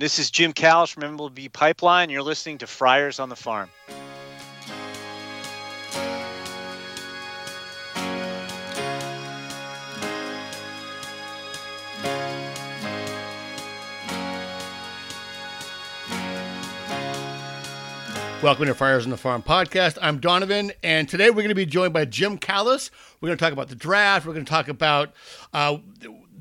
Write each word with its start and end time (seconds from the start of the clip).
This 0.00 0.18
is 0.18 0.30
Jim 0.30 0.54
Callis 0.54 0.88
from 0.88 1.02
MLB 1.02 1.52
Pipeline. 1.52 2.08
You're 2.08 2.22
listening 2.22 2.56
to 2.56 2.66
Friars 2.66 3.20
on 3.20 3.28
the 3.28 3.36
Farm. 3.36 3.68
Welcome 18.42 18.68
to 18.68 18.74
Friars 18.74 19.04
on 19.04 19.10
the 19.10 19.18
Farm 19.18 19.42
podcast. 19.42 19.98
I'm 20.00 20.18
Donovan, 20.18 20.72
and 20.82 21.10
today 21.10 21.28
we're 21.28 21.42
going 21.42 21.50
to 21.50 21.54
be 21.54 21.66
joined 21.66 21.92
by 21.92 22.06
Jim 22.06 22.38
Callis. 22.38 22.90
We're 23.20 23.26
going 23.26 23.36
to 23.36 23.44
talk 23.44 23.52
about 23.52 23.68
the 23.68 23.74
draft. 23.74 24.24
We're 24.24 24.32
going 24.32 24.46
to 24.46 24.50
talk 24.50 24.68
about 24.68 25.12
uh, 25.52 25.76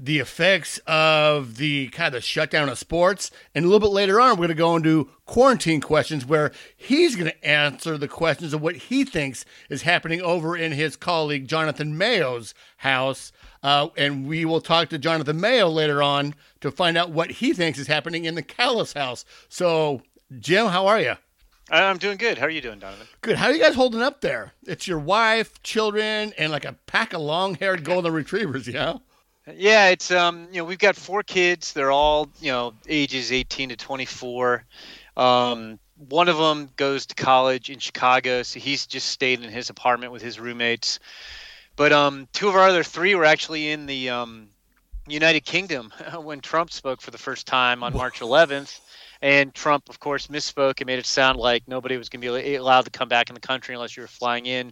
the 0.01 0.19
effects 0.19 0.79
of 0.87 1.57
the 1.57 1.89
kind 1.89 2.15
of 2.15 2.23
shutdown 2.23 2.69
of 2.69 2.77
sports. 2.77 3.31
And 3.53 3.65
a 3.65 3.67
little 3.67 3.81
bit 3.81 3.93
later 3.93 4.21
on, 4.21 4.31
we're 4.31 4.47
going 4.47 4.49
to 4.49 4.53
go 4.55 4.75
into 4.77 5.09
quarantine 5.25 5.81
questions 5.81 6.25
where 6.25 6.51
he's 6.75 7.15
going 7.15 7.29
to 7.29 7.45
answer 7.45 7.97
the 7.97 8.07
questions 8.07 8.53
of 8.53 8.61
what 8.61 8.75
he 8.75 9.03
thinks 9.03 9.43
is 9.69 9.81
happening 9.81 10.21
over 10.21 10.55
in 10.55 10.71
his 10.71 10.95
colleague 10.95 11.47
Jonathan 11.47 11.97
Mayo's 11.97 12.53
house. 12.77 13.33
Uh, 13.61 13.89
and 13.97 14.25
we 14.25 14.45
will 14.45 14.61
talk 14.61 14.87
to 14.89 14.97
Jonathan 14.97 15.39
Mayo 15.39 15.67
later 15.67 16.01
on 16.01 16.33
to 16.61 16.71
find 16.71 16.97
out 16.97 17.11
what 17.11 17.29
he 17.31 17.53
thinks 17.53 17.77
is 17.77 17.87
happening 17.87 18.23
in 18.23 18.35
the 18.35 18.41
Callis 18.41 18.93
house. 18.93 19.25
So, 19.49 20.01
Jim, 20.39 20.67
how 20.67 20.87
are 20.87 21.01
you? 21.01 21.15
I'm 21.69 21.97
doing 21.97 22.17
good. 22.17 22.37
How 22.37 22.45
are 22.45 22.49
you 22.49 22.61
doing, 22.61 22.79
Donovan? 22.79 23.05
Good. 23.21 23.35
How 23.35 23.47
are 23.47 23.53
you 23.53 23.61
guys 23.61 23.75
holding 23.75 24.01
up 24.01 24.21
there? 24.21 24.53
It's 24.65 24.87
your 24.87 24.97
wife, 24.97 25.61
children, 25.61 26.33
and 26.37 26.51
like 26.51 26.65
a 26.65 26.73
pack 26.87 27.13
of 27.13 27.21
long-haired 27.21 27.83
golden 27.83 28.13
retrievers, 28.13 28.67
yeah? 28.67 28.97
Yeah, 29.55 29.89
it's 29.89 30.11
um, 30.11 30.47
you 30.51 30.57
know, 30.59 30.65
we've 30.65 30.79
got 30.79 30.95
four 30.95 31.23
kids. 31.23 31.73
They're 31.73 31.91
all, 31.91 32.29
you 32.41 32.51
know, 32.51 32.73
ages 32.87 33.31
18 33.31 33.69
to 33.69 33.75
24. 33.75 34.63
Um, 35.17 35.79
one 36.07 36.29
of 36.29 36.37
them 36.37 36.69
goes 36.77 37.05
to 37.07 37.15
college 37.15 37.69
in 37.69 37.79
Chicago, 37.79 38.43
so 38.43 38.59
he's 38.59 38.87
just 38.87 39.07
stayed 39.07 39.43
in 39.43 39.49
his 39.49 39.69
apartment 39.69 40.11
with 40.11 40.21
his 40.21 40.39
roommates. 40.39 40.99
But 41.75 41.91
um, 41.91 42.27
two 42.33 42.47
of 42.49 42.55
our 42.55 42.67
other 42.67 42.83
three 42.83 43.15
were 43.15 43.25
actually 43.25 43.71
in 43.71 43.85
the 43.85 44.09
um, 44.09 44.49
United 45.07 45.41
Kingdom 45.41 45.91
when 46.21 46.41
Trump 46.41 46.71
spoke 46.71 47.01
for 47.01 47.11
the 47.11 47.17
first 47.17 47.47
time 47.47 47.83
on 47.83 47.93
March 47.93 48.19
11th. 48.19 48.79
And 49.21 49.53
Trump, 49.53 49.89
of 49.89 49.99
course, 49.99 50.27
misspoke 50.27 50.79
and 50.79 50.87
made 50.87 50.99
it 50.99 51.05
sound 51.05 51.37
like 51.37 51.67
nobody 51.67 51.97
was 51.97 52.07
going 52.07 52.21
to 52.21 52.41
be 52.41 52.55
allowed 52.55 52.85
to 52.85 52.91
come 52.91 53.09
back 53.09 53.29
in 53.29 53.33
the 53.33 53.41
country 53.41 53.75
unless 53.75 53.97
you 53.97 54.01
were 54.01 54.07
flying 54.07 54.45
in 54.45 54.71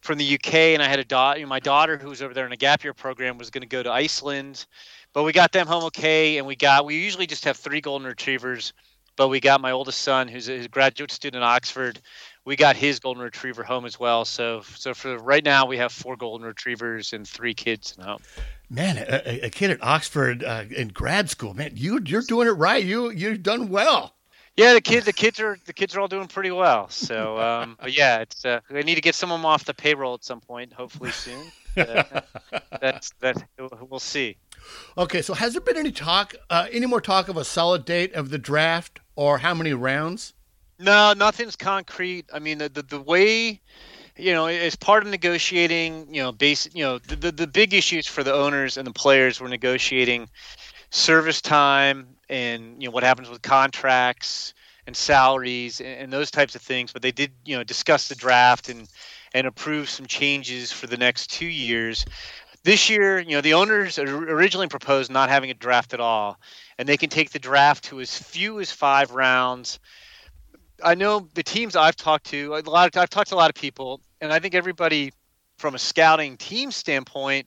from 0.00 0.18
the 0.18 0.34
UK. 0.34 0.54
And 0.54 0.82
I 0.82 0.88
had 0.88 0.98
a 0.98 1.04
daughter, 1.04 1.46
my 1.46 1.60
daughter 1.60 1.98
who 1.98 2.08
was 2.08 2.22
over 2.22 2.34
there 2.34 2.46
in 2.46 2.52
a 2.52 2.56
gap 2.56 2.84
year 2.84 2.94
program 2.94 3.38
was 3.38 3.50
going 3.50 3.62
to 3.62 3.68
go 3.68 3.82
to 3.82 3.90
Iceland, 3.90 4.66
but 5.12 5.24
we 5.24 5.32
got 5.32 5.52
them 5.52 5.66
home 5.66 5.84
okay. 5.84 6.38
And 6.38 6.46
we 6.46 6.56
got, 6.56 6.84
we 6.84 6.96
usually 6.96 7.26
just 7.26 7.44
have 7.44 7.56
three 7.56 7.80
golden 7.80 8.06
retrievers, 8.06 8.72
but 9.16 9.28
we 9.28 9.40
got 9.40 9.60
my 9.60 9.72
oldest 9.72 10.02
son 10.02 10.28
who's 10.28 10.48
a 10.48 10.68
graduate 10.68 11.10
student 11.10 11.42
at 11.42 11.46
Oxford. 11.46 12.00
We 12.46 12.56
got 12.56 12.74
his 12.74 12.98
golden 12.98 13.22
retriever 13.22 13.62
home 13.62 13.84
as 13.84 14.00
well. 14.00 14.24
So, 14.24 14.62
so 14.62 14.94
for 14.94 15.18
right 15.18 15.44
now, 15.44 15.66
we 15.66 15.76
have 15.76 15.92
four 15.92 16.16
golden 16.16 16.46
retrievers 16.46 17.12
and 17.12 17.28
three 17.28 17.52
kids 17.52 17.94
at 17.98 18.04
home. 18.06 18.20
Man, 18.70 18.96
a, 18.96 19.46
a 19.46 19.50
kid 19.50 19.70
at 19.70 19.82
Oxford 19.82 20.42
uh, 20.42 20.64
in 20.74 20.88
grad 20.88 21.28
school, 21.28 21.54
man, 21.54 21.72
you 21.74 22.00
you're 22.06 22.22
doing 22.22 22.46
it 22.46 22.52
right. 22.52 22.82
You 22.82 23.10
you've 23.10 23.42
done 23.42 23.68
well. 23.68 24.14
Yeah, 24.56 24.74
the 24.74 24.80
kids 24.80 25.06
the 25.06 25.12
kids 25.12 25.40
are 25.40 25.58
the 25.64 25.72
kids 25.72 25.96
are 25.96 26.00
all 26.00 26.08
doing 26.08 26.26
pretty 26.26 26.50
well. 26.50 26.88
So, 26.88 27.38
um, 27.38 27.76
but 27.80 27.96
yeah, 27.96 28.18
it's 28.18 28.44
uh, 28.44 28.60
I 28.70 28.82
need 28.82 28.96
to 28.96 29.00
get 29.00 29.14
some 29.14 29.30
of 29.30 29.38
them 29.38 29.46
off 29.46 29.64
the 29.64 29.74
payroll 29.74 30.14
at 30.14 30.24
some 30.24 30.40
point, 30.40 30.72
hopefully 30.72 31.12
soon. 31.12 31.50
Uh, 31.76 32.02
that's 32.80 33.12
that 33.20 33.42
we'll 33.88 34.00
see. 34.00 34.36
Okay, 34.98 35.22
so 35.22 35.32
has 35.34 35.52
there 35.52 35.62
been 35.62 35.78
any 35.78 35.92
talk, 35.92 36.34
uh, 36.50 36.66
any 36.70 36.86
more 36.86 37.00
talk 37.00 37.28
of 37.28 37.36
a 37.36 37.44
solid 37.44 37.84
date 37.84 38.12
of 38.12 38.28
the 38.28 38.38
draft 38.38 39.00
or 39.16 39.38
how 39.38 39.54
many 39.54 39.72
rounds? 39.72 40.34
No, 40.78 41.14
nothing's 41.14 41.56
concrete. 41.56 42.26
I 42.32 42.38
mean, 42.38 42.58
the 42.58 42.68
the, 42.68 42.82
the 42.82 43.00
way 43.00 43.60
you 44.16 44.32
know, 44.32 44.46
as 44.46 44.76
part 44.76 45.02
of 45.02 45.08
negotiating, 45.08 46.12
you 46.14 46.22
know, 46.22 46.30
basic, 46.30 46.74
you 46.74 46.84
know, 46.84 46.98
the, 46.98 47.16
the, 47.16 47.32
the 47.32 47.46
big 47.46 47.72
issues 47.72 48.06
for 48.06 48.22
the 48.22 48.32
owners 48.32 48.76
and 48.76 48.86
the 48.86 48.92
players 48.92 49.40
were 49.40 49.48
negotiating 49.48 50.28
service 50.90 51.40
time 51.40 52.06
and 52.30 52.80
you 52.80 52.88
know 52.88 52.92
what 52.92 53.02
happens 53.02 53.28
with 53.28 53.42
contracts 53.42 54.54
and 54.86 54.96
salaries 54.96 55.80
and, 55.80 56.00
and, 56.00 56.12
those 56.12 56.30
types 56.30 56.54
of 56.54 56.62
things. 56.62 56.92
But 56.92 57.02
they 57.02 57.12
did, 57.12 57.32
you 57.44 57.56
know, 57.56 57.64
discuss 57.64 58.08
the 58.08 58.14
draft 58.14 58.70
and 58.70 58.88
and 59.34 59.46
approve 59.46 59.90
some 59.90 60.06
changes 60.06 60.72
for 60.72 60.86
the 60.86 60.96
next 60.96 61.30
two 61.30 61.46
years. 61.46 62.04
This 62.62 62.88
year, 62.90 63.18
you 63.18 63.32
know, 63.32 63.40
the 63.40 63.54
owners 63.54 63.98
originally 63.98 64.68
proposed 64.68 65.10
not 65.10 65.28
having 65.28 65.50
a 65.50 65.54
draft 65.54 65.94
at 65.94 66.00
all, 66.00 66.38
and 66.78 66.88
they 66.88 66.96
can 66.96 67.10
take 67.10 67.30
the 67.30 67.38
draft 67.38 67.84
to 67.84 68.00
as 68.00 68.16
few 68.16 68.60
as 68.60 68.70
five 68.70 69.12
rounds. 69.12 69.78
I 70.82 70.94
know 70.94 71.28
the 71.34 71.42
teams 71.42 71.76
I've 71.76 71.96
talked 71.96 72.26
to, 72.26 72.54
a 72.54 72.60
lot 72.60 72.94
of, 72.94 73.00
I've 73.00 73.10
talked 73.10 73.28
to 73.28 73.34
a 73.34 73.36
lot 73.36 73.50
of 73.50 73.54
people, 73.54 74.00
and 74.20 74.32
I 74.32 74.38
think 74.40 74.54
everybody 74.54 75.12
from 75.58 75.74
a 75.74 75.78
scouting 75.78 76.36
team 76.36 76.70
standpoint 76.70 77.46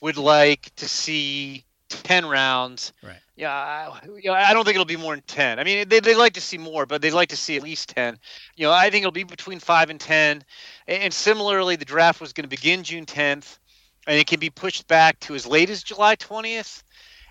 would 0.00 0.16
like 0.16 0.70
to 0.76 0.88
see 0.88 1.64
10 1.88 2.26
rounds. 2.26 2.92
Right. 3.02 3.18
Yeah, 3.36 3.52
I, 3.52 3.98
you 4.06 4.30
know, 4.30 4.32
I 4.32 4.54
don't 4.54 4.64
think 4.64 4.76
it'll 4.76 4.84
be 4.84 4.96
more 4.96 5.14
than 5.14 5.24
10. 5.26 5.58
I 5.58 5.64
mean, 5.64 5.88
they, 5.88 5.98
they 5.98 6.14
like 6.14 6.34
to 6.34 6.40
see 6.40 6.56
more, 6.56 6.86
but 6.86 7.02
they'd 7.02 7.12
like 7.12 7.30
to 7.30 7.36
see 7.36 7.56
at 7.56 7.64
least 7.64 7.88
10. 7.88 8.16
You 8.54 8.66
know, 8.66 8.72
I 8.72 8.90
think 8.90 9.02
it'll 9.02 9.10
be 9.10 9.24
between 9.24 9.58
5 9.58 9.90
and 9.90 9.98
10. 9.98 10.44
And, 10.86 11.02
and 11.02 11.12
similarly, 11.12 11.74
the 11.74 11.84
draft 11.84 12.20
was 12.20 12.32
going 12.32 12.44
to 12.44 12.48
begin 12.48 12.84
June 12.84 13.06
10th, 13.06 13.58
and 14.06 14.16
it 14.16 14.28
can 14.28 14.38
be 14.38 14.50
pushed 14.50 14.86
back 14.86 15.18
to 15.20 15.34
as 15.34 15.46
late 15.46 15.68
as 15.68 15.82
July 15.82 16.14
20th. 16.14 16.84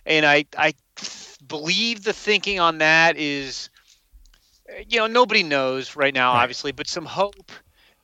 And 0.05 0.25
I, 0.25 0.45
I 0.57 0.73
believe 1.47 2.03
the 2.03 2.11
thinking 2.11 2.59
on 2.59 2.79
that 2.79 3.15
is, 3.15 3.69
you 4.89 4.99
know, 4.99 5.07
nobody 5.07 5.43
knows 5.43 5.95
right 5.95 6.13
now, 6.13 6.31
obviously, 6.31 6.73
but 6.73 6.87
some 6.87 7.05
hope 7.05 7.49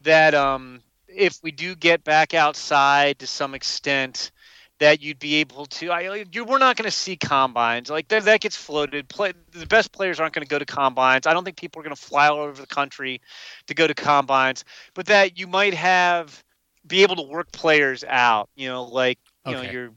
that 0.01 0.33
um, 0.33 0.81
if 1.09 1.39
we 1.43 1.51
do 1.51 1.75
get 1.75 2.05
back 2.05 2.33
outside 2.33 3.19
to 3.19 3.27
some 3.27 3.53
extent, 3.53 4.31
that 4.79 5.01
you'd 5.01 5.19
be 5.19 5.35
able 5.35 5.66
to. 5.66 5.91
I, 5.91 6.25
you, 6.31 6.45
we're 6.45 6.57
not 6.57 6.75
going 6.78 6.90
to 6.90 6.95
see 6.95 7.16
combines 7.16 7.90
like 7.90 8.07
that. 8.09 8.23
That 8.23 8.41
gets 8.41 8.56
floated. 8.56 9.07
Play, 9.09 9.34
the 9.51 9.66
best 9.66 9.91
players 9.91 10.19
aren't 10.19 10.34
going 10.34 10.45
to 10.45 10.50
go 10.50 10.59
to 10.59 10.66
combines. 10.66 11.28
I 11.28 11.34
don't 11.34 11.44
think 11.44 11.57
people 11.57 11.79
are 11.81 11.84
going 11.84 11.95
to 11.95 12.01
fly 12.01 12.28
all 12.28 12.40
over 12.40 12.59
the 12.59 12.67
country 12.67 13.22
to 13.67 13.73
go 13.73 13.88
to 13.88 13.94
combines. 13.94 14.63
But 14.94 15.07
that 15.07 15.38
you 15.38 15.47
might 15.47 15.73
have 15.73 16.44
be 16.88 17.03
able 17.03 17.17
to 17.17 17.23
work 17.23 17.51
players 17.51 18.03
out. 18.07 18.50
You 18.56 18.69
know, 18.69 18.84
like 18.84 19.19
you 19.45 19.56
okay. 19.56 19.66
know 19.66 19.72
your 19.72 19.91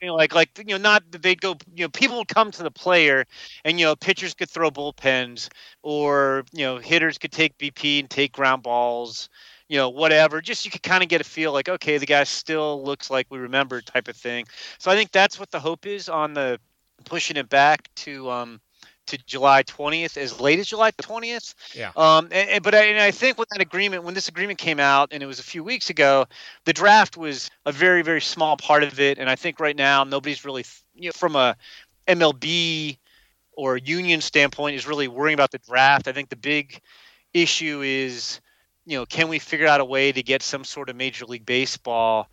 you 0.00 0.08
know, 0.08 0.14
like 0.14 0.34
like 0.34 0.50
you 0.58 0.76
know, 0.76 0.78
not 0.78 1.02
they'd 1.10 1.40
go. 1.40 1.56
You 1.74 1.84
know, 1.84 1.88
people 1.88 2.18
would 2.18 2.28
come 2.28 2.50
to 2.52 2.62
the 2.62 2.70
player, 2.70 3.24
and 3.64 3.78
you 3.78 3.86
know, 3.86 3.96
pitchers 3.96 4.34
could 4.34 4.50
throw 4.50 4.70
bullpens, 4.70 5.48
or 5.82 6.44
you 6.52 6.64
know, 6.64 6.78
hitters 6.78 7.18
could 7.18 7.32
take 7.32 7.58
BP 7.58 8.00
and 8.00 8.10
take 8.10 8.32
ground 8.32 8.62
balls. 8.62 9.28
You 9.72 9.78
know, 9.78 9.88
whatever. 9.88 10.42
Just 10.42 10.66
you 10.66 10.70
could 10.70 10.82
kind 10.82 11.02
of 11.02 11.08
get 11.08 11.22
a 11.22 11.24
feel 11.24 11.50
like, 11.50 11.66
okay, 11.66 11.96
the 11.96 12.04
guy 12.04 12.24
still 12.24 12.84
looks 12.84 13.08
like 13.08 13.26
we 13.30 13.38
remember, 13.38 13.80
type 13.80 14.06
of 14.06 14.16
thing. 14.16 14.44
So 14.76 14.90
I 14.90 14.96
think 14.96 15.12
that's 15.12 15.40
what 15.40 15.50
the 15.50 15.60
hope 15.60 15.86
is 15.86 16.10
on 16.10 16.34
the 16.34 16.60
pushing 17.06 17.38
it 17.38 17.48
back 17.48 17.88
to 17.94 18.30
um, 18.30 18.60
to 19.06 19.16
July 19.24 19.62
20th, 19.62 20.18
as 20.18 20.38
late 20.40 20.58
as 20.58 20.66
July 20.66 20.90
20th. 20.90 21.54
Yeah. 21.74 21.90
Um, 21.96 22.26
and, 22.26 22.50
and, 22.50 22.62
but 22.62 22.74
I, 22.74 22.84
and 22.84 23.00
I 23.00 23.12
think 23.12 23.38
with 23.38 23.48
that 23.48 23.62
agreement, 23.62 24.04
when 24.04 24.12
this 24.12 24.28
agreement 24.28 24.58
came 24.58 24.78
out, 24.78 25.08
and 25.10 25.22
it 25.22 25.26
was 25.26 25.38
a 25.38 25.42
few 25.42 25.64
weeks 25.64 25.88
ago, 25.88 26.26
the 26.66 26.74
draft 26.74 27.16
was 27.16 27.50
a 27.64 27.72
very, 27.72 28.02
very 28.02 28.20
small 28.20 28.58
part 28.58 28.82
of 28.82 29.00
it. 29.00 29.16
And 29.16 29.30
I 29.30 29.36
think 29.36 29.58
right 29.58 29.74
now 29.74 30.04
nobody's 30.04 30.44
really, 30.44 30.66
you 30.94 31.08
know, 31.08 31.12
from 31.12 31.34
a 31.34 31.56
MLB 32.06 32.98
or 33.54 33.78
union 33.78 34.20
standpoint, 34.20 34.76
is 34.76 34.86
really 34.86 35.08
worrying 35.08 35.34
about 35.34 35.50
the 35.50 35.58
draft. 35.58 36.08
I 36.08 36.12
think 36.12 36.28
the 36.28 36.36
big 36.36 36.78
issue 37.32 37.80
is, 37.82 38.40
you 38.84 38.98
know, 38.98 39.06
can 39.06 39.28
we 39.28 39.38
figure 39.38 39.66
out 39.66 39.80
a 39.80 39.84
way 39.84 40.12
to 40.12 40.22
get 40.22 40.42
some 40.42 40.64
sort 40.64 40.88
of 40.88 40.96
Major 40.96 41.24
League 41.26 41.46
Baseball 41.46 42.28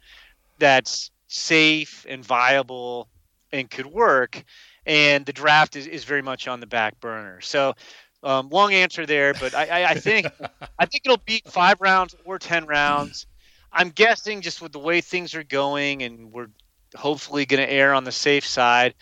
that's 0.57 1.11
safe 1.27 2.05
and 2.09 2.23
viable 2.25 3.07
and 3.51 3.69
could 3.69 3.85
work? 3.85 4.43
and 4.89 5.23
the 5.25 5.33
draft 5.33 5.75
is, 5.75 5.85
is 5.85 6.03
very 6.03 6.23
much 6.23 6.47
on 6.47 6.59
the 6.59 6.65
back 6.65 6.99
burner. 6.99 7.39
So, 7.41 7.75
um, 8.23 8.49
long 8.49 8.73
answer 8.73 9.05
there, 9.05 9.33
but 9.35 9.53
I, 9.53 9.83
I, 9.83 9.89
I 9.91 9.93
think 9.93 10.25
I 10.79 10.85
think 10.85 11.03
it'll 11.05 11.21
be 11.25 11.41
five 11.45 11.79
rounds 11.79 12.15
or 12.25 12.37
ten 12.39 12.65
rounds. 12.65 13.27
I'm 13.71 13.89
guessing 13.89 14.41
just 14.41 14.61
with 14.61 14.71
the 14.71 14.79
way 14.79 14.99
things 14.99 15.35
are 15.35 15.43
going, 15.43 16.01
and 16.03 16.31
we're 16.31 16.49
hopefully 16.95 17.45
going 17.45 17.65
to 17.65 17.71
err 17.71 17.93
on 17.93 18.03
the 18.03 18.11
safe 18.11 18.45
side, 18.45 18.95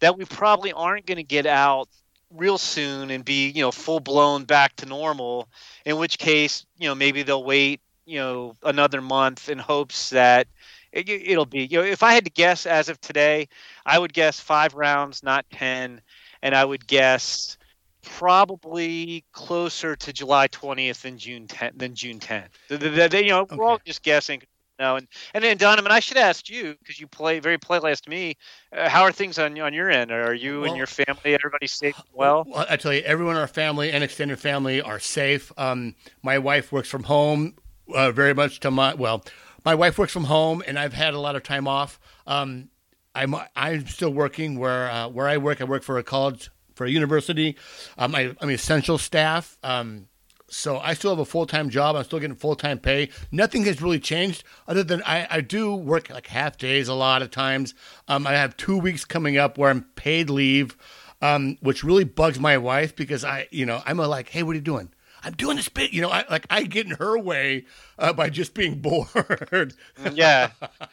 that 0.00 0.16
we 0.16 0.26
probably 0.26 0.72
aren't 0.72 1.06
going 1.06 1.16
to 1.16 1.24
get 1.24 1.46
out 1.46 1.88
real 2.34 2.58
soon 2.58 3.10
and 3.10 3.24
be 3.24 3.48
you 3.50 3.62
know 3.62 3.72
full 3.72 4.00
blown 4.00 4.44
back 4.44 4.76
to 4.76 4.86
normal. 4.86 5.48
In 5.84 5.96
which 5.96 6.18
case, 6.18 6.66
you 6.78 6.88
know 6.88 6.94
maybe 6.94 7.22
they'll 7.22 7.44
wait 7.44 7.80
you 8.04 8.18
know 8.18 8.54
another 8.62 9.00
month 9.00 9.48
in 9.48 9.58
hopes 9.58 10.10
that 10.10 10.48
it, 10.92 11.36
will 11.36 11.46
be 11.46 11.64
you 11.64 11.78
know 11.78 11.84
if 11.84 12.02
I 12.02 12.12
had 12.12 12.24
to 12.24 12.30
guess 12.30 12.66
as 12.66 12.88
of 12.88 13.00
today, 13.00 13.48
I 13.86 13.98
would 13.98 14.12
guess 14.12 14.40
five 14.40 14.74
rounds, 14.74 15.22
not 15.22 15.46
ten, 15.50 16.00
and 16.42 16.54
I 16.54 16.64
would 16.64 16.86
guess 16.86 17.56
probably 18.02 19.24
closer 19.32 19.96
to 19.96 20.12
July 20.12 20.48
20th 20.48 21.02
than 21.02 21.18
June 21.18 21.46
10th 21.46 21.78
than 21.78 21.94
June 21.94 22.18
10th. 22.18 22.48
The, 22.68 22.76
the, 22.76 23.08
the, 23.08 23.22
you 23.22 23.30
know, 23.30 23.42
okay. 23.42 23.56
we're 23.56 23.64
all 23.64 23.80
just 23.84 24.02
guessing. 24.02 24.42
No, 24.78 24.96
and 24.96 25.06
and 25.34 25.44
then 25.44 25.56
Donovan, 25.56 25.92
I 25.92 26.00
should 26.00 26.16
ask 26.16 26.48
you 26.48 26.74
because 26.78 26.98
you 26.98 27.06
play 27.06 27.38
very 27.38 27.58
play 27.58 27.78
last 27.78 28.08
me. 28.08 28.36
Uh, 28.72 28.88
how 28.88 29.02
are 29.02 29.12
things 29.12 29.38
on 29.38 29.58
on 29.60 29.74
your 29.74 29.90
end? 29.90 30.10
Are 30.10 30.34
you 30.34 30.60
well, 30.60 30.68
and 30.70 30.76
your 30.76 30.86
family, 30.86 31.34
everybody 31.34 31.66
safe 31.66 32.00
well? 32.12 32.44
well? 32.46 32.66
I 32.68 32.76
tell 32.76 32.92
you, 32.92 33.02
everyone 33.02 33.36
in 33.36 33.40
our 33.40 33.46
family 33.46 33.92
and 33.92 34.02
extended 34.02 34.38
family 34.38 34.80
are 34.80 34.98
safe. 34.98 35.52
Um, 35.56 35.94
my 36.22 36.38
wife 36.38 36.72
works 36.72 36.88
from 36.88 37.04
home, 37.04 37.54
uh, 37.94 38.10
very 38.12 38.34
much 38.34 38.60
to 38.60 38.70
my 38.70 38.94
well. 38.94 39.24
My 39.64 39.74
wife 39.74 39.98
works 39.98 40.12
from 40.12 40.24
home, 40.24 40.62
and 40.66 40.78
I've 40.78 40.94
had 40.94 41.14
a 41.14 41.20
lot 41.20 41.36
of 41.36 41.42
time 41.42 41.68
off. 41.68 42.00
Um, 42.26 42.68
I'm 43.14 43.34
I'm 43.54 43.86
still 43.86 44.12
working 44.12 44.58
where 44.58 44.90
uh, 44.90 45.08
where 45.08 45.28
I 45.28 45.36
work. 45.36 45.60
I 45.60 45.64
work 45.64 45.82
for 45.82 45.98
a 45.98 46.02
college 46.02 46.50
for 46.74 46.86
a 46.86 46.90
university. 46.90 47.56
Um, 47.98 48.14
I, 48.14 48.34
am 48.40 48.50
essential 48.50 48.98
staff. 48.98 49.58
Um, 49.62 50.08
so 50.52 50.78
I 50.78 50.92
still 50.94 51.10
have 51.10 51.18
a 51.18 51.24
full 51.24 51.46
time 51.46 51.70
job. 51.70 51.96
I'm 51.96 52.04
still 52.04 52.18
getting 52.18 52.36
full 52.36 52.56
time 52.56 52.78
pay. 52.78 53.08
Nothing 53.30 53.64
has 53.64 53.80
really 53.80 53.98
changed 53.98 54.44
other 54.68 54.82
than 54.82 55.02
I, 55.04 55.26
I 55.30 55.40
do 55.40 55.74
work 55.74 56.10
like 56.10 56.26
half 56.26 56.58
days 56.58 56.88
a 56.88 56.94
lot 56.94 57.22
of 57.22 57.30
times. 57.30 57.74
Um, 58.06 58.26
I 58.26 58.32
have 58.32 58.56
two 58.56 58.76
weeks 58.76 59.04
coming 59.04 59.38
up 59.38 59.56
where 59.56 59.70
I'm 59.70 59.82
paid 59.96 60.28
leave, 60.28 60.76
um, 61.22 61.56
which 61.60 61.82
really 61.82 62.04
bugs 62.04 62.38
my 62.38 62.58
wife 62.58 62.94
because 62.94 63.24
I, 63.24 63.48
you 63.50 63.64
know, 63.64 63.82
I'm 63.86 63.98
a 63.98 64.06
like, 64.06 64.28
hey, 64.28 64.42
what 64.42 64.52
are 64.52 64.56
you 64.56 64.60
doing? 64.60 64.90
I'm 65.24 65.32
doing 65.32 65.56
this 65.56 65.68
bit, 65.68 65.92
you 65.92 66.02
know, 66.02 66.10
I 66.10 66.24
like 66.28 66.46
I 66.50 66.64
get 66.64 66.86
in 66.86 66.96
her 66.96 67.18
way 67.18 67.64
uh, 67.98 68.12
by 68.12 68.28
just 68.28 68.54
being 68.54 68.78
bored. 68.82 69.74
yeah. 70.12 70.50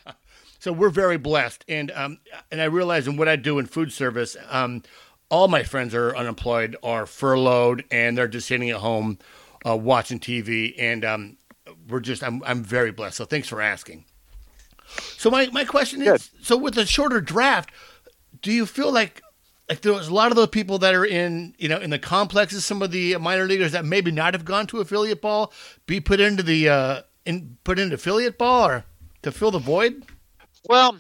so 0.60 0.72
we're 0.72 0.90
very 0.90 1.18
blessed, 1.18 1.66
and 1.68 1.92
um, 1.92 2.20
and 2.50 2.62
I 2.62 2.66
realize 2.66 3.08
in 3.08 3.18
what 3.18 3.28
I 3.28 3.36
do 3.36 3.60
in 3.60 3.66
food 3.66 3.92
service, 3.92 4.38
um, 4.50 4.84
all 5.30 5.48
my 5.48 5.64
friends 5.64 5.94
are 5.94 6.16
unemployed, 6.16 6.76
are 6.82 7.06
furloughed, 7.06 7.84
and 7.92 8.18
they're 8.18 8.28
just 8.28 8.48
sitting 8.48 8.70
at 8.70 8.78
home 8.78 9.18
uh, 9.66 9.76
watching 9.76 10.20
TV, 10.20 10.74
and 10.78 11.04
um, 11.06 11.38
we're 11.88 12.00
just 12.00 12.24
I'm 12.24 12.44
I'm 12.46 12.64
very 12.64 12.92
blessed. 12.92 13.18
So 13.18 13.26
thanks 13.26 13.48
for 13.48 13.62
asking. 13.62 14.06
So 15.18 15.30
my 15.30 15.48
my 15.48 15.66
question 15.66 16.00
Good. 16.00 16.16
is: 16.16 16.32
so 16.42 16.58
with 16.58 16.78
a 16.78 16.86
shorter 16.86 17.22
draft, 17.22 17.72
do 18.42 18.52
you 18.52 18.66
feel 18.66 18.92
like 18.92 19.22
like 19.70 19.82
there's 19.82 20.08
a 20.08 20.14
lot 20.14 20.32
of 20.32 20.36
those 20.36 20.48
people 20.48 20.80
that 20.80 20.96
are 20.96 21.06
in 21.06 21.54
you 21.58 21.70
know 21.70 21.78
in 21.80 21.90
the 21.90 22.00
complexes, 22.00 22.66
some 22.66 22.82
of 22.82 22.92
the 22.92 23.16
minor 23.18 23.46
leaguers 23.46 23.72
that 23.74 23.86
maybe 23.86 24.12
not 24.12 24.34
have 24.34 24.46
gone 24.46 24.68
to 24.68 24.80
affiliate 24.80 25.22
ball, 25.22 25.54
be 25.86 26.00
put 26.00 26.20
into 26.20 26.44
the 26.44 26.70
uh, 26.70 27.02
in 27.26 27.58
put 27.64 27.80
into 27.80 27.96
affiliate 27.96 28.38
ball 28.38 28.68
or 28.68 28.86
to 29.22 29.32
fill 29.32 29.52
the 29.52 29.60
void? 29.60 30.04
Well, 30.68 30.98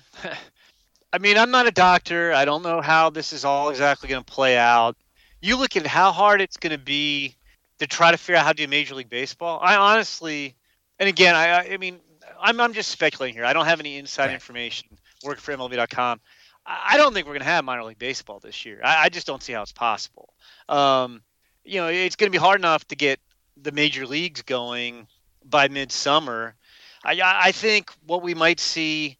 I 1.13 1.17
mean, 1.17 1.37
I'm 1.37 1.51
not 1.51 1.67
a 1.67 1.71
doctor. 1.71 2.31
I 2.33 2.45
don't 2.45 2.61
know 2.61 2.81
how 2.81 3.09
this 3.09 3.33
is 3.33 3.43
all 3.43 3.69
exactly 3.69 4.09
going 4.09 4.23
to 4.23 4.31
play 4.31 4.57
out. 4.57 4.95
You 5.41 5.57
look 5.57 5.75
at 5.75 5.87
how 5.87 6.11
hard 6.11 6.41
it's 6.41 6.57
going 6.57 6.71
to 6.71 6.83
be 6.83 7.35
to 7.79 7.87
try 7.87 8.11
to 8.11 8.17
figure 8.17 8.37
out 8.37 8.45
how 8.45 8.51
to 8.51 8.57
do 8.63 8.67
Major 8.67 8.95
League 8.95 9.09
Baseball. 9.09 9.59
I 9.61 9.75
honestly, 9.75 10.55
and 10.99 11.09
again, 11.09 11.35
I, 11.35 11.73
I 11.73 11.77
mean, 11.77 11.99
I'm, 12.39 12.59
I'm 12.59 12.73
just 12.73 12.91
speculating 12.91 13.35
here. 13.35 13.45
I 13.45 13.53
don't 13.53 13.65
have 13.65 13.79
any 13.79 13.97
inside 13.97 14.27
right. 14.27 14.33
information 14.33 14.87
working 15.23 15.41
for 15.41 15.53
MLB.com. 15.55 16.19
I 16.65 16.97
don't 16.97 17.13
think 17.13 17.25
we're 17.25 17.33
going 17.33 17.41
to 17.41 17.47
have 17.47 17.65
minor 17.65 17.83
league 17.83 17.97
baseball 17.97 18.39
this 18.39 18.65
year. 18.65 18.79
I, 18.83 19.05
I 19.05 19.09
just 19.09 19.25
don't 19.25 19.41
see 19.41 19.53
how 19.53 19.63
it's 19.63 19.71
possible. 19.71 20.33
Um, 20.67 21.23
you 21.63 21.79
know, 21.79 21.87
it's 21.87 22.15
going 22.15 22.31
to 22.31 22.31
be 22.31 22.41
hard 22.41 22.59
enough 22.59 22.87
to 22.89 22.95
get 22.95 23.19
the 23.57 23.71
major 23.71 24.05
leagues 24.05 24.41
going 24.43 25.07
by 25.43 25.67
midsummer. 25.67 26.55
I, 27.03 27.19
I 27.23 27.51
think 27.51 27.91
what 28.05 28.21
we 28.21 28.33
might 28.35 28.59
see 28.59 29.17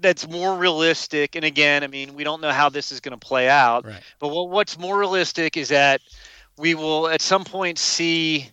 that's 0.00 0.28
more 0.28 0.56
realistic, 0.56 1.36
and 1.36 1.44
again, 1.44 1.82
I 1.82 1.86
mean, 1.86 2.14
we 2.14 2.22
don't 2.22 2.40
know 2.40 2.52
how 2.52 2.68
this 2.68 2.92
is 2.92 3.00
going 3.00 3.18
to 3.18 3.26
play 3.26 3.48
out, 3.48 3.84
right. 3.84 4.00
but 4.20 4.28
what, 4.28 4.50
what's 4.50 4.78
more 4.78 4.98
realistic 4.98 5.56
is 5.56 5.68
that 5.68 6.00
we 6.58 6.74
will 6.74 7.08
at 7.08 7.22
some 7.22 7.44
point 7.44 7.78
see 7.78 8.50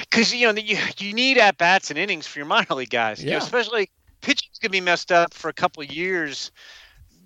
because 0.00 0.34
you 0.34 0.52
know 0.52 0.60
you, 0.60 0.76
you 0.98 1.12
need 1.12 1.38
at 1.38 1.56
bats 1.58 1.90
and 1.90 1.98
innings 1.98 2.26
for 2.26 2.38
your 2.38 2.46
minor 2.46 2.74
league 2.74 2.90
guys, 2.90 3.22
yeah. 3.22 3.26
you 3.26 3.32
know, 3.32 3.38
especially 3.38 3.90
pitching's 4.20 4.58
gonna 4.60 4.70
be 4.70 4.80
messed 4.80 5.12
up 5.12 5.32
for 5.34 5.48
a 5.48 5.52
couple 5.52 5.82
of 5.82 5.90
years. 5.90 6.50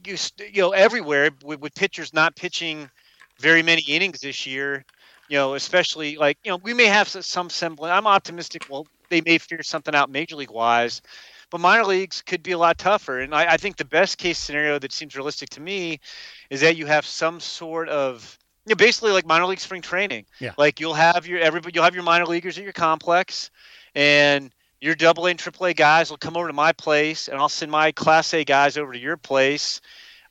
You 0.06 0.16
you 0.52 0.62
know 0.62 0.70
everywhere 0.70 1.30
with, 1.44 1.60
with 1.60 1.74
pitchers 1.74 2.12
not 2.12 2.36
pitching 2.36 2.90
very 3.38 3.62
many 3.62 3.82
innings 3.82 4.20
this 4.20 4.46
year. 4.46 4.84
You 5.28 5.38
know, 5.38 5.54
especially 5.54 6.16
like 6.16 6.38
you 6.44 6.50
know 6.50 6.58
we 6.58 6.74
may 6.74 6.86
have 6.86 7.08
some 7.08 7.50
semblance. 7.50 7.92
I'm 7.92 8.06
optimistic. 8.06 8.66
Well, 8.68 8.86
they 9.08 9.20
may 9.20 9.38
figure 9.38 9.62
something 9.62 9.94
out 9.94 10.10
major 10.10 10.36
league 10.36 10.50
wise, 10.50 11.00
but 11.50 11.60
minor 11.60 11.84
leagues 11.84 12.22
could 12.22 12.42
be 12.42 12.52
a 12.52 12.58
lot 12.58 12.78
tougher. 12.78 13.20
And 13.20 13.34
I, 13.34 13.52
I 13.52 13.56
think 13.56 13.76
the 13.76 13.84
best 13.84 14.18
case 14.18 14.38
scenario 14.38 14.78
that 14.78 14.92
seems 14.92 15.16
realistic 15.16 15.50
to 15.50 15.60
me 15.60 16.00
is 16.50 16.60
that 16.60 16.76
you 16.76 16.86
have 16.86 17.06
some 17.06 17.40
sort 17.40 17.88
of 17.88 18.38
know, 18.70 18.76
basically 18.76 19.12
like 19.12 19.26
minor 19.26 19.46
league 19.46 19.60
spring 19.60 19.82
training. 19.82 20.24
Yeah. 20.38 20.52
Like 20.56 20.80
you'll 20.80 20.94
have 20.94 21.26
your 21.26 21.40
everybody, 21.40 21.74
you'll 21.74 21.84
have 21.84 21.94
your 21.94 22.04
minor 22.04 22.26
leaguers 22.26 22.58
at 22.58 22.64
your 22.64 22.72
complex, 22.72 23.50
and 23.94 24.50
your 24.80 24.94
double 24.94 25.26
A 25.26 25.30
and 25.30 25.38
triple 25.38 25.66
A 25.66 25.74
guys 25.74 26.10
will 26.10 26.16
come 26.16 26.36
over 26.36 26.46
to 26.46 26.52
my 26.52 26.72
place, 26.72 27.28
and 27.28 27.38
I'll 27.38 27.48
send 27.48 27.70
my 27.70 27.92
Class 27.92 28.32
A 28.34 28.44
guys 28.44 28.76
over 28.76 28.92
to 28.92 28.98
your 28.98 29.16
place. 29.16 29.80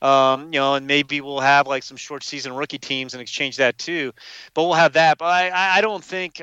Um, 0.02 0.46
you 0.46 0.60
know, 0.60 0.76
and 0.76 0.88
maybe 0.88 1.22
we'll 1.22 1.42
have 1.42 1.68
like 1.68 1.84
some 1.84 1.98
short 1.98 2.24
season 2.24 2.54
rookie 2.54 2.80
teams 2.80 3.14
and 3.14 3.22
exchange 3.22 3.58
that 3.58 3.78
too. 3.78 4.12
But 4.54 4.64
we'll 4.64 4.74
have 4.74 4.94
that. 4.94 5.20
But 5.20 5.26
I, 5.26 5.78
I 5.78 5.82
don't 5.82 6.04
think. 6.04 6.42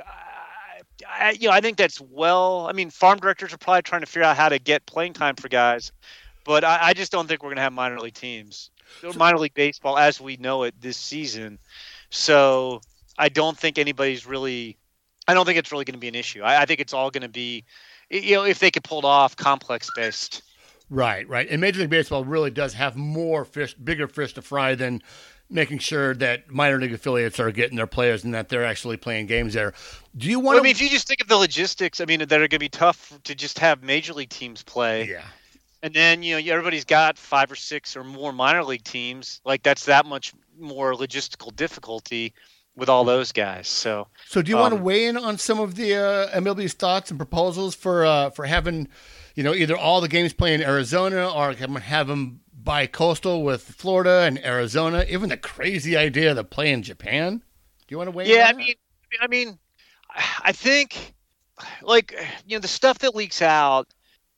I, 1.09 1.31
you 1.31 1.49
know, 1.49 1.55
I 1.55 1.61
think 1.61 1.77
that's 1.77 2.01
well. 2.01 2.67
I 2.69 2.73
mean, 2.73 2.91
farm 2.91 3.19
directors 3.19 3.53
are 3.53 3.59
probably 3.59 3.83
trying 3.83 4.01
to 4.01 4.07
figure 4.07 4.25
out 4.25 4.37
how 4.37 4.49
to 4.49 4.59
get 4.59 4.85
playing 4.87 5.13
time 5.13 5.37
for 5.37 5.49
guys, 5.49 5.93
but 6.45 6.65
I, 6.65 6.79
I 6.83 6.93
just 6.95 7.13
don't 7.13 7.29
think 7.29 7.43
we're 7.43 7.51
going 7.51 7.57
to 7.57 7.63
have 7.63 7.73
minor 7.73 7.99
league 8.01 8.15
teams 8.15 8.71
minor 9.17 9.39
league 9.39 9.55
baseball 9.55 9.99
as 9.99 10.21
we 10.21 10.37
know 10.37 10.63
it 10.65 10.75
this 10.81 10.97
season. 10.97 11.59
So 12.11 12.81
I 13.19 13.29
don't 13.29 13.57
think 13.57 13.79
anybody's 13.79 14.27
really. 14.27 14.77
I 15.27 15.35
don't 15.35 15.45
think 15.45 15.59
it's 15.59 15.71
really 15.71 15.85
going 15.85 15.95
to 15.95 16.01
be 16.01 16.09
an 16.09 16.15
issue. 16.15 16.43
I, 16.43 16.63
I 16.63 16.65
think 16.65 16.81
it's 16.81 16.95
all 16.95 17.11
going 17.11 17.23
to 17.23 17.29
be, 17.29 17.65
you 18.09 18.35
know, 18.35 18.45
if 18.45 18.61
they 18.61 18.71
could 18.71 18.85
pull 18.85 19.01
it 19.01 19.05
off, 19.05 19.37
complex 19.37 19.91
based. 19.95 20.41
Right, 20.89 21.29
right. 21.29 21.47
And 21.51 21.61
Major 21.61 21.81
League 21.81 21.91
Baseball 21.91 22.25
really 22.25 22.51
does 22.51 22.73
have 22.73 22.97
more 22.97 23.45
fish, 23.45 23.75
bigger 23.75 24.09
fish 24.09 24.33
to 24.35 24.43
fry 24.43 24.75
than 24.75 25.03
making 25.51 25.81
sure 25.81 26.15
that 26.15 26.51
minor 26.51 26.81
league 26.81 26.95
affiliates 26.95 27.39
are 27.39 27.51
getting 27.51 27.77
their 27.77 27.87
players 27.87 28.25
and 28.25 28.33
that 28.33 28.49
they're 28.49 28.65
actually 28.65 28.97
playing 28.97 29.27
games 29.27 29.53
there. 29.53 29.75
Do 30.17 30.31
you 30.31 30.41
want? 30.41 30.55
Well, 30.55 30.61
I 30.61 30.63
mean, 30.63 30.71
if 30.71 30.81
you 30.81 30.89
just 30.89 31.07
think 31.07 31.21
of 31.21 31.29
the 31.29 31.37
logistics, 31.37 32.01
I 32.01 32.07
mean, 32.07 32.21
that 32.21 32.33
are 32.33 32.39
going 32.39 32.49
to 32.49 32.59
be 32.59 32.71
tough 32.71 33.13
to 33.25 33.35
just 33.35 33.59
have 33.59 33.83
major 33.83 34.15
league 34.15 34.31
teams 34.31 34.63
play. 34.63 35.09
Yeah 35.09 35.25
and 35.83 35.95
then 35.95 36.23
you 36.23 36.35
know 36.41 36.53
everybody's 36.53 36.85
got 36.85 37.19
five 37.19 37.51
or 37.51 37.57
six 37.57 37.97
or 37.97 38.05
more 38.05 38.33
minor 38.33 38.65
league 38.65 38.85
teams. 38.85 39.41
Like 39.45 39.63
that's 39.63 39.85
that 39.87 40.07
much 40.07 40.33
more 40.59 40.95
logistical 40.95 41.55
difficulty 41.55 42.35
with 42.79 42.89
all 42.89 43.05
those 43.05 43.33
guys. 43.33 43.69
So, 43.69 44.07
so 44.27 44.41
do 44.41 44.51
you 44.51 44.57
um, 44.57 44.63
want 44.63 44.75
to 44.75 44.81
weigh 44.81 45.07
in 45.07 45.17
on 45.17 45.37
some 45.37 45.61
of 45.61 45.75
the 45.75 45.95
uh, 45.95 46.41
MLB's 46.41 46.75
thoughts 46.75 47.11
and 47.11 47.19
proposals 47.19 47.75
for 47.75 48.07
uh, 48.07 48.31
for 48.31 48.45
having, 48.45 48.89
you 49.35 49.43
know, 49.43 49.55
either 49.55 49.77
all 49.77 50.01
the 50.01 50.09
games 50.09 50.33
played 50.33 50.61
in 50.61 50.67
Arizona 50.67 51.29
or 51.29 51.53
have 51.53 52.07
them 52.07 52.41
bi-coastal 52.53 53.43
with 53.43 53.63
Florida 53.63 54.23
and 54.27 54.45
Arizona? 54.45 55.05
Even 55.09 55.29
the 55.29 55.37
crazy 55.37 55.97
idea 55.97 56.35
to 56.35 56.45
play 56.45 56.73
in 56.73 56.83
Japan. 56.83 57.39
Do 57.39 57.93
you 57.93 57.99
want 57.99 58.09
to 58.09 58.17
weigh? 58.17 58.25
In? 58.25 58.37
Yeah, 58.37 58.47
I 58.49 58.53
mean, 58.53 58.75
I 59.21 59.27
mean, 59.27 59.59
I 60.43 60.53
think 60.53 61.15
like 61.83 62.15
you 62.47 62.57
know 62.57 62.61
the 62.61 62.69
stuff 62.69 63.01
that 63.01 63.15
leaks 63.15 63.43
out 63.43 63.89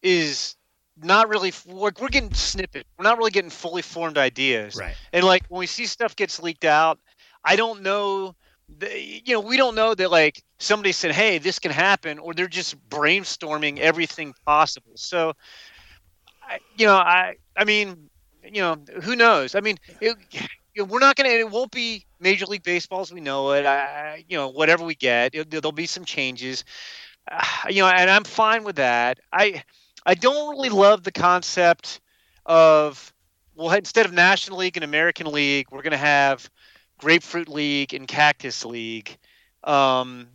is 0.03 0.57
not 1.02 1.28
really 1.28 1.52
we're, 1.66 1.92
we're 2.00 2.09
getting 2.09 2.33
snippet 2.33 2.87
we're 2.99 3.04
not 3.04 3.19
really 3.19 3.30
getting 3.30 3.50
fully 3.50 3.83
formed 3.83 4.19
ideas. 4.19 4.76
Right. 4.76 4.95
And 5.12 5.25
like 5.25 5.45
when 5.49 5.59
we 5.61 5.66
see 5.66 5.87
stuff 5.87 6.16
gets 6.16 6.40
leaked 6.40 6.64
out 6.64 6.99
i 7.45 7.57
don't 7.57 7.83
know 7.83 8.35
the, 8.78 9.00
you 9.25 9.35
know 9.35 9.40
we 9.40 9.57
don't 9.57 9.75
know 9.75 9.95
that 9.95 10.11
like 10.11 10.42
somebody 10.59 10.92
said 10.92 11.12
hey 11.12 11.38
this 11.38 11.59
can 11.59 11.73
happen 11.73 12.19
or 12.19 12.35
they're 12.35 12.47
just 12.47 12.76
brainstorming 12.88 13.78
everything 13.78 14.35
possible. 14.47 14.92
So 14.95 15.33
I, 16.42 16.59
you 16.76 16.87
know 16.87 16.97
i 16.97 17.37
i 17.57 17.64
mean 17.64 18.11
you 18.45 18.61
know 18.61 18.76
who 19.02 19.16
knows? 19.16 19.54
I 19.54 19.61
mean 19.61 19.76
it, 20.00 20.16
you 20.75 20.83
know, 20.83 20.85
we're 20.85 21.00
not 21.00 21.16
gonna 21.16 21.30
it 21.30 21.50
won't 21.50 21.73
be 21.73 22.07
major 22.21 22.47
league 22.47 22.62
baseball 22.62 23.00
as 23.00 23.12
we 23.12 23.21
know 23.21 23.52
it. 23.52 23.66
I, 23.66 24.25
you 24.28 24.37
know 24.37 24.49
whatever 24.49 24.85
we 24.85 24.95
get 24.95 25.35
it, 25.35 25.50
there'll 25.50 25.73
be 25.73 25.87
some 25.87 26.04
changes. 26.04 26.64
Uh, 27.30 27.45
you 27.69 27.83
know 27.83 27.88
and 27.88 28.11
i'm 28.11 28.25
fine 28.25 28.64
with 28.64 28.76
that. 28.76 29.19
I 29.33 29.62
I 30.04 30.14
don't 30.14 30.50
really 30.50 30.69
love 30.69 31.02
the 31.02 31.12
concept 31.12 32.00
of 32.47 33.12
well 33.54 33.73
instead 33.73 34.07
of 34.07 34.12
National 34.12 34.59
League 34.59 34.76
and 34.76 34.85
American 34.85 35.26
League, 35.26 35.66
we're 35.71 35.83
going 35.83 35.92
to 35.92 35.97
have 35.97 36.49
Grapefruit 36.99 37.49
League 37.49 37.95
and 37.95 38.07
Cactus 38.07 38.64
League. 38.64 39.16
Um, 39.64 40.28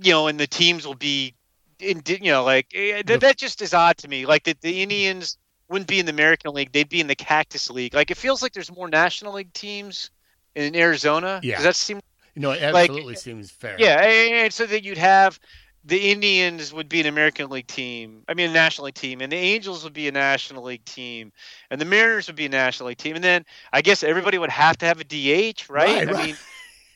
you 0.00 0.12
know, 0.12 0.28
and 0.28 0.38
the 0.38 0.46
teams 0.46 0.86
will 0.86 0.94
be 0.94 1.34
in, 1.78 2.02
you 2.06 2.32
know, 2.32 2.44
like 2.44 2.66
eh, 2.74 3.02
that, 3.06 3.20
that 3.20 3.36
just 3.36 3.62
is 3.62 3.74
odd 3.74 3.96
to 3.98 4.08
me. 4.08 4.26
Like 4.26 4.44
the, 4.44 4.56
the 4.60 4.82
Indians 4.82 5.38
wouldn't 5.68 5.88
be 5.88 5.98
in 5.98 6.06
the 6.06 6.12
American 6.12 6.52
League; 6.54 6.72
they'd 6.72 6.88
be 6.88 7.00
in 7.00 7.06
the 7.06 7.14
Cactus 7.14 7.70
League. 7.70 7.94
Like 7.94 8.10
it 8.10 8.16
feels 8.16 8.42
like 8.42 8.52
there's 8.52 8.74
more 8.74 8.88
National 8.88 9.34
League 9.34 9.52
teams 9.52 10.10
in 10.54 10.74
Arizona. 10.74 11.40
Yeah, 11.42 11.56
Does 11.56 11.64
that 11.64 11.76
seem? 11.76 12.00
You 12.34 12.42
know, 12.42 12.50
it 12.50 12.62
absolutely 12.62 13.14
like, 13.14 13.18
seems 13.18 13.50
fair. 13.50 13.76
Yeah, 13.78 14.02
and 14.02 14.52
so 14.52 14.66
that 14.66 14.84
you'd 14.84 14.98
have 14.98 15.38
the 15.86 16.10
Indians 16.10 16.72
would 16.72 16.88
be 16.88 17.00
an 17.00 17.06
American 17.06 17.48
League 17.48 17.68
team. 17.68 18.24
I 18.28 18.34
mean, 18.34 18.50
a 18.50 18.52
National 18.52 18.86
League 18.86 18.94
team, 18.94 19.20
and 19.20 19.30
the 19.30 19.36
Angels 19.36 19.84
would 19.84 19.92
be 19.92 20.08
a 20.08 20.12
National 20.12 20.64
League 20.64 20.84
team, 20.84 21.32
and 21.70 21.80
the 21.80 21.84
Mariners 21.84 22.26
would 22.26 22.34
be 22.34 22.46
a 22.46 22.48
National 22.48 22.88
League 22.88 22.98
team, 22.98 23.14
and 23.14 23.22
then 23.22 23.46
I 23.72 23.82
guess 23.82 24.02
everybody 24.02 24.36
would 24.36 24.50
have 24.50 24.76
to 24.78 24.86
have 24.86 25.00
a 25.00 25.04
DH, 25.04 25.70
right? 25.70 25.70
right 25.70 26.08
I 26.08 26.12
right. 26.12 26.26
mean, 26.26 26.36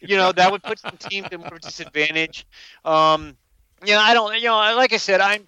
you 0.01 0.17
know, 0.17 0.33
that 0.33 0.51
would 0.51 0.65
put 0.65 0.81
some 0.81 0.97
teams 0.97 1.29
in 1.31 1.41
more 1.41 1.59
disadvantage. 1.61 2.47
Um, 2.85 3.37
you 3.87 3.95
know, 3.95 4.01
I 4.01 4.13
don't, 4.13 4.35
you 4.35 4.49
know, 4.49 4.57
like 4.57 4.93
I 4.93 4.97
said, 4.97 5.21
I'm, 5.21 5.47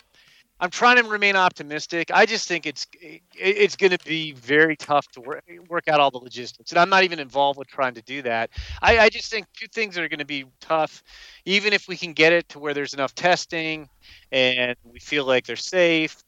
I'm 0.62 0.71
trying 0.71 1.02
to 1.02 1.02
remain 1.02 1.35
optimistic. 1.35 2.12
I 2.14 2.25
just 2.25 2.47
think 2.47 2.66
it's 2.66 2.87
it's 3.35 3.75
going 3.75 3.90
to 3.90 3.99
be 4.04 4.31
very 4.31 4.76
tough 4.76 5.09
to 5.09 5.21
work, 5.21 5.42
work 5.69 5.88
out 5.88 5.99
all 5.99 6.12
the 6.12 6.19
logistics, 6.19 6.71
and 6.71 6.78
I'm 6.78 6.88
not 6.88 7.02
even 7.02 7.19
involved 7.19 7.59
with 7.59 7.66
trying 7.66 7.95
to 7.95 8.02
do 8.02 8.23
that. 8.23 8.50
I, 8.81 8.99
I 9.00 9.09
just 9.09 9.28
think 9.28 9.47
two 9.54 9.66
things 9.66 9.99
are 9.99 10.09
going 10.09 10.21
to 10.21 10.25
be 10.25 10.45
tough, 10.61 11.02
even 11.47 11.73
if 11.73 11.88
we 11.88 11.97
can 11.97 12.12
get 12.12 12.33
it 12.33 12.49
to 12.50 12.61
where 12.61 12.75
there's 12.75 12.95
enough 12.95 13.12
testing 13.12 13.88
and 14.31 14.76
we 14.85 15.00
feel 15.00 15.25
like 15.25 15.47
they're 15.47 15.57
safe. 15.57 16.23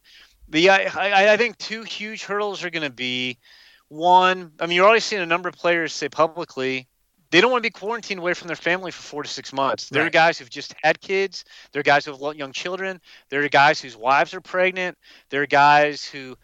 The 0.49 0.69
I, 0.69 0.87
I, 0.87 1.33
I 1.35 1.37
think 1.37 1.57
two 1.59 1.85
huge 1.85 2.25
hurdles 2.25 2.65
are 2.65 2.71
going 2.71 2.83
to 2.83 2.91
be 2.93 3.39
one. 3.87 4.51
I 4.59 4.67
mean, 4.67 4.75
you're 4.75 4.85
already 4.85 4.99
seeing 4.99 5.23
a 5.23 5.27
number 5.27 5.49
of 5.49 5.55
players 5.55 5.93
say 5.93 6.09
publicly 6.09 6.89
they 7.35 7.41
don't 7.41 7.51
want 7.51 7.65
to 7.65 7.69
be 7.69 7.73
quarantined 7.73 8.21
away 8.21 8.33
from 8.33 8.47
their 8.47 8.55
family 8.55 8.93
for 8.93 9.03
four 9.03 9.25
to 9.25 9.29
six 9.29 9.53
months. 9.53 9.89
There 9.89 10.03
right. 10.03 10.07
are 10.07 10.11
guys 10.11 10.39
who've 10.39 10.49
just 10.49 10.73
had 10.85 11.01
kids. 11.01 11.45
There 11.73 11.81
are 11.81 11.83
guys 11.83 12.05
who 12.05 12.13
have 12.13 12.37
young 12.37 12.53
children. 12.53 13.01
There 13.29 13.43
are 13.43 13.49
guys 13.49 13.81
whose 13.81 13.97
wives 13.97 14.35
are 14.35 14.41
pregnant. 14.41 14.97
There 15.31 15.43
are 15.43 15.47
guys 15.47 16.05
who, 16.05 16.37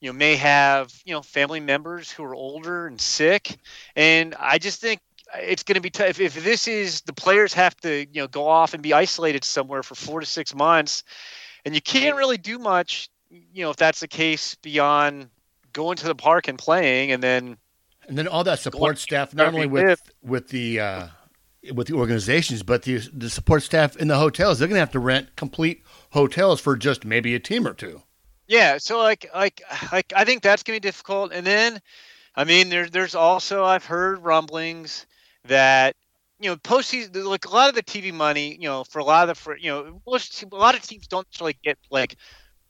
you 0.00 0.10
know, 0.10 0.14
may 0.14 0.36
have 0.36 0.90
you 1.04 1.12
know 1.12 1.20
family 1.20 1.60
members 1.60 2.10
who 2.10 2.24
are 2.24 2.34
older 2.34 2.86
and 2.86 2.98
sick. 2.98 3.58
And 3.94 4.34
I 4.38 4.56
just 4.56 4.80
think 4.80 5.00
it's 5.34 5.64
going 5.64 5.74
to 5.74 5.82
be 5.82 5.90
tough. 5.90 6.18
If, 6.18 6.20
if 6.34 6.42
this 6.42 6.66
is 6.66 7.02
the 7.02 7.12
players 7.12 7.52
have 7.52 7.76
to 7.82 8.06
you 8.10 8.22
know 8.22 8.26
go 8.26 8.48
off 8.48 8.72
and 8.72 8.82
be 8.82 8.94
isolated 8.94 9.44
somewhere 9.44 9.82
for 9.82 9.96
four 9.96 10.20
to 10.20 10.26
six 10.26 10.54
months, 10.54 11.04
and 11.66 11.74
you 11.74 11.82
can't 11.82 12.16
really 12.16 12.38
do 12.38 12.58
much. 12.58 13.10
You 13.28 13.64
know, 13.64 13.70
if 13.70 13.76
that's 13.76 14.00
the 14.00 14.08
case 14.08 14.54
beyond 14.54 15.28
going 15.74 15.98
to 15.98 16.06
the 16.06 16.14
park 16.14 16.48
and 16.48 16.58
playing, 16.58 17.12
and 17.12 17.22
then 17.22 17.58
and 18.08 18.16
then 18.16 18.26
all 18.26 18.42
that 18.44 18.58
support 18.58 18.98
staff, 18.98 19.34
not 19.34 19.54
only 19.54 19.66
with 19.66 20.10
with 20.22 20.48
the 20.48 20.80
uh, 20.80 21.06
with 21.72 21.88
the 21.88 21.94
organizations, 21.94 22.62
but 22.62 22.82
the 22.82 22.98
the 23.12 23.30
support 23.30 23.62
staff 23.62 23.96
in 23.96 24.08
the 24.08 24.16
hotels. 24.16 24.58
They're 24.58 24.68
going 24.68 24.76
to 24.76 24.80
have 24.80 24.92
to 24.92 24.98
rent 24.98 25.36
complete 25.36 25.84
hotels 26.10 26.60
for 26.60 26.76
just 26.76 27.04
maybe 27.04 27.34
a 27.34 27.38
team 27.38 27.66
or 27.66 27.74
two. 27.74 28.02
Yeah, 28.46 28.78
so 28.78 28.98
like 28.98 29.28
like 29.34 29.62
like 29.92 30.12
I 30.16 30.24
think 30.24 30.42
that's 30.42 30.62
going 30.62 30.76
to 30.76 30.80
be 30.80 30.88
difficult. 30.88 31.32
And 31.32 31.46
then, 31.46 31.80
I 32.34 32.44
mean, 32.44 32.70
there's 32.70 32.90
there's 32.90 33.14
also 33.14 33.64
I've 33.64 33.84
heard 33.84 34.20
rumblings 34.20 35.06
that 35.44 35.94
you 36.40 36.48
know 36.48 36.56
postseason 36.56 37.24
like 37.24 37.44
a 37.44 37.50
lot 37.50 37.68
of 37.68 37.74
the 37.74 37.82
TV 37.82 38.12
money, 38.12 38.54
you 38.54 38.68
know, 38.68 38.84
for 38.84 39.00
a 39.00 39.04
lot 39.04 39.28
of 39.28 39.36
the 39.36 39.40
for 39.40 39.56
you 39.56 39.70
know 39.70 40.00
most 40.06 40.42
a 40.42 40.56
lot 40.56 40.74
of 40.74 40.82
teams 40.82 41.06
don't 41.06 41.26
actually 41.30 41.58
get 41.62 41.76
like 41.90 42.16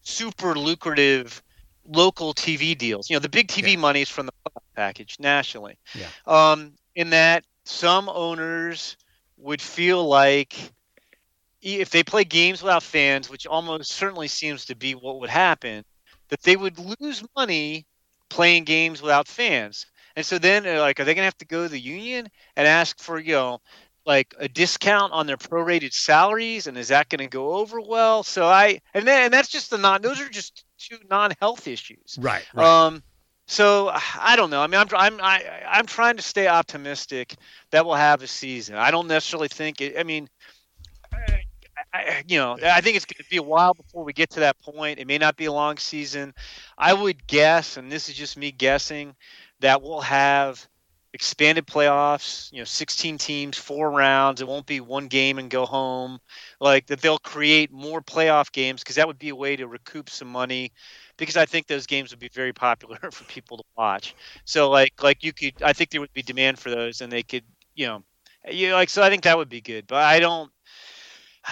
super 0.02 0.58
lucrative 0.58 1.42
local 1.88 2.34
TV 2.34 2.76
deals. 2.76 3.10
You 3.10 3.16
know, 3.16 3.20
the 3.20 3.28
big 3.28 3.48
TV 3.48 3.72
yeah. 3.72 3.78
money 3.78 4.02
is 4.02 4.08
from 4.08 4.26
the 4.26 4.32
package 4.76 5.16
nationally. 5.18 5.78
Yeah. 5.94 6.08
Um, 6.26 6.74
in 6.94 7.10
that 7.10 7.44
some 7.64 8.08
owners 8.08 8.96
would 9.36 9.60
feel 9.60 10.06
like 10.06 10.56
if 11.60 11.90
they 11.90 12.02
play 12.02 12.24
games 12.24 12.62
without 12.62 12.82
fans, 12.82 13.28
which 13.28 13.46
almost 13.46 13.90
certainly 13.90 14.28
seems 14.28 14.66
to 14.66 14.76
be 14.76 14.94
what 14.94 15.20
would 15.20 15.30
happen, 15.30 15.84
that 16.28 16.42
they 16.42 16.56
would 16.56 16.78
lose 17.00 17.24
money 17.36 17.86
playing 18.28 18.64
games 18.64 19.02
without 19.02 19.26
fans. 19.26 19.86
And 20.16 20.24
so 20.24 20.38
then, 20.38 20.64
like, 20.78 20.98
are 20.98 21.04
they 21.04 21.14
going 21.14 21.22
to 21.22 21.26
have 21.26 21.38
to 21.38 21.46
go 21.46 21.64
to 21.64 21.68
the 21.68 21.80
union 21.80 22.28
and 22.56 22.66
ask 22.66 22.98
for, 23.00 23.18
you 23.18 23.32
know, 23.32 23.60
like 24.04 24.34
a 24.38 24.48
discount 24.48 25.12
on 25.12 25.26
their 25.26 25.36
prorated 25.36 25.92
salaries? 25.92 26.66
And 26.66 26.76
is 26.76 26.88
that 26.88 27.08
going 27.08 27.20
to 27.20 27.28
go 27.28 27.54
over 27.54 27.80
well? 27.80 28.22
So 28.22 28.46
I, 28.46 28.80
and 28.94 29.06
then, 29.06 29.24
and 29.24 29.32
that's 29.32 29.48
just 29.48 29.70
the 29.70 29.78
non, 29.78 30.02
those 30.02 30.20
are 30.20 30.28
just 30.28 30.64
two 30.88 30.98
non-health 31.10 31.66
issues. 31.66 32.18
Right. 32.20 32.46
right. 32.54 32.66
Um, 32.66 33.02
so 33.46 33.90
I 33.92 34.36
don't 34.36 34.50
know. 34.50 34.60
I 34.60 34.66
mean, 34.66 34.80
I'm 34.80 34.88
I'm 34.94 35.20
I, 35.22 35.38
am 35.38 35.62
i 35.70 35.78
am 35.78 35.86
trying 35.86 36.16
to 36.16 36.22
stay 36.22 36.48
optimistic 36.48 37.34
that 37.70 37.86
we'll 37.86 37.94
have 37.94 38.22
a 38.22 38.26
season. 38.26 38.76
I 38.76 38.90
don't 38.90 39.08
necessarily 39.08 39.48
think 39.48 39.80
it. 39.80 39.98
I 39.98 40.02
mean, 40.02 40.28
I, 41.94 42.22
you 42.26 42.38
know, 42.38 42.58
I 42.62 42.80
think 42.80 42.96
it's 42.96 43.06
going 43.06 43.22
to 43.24 43.30
be 43.30 43.38
a 43.38 43.42
while 43.42 43.72
before 43.72 44.04
we 44.04 44.12
get 44.12 44.30
to 44.30 44.40
that 44.40 44.60
point. 44.60 44.98
It 44.98 45.06
may 45.06 45.18
not 45.18 45.36
be 45.36 45.46
a 45.46 45.52
long 45.52 45.78
season. 45.78 46.34
I 46.76 46.92
would 46.92 47.26
guess, 47.26 47.76
and 47.76 47.90
this 47.90 48.08
is 48.08 48.14
just 48.14 48.36
me 48.36 48.50
guessing, 48.50 49.14
that 49.60 49.82
we'll 49.82 50.02
have 50.02 50.66
expanded 51.14 51.66
playoffs. 51.66 52.52
You 52.52 52.58
know, 52.58 52.64
16 52.64 53.18
teams, 53.18 53.58
four 53.58 53.90
rounds. 53.90 54.40
It 54.40 54.48
won't 54.48 54.66
be 54.66 54.80
one 54.80 55.08
game 55.08 55.38
and 55.38 55.50
go 55.50 55.66
home. 55.66 56.18
Like 56.60 56.86
that, 56.86 57.00
they'll 57.00 57.18
create 57.18 57.72
more 57.72 58.00
playoff 58.00 58.52
games 58.52 58.82
because 58.82 58.96
that 58.96 59.06
would 59.06 59.18
be 59.18 59.30
a 59.30 59.36
way 59.36 59.56
to 59.56 59.66
recoup 59.66 60.10
some 60.10 60.28
money 60.28 60.72
because 61.16 61.36
I 61.36 61.46
think 61.46 61.66
those 61.66 61.86
games 61.86 62.10
would 62.10 62.20
be 62.20 62.30
very 62.32 62.52
popular 62.52 62.98
for 63.12 63.24
people 63.24 63.58
to 63.58 63.64
watch. 63.76 64.14
So 64.44 64.70
like 64.70 65.02
like 65.02 65.22
you 65.22 65.32
could 65.32 65.62
I 65.62 65.72
think 65.72 65.90
there 65.90 66.00
would 66.00 66.12
be 66.14 66.22
demand 66.22 66.58
for 66.58 66.70
those 66.70 67.00
and 67.00 67.12
they 67.12 67.22
could 67.22 67.44
you 67.74 67.86
know 67.86 68.02
you 68.50 68.70
know, 68.70 68.76
like 68.76 68.88
so 68.88 69.02
I 69.02 69.10
think 69.10 69.24
that 69.24 69.36
would 69.36 69.48
be 69.48 69.60
good. 69.60 69.86
But 69.86 70.02
I 70.04 70.20
don't 70.20 70.50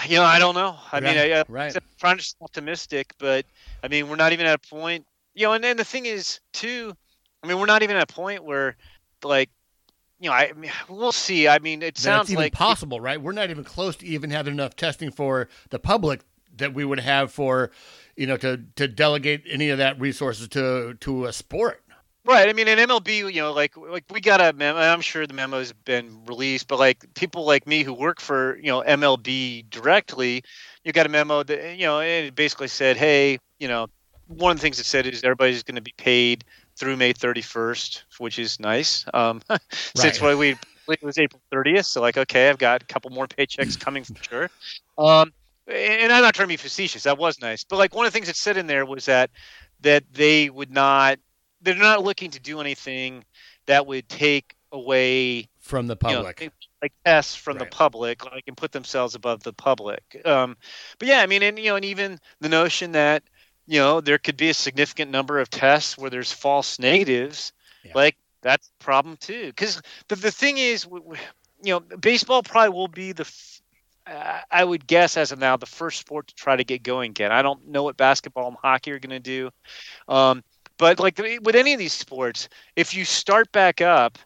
you 0.09 0.17
know 0.17 0.25
I 0.25 0.39
don't 0.39 0.55
know. 0.55 0.77
I 0.93 1.01
right, 1.01 1.03
mean 1.03 1.19
I, 1.19 1.45
right. 1.49 1.77
I'm 1.77 1.83
trying 1.99 2.19
to 2.19 2.25
be 2.25 2.45
optimistic, 2.45 3.13
but 3.19 3.45
I 3.83 3.89
mean 3.89 4.09
we're 4.09 4.17
not 4.17 4.33
even 4.33 4.47
at 4.47 4.55
a 4.55 4.69
point 4.69 5.05
you 5.35 5.47
know 5.47 5.53
and 5.53 5.63
then 5.65 5.77
the 5.77 5.85
thing 5.85 6.07
is 6.07 6.41
too 6.53 6.95
I 7.43 7.47
mean 7.47 7.59
we're 7.59 7.67
not 7.67 7.83
even 7.83 7.97
at 7.97 8.11
a 8.11 8.15
point 8.15 8.45
where 8.45 8.77
like 9.23 9.51
you 10.19 10.31
know, 10.31 10.35
I, 10.35 10.53
we'll 10.89 11.13
see. 11.13 11.47
I 11.47 11.59
mean, 11.59 11.83
it 11.83 11.99
sounds 11.99 12.31
even 12.31 12.45
like 12.45 12.53
possible, 12.53 13.01
right? 13.01 13.21
We're 13.21 13.33
not 13.33 13.51
even 13.51 13.65
close 13.65 13.97
to 13.97 14.07
even 14.07 14.31
having 14.31 14.55
enough 14.55 14.75
testing 14.75 15.11
for 15.11 15.49
the 15.69 15.79
public 15.79 16.23
that 16.57 16.73
we 16.73 16.87
would 16.87 17.01
have 17.01 17.31
for 17.31 17.71
you 18.17 18.27
know, 18.27 18.37
to 18.39 18.61
to 18.77 18.89
delegate 18.89 19.45
any 19.49 19.69
of 19.71 19.79
that 19.79 20.01
resources 20.01 20.49
to 20.49 20.95
to 21.01 21.27
a 21.27 21.33
sport. 21.33 21.83
Right. 22.25 22.49
I 22.49 22.53
mean, 22.55 22.67
in 22.67 22.79
MLB, 22.79 23.33
you 23.33 23.41
know, 23.41 23.53
like 23.53 23.77
like 23.77 24.05
we 24.11 24.21
got 24.21 24.41
a 24.41 24.53
memo. 24.53 24.81
I'm 24.81 25.01
sure 25.01 25.27
the 25.27 25.35
memo's 25.35 25.73
been 25.73 26.25
released, 26.27 26.67
but 26.67 26.79
like 26.79 27.05
people 27.15 27.45
like 27.45 27.67
me 27.67 27.85
who 27.85 27.93
work 27.93 28.21
for 28.21 28.57
you 28.57 28.69
know 28.69 28.83
MLB 28.83 29.71
directly, 29.71 30.43
you 30.83 30.93
got 30.93 31.07
a 31.07 31.11
memo 31.11 31.43
that 31.45 31.77
you 31.77 31.85
know 31.87 32.01
it 32.01 32.35
basically 32.35 32.69
said, 32.69 32.97
hey, 32.97 33.39
you 33.61 33.69
know, 33.69 33.87
one 34.27 34.53
of 34.53 34.57
the 34.57 34.63
things 34.63 34.81
it 34.81 34.87
said 34.87 35.07
is 35.07 35.23
everybody's 35.23 35.63
going 35.63 35.77
to 35.77 35.83
be 35.83 35.95
paid 35.97 36.45
through 36.77 36.97
May 36.97 37.13
31st, 37.13 38.03
which 38.19 38.39
is 38.39 38.61
nice. 38.61 39.05
Um, 39.13 39.43
since 39.71 40.21
right. 40.21 40.37
we 40.37 40.57
it 40.89 41.03
was 41.03 41.19
April 41.19 41.41
30th, 41.53 41.87
so 41.87 42.01
like 42.01 42.17
okay, 42.17 42.49
I've 42.49 42.59
got 42.59 42.83
a 42.83 42.87
couple 42.87 43.11
more 43.11 43.27
paychecks 43.27 43.79
coming 43.85 44.05
for 44.05 44.23
sure. 44.23 44.51
Um, 44.99 45.33
and 45.67 46.13
I'm 46.13 46.23
not 46.23 46.35
trying 46.35 46.47
to 46.47 46.53
be 46.53 46.57
facetious. 46.57 47.03
That 47.05 47.19
was 47.19 47.41
nice, 47.41 47.65
but 47.65 47.77
like 47.77 47.95
one 47.95 48.07
of 48.07 48.13
the 48.13 48.17
things 48.17 48.29
that 48.29 48.37
said 48.37 48.57
in 48.57 48.67
there 48.67 48.87
was 48.87 49.07
that 49.07 49.31
that 49.81 50.05
they 50.13 50.49
would 50.49 50.71
not, 50.71 51.19
they're 51.61 51.75
not 51.75 52.03
looking 52.03 52.31
to 52.31 52.41
do 52.41 52.61
anything 52.61 53.25
that 53.67 53.87
would 53.87 54.09
take 54.09 54.55
away 54.73 55.49
from 55.59 55.87
the 55.87 55.97
public, 55.97 56.41
you 56.41 56.47
know, 56.47 56.53
like 56.83 56.93
tests 57.05 57.35
from 57.35 57.57
right. 57.57 57.65
the 57.69 57.77
public, 57.77 58.25
like 58.25 58.45
and 58.47 58.57
put 58.57 58.73
themselves 58.73 59.15
above 59.15 59.43
the 59.43 59.53
public. 59.53 60.23
Um, 60.25 60.57
but 60.99 61.09
yeah, 61.09 61.21
I 61.21 61.27
mean, 61.27 61.43
and 61.43 61.59
you 61.59 61.71
know, 61.71 61.77
and 61.77 61.85
even 61.85 62.21
the 62.41 62.49
notion 62.49 62.93
that 62.93 63.25
you 63.67 63.79
know 63.79 64.01
there 64.01 64.19
could 64.19 64.37
be 64.37 64.51
a 64.51 64.55
significant 64.55 65.11
number 65.11 65.39
of 65.39 65.51
tests 65.51 65.99
where 65.99 66.11
there's 66.11 66.33
false 66.33 66.79
negatives, 66.79 67.53
yeah. 67.85 67.93
like 67.95 68.17
that's 68.43 68.69
a 68.69 68.85
problem 68.85 69.17
too. 69.17 69.47
Because 69.47 69.81
the 70.09 70.17
the 70.17 70.31
thing 70.31 70.59
is, 70.59 70.87
you 70.91 71.73
know, 71.73 71.81
baseball 71.81 72.43
probably 72.43 72.71
will 72.71 72.89
be 72.89 73.13
the 73.13 73.31
I 74.51 74.63
would 74.65 74.87
guess 74.87 75.17
as 75.17 75.33
of 75.33 75.39
now 75.39 75.57
the 75.57 75.67
first 75.67 75.99
sport 75.99 76.29
to 76.29 76.35
try 76.35 76.55
to 76.55 76.63
get 76.63 76.83
going 76.83 77.11
again. 77.11 77.33
I 77.33 77.43
don't 77.43 77.67
know 77.67 77.83
what 77.83 77.97
basketball 77.97 78.49
and 78.49 78.57
hockey 78.57 78.93
are 78.93 79.01
going 79.01 79.11
to 79.11 79.19
do, 79.19 79.51
um, 80.07 80.45
but 80.79 81.01
like 81.01 81.19
with 81.19 81.57
any 81.57 81.73
of 81.73 81.79
these 81.79 81.93
sports, 81.93 82.49
if 82.77 82.95
you 82.95 83.05
start 83.05 83.51
back 83.51 83.81
up 83.81 84.19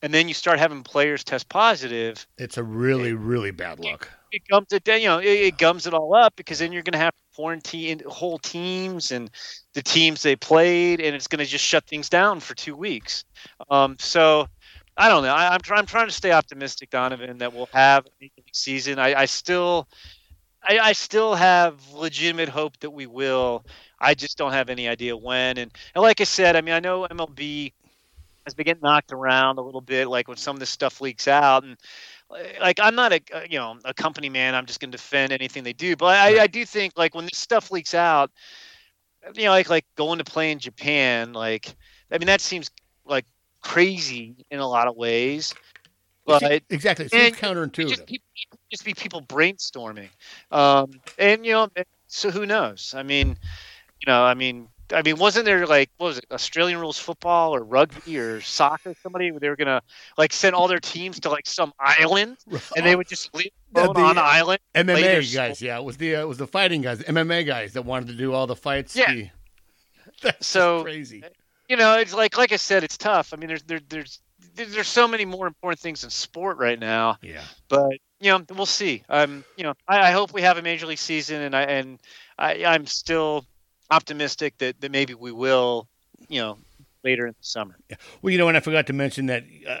and 0.00 0.14
then 0.14 0.28
you 0.28 0.34
start 0.34 0.58
having 0.58 0.82
players 0.82 1.22
test 1.22 1.50
positive, 1.50 2.26
it's 2.38 2.56
a 2.56 2.62
really 2.62 3.12
really 3.12 3.50
bad 3.50 3.78
look. 3.78 4.10
It, 4.32 4.42
gums 4.48 4.72
it, 4.72 4.86
you 4.86 5.06
know, 5.06 5.18
it, 5.18 5.26
it 5.26 5.58
gums 5.58 5.86
it 5.86 5.94
all 5.94 6.14
up 6.14 6.34
because 6.36 6.58
then 6.58 6.72
you're 6.72 6.82
going 6.82 6.92
to 6.92 6.98
have 6.98 7.14
to 7.14 7.22
quarantine 7.34 8.02
whole 8.06 8.38
teams 8.38 9.12
and 9.12 9.30
the 9.74 9.82
teams 9.82 10.22
they 10.22 10.36
played, 10.36 11.00
and 11.00 11.14
it's 11.14 11.26
going 11.26 11.38
to 11.38 11.46
just 11.46 11.64
shut 11.64 11.84
things 11.84 12.08
down 12.08 12.40
for 12.40 12.54
two 12.54 12.74
weeks. 12.74 13.24
Um, 13.70 13.96
so 13.98 14.48
I 14.96 15.08
don't 15.08 15.22
know. 15.22 15.34
I, 15.34 15.54
am. 15.54 15.60
I'm 15.70 15.86
trying 15.86 16.06
to 16.06 16.12
stay 16.12 16.32
optimistic, 16.32 16.90
Donovan, 16.90 17.38
that 17.38 17.52
we'll 17.52 17.68
have 17.72 18.06
a 18.22 18.30
season. 18.52 18.98
I, 18.98 19.14
I 19.14 19.24
still, 19.26 19.86
I, 20.66 20.78
I, 20.78 20.92
still 20.92 21.34
have 21.34 21.92
legitimate 21.92 22.48
hope 22.48 22.78
that 22.78 22.90
we 22.90 23.06
will. 23.06 23.64
I 24.00 24.14
just 24.14 24.38
don't 24.38 24.52
have 24.52 24.70
any 24.70 24.88
idea 24.88 25.14
when. 25.16 25.58
And, 25.58 25.70
and 25.94 26.02
like 26.02 26.20
I 26.20 26.24
said, 26.24 26.56
I 26.56 26.62
mean, 26.62 26.74
I 26.74 26.80
know 26.80 27.06
MLB 27.10 27.72
has 28.46 28.54
been 28.54 28.64
getting 28.64 28.82
knocked 28.82 29.12
around 29.12 29.58
a 29.58 29.62
little 29.62 29.80
bit, 29.82 30.08
like 30.08 30.28
when 30.28 30.38
some 30.38 30.56
of 30.56 30.60
this 30.60 30.70
stuff 30.70 31.00
leaks 31.02 31.28
out, 31.28 31.64
and 31.64 31.76
like 32.60 32.78
I'm 32.80 32.94
not 32.94 33.12
a 33.12 33.20
you 33.48 33.58
know 33.58 33.78
a 33.84 33.94
company 33.94 34.28
man. 34.28 34.54
I'm 34.54 34.66
just 34.66 34.80
going 34.80 34.90
to 34.90 34.96
defend 34.96 35.32
anything 35.32 35.64
they 35.64 35.72
do, 35.72 35.96
but 35.96 36.16
I, 36.16 36.42
I 36.42 36.46
do 36.46 36.64
think 36.64 36.94
like 36.96 37.14
when 37.14 37.24
this 37.24 37.38
stuff 37.38 37.70
leaks 37.70 37.94
out, 37.94 38.30
you 39.34 39.44
know, 39.44 39.50
like 39.50 39.68
like 39.68 39.84
going 39.96 40.18
to 40.18 40.24
play 40.24 40.50
in 40.50 40.58
Japan, 40.58 41.32
like 41.32 41.74
I 42.10 42.18
mean 42.18 42.26
that 42.26 42.40
seems 42.40 42.70
like 43.04 43.24
crazy 43.60 44.34
in 44.50 44.58
a 44.58 44.66
lot 44.66 44.88
of 44.88 44.96
ways. 44.96 45.54
But 46.24 46.62
exactly, 46.70 47.06
it 47.06 47.12
seems 47.12 47.36
counterintuitive. 47.36 47.88
Just, 47.88 48.20
just, 48.70 48.84
be 48.84 48.94
people 48.94 49.22
brainstorming, 49.22 50.08
um, 50.50 50.90
and 51.18 51.46
you 51.46 51.52
know, 51.52 51.68
so 52.08 52.32
who 52.32 52.46
knows? 52.46 52.94
I 52.96 53.04
mean, 53.04 53.38
you 54.00 54.06
know, 54.08 54.24
I 54.24 54.34
mean, 54.34 54.66
I 54.92 55.02
mean, 55.02 55.16
wasn't 55.16 55.44
there 55.44 55.66
like 55.66 55.90
what 55.98 56.08
was 56.08 56.18
it 56.18 56.26
Australian 56.30 56.78
rules 56.78 56.98
football 56.98 57.54
or 57.54 57.62
rugby 57.64 58.18
or 58.18 58.40
soccer? 58.40 58.94
Somebody 59.02 59.30
they 59.30 59.48
were 59.48 59.56
gonna 59.56 59.82
like 60.16 60.32
send 60.32 60.54
all 60.54 60.68
their 60.68 60.80
teams 60.80 61.20
to 61.20 61.30
like 61.30 61.46
some 61.46 61.72
island, 61.78 62.36
and 62.76 62.86
they 62.86 62.96
would 62.96 63.08
just 63.08 63.34
leave 63.34 63.50
Yeah, 63.76 63.84
them 63.86 63.94
the 63.94 64.00
on 64.00 64.14
the 64.16 64.22
island. 64.22 64.60
their 64.74 64.84
MMA 64.84 65.34
guys, 65.34 65.60
yeah, 65.60 65.78
it 65.78 65.84
was 65.84 65.96
the 65.96 66.16
uh, 66.16 66.20
it 66.22 66.28
was 66.28 66.38
the 66.38 66.46
fighting 66.46 66.82
guys, 66.82 67.00
MMA 67.00 67.44
guys 67.46 67.72
that 67.74 67.82
wanted 67.82 68.08
to 68.08 68.14
do 68.14 68.32
all 68.32 68.46
the 68.46 68.56
fights. 68.56 68.94
Yeah. 68.96 69.12
The- 69.12 69.30
That's 70.22 70.46
So- 70.46 70.82
crazy. 70.82 71.22
You 71.68 71.76
know, 71.76 71.98
it's 71.98 72.14
like 72.14 72.38
like 72.38 72.52
I 72.52 72.56
said, 72.56 72.84
it's 72.84 72.96
tough. 72.96 73.32
I 73.34 73.36
mean, 73.36 73.48
there's 73.48 73.62
there, 73.64 73.80
there's 73.88 74.20
there's 74.54 74.72
there's 74.72 74.86
so 74.88 75.08
many 75.08 75.24
more 75.24 75.48
important 75.48 75.80
things 75.80 76.04
in 76.04 76.10
sport 76.10 76.58
right 76.58 76.78
now. 76.78 77.16
Yeah. 77.22 77.42
but 77.68 77.90
you 78.20 78.30
know 78.30 78.44
we'll 78.54 78.66
see. 78.66 79.02
Um, 79.08 79.44
you 79.56 79.64
know, 79.64 79.74
I, 79.88 80.08
I 80.08 80.10
hope 80.12 80.32
we 80.32 80.42
have 80.42 80.58
a 80.58 80.62
major 80.62 80.86
league 80.86 80.98
season, 80.98 81.42
and 81.42 81.56
I 81.56 81.62
and 81.62 81.98
I, 82.38 82.64
I'm 82.64 82.86
still 82.86 83.44
optimistic 83.90 84.58
that, 84.58 84.80
that 84.80 84.90
maybe 84.90 85.14
we 85.14 85.32
will. 85.32 85.88
You 86.28 86.40
know, 86.40 86.58
later 87.06 87.26
in 87.26 87.34
the 87.38 87.44
summer. 87.46 87.76
Yeah. 87.88 87.96
Well, 88.20 88.32
you 88.32 88.38
know, 88.38 88.48
and 88.48 88.56
I 88.56 88.60
forgot 88.60 88.88
to 88.88 88.92
mention 88.92 89.26
that 89.26 89.44
uh, 89.66 89.78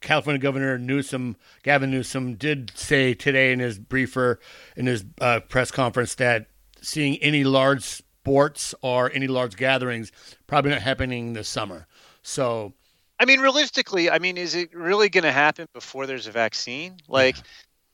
California 0.00 0.40
Governor 0.40 0.78
Newsom, 0.78 1.36
Gavin 1.62 1.90
Newsom, 1.90 2.34
did 2.34 2.72
say 2.74 3.12
today 3.14 3.52
in 3.52 3.60
his 3.60 3.78
briefer, 3.78 4.40
in 4.74 4.86
his 4.86 5.04
uh, 5.20 5.40
press 5.40 5.70
conference, 5.70 6.14
that 6.16 6.46
seeing 6.80 7.16
any 7.18 7.44
large 7.44 7.82
sports 7.82 8.74
or 8.80 9.12
any 9.12 9.26
large 9.26 9.56
gatherings 9.56 10.10
probably 10.46 10.70
not 10.70 10.80
happening 10.80 11.34
this 11.34 11.48
summer. 11.48 11.86
So, 12.22 12.72
I 13.20 13.26
mean, 13.26 13.40
realistically, 13.40 14.10
I 14.10 14.18
mean, 14.18 14.36
is 14.36 14.54
it 14.54 14.74
really 14.74 15.08
going 15.08 15.24
to 15.24 15.32
happen 15.32 15.68
before 15.72 16.06
there's 16.06 16.26
a 16.26 16.32
vaccine? 16.32 16.96
Like, 17.06 17.36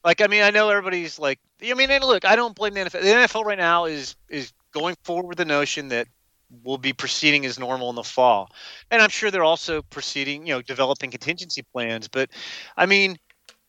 like 0.05 0.21
I 0.21 0.29
mean, 0.29 0.43
I 0.43 0.51
know 0.51 0.71
everybody's 0.71 1.19
like, 1.19 1.39
I 1.63 1.75
mean, 1.75 1.91
and 1.91 2.05
look, 2.05 2.25
I 2.25 2.37
don't 2.37 2.55
blame 2.55 2.75
the 2.75 2.81
NFL. 2.81 3.03
The 3.03 3.09
NFL 3.09 3.45
right 3.45 3.59
now 3.59 3.85
is 3.85 4.17
is 4.29 4.53
going 4.73 4.97
forward 5.05 5.29
with 5.29 5.39
the 5.39 5.45
notion 5.45 5.89
that 5.89 6.09
we'll 6.65 6.79
be 6.79 6.93
proceeding 6.93 7.47
as 7.47 7.59
normal 7.59 7.91
in 7.91 7.97
the 7.97 8.03
fall, 8.05 8.51
and 8.91 9.01
I'm 9.03 9.11
sure 9.11 9.31
they're 9.31 9.45
also 9.45 9.83
proceeding, 9.83 10.47
you 10.47 10.55
know, 10.55 10.63
developing 10.63 11.11
contingency 11.11 11.63
plans. 11.73 12.09
But, 12.09 12.31
I 12.77 12.87
mean, 12.87 13.19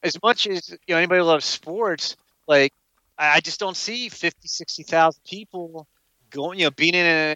as 0.04 0.18
much 0.24 0.48
as 0.48 0.70
you 0.70 0.78
know, 0.90 0.98
anybody 0.98 1.22
loves 1.22 1.46
sports, 1.46 2.16
like, 2.48 2.74
I 3.18 3.40
just 3.42 3.60
don't 3.60 3.78
see 3.78 4.10
50, 4.10 4.48
60,000 4.48 5.22
people 5.26 5.88
going, 6.32 6.60
you 6.60 6.66
know, 6.66 6.72
being 6.72 6.96
in 6.96 7.06
a, 7.06 7.36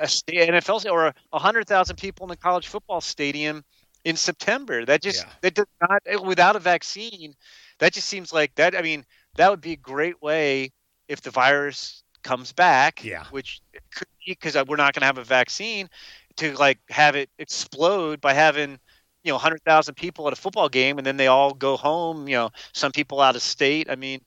a 0.00 0.08
state 0.08 0.48
NFL 0.48 0.90
or 0.90 1.12
a 1.32 1.38
hundred 1.38 1.66
thousand 1.66 1.96
people 1.96 2.26
in 2.26 2.32
a 2.32 2.36
college 2.36 2.68
football 2.68 3.00
stadium 3.00 3.64
in 4.04 4.16
September. 4.16 4.84
That 4.84 5.02
just 5.02 5.24
Yeah. 5.24 5.32
that 5.42 5.54
does 5.54 5.66
not 5.80 6.02
eh, 6.06 6.16
without 6.16 6.56
a 6.56 6.60
vaccine. 6.60 7.34
That 7.80 7.92
just 7.92 8.08
seems 8.08 8.32
like 8.32 8.54
that. 8.54 8.74
I 8.76 8.82
mean, 8.82 9.04
that 9.36 9.50
would 9.50 9.60
be 9.60 9.72
a 9.72 9.76
great 9.76 10.22
way 10.22 10.72
if 11.08 11.20
the 11.20 11.30
virus 11.30 12.02
comes 12.26 12.52
back. 12.52 13.04
Yeah. 13.04 13.24
which 13.30 13.60
could 13.94 14.08
be 14.24 14.32
because 14.32 14.56
we're 14.66 14.76
not 14.76 14.94
going 14.94 15.02
to 15.02 15.06
have 15.06 15.18
a 15.18 15.24
vaccine 15.24 15.88
to 16.36 16.54
like 16.54 16.78
have 16.90 17.14
it 17.14 17.30
explode 17.38 18.20
by 18.20 18.34
having 18.34 18.78
you 19.22 19.30
know 19.30 19.36
100,000 19.36 19.94
people 19.94 20.26
at 20.26 20.32
a 20.32 20.36
football 20.36 20.68
game 20.68 20.98
and 20.98 21.06
then 21.06 21.16
they 21.16 21.28
all 21.28 21.54
go 21.54 21.76
home. 21.76 22.28
You 22.28 22.36
know, 22.36 22.50
some 22.72 22.92
people 22.92 23.20
out 23.20 23.36
of 23.36 23.42
state. 23.42 23.88
I 23.88 23.96
mean, 23.96 24.20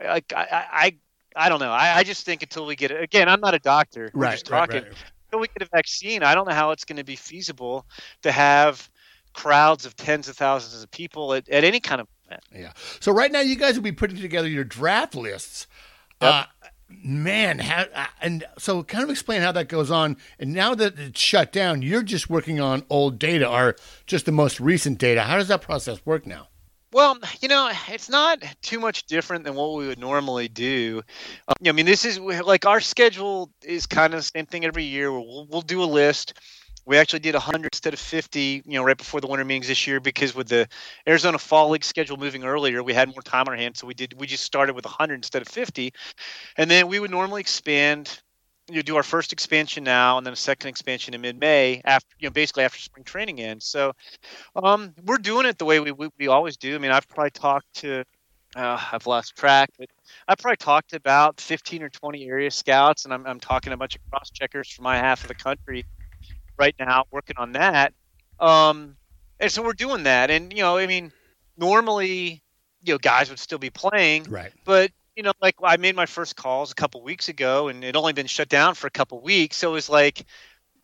I 0.00 0.22
I 0.34 0.46
I, 0.84 0.96
I 1.36 1.48
don't 1.48 1.60
know. 1.60 1.70
I, 1.70 1.98
I 1.98 2.02
just 2.02 2.26
think 2.26 2.42
until 2.42 2.66
we 2.66 2.76
get 2.76 2.90
it 2.90 3.02
again, 3.02 3.28
I'm 3.28 3.40
not 3.40 3.54
a 3.54 3.60
doctor. 3.60 4.10
We're 4.12 4.22
right, 4.22 4.32
just 4.32 4.50
right, 4.50 4.58
talking 4.58 4.82
right. 4.82 4.92
until 5.26 5.40
we 5.40 5.48
get 5.48 5.62
a 5.62 5.70
vaccine, 5.72 6.22
I 6.22 6.34
don't 6.34 6.48
know 6.48 6.54
how 6.54 6.72
it's 6.72 6.84
going 6.84 6.96
to 6.96 7.04
be 7.04 7.16
feasible 7.16 7.86
to 8.22 8.32
have 8.32 8.90
crowds 9.32 9.84
of 9.84 9.96
tens 9.96 10.28
of 10.28 10.36
thousands 10.36 10.82
of 10.82 10.90
people 10.90 11.34
at, 11.34 11.48
at 11.48 11.64
any 11.64 11.80
kind 11.80 12.00
of 12.00 12.08
event. 12.26 12.42
Yeah. 12.52 12.72
So 13.00 13.12
right 13.12 13.30
now, 13.30 13.40
you 13.40 13.56
guys 13.56 13.74
will 13.74 13.82
be 13.82 13.92
putting 13.92 14.16
together 14.16 14.48
your 14.48 14.64
draft 14.64 15.14
lists. 15.14 15.66
Yep. 16.22 16.32
Uh, 16.32 16.44
man, 16.88 17.58
how, 17.58 17.84
uh, 17.94 18.06
and 18.20 18.44
so 18.58 18.82
kind 18.82 19.04
of 19.04 19.10
explain 19.10 19.42
how 19.42 19.52
that 19.52 19.68
goes 19.68 19.90
on. 19.90 20.16
And 20.38 20.52
now 20.52 20.74
that 20.74 20.98
it's 20.98 21.20
shut 21.20 21.52
down, 21.52 21.82
you're 21.82 22.02
just 22.02 22.30
working 22.30 22.60
on 22.60 22.84
old 22.90 23.18
data 23.18 23.48
or 23.48 23.76
just 24.06 24.26
the 24.26 24.32
most 24.32 24.60
recent 24.60 24.98
data. 24.98 25.22
How 25.22 25.36
does 25.36 25.48
that 25.48 25.62
process 25.62 26.04
work 26.04 26.26
now? 26.26 26.48
Well, 26.92 27.18
you 27.40 27.48
know, 27.48 27.72
it's 27.88 28.08
not 28.08 28.38
too 28.62 28.78
much 28.78 29.06
different 29.06 29.42
than 29.42 29.56
what 29.56 29.74
we 29.74 29.88
would 29.88 29.98
normally 29.98 30.46
do. 30.46 31.02
Um, 31.48 31.54
I 31.66 31.72
mean, 31.72 31.86
this 31.86 32.04
is 32.04 32.20
like 32.20 32.66
our 32.66 32.80
schedule 32.80 33.50
is 33.64 33.86
kind 33.86 34.14
of 34.14 34.20
the 34.20 34.30
same 34.32 34.46
thing 34.46 34.64
every 34.64 34.84
year. 34.84 35.10
Where 35.10 35.20
we'll, 35.20 35.46
we'll 35.50 35.62
do 35.62 35.82
a 35.82 35.86
list. 35.86 36.34
We 36.86 36.98
actually 36.98 37.20
did 37.20 37.34
100 37.34 37.72
instead 37.72 37.94
of 37.94 38.00
50, 38.00 38.62
you 38.66 38.74
know, 38.74 38.84
right 38.84 38.96
before 38.96 39.20
the 39.20 39.26
winter 39.26 39.44
meetings 39.44 39.68
this 39.68 39.86
year 39.86 40.00
because 40.00 40.34
with 40.34 40.48
the 40.48 40.68
Arizona 41.08 41.38
Fall 41.38 41.70
League 41.70 41.84
schedule 41.84 42.16
moving 42.16 42.44
earlier, 42.44 42.82
we 42.82 42.92
had 42.92 43.08
more 43.08 43.22
time 43.22 43.46
on 43.46 43.48
our 43.50 43.56
hands, 43.56 43.78
so 43.78 43.86
we 43.86 43.94
did 43.94 44.14
we 44.18 44.26
just 44.26 44.44
started 44.44 44.74
with 44.74 44.84
100 44.84 45.14
instead 45.14 45.42
of 45.42 45.48
50, 45.48 45.92
and 46.58 46.70
then 46.70 46.88
we 46.88 47.00
would 47.00 47.10
normally 47.10 47.40
expand. 47.40 48.20
You 48.68 48.76
know, 48.76 48.82
do 48.82 48.96
our 48.96 49.02
first 49.02 49.34
expansion 49.34 49.84
now, 49.84 50.16
and 50.16 50.24
then 50.26 50.32
a 50.32 50.36
second 50.36 50.70
expansion 50.70 51.12
in 51.12 51.20
mid-May 51.20 51.82
after, 51.84 52.08
you 52.18 52.28
know, 52.28 52.32
basically 52.32 52.64
after 52.64 52.78
spring 52.78 53.04
training 53.04 53.38
ends. 53.38 53.66
So, 53.66 53.92
um, 54.56 54.94
we're 55.04 55.18
doing 55.18 55.44
it 55.44 55.58
the 55.58 55.66
way 55.66 55.80
we, 55.80 55.92
we, 55.92 56.08
we 56.18 56.28
always 56.28 56.56
do. 56.56 56.74
I 56.74 56.78
mean, 56.78 56.90
I've 56.90 57.06
probably 57.06 57.30
talked 57.30 57.66
to, 57.80 58.04
uh, 58.56 58.82
I've 58.90 59.06
lost 59.06 59.36
track, 59.36 59.68
but 59.78 59.90
I've 60.26 60.38
probably 60.38 60.56
talked 60.56 60.90
to 60.90 60.96
about 60.96 61.42
15 61.42 61.82
or 61.82 61.90
20 61.90 62.26
area 62.26 62.50
scouts, 62.50 63.04
and 63.04 63.12
I'm, 63.12 63.26
I'm 63.26 63.38
talking 63.38 63.74
a 63.74 63.76
bunch 63.76 63.96
of 63.96 64.00
cross 64.10 64.30
checkers 64.30 64.70
from 64.70 64.84
my 64.84 64.96
half 64.96 65.22
of 65.22 65.28
the 65.28 65.34
country 65.34 65.84
right 66.56 66.74
now, 66.78 67.04
working 67.10 67.36
on 67.38 67.52
that. 67.52 67.92
Um, 68.40 68.96
and 69.40 69.50
so 69.50 69.62
we're 69.62 69.72
doing 69.72 70.04
that. 70.04 70.30
And, 70.30 70.52
you 70.52 70.60
know, 70.60 70.76
I 70.76 70.86
mean, 70.86 71.12
normally, 71.56 72.42
you 72.82 72.94
know, 72.94 72.98
guys 72.98 73.30
would 73.30 73.38
still 73.38 73.58
be 73.58 73.70
playing, 73.70 74.24
Right. 74.24 74.52
but 74.64 74.90
you 75.16 75.22
know, 75.22 75.32
like 75.40 75.54
I 75.62 75.76
made 75.76 75.94
my 75.94 76.06
first 76.06 76.36
calls 76.36 76.72
a 76.72 76.74
couple 76.74 77.02
weeks 77.02 77.28
ago, 77.28 77.68
and 77.68 77.84
it 77.84 77.96
only 77.96 78.12
been 78.12 78.26
shut 78.26 78.48
down 78.48 78.74
for 78.74 78.86
a 78.86 78.90
couple 78.90 79.20
weeks. 79.20 79.56
So 79.56 79.70
it 79.70 79.72
was 79.72 79.88
like, 79.88 80.26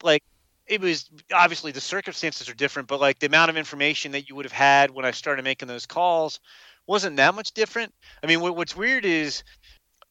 like 0.03 0.23
it 0.67 0.81
was 0.81 1.11
obviously 1.35 1.73
the 1.73 1.81
circumstances 1.81 2.49
are 2.49 2.55
different, 2.55 2.89
but 2.89 3.01
like 3.01 3.19
the 3.19 3.27
amount 3.27 3.51
of 3.51 3.57
information 3.57 4.13
that 4.13 4.29
you 4.29 4.37
would 4.37 4.45
have 4.45 4.53
had 4.53 4.93
when 4.93 5.05
I 5.05 5.11
started 5.11 5.43
making 5.43 5.67
those 5.69 5.85
calls 5.85 6.39
wasn't 6.87 7.17
that 7.17 7.35
much 7.35 7.53
different. 7.53 7.93
I 8.23 8.29
mean, 8.29 8.41
what, 8.41 8.57
what's 8.57 8.77
weird 8.77 9.05
is, 9.05 9.43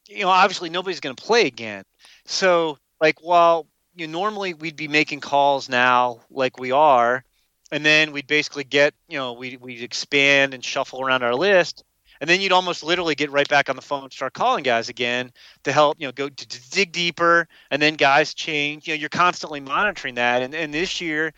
you 0.07 0.23
know, 0.23 0.29
obviously 0.29 0.69
nobody's 0.69 0.99
going 0.99 1.15
to 1.15 1.23
play 1.23 1.47
again. 1.47 1.83
So 2.25 2.77
like, 2.99 3.21
while 3.21 3.67
you 3.99 4.07
know, 4.07 4.19
normally 4.19 4.53
we'd 4.53 4.75
be 4.75 4.88
making 4.88 5.19
calls 5.19 5.69
now 5.69 6.21
like 6.29 6.59
we 6.59 6.71
are, 6.71 7.23
and 7.71 7.85
then 7.85 8.12
we'd 8.12 8.27
basically 8.27 8.63
get, 8.63 8.93
you 9.07 9.17
know, 9.17 9.33
we 9.33 9.57
we'd 9.57 9.83
expand 9.83 10.53
and 10.53 10.63
shuffle 10.63 11.01
around 11.01 11.23
our 11.23 11.35
list 11.35 11.83
and 12.21 12.29
then 12.29 12.41
you'd 12.41 12.51
almost 12.51 12.83
literally 12.83 13.15
get 13.15 13.31
right 13.31 13.47
back 13.47 13.69
on 13.69 13.75
the 13.75 13.81
phone 13.81 14.03
and 14.03 14.12
start 14.12 14.33
calling 14.33 14.63
guys 14.63 14.89
again 14.89 15.31
to 15.63 15.71
help 15.71 15.97
you 15.99 16.07
know 16.07 16.12
go 16.12 16.29
to, 16.29 16.47
to 16.47 16.69
dig 16.71 16.91
deeper 16.91 17.47
and 17.71 17.81
then 17.81 17.95
guys 17.95 18.33
change 18.33 18.88
you 18.88 18.93
know 18.93 18.99
you're 18.99 19.09
constantly 19.09 19.59
monitoring 19.59 20.15
that 20.15 20.41
and, 20.41 20.53
and 20.53 20.73
this 20.73 21.01
year 21.01 21.33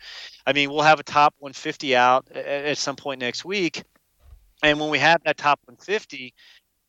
i 0.46 0.52
mean 0.52 0.70
we'll 0.70 0.82
have 0.82 1.00
a 1.00 1.04
top 1.04 1.34
150 1.38 1.96
out 1.96 2.26
at, 2.34 2.46
at 2.46 2.78
some 2.78 2.96
point 2.96 3.20
next 3.20 3.44
week 3.44 3.82
and 4.62 4.78
when 4.78 4.90
we 4.90 4.98
have 4.98 5.22
that 5.24 5.36
top 5.36 5.60
150 5.66 6.34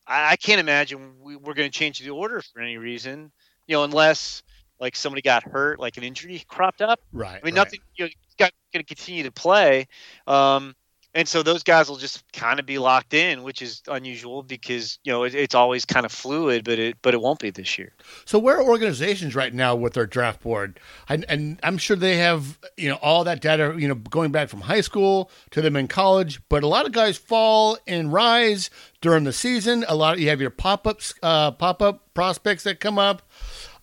i, 0.06 0.32
I 0.32 0.36
can't 0.36 0.60
imagine 0.60 1.14
we, 1.20 1.36
we're 1.36 1.54
going 1.54 1.70
to 1.70 1.78
change 1.78 2.00
the 2.00 2.10
order 2.10 2.40
for 2.40 2.60
any 2.60 2.76
reason 2.76 3.30
you 3.66 3.76
know 3.76 3.84
unless 3.84 4.42
like 4.80 4.96
somebody 4.96 5.22
got 5.22 5.42
hurt 5.42 5.78
like 5.78 5.96
an 5.96 6.02
injury 6.02 6.42
cropped 6.48 6.82
up 6.82 7.00
Right. 7.14 7.40
I 7.42 7.46
mean, 7.46 7.54
right. 7.54 7.54
nothing. 7.54 7.80
You 7.96 8.06
know, 8.06 8.10
got 8.38 8.50
going 8.72 8.84
to 8.84 8.94
continue 8.94 9.22
to 9.22 9.30
play, 9.30 9.86
um, 10.26 10.74
and 11.14 11.28
so 11.28 11.44
those 11.44 11.62
guys 11.62 11.88
will 11.88 11.96
just 11.96 12.24
kind 12.32 12.58
of 12.58 12.66
be 12.66 12.78
locked 12.78 13.14
in, 13.14 13.44
which 13.44 13.62
is 13.62 13.82
unusual 13.86 14.42
because 14.42 14.98
you 15.04 15.12
know 15.12 15.22
it, 15.22 15.32
it's 15.32 15.54
always 15.54 15.84
kind 15.84 16.04
of 16.04 16.10
fluid, 16.10 16.64
but 16.64 16.80
it 16.80 16.96
but 17.02 17.14
it 17.14 17.20
won't 17.20 17.38
be 17.38 17.50
this 17.50 17.78
year. 17.78 17.92
So 18.24 18.38
where 18.38 18.56
are 18.58 18.64
organizations 18.64 19.36
right 19.36 19.54
now 19.54 19.76
with 19.76 19.92
their 19.92 20.06
draft 20.06 20.42
board? 20.42 20.80
And, 21.08 21.24
and 21.28 21.60
I'm 21.62 21.78
sure 21.78 21.96
they 21.96 22.16
have 22.16 22.58
you 22.76 22.88
know 22.88 22.96
all 22.96 23.22
that 23.24 23.40
data 23.40 23.76
you 23.78 23.86
know 23.86 23.94
going 23.94 24.32
back 24.32 24.48
from 24.48 24.62
high 24.62 24.80
school 24.80 25.30
to 25.52 25.62
them 25.62 25.76
in 25.76 25.86
college. 25.86 26.40
But 26.48 26.64
a 26.64 26.66
lot 26.66 26.84
of 26.84 26.90
guys 26.90 27.16
fall 27.16 27.78
and 27.86 28.12
rise 28.12 28.70
during 29.00 29.22
the 29.22 29.32
season. 29.32 29.84
A 29.86 29.94
lot 29.94 30.14
of, 30.14 30.20
you 30.20 30.30
have 30.30 30.40
your 30.40 30.50
pop 30.50 30.84
ups, 30.84 31.14
uh, 31.22 31.52
pop 31.52 31.80
up 31.80 32.12
prospects 32.14 32.64
that 32.64 32.80
come 32.80 32.98
up. 32.98 33.22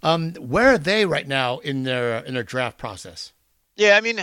Um, 0.04 0.34
where 0.36 0.74
are 0.74 0.78
they 0.78 1.06
right 1.06 1.28
now 1.28 1.60
in 1.60 1.84
their 1.84 2.20
in 2.20 2.34
their 2.34 2.44
draft 2.44 2.78
process? 2.78 3.34
Yeah, 3.76 3.98
I 3.98 4.02
mean, 4.02 4.20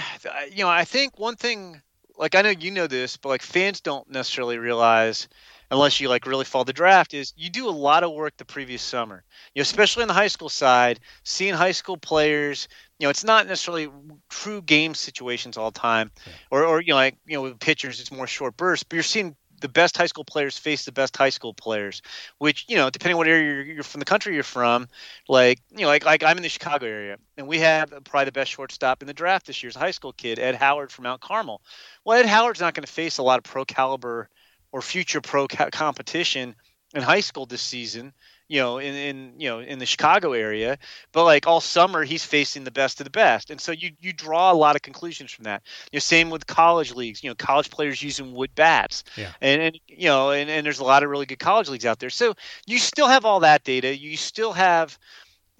you 0.51 0.65
know, 0.65 0.69
I 0.69 0.85
think 0.85 1.19
one 1.19 1.37
thing, 1.37 1.81
like 2.17 2.35
I 2.35 2.43
know 2.43 2.51
you 2.51 2.71
know 2.71 2.87
this, 2.87 3.17
but 3.17 3.29
like 3.29 3.43
fans 3.43 3.81
don't 3.81 4.09
necessarily 4.11 4.59
realize 4.59 5.29
unless 5.71 6.01
you 6.01 6.09
like 6.09 6.27
really 6.27 6.45
follow 6.45 6.65
the 6.65 6.73
draft 6.73 7.15
is 7.15 7.33
you 7.37 7.51
do 7.51 7.69
a 7.69 7.71
lot 7.71 8.03
of 8.03 8.13
work 8.13 8.37
the 8.37 8.45
previous 8.45 8.83
summer. 8.83 9.23
You 9.55 9.61
know, 9.61 9.63
especially 9.63 10.03
on 10.03 10.09
the 10.09 10.15
high 10.15 10.29
school 10.29 10.49
side, 10.49 11.01
seeing 11.25 11.55
high 11.55 11.73
school 11.73 11.97
players, 11.97 12.69
you 12.99 13.07
know, 13.07 13.11
it's 13.11 13.25
not 13.25 13.47
necessarily 13.47 13.89
true 14.29 14.63
game 14.63 14.95
situations 14.95 15.57
all 15.57 15.71
the 15.71 15.79
time. 15.79 16.11
Or 16.51 16.65
or 16.65 16.81
you 16.81 16.89
know, 16.89 16.97
like, 16.97 17.17
you 17.27 17.37
know, 17.37 17.43
with 17.43 17.59
pitchers 17.61 18.01
it's 18.01 18.13
more 18.13 18.27
short 18.27 18.57
bursts, 18.57 18.85
but 18.85 18.97
you're 18.97 19.03
seeing 19.03 19.37
the 19.61 19.69
best 19.69 19.97
high 19.97 20.07
school 20.07 20.25
players 20.25 20.59
face 20.59 20.85
the 20.85 20.93
best 20.93 21.17
high 21.17 21.31
school 21.31 21.55
players, 21.55 22.03
which, 22.39 22.65
you 22.69 22.77
know, 22.77 22.91
depending 22.91 23.15
on 23.15 23.19
what 23.19 23.29
area 23.29 23.45
you're, 23.45 23.63
you're 23.63 23.83
from 23.83 23.99
the 23.99 24.05
country 24.05 24.35
you're 24.35 24.43
from, 24.43 24.89
like 25.29 25.61
you 25.71 25.83
know, 25.83 25.89
like 25.89 26.05
like 26.05 26.23
I'm 26.23 26.37
in 26.37 26.43
the 26.43 26.49
Chicago 26.49 26.87
area, 26.87 27.17
and 27.37 27.47
we 27.47 27.59
have 27.61 27.91
probably 28.05 28.27
the 28.27 28.33
best 28.33 28.51
shortstop 28.51 29.03
in 29.03 29.07
the 29.07 29.15
draft 29.15 29.47
this 29.47 29.63
year's 29.63 29.77
high 29.77 29.91
school 29.91 30.13
kid, 30.13 30.39
Ed 30.39 30.55
Howard 30.55 30.93
from 30.93 31.05
Mount 31.05 31.21
Carmel. 31.21 31.63
Well, 32.05 32.19
Ed 32.19 32.27
Howard's 32.27 32.61
not 32.61 32.75
going 32.75 32.85
to 32.87 32.93
face 32.93 33.19
a 33.19 33.23
lot 33.23 33.39
of 33.39 33.45
pro 33.45 33.65
caliber 33.65 34.29
or 34.73 34.83
future 34.83 35.21
pro 35.21 35.47
ca- 35.49 35.71
competition 35.71 36.55
in 36.95 37.03
high 37.03 37.21
school 37.21 37.47
this 37.47 37.63
season. 37.63 38.13
You 38.49 38.61
know, 38.61 38.79
in, 38.79 38.95
in 38.95 39.35
you 39.39 39.49
know 39.49 39.61
in 39.61 39.79
the 39.79 39.87
Chicago 39.87 40.33
area. 40.33 40.79
But 41.13 41.25
like 41.25 41.47
all 41.47 41.61
summer, 41.61 42.05
he's 42.05 42.25
facing 42.25 42.65
the 42.65 42.71
best 42.71 43.01
of 43.01 43.05
the 43.05 43.11
best, 43.11 43.51
and 43.51 43.61
so 43.61 43.73
you 43.73 43.93
you 44.01 44.13
draw 44.13 44.51
a 44.51 44.55
lot 44.55 44.77
of 44.77 44.83
conclusions 44.83 45.31
from 45.31 45.45
that. 45.45 45.63
You 45.93 45.97
know, 45.97 46.01
same 46.01 46.31
with 46.31 46.47
college 46.47 46.93
leagues. 46.95 47.23
You 47.23 47.31
know, 47.31 47.35
college 47.35 47.71
players 47.71 48.03
using 48.03 48.33
wood 48.33 48.55
bats, 48.55 49.05
Yeah. 49.17 49.33
and 49.41 49.63
and 49.63 49.81
you 49.87 50.09
know, 50.09 50.31
and, 50.31 50.51
and 50.51 50.65
there's 50.67 50.81
a 50.81 50.85
lot 50.85 51.03
of 51.03 51.11
really 51.11 51.27
good 51.27 51.39
college 51.39 51.69
leagues 51.69 51.87
out 51.87 51.99
there. 51.99 52.11
So 52.11 52.35
you 52.67 52.79
still 52.79 53.09
have 53.09 53.25
all 53.25 53.41
that 53.41 53.65
data. 53.65 53.97
You 53.97 54.17
still 54.17 54.53
have. 54.53 54.99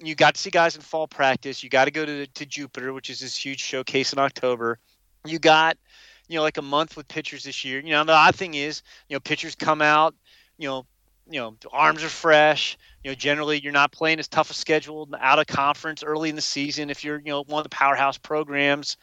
You 0.01 0.15
got 0.15 0.35
to 0.35 0.41
see 0.41 0.49
guys 0.49 0.75
in 0.75 0.81
fall 0.81 1.07
practice. 1.07 1.63
You 1.63 1.69
got 1.69 1.85
to 1.85 1.91
go 1.91 2.05
to 2.05 2.25
to 2.25 2.45
Jupiter, 2.45 2.93
which 2.93 3.09
is 3.09 3.19
this 3.19 3.35
huge 3.35 3.59
showcase 3.59 4.13
in 4.13 4.19
October. 4.19 4.79
You 5.25 5.39
got 5.39 5.77
you 6.27 6.37
know 6.37 6.41
like 6.43 6.57
a 6.57 6.61
month 6.63 6.95
with 6.97 7.07
pitchers 7.07 7.43
this 7.43 7.63
year. 7.65 7.79
You 7.79 7.91
know 7.91 8.03
the 8.03 8.13
odd 8.13 8.35
thing 8.35 8.53
is 8.55 8.81
you 9.09 9.15
know 9.15 9.19
pitchers 9.19 9.55
come 9.55 9.81
out 9.81 10.15
you 10.57 10.67
know 10.67 10.85
you 11.29 11.39
know 11.39 11.55
arms 11.71 12.03
are 12.03 12.09
fresh. 12.09 12.77
You 13.03 13.11
know 13.11 13.15
generally 13.15 13.59
you're 13.61 13.73
not 13.73 13.91
playing 13.91 14.19
as 14.19 14.27
tough 14.27 14.49
a 14.51 14.53
schedule 14.53 15.07
out 15.19 15.39
of 15.39 15.47
conference 15.47 16.03
early 16.03 16.29
in 16.29 16.35
the 16.35 16.41
season 16.41 16.89
if 16.89 17.03
you're 17.03 17.19
you 17.19 17.29
know 17.31 17.43
one 17.43 17.59
of 17.59 17.63
the 17.63 17.69
powerhouse 17.69 18.17
programs. 18.17 18.97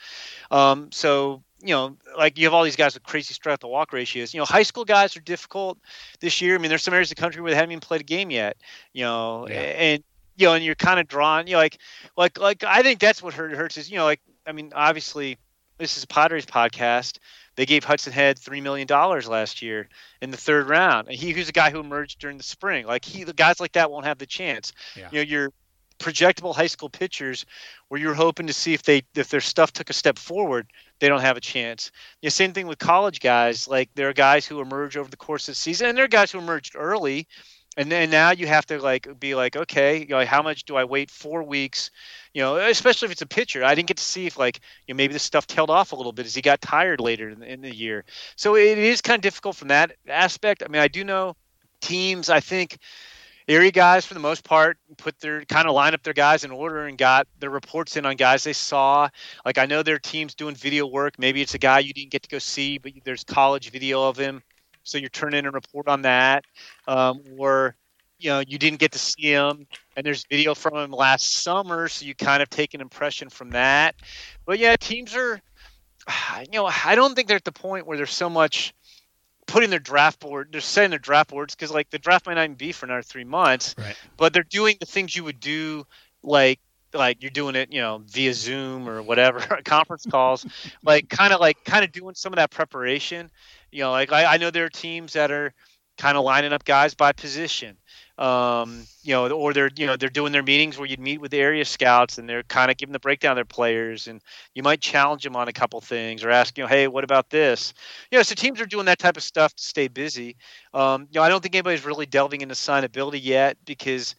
Um, 0.51 0.91
so 0.93 1.43
you 1.63 1.75
know 1.75 1.97
like 2.17 2.39
you 2.39 2.45
have 2.45 2.55
all 2.55 2.65
these 2.65 2.77
guys 2.77 2.95
with 2.95 3.03
crazy 3.05 3.35
strength 3.35 3.61
to 3.61 3.69
walk 3.69 3.93
ratios. 3.93 4.35
You 4.35 4.41
know 4.41 4.45
high 4.47 4.63
school 4.63 4.85
guys 4.85 5.17
are 5.17 5.21
difficult 5.21 5.79
this 6.21 6.41
year. 6.41 6.55
I 6.55 6.59
mean 6.59 6.69
there's 6.69 6.83
some 6.83 6.95
areas 6.95 7.11
of 7.11 7.17
the 7.17 7.21
country 7.21 7.43
where 7.43 7.51
they 7.51 7.57
haven't 7.57 7.73
even 7.73 7.81
played 7.81 8.01
a 8.01 8.05
game 8.05 8.31
yet 8.31 8.57
you 8.93 9.05
know 9.05 9.47
Yeah. 9.49 9.55
and 9.61 10.05
you 10.37 10.47
know 10.47 10.55
and 10.55 10.65
you're 10.65 10.75
kind 10.75 11.01
of 11.01 11.09
drawn 11.09 11.47
you 11.47 11.55
know 11.55 11.59
like 11.59 11.79
like 12.17 12.39
like 12.39 12.65
i 12.65 12.83
think 12.83 13.01
that's 13.01 13.23
what 13.23 13.35
hurt 13.35 13.53
hurts 13.53 13.77
is 13.77 13.91
you 13.91 13.97
know 13.97 14.05
like 14.05 14.21
i 14.47 14.53
mean 14.53 14.73
obviously 14.75 15.39
this 15.79 15.97
is 15.97 16.05
a 16.05 16.07
padres 16.07 16.47
podcast 16.47 17.19
they 17.57 17.67
gave 17.67 17.85
Hudson 17.85 18.13
Head 18.13 18.39
three 18.39 18.61
million 18.61 18.87
dollars 18.87 19.29
last 19.29 19.63
year 19.63 19.89
in 20.23 20.31
the 20.31 20.37
third 20.37 20.69
round. 20.69 21.09
And 21.09 21.17
he 21.17 21.33
who's 21.33 21.49
a 21.49 21.53
guy 21.53 21.71
who 21.71 21.81
emerged 21.81 22.21
during 22.21 22.37
the 22.37 22.45
spring. 22.45 22.87
Like 22.87 23.05
he 23.05 23.25
the 23.25 23.33
guys 23.33 23.61
like 23.61 23.73
that 23.73 23.91
won't 23.91 24.05
have 24.05 24.19
the 24.19 24.27
chance. 24.27 24.73
Yeah. 24.95 25.09
You 25.11 25.19
know, 25.19 25.23
your 25.23 25.53
projectable 25.99 26.55
high 26.55 26.67
school 26.67 26.91
pitchers 26.91 27.47
where 27.89 28.01
you're 28.01 28.15
hoping 28.15 28.47
to 28.47 28.53
see 28.53 28.75
if 28.75 28.83
they 28.83 29.03
if 29.15 29.31
their 29.31 29.41
stuff 29.41 29.73
took 29.73 29.91
a 29.91 29.95
step 29.95 30.19
forward, 30.19 30.67
they 31.01 31.09
don't 31.09 31.23
have 31.23 31.37
a 31.37 31.41
chance. 31.41 31.91
You 32.21 32.27
know, 32.27 32.31
same 32.31 32.53
thing 32.53 32.67
with 32.67 32.79
college 32.79 33.21
guys. 33.21 33.67
Like 33.67 33.91
there 33.95 34.09
are 34.09 34.15
guys 34.15 34.47
who 34.47 34.61
emerge 34.61 34.97
over 34.97 35.11
the 35.11 35.17
course 35.17 35.49
of 35.49 35.53
the 35.53 35.59
season 35.59 35.89
and 35.89 35.97
there 35.97 36.05
are 36.05 36.09
guys 36.09 36.31
who 36.31 36.39
emerged 36.39 36.75
early. 36.77 37.27
And 37.77 37.93
then 37.93 38.09
now 38.09 38.31
you 38.31 38.47
have 38.47 38.65
to 38.67 38.81
like 38.81 39.21
be 39.21 39.35
like, 39.35 39.55
okay, 39.55 39.99
you 40.01 40.07
know, 40.09 40.25
how 40.25 40.43
much 40.43 40.65
do 40.65 40.77
I 40.77 40.85
wait 40.85 41.11
four 41.11 41.43
weeks? 41.43 41.91
You 42.33 42.43
know, 42.43 42.57
especially 42.57 43.07
if 43.07 43.13
it's 43.13 43.23
a 43.23 43.27
pitcher. 43.27 43.65
I 43.65 43.75
didn't 43.75 43.89
get 43.89 43.99
to 43.99 44.03
see 44.03 44.27
if 44.27 44.39
like 44.39 44.61
you 44.87 44.95
know 44.95 44.97
maybe 44.97 45.13
the 45.13 45.19
stuff 45.19 45.47
tailed 45.47 45.71
off 45.71 45.93
a 45.93 45.97
little 45.97 46.13
bit 46.13 46.27
as 46.27 46.35
he 46.35 46.43
got 46.43 46.61
tired 46.63 47.01
later 47.01 47.29
in 47.29 47.41
the, 47.41 47.53
in 47.53 47.61
the 47.61 47.75
year. 47.75 48.05
So 48.37 48.57
it 48.57 48.79
is 48.79 49.03
kind 49.03 49.19
of 49.19 49.23
difficult 49.23 49.57
from 49.57 49.69
that 49.69 49.93
aspect. 50.09 50.63
I 50.65 50.69
mean, 50.69 50.81
I 50.81 50.89
do 50.89 51.05
know 51.05 51.37
teams. 51.81 52.31
I 52.31 52.41
think 52.41 52.79
area 53.49 53.71
guys 53.71 54.05
for 54.05 54.15
the 54.15 54.21
most 54.21 54.43
part 54.43 54.77
put 54.97 55.19
their 55.21 55.45
kind 55.45 55.69
of 55.69 55.75
line 55.75 55.95
up 55.95 56.03
their 56.03 56.13
guys 56.13 56.45
in 56.45 56.51
order 56.51 56.87
and 56.87 56.99
got 56.99 57.29
their 57.39 57.51
reports 57.51 57.97
in 57.97 58.07
on 58.07 58.17
guys 58.17 58.45
they 58.45 58.53
saw. 58.53 59.09
Like 59.45 59.59
I 59.59 59.67
know 59.67 59.83
their 59.83 59.99
teams 59.99 60.35
doing 60.35 60.55
video 60.55 60.87
work. 60.87 61.19
Maybe 61.19 61.43
it's 61.43 61.55
a 61.55 61.59
guy 61.59 61.81
you 61.81 61.93
didn't 61.93 62.11
get 62.11 62.23
to 62.23 62.29
go 62.29 62.39
see, 62.39 62.79
but 62.79 62.93
there's 63.05 63.25
college 63.25 63.71
video 63.71 64.09
of 64.09 64.17
him, 64.17 64.43
so 64.87 64.99
you're 64.99 65.09
turning 65.11 65.41
in 65.41 65.47
a 65.47 65.51
report 65.51 65.89
on 65.89 66.03
that. 66.03 66.45
Um, 66.87 67.21
or 67.37 67.77
you 68.19 68.31
know 68.31 68.41
you 68.41 68.59
didn't 68.59 68.79
get 68.79 68.93
to 68.93 68.99
see 68.99 69.31
him 69.31 69.67
and 69.97 70.07
there's 70.07 70.25
video 70.31 70.55
from 70.55 70.75
him 70.77 70.91
last 70.91 71.43
summer 71.43 71.87
so 71.87 72.07
you 72.07 72.15
kind 72.15 72.43
of 72.43 72.49
take 72.49 72.73
an 72.73 72.81
impression 72.81 73.29
from 73.29 73.51
that 73.51 73.95
but 74.47 74.59
yeah 74.59 74.75
teams 74.77 75.15
are 75.15 75.39
you 76.41 76.51
know 76.53 76.67
i 76.87 76.95
don't 76.95 77.15
think 77.15 77.29
they're 77.29 77.37
at 77.37 77.45
the 77.45 77.53
point 77.53 77.87
where 77.87 77.99
there's 77.99 78.13
so 78.15 78.31
much 78.31 78.73
putting 79.47 79.69
their 79.69 79.79
draft 79.79 80.19
board 80.19 80.49
they're 80.51 80.63
setting 80.63 80.89
their 80.89 80.99
draft 80.99 81.29
boards 81.29 81.55
because 81.55 81.71
like 81.71 81.91
the 81.91 81.99
draft 81.99 82.27
might 82.27 82.35
not 82.35 82.45
even 82.45 82.55
be 82.57 82.73
for 82.73 82.87
another 82.87 83.03
three 83.03 83.25
months 83.25 83.75
Right. 83.79 83.97
but 84.17 84.33
they're 84.33 84.43
doing 84.45 84.77
the 84.81 84.87
things 84.87 85.15
you 85.15 85.25
would 85.25 85.41
do 85.41 85.85
like 86.23 86.59
like 86.95 87.21
you're 87.21 87.31
doing 87.31 87.55
it 87.55 87.71
you 87.71 87.81
know 87.83 88.01
via 88.07 88.33
zoom 88.33 88.89
or 88.89 89.03
whatever 89.03 89.41
conference 89.67 90.07
calls 90.07 90.47
like 90.83 91.09
kind 91.11 91.35
of 91.35 91.41
like 91.41 91.63
kind 91.65 91.85
of 91.85 91.93
doing 91.93 92.15
some 92.15 92.33
of 92.33 92.37
that 92.39 92.51
preparation 92.51 93.31
you 93.77 93.83
know 93.83 93.91
like 93.91 94.13
I, 94.13 94.35
I 94.35 94.37
know 94.39 94.51
there 94.51 94.65
are 94.65 94.71
teams 94.71 95.15
that 95.15 95.31
are 95.31 95.53
kind 95.99 96.17
of 96.17 96.25
lining 96.25 96.53
up 96.53 96.65
guys 96.65 96.95
by 96.95 97.13
position 97.13 97.77
um, 98.19 98.87
you 99.03 99.13
know, 99.13 99.29
or 99.31 99.53
they're 99.53 99.71
you 99.77 99.87
know 99.87 99.97
they're 99.97 100.09
doing 100.09 100.33
their 100.33 100.43
meetings 100.43 100.79
where 100.79 100.87
you'd 100.89 101.01
meet 101.01 101.21
with 101.21 101.31
the 101.31 101.39
area 101.39 101.65
scouts 101.65 102.17
and 102.17 102.29
they're 102.29 102.43
kind 102.45 102.71
of 102.71 102.79
giving 102.79 102.95
the 102.95 102.99
breakdown 102.99 103.33
of 103.33 103.37
their 103.37 103.45
players, 103.45 104.07
and 104.09 104.23
you 104.55 104.63
might 104.63 104.81
challenge 104.81 105.23
them 105.23 105.37
on 105.37 105.49
a 105.49 105.53
couple 105.53 105.81
things 105.83 106.25
or 106.25 106.31
ask 106.31 106.57
you 106.57 106.65
know, 106.65 106.69
hey, 106.69 106.89
what 106.89 107.05
about 107.05 107.29
this? 107.29 107.75
You 108.11 108.19
know, 108.19 108.23
so 108.23 108.35
teams 108.35 108.61
are 108.61 108.67
doing 108.67 108.87
that 108.87 108.99
type 108.99 109.19
of 109.19 109.23
stuff 109.23 109.55
to 109.55 109.63
stay 109.63 109.89
busy. 109.89 110.37
Um, 110.73 111.09
you 111.11 111.21
know, 111.21 111.25
I 111.25 111.29
don't 111.29 111.43
think 111.43 111.55
anybody's 111.55 111.85
really 111.85 112.07
delving 112.07 112.41
into 112.41 112.55
signability 112.55 113.21
yet 113.23 113.59
because 113.67 114.15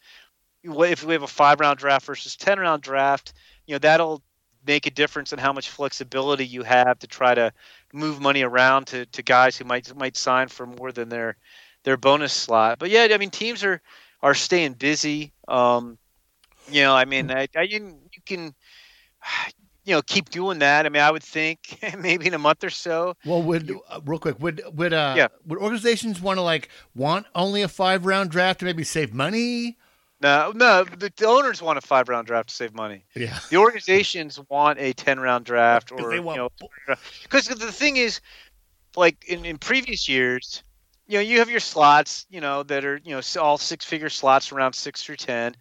if 0.62 1.04
we 1.04 1.12
have 1.14 1.22
a 1.22 1.26
five 1.26 1.58
round 1.58 1.78
draft 1.78 2.06
versus 2.06 2.36
ten 2.36 2.60
round 2.60 2.82
draft, 2.82 3.32
you 3.66 3.74
know 3.74 3.78
that'll 3.80 4.22
make 4.66 4.86
a 4.86 4.90
difference 4.90 5.32
in 5.32 5.38
how 5.38 5.52
much 5.52 5.70
flexibility 5.70 6.46
you 6.46 6.62
have 6.62 6.98
to 7.00 7.06
try 7.06 7.34
to 7.34 7.52
move 7.92 8.20
money 8.20 8.42
around 8.42 8.86
to, 8.88 9.06
to 9.06 9.22
guys 9.22 9.56
who 9.56 9.64
might 9.64 9.94
might 9.96 10.16
sign 10.16 10.48
for 10.48 10.66
more 10.66 10.92
than 10.92 11.08
their 11.08 11.36
their 11.84 11.96
bonus 11.96 12.32
slot. 12.32 12.78
But 12.78 12.90
yeah, 12.90 13.08
I 13.10 13.18
mean 13.18 13.30
teams 13.30 13.64
are 13.64 13.80
are 14.22 14.34
staying 14.34 14.74
busy. 14.74 15.32
Um, 15.48 15.98
you 16.70 16.82
know, 16.82 16.94
I 16.94 17.04
mean, 17.04 17.30
I, 17.30 17.48
I 17.56 17.62
you, 17.62 17.78
you 18.12 18.22
can 18.26 18.54
you 19.84 19.94
know 19.94 20.02
keep 20.02 20.30
doing 20.30 20.58
that. 20.60 20.86
I 20.86 20.88
mean, 20.88 21.02
I 21.02 21.10
would 21.10 21.22
think 21.22 21.78
maybe 21.98 22.26
in 22.26 22.34
a 22.34 22.38
month 22.38 22.64
or 22.64 22.70
so. 22.70 23.14
Well, 23.24 23.42
would 23.42 23.70
uh, 23.88 24.00
real 24.04 24.18
quick 24.18 24.40
would 24.40 24.62
would 24.72 24.92
uh 24.92 25.22
Yeah. 25.22 25.28
would 25.46 25.58
organizations 25.58 26.20
want 26.20 26.38
to 26.38 26.42
like 26.42 26.68
want 26.94 27.26
only 27.34 27.62
a 27.62 27.68
five 27.68 28.06
round 28.06 28.30
draft 28.30 28.60
to 28.60 28.64
maybe 28.64 28.84
save 28.84 29.12
money? 29.12 29.76
No, 30.20 30.52
no, 30.54 30.82
the, 30.84 31.12
the 31.16 31.26
owners 31.26 31.62
want 31.62 31.78
a 31.78 31.80
five 31.80 32.08
round 32.08 32.26
draft 32.26 32.48
to 32.48 32.54
save 32.54 32.74
money. 32.74 33.04
Yeah. 33.14 33.38
The 33.50 33.56
organizations 33.56 34.40
want 34.48 34.80
a 34.80 34.92
ten 34.92 35.20
round 35.20 35.44
draft, 35.44 35.92
or 35.92 36.10
they 36.10 36.16
you 36.16 36.22
know, 36.22 36.50
because 37.22 37.46
the 37.46 37.72
thing 37.72 37.98
is, 37.98 38.20
like 38.96 39.24
in, 39.28 39.44
in 39.44 39.58
previous 39.58 40.08
years, 40.08 40.64
you 41.06 41.18
know, 41.18 41.20
you 41.20 41.38
have 41.38 41.50
your 41.50 41.60
slots, 41.60 42.26
you 42.30 42.40
know, 42.40 42.64
that 42.64 42.84
are 42.84 43.00
you 43.04 43.14
know 43.14 43.20
all 43.40 43.58
six 43.58 43.84
figure 43.84 44.10
slots 44.10 44.50
around 44.50 44.72
six 44.72 45.04
through 45.04 45.16
ten. 45.16 45.54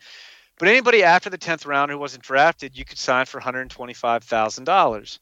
But 0.57 0.69
anybody 0.69 1.03
after 1.03 1.29
the 1.29 1.37
tenth 1.37 1.67
round 1.67 1.91
who 1.91 1.99
wasn't 1.99 2.23
drafted, 2.23 2.75
you 2.75 2.83
could 2.83 2.97
sign 2.97 3.27
for 3.27 3.37
one 3.37 3.43
hundred 3.43 3.69
twenty 3.69 3.93
five 3.93 4.23
thousand 4.23 4.63
dollars. 4.63 5.19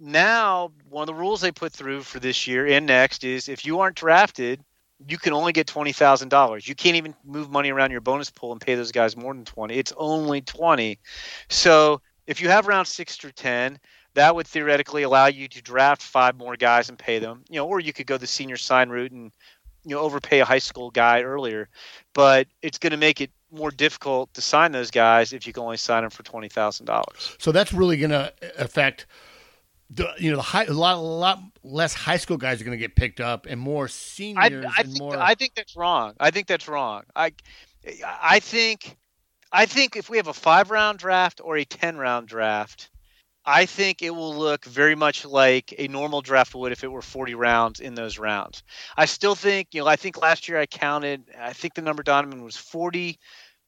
Now, 0.00 0.72
one 0.90 1.02
of 1.02 1.06
the 1.06 1.14
rules 1.14 1.40
they 1.40 1.52
put 1.52 1.72
through 1.72 2.02
for 2.02 2.18
this 2.18 2.46
year 2.46 2.66
and 2.66 2.84
next 2.84 3.24
is 3.24 3.48
if 3.48 3.64
you 3.64 3.80
aren't 3.80 3.96
drafted, 3.96 4.62
you 5.06 5.18
can 5.18 5.32
only 5.32 5.52
get 5.52 5.66
twenty 5.66 5.92
thousand 5.92 6.28
dollars. 6.28 6.66
You 6.66 6.74
can't 6.74 6.96
even 6.96 7.14
move 7.24 7.50
money 7.50 7.70
around 7.70 7.90
your 7.90 8.00
bonus 8.00 8.30
pool 8.30 8.52
and 8.52 8.60
pay 8.60 8.74
those 8.74 8.92
guys 8.92 9.16
more 9.16 9.34
than 9.34 9.44
twenty. 9.44 9.74
It's 9.74 9.92
only 9.96 10.40
twenty. 10.40 10.98
So 11.48 12.00
if 12.26 12.40
you 12.40 12.48
have 12.48 12.66
round 12.66 12.86
six 12.86 13.16
through 13.16 13.32
ten, 13.32 13.78
that 14.14 14.34
would 14.34 14.46
theoretically 14.46 15.02
allow 15.02 15.26
you 15.26 15.48
to 15.48 15.62
draft 15.62 16.02
five 16.02 16.36
more 16.36 16.56
guys 16.56 16.88
and 16.88 16.98
pay 16.98 17.18
them. 17.18 17.44
You 17.48 17.56
know, 17.56 17.66
or 17.66 17.80
you 17.80 17.92
could 17.92 18.06
go 18.06 18.16
the 18.16 18.26
senior 18.26 18.56
sign 18.56 18.88
route 18.88 19.12
and 19.12 19.32
you 19.84 19.94
know 19.94 20.00
overpay 20.00 20.40
a 20.40 20.44
high 20.44 20.58
school 20.58 20.90
guy 20.90 21.22
earlier. 21.22 21.68
But 22.14 22.48
it's 22.62 22.78
going 22.78 22.92
to 22.92 22.96
make 22.96 23.20
it 23.20 23.30
more 23.52 23.70
difficult 23.70 24.32
to 24.34 24.40
sign 24.40 24.72
those 24.72 24.90
guys 24.90 25.32
if 25.32 25.46
you 25.46 25.52
can 25.52 25.62
only 25.62 25.76
sign 25.76 26.02
them 26.02 26.10
for 26.10 26.22
twenty 26.22 26.48
thousand 26.48 26.86
dollars. 26.86 27.36
So 27.38 27.52
that's 27.52 27.72
really 27.72 27.98
going 27.98 28.10
to 28.10 28.32
affect 28.58 29.06
the 29.90 30.12
you 30.18 30.30
know 30.30 30.36
the 30.36 30.42
high, 30.42 30.64
a 30.64 30.72
lot 30.72 30.96
a 30.96 31.00
lot 31.00 31.40
less 31.62 31.94
high 31.94 32.16
school 32.16 32.36
guys 32.36 32.60
are 32.60 32.64
going 32.64 32.76
to 32.76 32.82
get 32.82 32.96
picked 32.96 33.20
up 33.20 33.46
and 33.46 33.60
more 33.60 33.84
I, 33.84 33.88
seniors 33.88 34.64
I 34.76 34.80
and 34.82 34.88
think 34.88 34.98
more. 34.98 35.16
I 35.18 35.34
think 35.34 35.54
that's 35.54 35.76
wrong. 35.76 36.14
I 36.18 36.30
think 36.30 36.46
that's 36.46 36.68
wrong. 36.68 37.04
I 37.14 37.32
I 38.04 38.40
think 38.40 38.96
I 39.52 39.66
think 39.66 39.96
if 39.96 40.10
we 40.10 40.16
have 40.16 40.28
a 40.28 40.34
five 40.34 40.70
round 40.70 40.98
draft 40.98 41.40
or 41.42 41.56
a 41.56 41.64
ten 41.64 41.96
round 41.96 42.26
draft, 42.28 42.90
I 43.44 43.64
think 43.64 44.02
it 44.02 44.10
will 44.10 44.34
look 44.34 44.64
very 44.64 44.96
much 44.96 45.24
like 45.24 45.72
a 45.78 45.86
normal 45.86 46.20
draft 46.20 46.54
would 46.56 46.72
if 46.72 46.82
it 46.82 46.90
were 46.90 47.00
40 47.00 47.36
rounds 47.36 47.78
in 47.78 47.94
those 47.94 48.18
rounds. 48.18 48.64
I 48.96 49.04
still 49.04 49.36
think, 49.36 49.68
you 49.72 49.82
know, 49.82 49.86
I 49.86 49.94
think 49.94 50.20
last 50.20 50.48
year 50.48 50.58
I 50.58 50.66
counted, 50.66 51.30
I 51.38 51.52
think 51.52 51.74
the 51.74 51.82
number 51.82 52.02
Donovan 52.02 52.42
was 52.42 52.56
40 52.56 53.20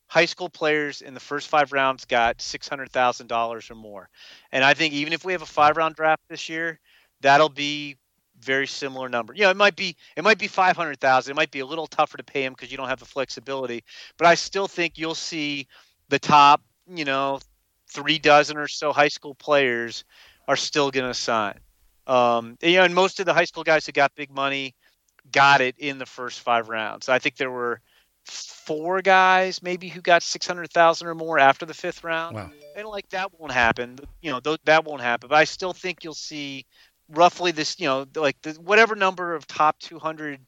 high 0.09 0.25
school 0.25 0.49
players 0.49 1.03
in 1.03 1.14
the 1.14 1.21
first 1.21 1.49
five 1.49 1.73
rounds 1.73 2.05
got 2.05 2.38
$600,000 2.38 3.71
or 3.71 3.75
more. 3.75 4.09
And 4.51 4.64
I 4.64 4.75
think 4.75 4.94
even 4.94 5.12
if 5.12 5.25
we 5.25 5.33
have 5.33 5.42
a 5.42 5.47
five 5.47 5.77
round 5.77 5.94
draft 5.94 6.23
this 6.29 6.49
year, 6.49 6.81
that'll 7.21 7.51
be 7.51 7.97
very 8.40 8.66
similar 8.66 9.09
number. 9.09 9.35
You 9.35 9.42
know, 9.42 9.51
it 9.51 9.57
might 9.57 9.77
be 9.77 9.97
it 10.16 10.25
might 10.25 10.38
be 10.38 10.49
500,000. 10.49 11.31
It 11.31 11.35
might 11.35 11.51
be 11.51 11.61
a 11.61 11.66
little 11.66 11.87
tougher 11.87 12.16
to 12.16 12.25
pay 12.25 12.44
him 12.44 12.53
because 12.55 12.71
you 12.71 12.77
don't 12.77 12.88
have 12.88 13.01
the 13.01 13.05
flexibility, 13.05 13.85
but 14.16 14.27
I 14.27 14.35
still 14.35 14.66
think 14.68 14.97
you'll 14.97 15.14
see 15.14 15.66
the 16.09 16.18
top, 16.18 16.62
you 16.87 17.05
know, 17.05 17.40
three 17.90 18.18
dozen 18.18 18.57
or 18.57 18.68
so 18.68 18.92
high 18.92 19.09
school 19.09 19.35
players 19.35 20.05
are 20.47 20.57
still 20.57 20.90
going 20.90 21.07
to 21.07 21.14
sign. 21.14 21.59
Um, 22.07 22.57
you 22.62 22.79
know, 22.79 22.85
and 22.85 22.94
most 22.94 23.21
of 23.21 23.27
the 23.27 23.35
high 23.35 23.44
school 23.44 23.64
guys 23.64 23.85
who 23.85 23.92
got 23.92 24.14
big 24.14 24.31
money 24.31 24.75
got 25.31 25.61
it 25.61 25.75
in 25.79 25.99
the 25.99 26.07
first 26.07 26.40
five 26.40 26.68
rounds. 26.71 27.09
I 27.09 27.18
think 27.18 27.37
there 27.37 27.51
were 27.51 27.83
four 28.30 29.00
guys 29.00 29.62
maybe 29.62 29.88
who 29.88 30.00
got 30.00 30.22
600,000 30.22 31.06
or 31.06 31.14
more 31.14 31.38
after 31.38 31.64
the 31.64 31.74
fifth 31.74 32.04
round. 32.04 32.36
Wow. 32.36 32.50
And 32.76 32.86
like 32.86 33.08
that 33.10 33.38
won't 33.38 33.52
happen. 33.52 33.98
You 34.20 34.30
know, 34.30 34.40
th- 34.40 34.60
that 34.64 34.84
won't 34.84 35.00
happen. 35.00 35.28
But 35.28 35.36
I 35.36 35.44
still 35.44 35.72
think 35.72 36.04
you'll 36.04 36.14
see 36.14 36.66
roughly 37.08 37.50
this, 37.50 37.78
you 37.80 37.86
know, 37.86 38.06
like 38.14 38.40
the, 38.42 38.52
whatever 38.54 38.94
number 38.94 39.34
of 39.34 39.46
top 39.46 39.78
200 39.80 40.38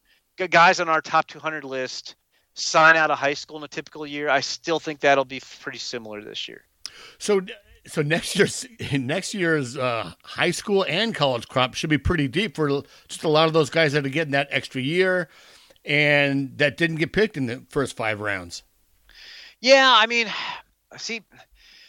guys 0.50 0.80
on 0.80 0.88
our 0.88 1.00
top 1.00 1.26
200 1.26 1.64
list 1.64 2.16
sign 2.54 2.96
out 2.96 3.10
of 3.10 3.18
high 3.18 3.34
school 3.34 3.58
in 3.58 3.64
a 3.64 3.68
typical 3.68 4.06
year, 4.06 4.28
I 4.28 4.40
still 4.40 4.78
think 4.78 5.00
that'll 5.00 5.24
be 5.24 5.40
pretty 5.60 5.78
similar 5.78 6.22
this 6.22 6.48
year. 6.48 6.64
So, 7.18 7.40
so 7.86 8.02
next 8.02 8.36
year's 8.36 8.66
next 8.92 9.34
year's 9.34 9.76
uh, 9.76 10.12
high 10.22 10.50
school 10.50 10.84
and 10.88 11.14
college 11.14 11.48
crop 11.48 11.74
should 11.74 11.90
be 11.90 11.98
pretty 11.98 12.28
deep 12.28 12.56
for 12.56 12.82
just 13.08 13.24
a 13.24 13.28
lot 13.28 13.46
of 13.46 13.52
those 13.52 13.70
guys 13.70 13.92
that 13.92 14.04
are 14.04 14.10
getting 14.10 14.32
that 14.32 14.48
extra 14.50 14.82
year 14.82 15.28
and 15.84 16.56
that 16.58 16.76
didn't 16.76 16.96
get 16.96 17.12
picked 17.12 17.36
in 17.36 17.46
the 17.46 17.62
first 17.70 17.96
five 17.96 18.20
rounds. 18.20 18.62
Yeah, 19.60 19.92
I 19.96 20.06
mean, 20.06 20.26
see, 20.96 21.22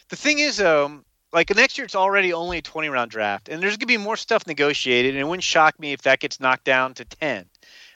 the 0.08 0.16
thing 0.16 0.38
is, 0.38 0.60
um, 0.60 1.04
like 1.32 1.54
next 1.54 1.78
year 1.78 1.84
it's 1.84 1.94
already 1.94 2.32
only 2.32 2.58
a 2.58 2.62
20 2.62 2.88
round 2.88 3.10
draft, 3.10 3.48
and 3.48 3.62
there's 3.62 3.76
gonna 3.76 3.86
be 3.86 3.96
more 3.96 4.16
stuff 4.16 4.46
negotiated, 4.46 5.12
and 5.12 5.20
it 5.20 5.24
wouldn't 5.24 5.44
shock 5.44 5.78
me 5.78 5.92
if 5.92 6.02
that 6.02 6.20
gets 6.20 6.40
knocked 6.40 6.64
down 6.64 6.94
to 6.94 7.04
10. 7.04 7.46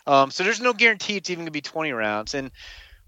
Um, 0.07 0.31
so 0.31 0.45
there's 0.45 0.61
no 0.61 0.73
guarantee 0.73 1.17
it's 1.17 1.31
even 1.31 1.45
gonna 1.45 1.51
be 1.51 1.61
20 1.61 1.93
rounds, 1.93 2.35
and 2.35 2.51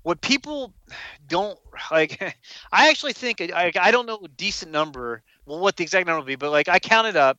what 0.03 0.21
people 0.21 0.75
don't 1.29 1.59
like, 1.91 2.21
I 2.73 2.89
actually 2.91 3.13
think 3.13 3.41
I, 3.41 3.73
I 3.81 3.91
don't 3.91 4.07
know 4.07 4.21
a 4.23 4.29
decent 4.29 4.73
number, 4.73 5.23
well, 5.47 5.61
what 5.61 5.77
the 5.77 5.85
exact 5.85 6.07
number 6.07 6.21
will 6.21 6.27
be, 6.27 6.37
but 6.37 6.51
like 6.51 6.69
I 6.69 6.79
counted 6.79 7.17
up 7.17 7.39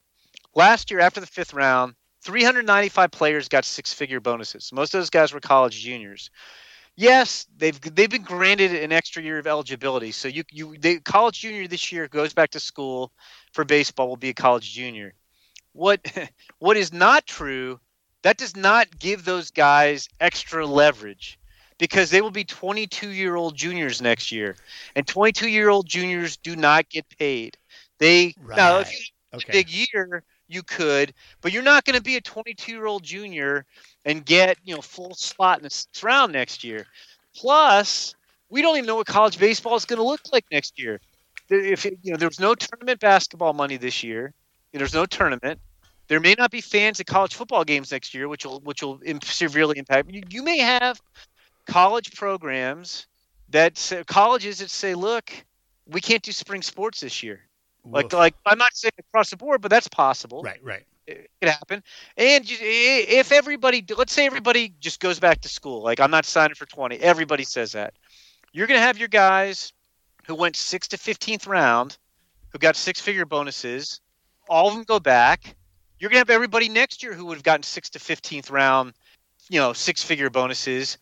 last 0.55 0.89
year 0.89 0.99
after 0.99 1.19
the 1.19 1.27
fifth 1.27 1.53
round, 1.53 1.93
395 2.21 3.11
players 3.11 3.47
got 3.47 3.65
six 3.65 3.93
figure 3.93 4.19
bonuses. 4.19 4.71
Most 4.73 4.93
of 4.93 4.99
those 4.99 5.09
guys 5.09 5.33
were 5.33 5.39
college 5.39 5.79
juniors. 5.79 6.29
Yes, 6.95 7.47
they've 7.57 7.79
they've 7.79 8.09
been 8.09 8.23
granted 8.23 8.75
an 8.75 8.91
extra 8.91 9.23
year 9.23 9.39
of 9.39 9.47
eligibility. 9.47 10.11
So 10.11 10.27
you 10.27 10.43
you 10.51 10.75
they, 10.77 10.97
college 10.97 11.39
junior 11.39 11.67
this 11.67 11.91
year 11.91 12.09
goes 12.09 12.33
back 12.33 12.49
to 12.51 12.59
school 12.59 13.13
for 13.53 13.63
baseball 13.63 14.09
will 14.09 14.17
be 14.17 14.29
a 14.29 14.33
college 14.33 14.73
junior. 14.73 15.13
What 15.71 16.01
what 16.59 16.75
is 16.75 16.91
not 16.91 17.25
true? 17.25 17.79
That 18.23 18.37
does 18.37 18.55
not 18.55 18.99
give 18.99 19.23
those 19.23 19.51
guys 19.51 20.09
extra 20.19 20.65
leverage 20.65 21.39
because 21.77 22.09
they 22.09 22.21
will 22.21 22.31
be 22.31 22.43
22 22.43 23.11
year 23.11 23.35
old 23.35 23.55
juniors 23.55 24.01
next 24.01 24.31
year, 24.31 24.57
and 24.93 25.07
22 25.07 25.47
year 25.47 25.69
old 25.69 25.87
juniors 25.87 26.35
do 26.35 26.57
not 26.57 26.89
get 26.89 27.05
paid. 27.17 27.57
They 27.99 28.33
right. 28.41 28.57
now 28.57 28.79
if 28.79 28.91
you 28.91 29.05
have 29.31 29.41
okay. 29.41 29.51
a 29.51 29.53
big 29.53 29.69
year, 29.69 30.23
you 30.49 30.63
could, 30.63 31.13
but 31.41 31.53
you're 31.53 31.63
not 31.63 31.85
going 31.85 31.95
to 31.95 32.01
be 32.01 32.15
a 32.15 32.21
22 32.21 32.71
year 32.71 32.85
old 32.85 33.03
junior 33.03 33.65
and 34.05 34.25
get 34.25 34.57
you 34.63 34.75
know 34.75 34.81
full 34.81 35.13
slot 35.15 35.59
in 35.59 35.63
the 35.63 35.69
sixth 35.69 36.03
round 36.03 36.33
next 36.33 36.63
year. 36.63 36.85
Plus, 37.35 38.15
we 38.49 38.61
don't 38.61 38.77
even 38.77 38.87
know 38.87 38.95
what 38.95 39.07
college 39.07 39.37
baseball 39.37 39.75
is 39.75 39.85
going 39.85 39.97
to 39.97 40.03
look 40.03 40.21
like 40.33 40.45
next 40.51 40.79
year. 40.79 40.99
If 41.49 41.85
you 41.85 41.97
know 42.05 42.17
there's 42.17 42.39
no 42.39 42.55
tournament 42.55 42.99
basketball 42.99 43.53
money 43.53 43.77
this 43.77 44.03
year, 44.03 44.33
there's 44.73 44.93
no 44.93 45.05
tournament. 45.05 45.59
There 46.07 46.19
may 46.19 46.35
not 46.37 46.51
be 46.51 46.61
fans 46.61 46.99
at 46.99 47.05
college 47.05 47.35
football 47.35 47.63
games 47.63 47.91
next 47.91 48.13
year, 48.13 48.27
which 48.27 48.45
will 48.45 48.59
which 48.61 48.81
will 48.81 48.99
severely 49.23 49.77
impact. 49.77 50.11
You, 50.11 50.23
you 50.29 50.43
may 50.43 50.57
have 50.59 51.01
college 51.67 52.15
programs 52.15 53.07
that 53.49 53.77
say, 53.77 54.03
colleges 54.03 54.59
that 54.59 54.69
say, 54.69 54.95
"Look, 54.95 55.31
we 55.87 56.01
can't 56.01 56.23
do 56.23 56.31
spring 56.31 56.61
sports 56.61 56.99
this 56.99 57.23
year." 57.23 57.48
Like, 57.85 58.13
like 58.13 58.35
I'm 58.45 58.57
not 58.57 58.75
saying 58.75 58.91
across 58.99 59.29
the 59.29 59.37
board, 59.37 59.61
but 59.61 59.69
that's 59.69 59.87
possible. 59.87 60.43
Right, 60.43 60.59
right. 60.63 60.85
It 61.07 61.29
could 61.41 61.49
happen. 61.49 61.83
And 62.17 62.45
if 62.47 63.31
everybody, 63.31 63.83
let's 63.97 64.13
say 64.13 64.25
everybody 64.25 64.73
just 64.79 64.99
goes 64.99 65.19
back 65.19 65.41
to 65.41 65.49
school, 65.49 65.81
like 65.81 65.99
I'm 65.99 66.11
not 66.11 66.25
signing 66.25 66.55
for 66.55 66.67
20. 66.67 66.97
Everybody 66.97 67.43
says 67.43 67.71
that. 67.71 67.93
You're 68.51 68.67
going 68.67 68.79
to 68.79 68.85
have 68.85 68.97
your 68.97 69.07
guys 69.07 69.73
who 70.27 70.35
went 70.35 70.55
six 70.55 70.87
to 70.89 70.97
15th 70.97 71.47
round, 71.47 71.97
who 72.49 72.59
got 72.59 72.75
six 72.75 72.99
figure 72.99 73.25
bonuses. 73.25 74.01
All 74.47 74.67
of 74.67 74.75
them 74.75 74.83
go 74.83 74.99
back. 74.99 75.55
You're 75.99 76.09
going 76.09 76.23
to 76.23 76.31
have 76.31 76.35
everybody 76.35 76.69
next 76.69 77.01
year 77.01 77.13
who 77.13 77.25
would 77.25 77.35
have 77.35 77.43
gotten 77.43 77.63
six 77.63 77.89
to 77.91 77.99
15th 77.99 78.51
round, 78.51 78.93
you 79.49 79.59
know, 79.59 79.73
six 79.73 80.03
figure 80.03 80.29
bonuses. 80.29 80.97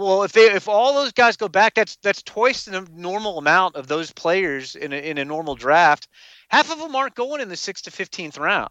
Well, 0.00 0.22
if 0.22 0.32
they 0.32 0.50
if 0.50 0.66
all 0.66 0.94
those 0.94 1.12
guys 1.12 1.36
go 1.36 1.46
back, 1.46 1.74
that's 1.74 1.96
that's 1.96 2.22
twice 2.22 2.64
the 2.64 2.88
normal 2.94 3.36
amount 3.36 3.76
of 3.76 3.86
those 3.86 4.10
players 4.10 4.74
in 4.74 4.94
a, 4.94 4.96
in 4.96 5.18
a 5.18 5.26
normal 5.26 5.56
draft. 5.56 6.08
Half 6.48 6.72
of 6.72 6.78
them 6.78 6.96
aren't 6.96 7.14
going 7.14 7.42
in 7.42 7.50
the 7.50 7.56
sixth 7.56 7.84
to 7.84 7.90
fifteenth 7.90 8.38
round. 8.38 8.70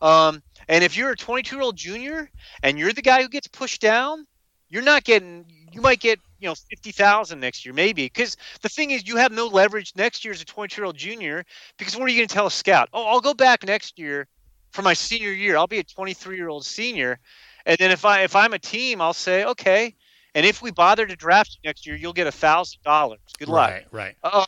Um, 0.00 0.44
and 0.68 0.84
if 0.84 0.96
you're 0.96 1.10
a 1.10 1.16
22 1.16 1.56
year 1.56 1.62
old 1.64 1.74
junior 1.76 2.30
and 2.62 2.78
you're 2.78 2.92
the 2.92 3.02
guy 3.02 3.20
who 3.20 3.28
gets 3.28 3.48
pushed 3.48 3.80
down, 3.80 4.28
you're 4.68 4.84
not 4.84 5.02
getting. 5.02 5.44
You 5.72 5.80
might 5.80 5.98
get 5.98 6.20
you 6.38 6.46
know 6.46 6.54
fifty 6.54 6.92
thousand 6.92 7.40
next 7.40 7.66
year, 7.66 7.74
maybe. 7.74 8.04
Because 8.06 8.36
the 8.62 8.68
thing 8.68 8.92
is, 8.92 9.08
you 9.08 9.16
have 9.16 9.32
no 9.32 9.48
leverage 9.48 9.92
next 9.96 10.24
year 10.24 10.32
as 10.32 10.40
a 10.40 10.44
22 10.44 10.80
year 10.80 10.86
old 10.86 10.96
junior. 10.96 11.44
Because 11.78 11.96
what 11.96 12.04
are 12.04 12.10
you 12.10 12.18
going 12.18 12.28
to 12.28 12.34
tell 12.34 12.46
a 12.46 12.50
scout? 12.50 12.88
Oh, 12.92 13.06
I'll 13.06 13.20
go 13.20 13.34
back 13.34 13.66
next 13.66 13.98
year 13.98 14.28
for 14.70 14.82
my 14.82 14.92
senior 14.92 15.32
year. 15.32 15.56
I'll 15.56 15.66
be 15.66 15.80
a 15.80 15.84
23 15.84 16.36
year 16.36 16.48
old 16.48 16.64
senior, 16.64 17.18
and 17.66 17.76
then 17.78 17.90
if 17.90 18.04
I 18.04 18.22
if 18.22 18.36
I'm 18.36 18.52
a 18.52 18.58
team, 18.60 19.00
I'll 19.00 19.14
say 19.14 19.44
okay 19.46 19.96
and 20.34 20.46
if 20.46 20.62
we 20.62 20.70
bother 20.70 21.06
to 21.06 21.16
draft 21.16 21.58
you 21.60 21.68
next 21.68 21.86
year, 21.86 21.96
you'll 21.96 22.12
get 22.12 22.26
a 22.26 22.32
thousand 22.32 22.82
dollars. 22.82 23.20
Good 23.38 23.48
luck. 23.48 23.70
Right, 23.70 23.86
right. 23.90 24.16
Uh, 24.22 24.44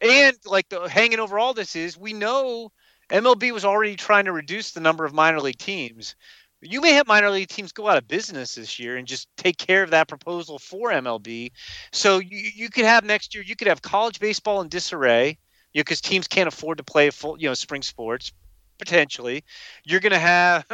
and 0.00 0.36
like 0.44 0.68
the 0.68 0.88
hanging 0.88 1.20
over 1.20 1.38
all 1.38 1.54
this 1.54 1.76
is, 1.76 1.96
we 1.96 2.12
know 2.12 2.70
MLB 3.10 3.52
was 3.52 3.64
already 3.64 3.96
trying 3.96 4.24
to 4.24 4.32
reduce 4.32 4.72
the 4.72 4.80
number 4.80 5.04
of 5.04 5.14
minor 5.14 5.40
league 5.40 5.58
teams. 5.58 6.16
You 6.62 6.80
may 6.80 6.92
have 6.92 7.06
minor 7.06 7.30
league 7.30 7.48
teams 7.48 7.70
go 7.70 7.88
out 7.88 7.98
of 7.98 8.08
business 8.08 8.54
this 8.54 8.78
year 8.78 8.96
and 8.96 9.06
just 9.06 9.28
take 9.36 9.58
care 9.58 9.82
of 9.82 9.90
that 9.90 10.08
proposal 10.08 10.58
for 10.58 10.90
MLB. 10.90 11.52
So 11.92 12.18
you, 12.18 12.50
you 12.54 12.70
could 12.70 12.84
have 12.84 13.04
next 13.04 13.34
year, 13.34 13.44
you 13.44 13.54
could 13.54 13.68
have 13.68 13.82
college 13.82 14.18
baseball 14.18 14.60
in 14.62 14.68
disarray, 14.68 15.38
you 15.72 15.80
know, 15.80 15.82
because 15.82 16.00
teams 16.00 16.26
can't 16.26 16.48
afford 16.48 16.78
to 16.78 16.84
play 16.84 17.10
full, 17.10 17.38
you 17.38 17.48
know, 17.48 17.54
spring 17.54 17.82
sports 17.82 18.32
potentially. 18.78 19.44
You're 19.84 20.00
going 20.00 20.12
to 20.12 20.18
have, 20.18 20.66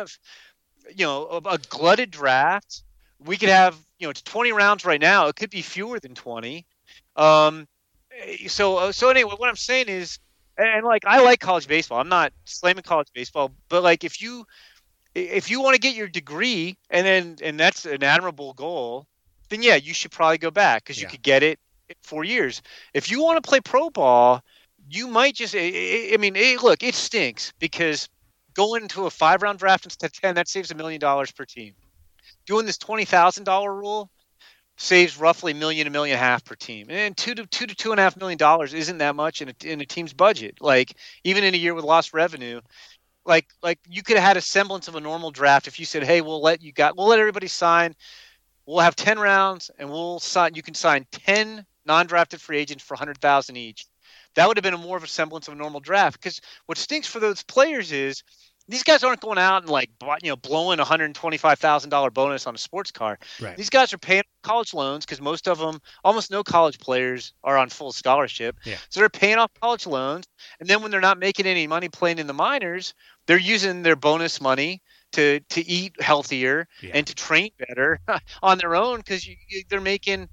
you 0.95 1.05
know, 1.05 1.27
a, 1.27 1.55
a 1.55 1.59
glutted 1.69 2.11
draft. 2.11 2.85
We 3.25 3.37
could 3.37 3.49
have 3.49 3.77
you 3.99 4.07
know 4.07 4.11
it's 4.11 4.23
20 4.23 4.53
rounds 4.53 4.85
right 4.85 5.01
now. 5.01 5.29
It 5.29 5.37
could 5.37 5.51
be 5.51 5.63
fewer 5.63 6.01
than 6.01 6.15
20. 6.15 6.67
Um, 7.17 7.69
eh, 8.19 8.49
so 8.49 8.77
uh, 8.77 8.93
so 8.93 9.09
anyway, 9.09 9.35
what 9.37 9.49
I'm 9.49 9.57
saying 9.57 9.89
is, 9.89 10.19
and 10.59 10.85
like 10.85 11.05
I 11.07 11.23
like 11.23 11.41
college 11.41 11.69
baseball. 11.69 12.01
I'm 12.01 12.09
not 12.09 12.33
slamming 12.45 12.83
college 12.83 13.09
baseball, 13.15 13.53
but 13.69 13.83
like 13.83 14.03
if 14.05 14.21
you 14.21 14.45
if 15.15 15.51
you 15.51 15.63
want 15.63 15.75
to 15.75 15.81
get 15.81 15.95
your 15.95 16.09
degree 16.09 16.77
and 16.91 17.07
then 17.07 17.37
and 17.43 17.61
that's 17.61 17.85
an 17.85 18.03
admirable 18.03 18.55
goal, 18.55 19.07
then 19.51 19.63
yeah, 19.63 19.77
you 19.77 19.95
should 19.95 20.11
probably 20.11 20.39
go 20.39 20.51
back 20.51 20.83
because 20.83 21.01
you 21.01 21.07
could 21.07 21.23
get 21.23 21.43
it 21.43 21.61
in 21.89 21.95
four 22.03 22.25
years. 22.25 22.61
If 22.95 23.11
you 23.11 23.23
want 23.23 23.43
to 23.43 23.49
play 23.49 23.61
pro 23.61 23.89
ball, 23.89 24.43
you 24.91 25.07
might 25.07 25.37
just. 25.37 25.55
Eh, 25.55 25.71
eh, 25.73 26.15
I 26.15 26.17
mean, 26.17 26.35
look, 26.63 26.83
it 26.83 26.97
stinks 26.97 27.53
because 27.61 28.09
going 28.55 28.89
to 28.89 29.07
a 29.07 29.11
five 29.11 29.43
round 29.43 29.61
draft 29.61 29.85
instead 29.85 30.07
of 30.07 30.21
ten 30.21 30.35
that 30.35 30.49
saves 30.49 30.73
a 30.73 30.75
million 30.75 30.99
dollars 30.99 31.31
per 31.31 31.45
team 31.45 31.75
doing 32.47 32.67
this 32.67 32.79
twenty 32.79 33.05
thousand 33.05 33.45
dollar 33.45 33.75
rule 33.75 34.11
saves 34.77 35.19
roughly 35.19 35.53
a 35.53 35.55
million, 35.55 35.87
a 35.87 35.91
million 35.91 36.17
and 36.17 36.23
a 36.23 36.27
half 36.27 36.45
per 36.45 36.55
team, 36.55 36.87
and 36.91 37.17
two 37.17 37.35
to 37.35 37.47
two 37.47 37.67
to 37.67 37.75
two 37.75 37.91
and 37.91 38.01
a 38.01 38.03
half 38.03 38.17
million 38.17 38.39
dollars 38.39 38.75
isn't 38.75 38.99
that 38.99 39.15
much 39.15 39.43
in 39.43 39.49
a, 39.49 39.55
in 39.65 39.81
a 39.81 39.87
team's 39.87 40.13
budget. 40.13 40.57
Like 40.61 40.95
even 41.25 41.45
in 41.45 41.55
a 41.55 41.59
year 41.59 41.75
with 41.75 41.85
lost 41.85 42.13
revenue, 42.15 42.61
like 43.25 43.47
like 43.63 43.79
you 43.89 44.03
could 44.03 44.17
have 44.17 44.27
had 44.27 44.37
a 44.37 44.41
semblance 44.41 44.89
of 44.89 44.97
a 44.97 45.01
normal 45.01 45.31
draft 45.31 45.69
if 45.69 45.79
you 45.79 45.87
said, 45.87 46.03
hey, 46.03 46.21
we'll 46.21 46.43
let 46.43 46.63
you 46.63 46.73
got 46.73 46.97
we'll 46.97 47.09
let 47.09 47.19
everybody 47.21 47.49
sign. 47.49 47.95
We'll 48.67 48.81
have 48.81 48.97
ten 48.97 49.19
rounds, 49.19 49.71
and 49.79 49.91
we'll 49.91 50.21
sign. 50.21 50.55
You 50.55 50.63
can 50.63 50.75
sign 50.75 51.07
ten 51.11 51.67
non-drafted 51.85 52.41
free 52.41 52.59
agents 52.59 52.85
for 52.85 52.97
hundred 52.97 53.19
thousand 53.19 53.57
each. 53.57 53.87
That 54.35 54.49
would 54.49 54.57
have 54.57 54.65
been 54.65 54.75
a 54.75 54.79
more 54.79 54.97
of 54.97 55.05
a 55.05 55.09
semblance 55.09 55.49
of 55.49 55.55
a 55.55 55.57
normal 55.57 55.81
draft. 55.81 56.21
Because 56.21 56.41
what 56.67 56.79
stinks 56.79 57.07
for 57.07 57.21
those 57.21 57.43
players 57.43 57.93
is 57.93 58.23
these 58.69 58.83
guys 58.83 59.03
aren't 59.03 59.21
going 59.21 59.39
out 59.39 59.63
and 59.63 59.71
like 59.71 59.91
you 60.23 60.31
know 60.31 60.37
blowing 60.37 60.79
a 60.79 60.85
hundred 60.85 61.15
twenty 61.15 61.37
five 61.37 61.59
thousand 61.59 61.91
dollar 61.91 62.11
bonus 62.11 62.47
on 62.47 62.55
a 62.55 62.59
sports 62.59 62.91
car. 62.91 63.19
Right. 63.41 63.57
These 63.57 63.71
guys 63.71 63.93
are 63.93 63.99
paying 63.99 64.23
college 64.43 64.75
loans 64.75 65.05
because 65.05 65.21
most 65.21 65.49
of 65.49 65.59
them, 65.59 65.81
almost 66.05 66.31
no 66.31 66.43
college 66.43 66.79
players 66.79 67.33
are 67.45 67.59
on 67.59 67.69
full 67.69 67.93
scholarship. 67.93 68.57
Yeah. 68.65 68.77
So 68.89 69.01
they're 69.01 69.09
paying 69.09 69.39
off 69.39 69.51
college 69.61 69.87
loans, 69.87 70.27
and 70.61 70.69
then 70.69 70.83
when 70.83 70.91
they're 70.91 71.01
not 71.01 71.19
making 71.19 71.47
any 71.47 71.67
money 71.67 71.89
playing 71.89 72.19
in 72.19 72.27
the 72.27 72.35
minors, 72.35 72.95
they're 73.27 73.39
using 73.39 73.83
their 73.83 73.97
bonus 73.97 74.41
money 74.41 74.83
to 75.13 75.41
to 75.41 75.67
eat 75.67 76.01
healthier 76.01 76.69
yeah. 76.81 76.93
and 76.95 77.07
to 77.07 77.15
train 77.15 77.51
better 77.69 78.01
on 78.43 78.59
their 78.59 78.75
own 78.75 78.99
because 78.99 79.27
they're 79.69 79.81
making 79.81 80.29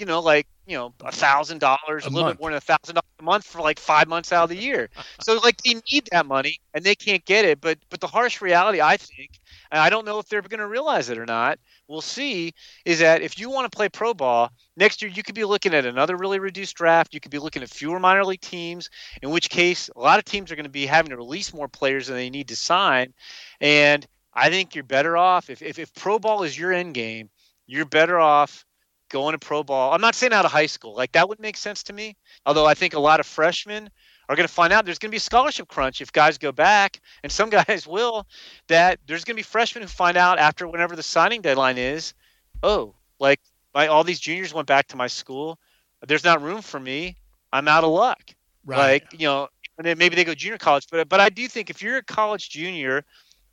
you 0.00 0.06
know, 0.06 0.20
like 0.20 0.46
you 0.70 0.76
know, 0.76 0.94
a 1.04 1.10
thousand 1.10 1.58
dollars, 1.58 2.06
a 2.06 2.10
little 2.10 2.22
month. 2.24 2.38
bit 2.38 2.40
more 2.40 2.50
than 2.50 2.58
a 2.58 2.60
thousand 2.60 2.94
dollars 2.94 3.04
a 3.18 3.24
month 3.24 3.44
for 3.44 3.60
like 3.60 3.80
five 3.80 4.06
months 4.06 4.32
out 4.32 4.44
of 4.44 4.50
the 4.50 4.56
year. 4.62 4.88
so 5.20 5.36
like 5.38 5.60
they 5.62 5.74
need 5.92 6.08
that 6.12 6.26
money 6.26 6.60
and 6.74 6.84
they 6.84 6.94
can't 6.94 7.24
get 7.24 7.44
it. 7.44 7.60
But 7.60 7.78
but 7.90 8.00
the 8.00 8.06
harsh 8.06 8.40
reality, 8.40 8.80
I 8.80 8.96
think, 8.96 9.40
and 9.72 9.80
I 9.80 9.90
don't 9.90 10.06
know 10.06 10.20
if 10.20 10.28
they're 10.28 10.42
going 10.42 10.60
to 10.60 10.68
realize 10.68 11.10
it 11.10 11.18
or 11.18 11.26
not. 11.26 11.58
We'll 11.88 12.00
see. 12.00 12.54
Is 12.84 13.00
that 13.00 13.20
if 13.20 13.38
you 13.38 13.50
want 13.50 13.70
to 13.70 13.76
play 13.76 13.88
pro 13.88 14.14
ball 14.14 14.52
next 14.76 15.02
year, 15.02 15.10
you 15.10 15.24
could 15.24 15.34
be 15.34 15.44
looking 15.44 15.74
at 15.74 15.86
another 15.86 16.16
really 16.16 16.38
reduced 16.38 16.76
draft. 16.76 17.14
You 17.14 17.20
could 17.20 17.32
be 17.32 17.40
looking 17.40 17.62
at 17.62 17.70
fewer 17.70 17.98
minor 17.98 18.24
league 18.24 18.40
teams. 18.40 18.90
In 19.22 19.30
which 19.30 19.50
case, 19.50 19.90
a 19.96 20.00
lot 20.00 20.20
of 20.20 20.24
teams 20.24 20.52
are 20.52 20.56
going 20.56 20.64
to 20.64 20.70
be 20.70 20.86
having 20.86 21.10
to 21.10 21.16
release 21.16 21.52
more 21.52 21.68
players 21.68 22.06
than 22.06 22.16
they 22.16 22.30
need 22.30 22.48
to 22.48 22.56
sign. 22.56 23.12
And 23.60 24.06
I 24.32 24.50
think 24.50 24.76
you're 24.76 24.84
better 24.84 25.16
off 25.16 25.50
if 25.50 25.62
if, 25.62 25.80
if 25.80 25.92
pro 25.94 26.20
ball 26.20 26.44
is 26.44 26.56
your 26.56 26.72
end 26.72 26.94
game. 26.94 27.28
You're 27.66 27.84
better 27.86 28.18
off 28.20 28.64
going 29.10 29.32
to 29.32 29.38
pro 29.38 29.62
ball. 29.62 29.92
I'm 29.92 30.00
not 30.00 30.14
saying 30.14 30.32
out 30.32 30.46
of 30.46 30.50
high 30.50 30.66
school. 30.66 30.94
Like 30.94 31.12
that 31.12 31.28
would 31.28 31.40
make 31.40 31.56
sense 31.56 31.82
to 31.84 31.92
me. 31.92 32.16
Although 32.46 32.66
I 32.66 32.74
think 32.74 32.94
a 32.94 32.98
lot 32.98 33.20
of 33.20 33.26
freshmen 33.26 33.90
are 34.28 34.36
going 34.36 34.46
to 34.46 34.52
find 34.52 34.72
out 34.72 34.86
there's 34.86 34.98
going 34.98 35.10
to 35.10 35.12
be 35.12 35.18
a 35.18 35.20
scholarship 35.20 35.68
crunch 35.68 36.00
if 36.00 36.12
guys 36.12 36.38
go 36.38 36.52
back, 36.52 37.00
and 37.22 37.30
some 37.30 37.50
guys 37.68 37.86
will. 37.86 38.26
That 38.68 38.98
there's 39.06 39.24
going 39.24 39.34
to 39.34 39.40
be 39.40 39.42
freshmen 39.42 39.82
who 39.82 39.88
find 39.88 40.16
out 40.16 40.38
after 40.38 40.66
whenever 40.66 40.96
the 40.96 41.02
signing 41.02 41.42
deadline 41.42 41.76
is, 41.76 42.14
oh, 42.62 42.94
like 43.18 43.40
my 43.74 43.88
all 43.88 44.04
these 44.04 44.20
juniors 44.20 44.54
went 44.54 44.68
back 44.68 44.88
to 44.88 44.96
my 44.96 45.08
school. 45.08 45.58
There's 46.06 46.24
not 46.24 46.40
room 46.40 46.62
for 46.62 46.80
me. 46.80 47.16
I'm 47.52 47.68
out 47.68 47.84
of 47.84 47.90
luck. 47.90 48.22
Right. 48.64 49.02
Like 49.02 49.20
you 49.20 49.26
know, 49.26 49.48
and 49.76 49.86
then 49.86 49.98
maybe 49.98 50.16
they 50.16 50.24
go 50.24 50.34
junior 50.34 50.58
college, 50.58 50.86
but 50.90 51.08
but 51.08 51.20
I 51.20 51.28
do 51.28 51.48
think 51.48 51.70
if 51.70 51.82
you're 51.82 51.98
a 51.98 52.02
college 52.02 52.50
junior 52.50 53.04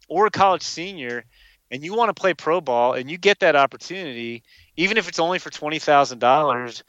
or 0.08 0.28
a 0.28 0.32
college 0.32 0.64
senior 0.64 1.26
and 1.72 1.84
you 1.84 1.94
want 1.94 2.10
to 2.10 2.20
play 2.20 2.34
pro 2.34 2.62
ball 2.62 2.94
and 2.94 3.10
you 3.10 3.18
get 3.18 3.40
that 3.40 3.56
opportunity, 3.56 4.44
even 4.78 4.98
if 4.98 5.08
it's 5.08 5.20
only 5.20 5.40
for 5.40 5.50
twenty 5.50 5.80
thousand 5.80 6.20
dollars, 6.20 6.84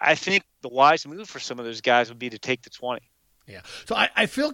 I 0.00 0.14
think 0.14 0.44
the 0.62 0.68
wise 0.68 1.06
move 1.06 1.28
for 1.28 1.40
some 1.40 1.58
of 1.58 1.64
those 1.64 1.80
guys 1.80 2.08
would 2.08 2.18
be 2.18 2.30
to 2.30 2.38
take 2.38 2.62
the 2.62 2.70
twenty. 2.70 3.02
Yeah. 3.46 3.60
So 3.86 3.94
I, 3.94 4.08
I 4.16 4.26
feel 4.26 4.52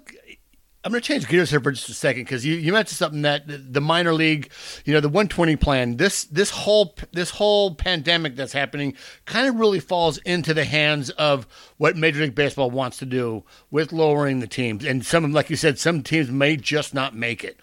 I'm 0.84 0.92
going 0.92 1.02
to 1.02 1.06
change 1.06 1.28
gears 1.28 1.50
here 1.50 1.60
for 1.60 1.72
just 1.72 1.88
a 1.88 1.94
second 1.94 2.22
because 2.22 2.46
you, 2.46 2.54
you 2.54 2.72
mentioned 2.72 2.96
something 2.96 3.22
that 3.22 3.42
the 3.46 3.80
minor 3.80 4.14
league, 4.14 4.50
you 4.84 4.94
know, 4.94 5.00
the 5.00 5.08
120 5.08 5.56
plan. 5.56 5.96
This 5.96 6.24
this 6.24 6.50
whole 6.50 6.94
this 7.12 7.30
whole 7.30 7.74
pandemic 7.74 8.36
that's 8.36 8.52
happening 8.52 8.94
kind 9.24 9.48
of 9.48 9.56
really 9.56 9.80
falls 9.80 10.18
into 10.18 10.54
the 10.54 10.64
hands 10.64 11.10
of 11.10 11.46
what 11.78 11.96
Major 11.96 12.20
League 12.20 12.34
Baseball 12.34 12.70
wants 12.70 12.96
to 12.98 13.06
do 13.06 13.44
with 13.70 13.92
lowering 13.92 14.38
the 14.38 14.46
teams, 14.46 14.84
and 14.84 15.04
some, 15.04 15.24
of 15.24 15.32
like 15.32 15.50
you 15.50 15.56
said, 15.56 15.78
some 15.78 16.02
teams 16.02 16.30
may 16.30 16.56
just 16.56 16.94
not 16.94 17.14
make 17.14 17.42
it. 17.42 17.58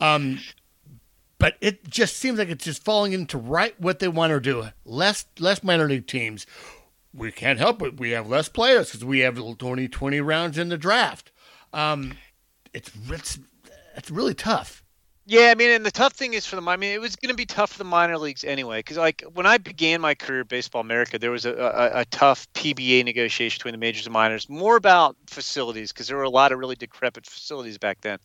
Um, 0.00 0.40
but 1.38 1.56
it 1.60 1.88
just 1.88 2.16
seems 2.16 2.38
like 2.38 2.48
it's 2.48 2.64
just 2.64 2.84
falling 2.84 3.12
into 3.12 3.38
right 3.38 3.78
what 3.80 3.98
they 3.98 4.08
want 4.08 4.30
to 4.30 4.40
do. 4.40 4.68
Less 4.84 5.26
less 5.38 5.62
minor 5.62 5.88
league 5.88 6.06
teams. 6.06 6.46
We 7.12 7.32
can't 7.32 7.58
help 7.58 7.82
it. 7.82 7.98
We 7.98 8.10
have 8.10 8.28
less 8.28 8.48
players 8.48 8.90
because 8.90 9.04
we 9.04 9.20
have 9.20 9.36
20, 9.36 9.88
20 9.88 10.20
rounds 10.20 10.58
in 10.58 10.68
the 10.68 10.76
draft. 10.76 11.32
Um, 11.72 12.12
it's 12.72 12.90
it's 13.08 13.38
it's 13.96 14.10
really 14.10 14.34
tough. 14.34 14.82
Yeah, 15.28 15.50
I 15.50 15.56
mean, 15.56 15.70
and 15.70 15.84
the 15.84 15.90
tough 15.90 16.12
thing 16.12 16.34
is 16.34 16.46
for 16.46 16.54
the 16.54 16.62
I 16.62 16.76
mean, 16.76 16.92
it 16.92 17.00
was 17.00 17.16
going 17.16 17.30
to 17.32 17.36
be 17.36 17.46
tough 17.46 17.72
for 17.72 17.78
the 17.78 17.84
minor 17.84 18.16
leagues 18.16 18.44
anyway. 18.44 18.78
Because 18.78 18.96
like 18.96 19.24
when 19.34 19.44
I 19.44 19.58
began 19.58 20.00
my 20.00 20.14
career 20.14 20.42
at 20.42 20.48
Baseball 20.48 20.82
America, 20.82 21.18
there 21.18 21.32
was 21.32 21.44
a, 21.44 21.52
a, 21.52 22.00
a 22.00 22.04
tough 22.06 22.46
PBA 22.52 23.04
negotiation 23.04 23.58
between 23.58 23.72
the 23.72 23.78
majors 23.78 24.06
and 24.06 24.12
minors, 24.12 24.48
more 24.48 24.76
about 24.76 25.16
facilities 25.26 25.92
because 25.92 26.06
there 26.06 26.16
were 26.16 26.22
a 26.22 26.30
lot 26.30 26.52
of 26.52 26.60
really 26.60 26.76
decrepit 26.76 27.26
facilities 27.26 27.76
back 27.76 28.02
then 28.02 28.18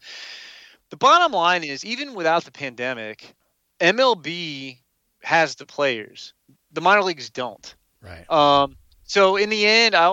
the 0.92 0.98
bottom 0.98 1.32
line 1.32 1.64
is 1.64 1.84
even 1.84 2.14
without 2.14 2.44
the 2.44 2.52
pandemic, 2.52 3.34
MLB 3.80 4.78
has 5.24 5.56
the 5.56 5.66
players. 5.66 6.34
The 6.72 6.82
minor 6.82 7.02
leagues 7.02 7.30
don't. 7.30 7.76
Right. 8.02 8.30
Um, 8.30 8.76
so 9.04 9.38
in 9.38 9.50
the 9.50 9.66
end, 9.66 9.96
I, 9.96 10.08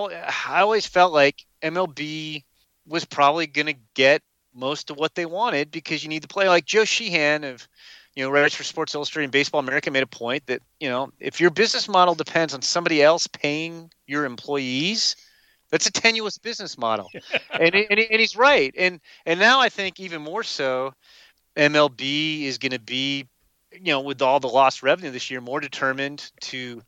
I 0.47 0.61
always 0.61 0.87
felt 0.87 1.13
like 1.13 1.45
MLB 1.61 2.43
was 2.87 3.05
probably 3.05 3.45
going 3.45 3.67
to 3.67 3.75
get 3.93 4.21
most 4.53 4.89
of 4.89 4.97
what 4.97 5.15
they 5.15 5.25
wanted 5.25 5.69
because 5.71 6.03
you 6.03 6.09
need 6.09 6.21
to 6.23 6.27
play. 6.27 6.47
Like 6.47 6.65
Joe 6.65 6.85
Sheehan 6.85 7.43
of, 7.43 7.67
you 8.15 8.23
know, 8.23 8.29
writes 8.29 8.55
for 8.55 8.63
Sports 8.63 8.95
Illustrated 8.95 9.25
and 9.25 9.31
Baseball 9.31 9.59
America 9.59 9.91
made 9.91 10.03
a 10.03 10.07
point 10.07 10.45
that 10.47 10.61
you 10.79 10.89
know 10.89 11.11
if 11.19 11.39
your 11.39 11.51
business 11.51 11.87
model 11.87 12.15
depends 12.15 12.53
on 12.53 12.61
somebody 12.61 13.01
else 13.01 13.27
paying 13.27 13.91
your 14.07 14.25
employees, 14.25 15.15
that's 15.71 15.85
a 15.85 15.91
tenuous 15.91 16.37
business 16.37 16.77
model, 16.77 17.09
and, 17.51 17.75
and 17.75 17.99
and 17.99 18.19
he's 18.19 18.35
right. 18.35 18.73
And 18.77 18.99
and 19.25 19.39
now 19.39 19.59
I 19.59 19.69
think 19.69 19.99
even 19.99 20.21
more 20.21 20.43
so, 20.43 20.93
MLB 21.55 22.43
is 22.43 22.57
going 22.57 22.71
to 22.71 22.79
be, 22.79 23.27
you 23.71 23.91
know, 23.91 24.01
with 24.01 24.21
all 24.21 24.39
the 24.39 24.47
lost 24.47 24.83
revenue 24.83 25.11
this 25.11 25.29
year, 25.29 25.41
more 25.41 25.59
determined 25.59 26.31
to 26.41 26.81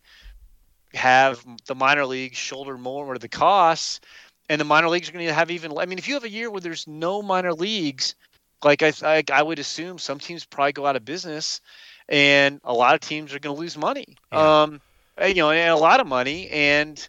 have 0.93 1.45
the 1.67 1.75
minor 1.75 2.05
leagues 2.05 2.37
shoulder 2.37 2.77
more 2.77 3.13
of 3.13 3.21
the 3.21 3.29
costs, 3.29 4.01
and 4.49 4.59
the 4.59 4.65
minor 4.65 4.89
leagues 4.89 5.09
are 5.09 5.13
going 5.13 5.27
to 5.27 5.33
have 5.33 5.51
even. 5.51 5.77
I 5.77 5.85
mean, 5.85 5.97
if 5.97 6.07
you 6.07 6.15
have 6.15 6.23
a 6.23 6.29
year 6.29 6.49
where 6.49 6.61
there's 6.61 6.87
no 6.87 7.21
minor 7.21 7.53
leagues, 7.53 8.15
like 8.63 8.81
I 8.81 8.93
I, 9.03 9.23
I 9.31 9.43
would 9.43 9.59
assume 9.59 9.99
some 9.99 10.19
teams 10.19 10.45
probably 10.45 10.73
go 10.73 10.85
out 10.85 10.95
of 10.95 11.05
business, 11.05 11.61
and 12.09 12.59
a 12.63 12.73
lot 12.73 12.95
of 12.95 13.01
teams 13.01 13.33
are 13.33 13.39
going 13.39 13.55
to 13.55 13.59
lose 13.59 13.77
money. 13.77 14.17
Yeah. 14.31 14.63
Um, 14.63 14.81
you 15.25 15.35
know, 15.35 15.51
and 15.51 15.69
a 15.69 15.75
lot 15.75 15.99
of 15.99 16.07
money, 16.07 16.49
and 16.49 17.07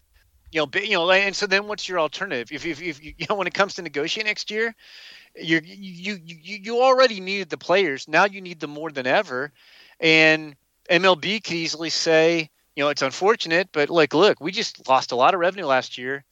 you 0.53 0.61
know, 0.61 0.81
you 0.81 0.91
know, 0.91 1.09
and 1.11 1.35
so 1.35 1.47
then 1.47 1.67
what's 1.67 1.87
your 1.87 1.99
alternative? 1.99 2.51
If, 2.51 2.65
if, 2.65 2.81
if 2.81 3.03
you 3.03 3.25
know, 3.29 3.35
when 3.35 3.47
it 3.47 3.53
comes 3.53 3.75
to 3.75 3.81
negotiate 3.81 4.25
next 4.25 4.51
year, 4.51 4.75
you 5.35 5.61
you 5.63 6.19
you 6.23 6.57
you 6.61 6.81
already 6.81 7.19
needed 7.19 7.49
the 7.49 7.57
players. 7.57 8.07
Now 8.07 8.25
you 8.25 8.41
need 8.41 8.59
them 8.59 8.69
more 8.69 8.91
than 8.91 9.07
ever, 9.07 9.51
and 9.99 10.55
MLB 10.89 11.43
could 11.43 11.53
easily 11.53 11.89
say, 11.89 12.49
you 12.75 12.83
know, 12.83 12.89
it's 12.89 13.01
unfortunate, 13.01 13.69
but 13.71 13.89
like, 13.89 14.13
look, 14.13 14.39
we 14.39 14.51
just 14.51 14.87
lost 14.87 15.11
a 15.11 15.15
lot 15.15 15.33
of 15.33 15.39
revenue 15.39 15.65
last 15.65 15.97
year. 15.97 16.23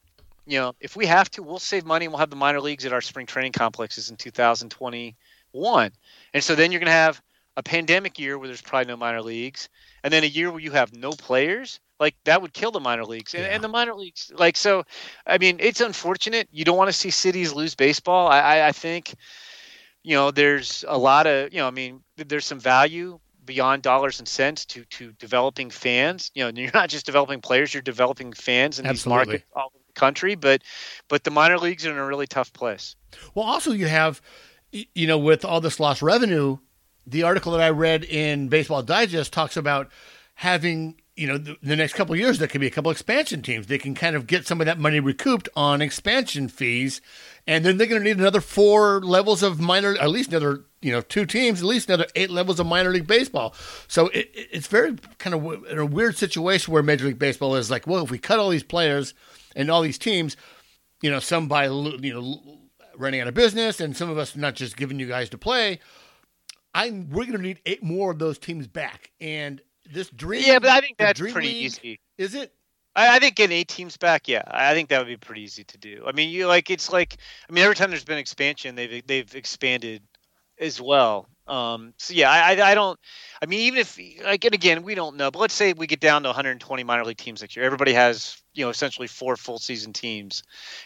You 0.46 0.58
know, 0.58 0.74
if 0.80 0.96
we 0.96 1.06
have 1.06 1.30
to, 1.32 1.42
we'll 1.42 1.58
save 1.58 1.84
money 1.84 2.04
and 2.04 2.12
we'll 2.12 2.18
have 2.18 2.30
the 2.30 2.36
minor 2.36 2.60
leagues 2.60 2.84
at 2.84 2.92
our 2.92 3.00
spring 3.00 3.26
training 3.26 3.52
complexes 3.52 4.10
in 4.10 4.16
2021. 4.16 5.92
And 6.34 6.44
so 6.44 6.54
then 6.54 6.72
you're 6.72 6.80
going 6.80 6.86
to 6.86 6.92
have 6.92 7.22
a 7.56 7.62
pandemic 7.62 8.18
year 8.18 8.38
where 8.38 8.48
there's 8.48 8.62
probably 8.62 8.86
no 8.86 8.96
minor 8.96 9.22
leagues, 9.22 9.68
and 10.02 10.12
then 10.12 10.24
a 10.24 10.26
year 10.26 10.50
where 10.50 10.60
you 10.60 10.72
have 10.72 10.94
no 10.94 11.10
players 11.12 11.80
like 12.02 12.16
that 12.24 12.42
would 12.42 12.52
kill 12.52 12.72
the 12.72 12.80
minor 12.80 13.04
leagues 13.04 13.32
and, 13.32 13.44
yeah. 13.44 13.50
and, 13.50 13.64
the 13.64 13.68
minor 13.68 13.94
leagues 13.94 14.32
like 14.36 14.56
so 14.56 14.82
i 15.26 15.38
mean 15.38 15.56
it's 15.60 15.80
unfortunate 15.80 16.48
you 16.50 16.64
don't 16.64 16.76
want 16.76 16.88
to 16.88 16.92
see 16.92 17.10
cities 17.10 17.54
lose 17.54 17.74
baseball 17.74 18.28
I, 18.28 18.40
I, 18.40 18.68
I 18.68 18.72
think 18.72 19.14
you 20.02 20.16
know 20.16 20.30
there's 20.30 20.84
a 20.88 20.98
lot 20.98 21.26
of 21.26 21.52
you 21.52 21.60
know 21.60 21.68
i 21.68 21.70
mean 21.70 22.02
there's 22.16 22.44
some 22.44 22.60
value 22.60 23.18
beyond 23.44 23.82
dollars 23.82 24.18
and 24.18 24.28
cents 24.28 24.66
to 24.66 24.84
to 24.86 25.12
developing 25.12 25.70
fans 25.70 26.30
you 26.34 26.44
know 26.44 26.50
you're 26.54 26.70
not 26.74 26.90
just 26.90 27.06
developing 27.06 27.40
players 27.40 27.72
you're 27.72 27.82
developing 27.82 28.32
fans 28.32 28.78
in 28.78 28.86
Absolutely. 28.86 29.24
these 29.24 29.28
markets 29.28 29.44
all 29.54 29.66
over 29.66 29.84
the 29.86 30.00
country 30.00 30.34
but 30.34 30.62
but 31.08 31.24
the 31.24 31.30
minor 31.30 31.58
leagues 31.58 31.86
are 31.86 31.92
in 31.92 31.98
a 31.98 32.06
really 32.06 32.26
tough 32.26 32.52
place 32.52 32.96
well 33.34 33.46
also 33.46 33.72
you 33.72 33.86
have 33.86 34.20
you 34.72 35.06
know 35.06 35.18
with 35.18 35.44
all 35.44 35.60
this 35.60 35.78
lost 35.78 36.02
revenue 36.02 36.58
the 37.06 37.22
article 37.22 37.52
that 37.52 37.60
i 37.60 37.70
read 37.70 38.04
in 38.04 38.48
baseball 38.48 38.82
digest 38.82 39.32
talks 39.32 39.56
about 39.56 39.88
having 40.34 40.96
you 41.14 41.26
know, 41.26 41.36
the, 41.36 41.56
the 41.62 41.76
next 41.76 41.92
couple 41.92 42.16
years, 42.16 42.38
there 42.38 42.48
could 42.48 42.60
be 42.60 42.66
a 42.66 42.70
couple 42.70 42.90
expansion 42.90 43.42
teams. 43.42 43.66
They 43.66 43.78
can 43.78 43.94
kind 43.94 44.16
of 44.16 44.26
get 44.26 44.46
some 44.46 44.60
of 44.60 44.66
that 44.66 44.78
money 44.78 44.98
recouped 44.98 45.48
on 45.54 45.82
expansion 45.82 46.48
fees, 46.48 47.02
and 47.46 47.64
then 47.64 47.76
they're 47.76 47.86
going 47.86 48.02
to 48.02 48.08
need 48.08 48.18
another 48.18 48.40
four 48.40 49.00
levels 49.02 49.42
of 49.42 49.60
minor, 49.60 49.94
at 50.00 50.08
least 50.08 50.30
another, 50.30 50.64
you 50.80 50.90
know, 50.90 51.02
two 51.02 51.26
teams, 51.26 51.60
at 51.60 51.66
least 51.66 51.88
another 51.88 52.06
eight 52.16 52.30
levels 52.30 52.58
of 52.58 52.66
minor 52.66 52.90
league 52.90 53.06
baseball. 53.06 53.54
So 53.88 54.08
it, 54.08 54.30
it's 54.34 54.68
very 54.68 54.96
kind 55.18 55.34
of 55.34 55.66
in 55.66 55.78
a 55.78 55.84
weird 55.84 56.16
situation 56.16 56.72
where 56.72 56.82
Major 56.82 57.06
League 57.06 57.18
Baseball 57.18 57.56
is 57.56 57.70
like, 57.70 57.86
well, 57.86 58.04
if 58.04 58.10
we 58.10 58.18
cut 58.18 58.38
all 58.38 58.48
these 58.48 58.62
players 58.62 59.12
and 59.54 59.70
all 59.70 59.82
these 59.82 59.98
teams, 59.98 60.36
you 61.02 61.10
know, 61.10 61.18
some 61.18 61.46
by 61.46 61.66
you 61.66 62.14
know 62.14 62.58
running 62.96 63.20
out 63.20 63.28
of 63.28 63.34
business, 63.34 63.80
and 63.80 63.96
some 63.96 64.08
of 64.08 64.16
us 64.16 64.34
not 64.34 64.54
just 64.54 64.76
giving 64.78 64.98
you 64.98 65.08
guys 65.08 65.28
to 65.30 65.38
play. 65.38 65.78
I'm 66.74 67.10
we're 67.10 67.24
going 67.24 67.36
to 67.36 67.42
need 67.42 67.60
eight 67.66 67.82
more 67.82 68.10
of 68.10 68.18
those 68.18 68.38
teams 68.38 68.66
back, 68.66 69.10
and 69.20 69.60
this 69.90 70.08
dream. 70.10 70.42
Yeah, 70.44 70.58
but 70.58 70.70
I 70.70 70.80
think 70.80 70.98
that's 70.98 71.20
pretty 71.20 71.48
league, 71.48 71.64
easy. 71.64 72.00
Is 72.18 72.34
it? 72.34 72.52
I, 72.94 73.16
I, 73.16 73.18
think 73.18 73.36
getting 73.36 73.56
eight 73.56 73.68
teams 73.68 73.96
back, 73.96 74.28
yeah, 74.28 74.42
I 74.46 74.74
think 74.74 74.90
that 74.90 74.98
would 74.98 75.06
be 75.06 75.16
pretty 75.16 75.42
easy 75.42 75.64
to 75.64 75.78
do. 75.78 76.04
I 76.06 76.12
mean, 76.12 76.30
you 76.30 76.46
like 76.46 76.70
it's 76.70 76.92
like 76.92 77.16
I 77.48 77.52
mean, 77.52 77.64
every 77.64 77.76
time 77.76 77.90
there's 77.90 78.04
been 78.04 78.18
expansion, 78.18 78.74
they've 78.74 79.06
they've 79.06 79.34
expanded 79.34 80.02
as 80.58 80.80
well. 80.80 81.28
Um, 81.46 81.92
so 81.98 82.14
yeah, 82.14 82.30
I, 82.30 82.70
I 82.70 82.74
don't. 82.74 82.98
I 83.42 83.46
mean, 83.46 83.60
even 83.60 83.80
if 83.80 83.98
like 84.24 84.44
and 84.44 84.54
again, 84.54 84.82
we 84.82 84.94
don't 84.94 85.16
know, 85.16 85.30
but 85.30 85.40
let's 85.40 85.54
say 85.54 85.72
we 85.72 85.86
get 85.86 86.00
down 86.00 86.22
to 86.22 86.28
120 86.28 86.84
minor 86.84 87.04
league 87.04 87.16
teams 87.16 87.40
next 87.40 87.56
year. 87.56 87.64
Everybody 87.64 87.92
has 87.92 88.40
you 88.54 88.64
know 88.64 88.70
essentially 88.70 89.08
four 89.08 89.36
full 89.36 89.58
season 89.58 89.92
teams, 89.92 90.42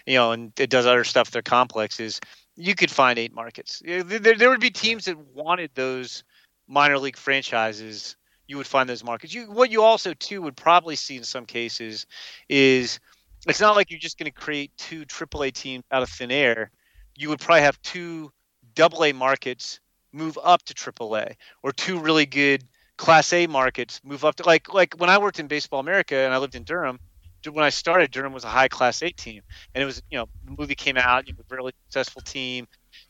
you 0.07 0.15
know, 0.15 0.33
and 0.33 0.53
it 0.59 0.71
does 0.71 0.87
other 0.87 1.05
stuff. 1.05 1.31
Their 1.31 1.43
complexes. 1.43 2.21
You 2.57 2.75
could 2.75 2.91
find 2.91 3.19
eight 3.19 3.35
markets. 3.35 3.83
There, 3.85 4.03
there 4.03 4.49
would 4.49 4.61
be 4.61 4.71
teams 4.71 5.05
that 5.05 5.19
wanted 5.35 5.71
those 5.75 6.25
minor 6.69 6.99
league 6.99 7.17
franchises 7.17 8.17
you 8.49 8.57
would 8.57 8.67
find 8.67 8.89
those 8.89 9.05
markets. 9.05 9.35
You 9.35 9.51
what 9.51 9.71
you 9.71 9.83
also 9.83 10.15
too 10.15 10.43
would 10.43 10.57
probably 10.57 10.97
see 10.97 11.17
in 11.17 11.25
some 11.25 11.47
cases 11.47 12.07
is 12.49 13.01
it's 13.47 13.61
not 13.61 13.77
like 13.77 13.91
you're 13.91 14.01
just 14.01 14.19
going 14.19 14.31
to 14.31 14.41
create 14.41 14.73
two 14.77 15.05
AAA 15.05 15.53
teams 15.53 15.85
out 15.91 16.03
of 16.03 16.09
thin 16.09 16.31
air. 16.31 16.71
You 17.17 17.29
would 17.29 17.41
probably 17.41 17.63
have 17.63 17.81
two 17.83 18.33
AA 18.79 19.13
markets 19.13 19.81
move 20.13 20.39
up 20.43 20.63
to 20.65 20.75
AAA, 20.75 21.35
or 21.63 21.73
two 21.73 21.99
really 21.99 22.27
good 22.27 22.65
Class 22.97 23.33
A 23.33 23.47
markets 23.47 24.01
move 24.05 24.25
up 24.25 24.37
to 24.37 24.45
like 24.45 24.73
like 24.73 24.95
when 24.99 25.11
I 25.11 25.19
worked 25.19 25.39
in 25.39 25.47
Baseball 25.47 25.81
America 25.81 26.17
and 26.17 26.33
I 26.33 26.39
lived 26.39 26.55
in 26.55 26.65
Durham. 26.65 26.99
When 27.49 27.65
I 27.65 27.71
started, 27.71 28.11
Durham 28.11 28.33
was 28.33 28.45
a 28.45 28.49
high 28.49 28.69
Class 28.69 29.03
A 29.03 29.11
team, 29.11 29.43
and 29.75 29.83
it 29.83 29.87
was 29.87 30.03
you 30.11 30.19
know 30.19 30.29
the 30.45 30.55
movie 30.59 30.75
came 30.75 30.97
out, 30.97 31.27
you 31.27 31.35
know, 31.35 31.41
a 31.51 31.55
really 31.55 31.73
successful 31.87 32.23
team, 32.23 32.67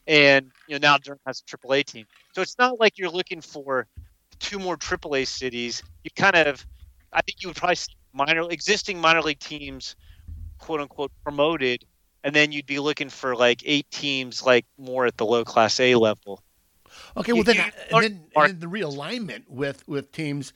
and 0.06 0.50
you 0.68 0.78
know 0.78 0.88
now 0.88 0.98
Durham 0.98 1.20
has 1.26 1.40
a 1.40 1.44
Triple 1.44 1.74
A 1.74 1.82
team. 1.82 2.06
So 2.34 2.42
it's 2.42 2.58
not 2.58 2.78
like 2.80 2.98
you're 2.98 3.10
looking 3.10 3.40
for 3.40 3.86
two 4.38 4.58
more 4.58 4.76
Triple 4.76 5.16
A 5.16 5.24
cities, 5.24 5.82
you 6.04 6.10
kind 6.14 6.36
of, 6.36 6.66
I 7.12 7.22
think 7.22 7.42
you 7.42 7.48
would 7.48 7.56
probably 7.56 7.76
see 7.76 7.94
minor 8.12 8.50
existing 8.50 9.00
minor 9.00 9.22
league 9.22 9.38
teams, 9.38 9.96
quote 10.58 10.80
unquote, 10.80 11.12
promoted, 11.22 11.84
and 12.24 12.34
then 12.34 12.52
you'd 12.52 12.66
be 12.66 12.78
looking 12.78 13.08
for 13.08 13.36
like 13.36 13.62
eight 13.64 13.90
teams, 13.90 14.42
like 14.42 14.66
more 14.78 15.06
at 15.06 15.16
the 15.16 15.26
low 15.26 15.44
Class 15.44 15.80
A 15.80 15.94
level. 15.94 16.42
Okay, 17.16 17.32
well 17.32 17.42
then, 17.42 17.58
uh, 17.58 17.96
and 17.96 18.04
then, 18.04 18.24
and 18.36 18.50
then 18.50 18.60
the 18.60 18.66
realignment 18.66 19.44
with 19.48 19.86
with 19.86 20.12
teams 20.12 20.52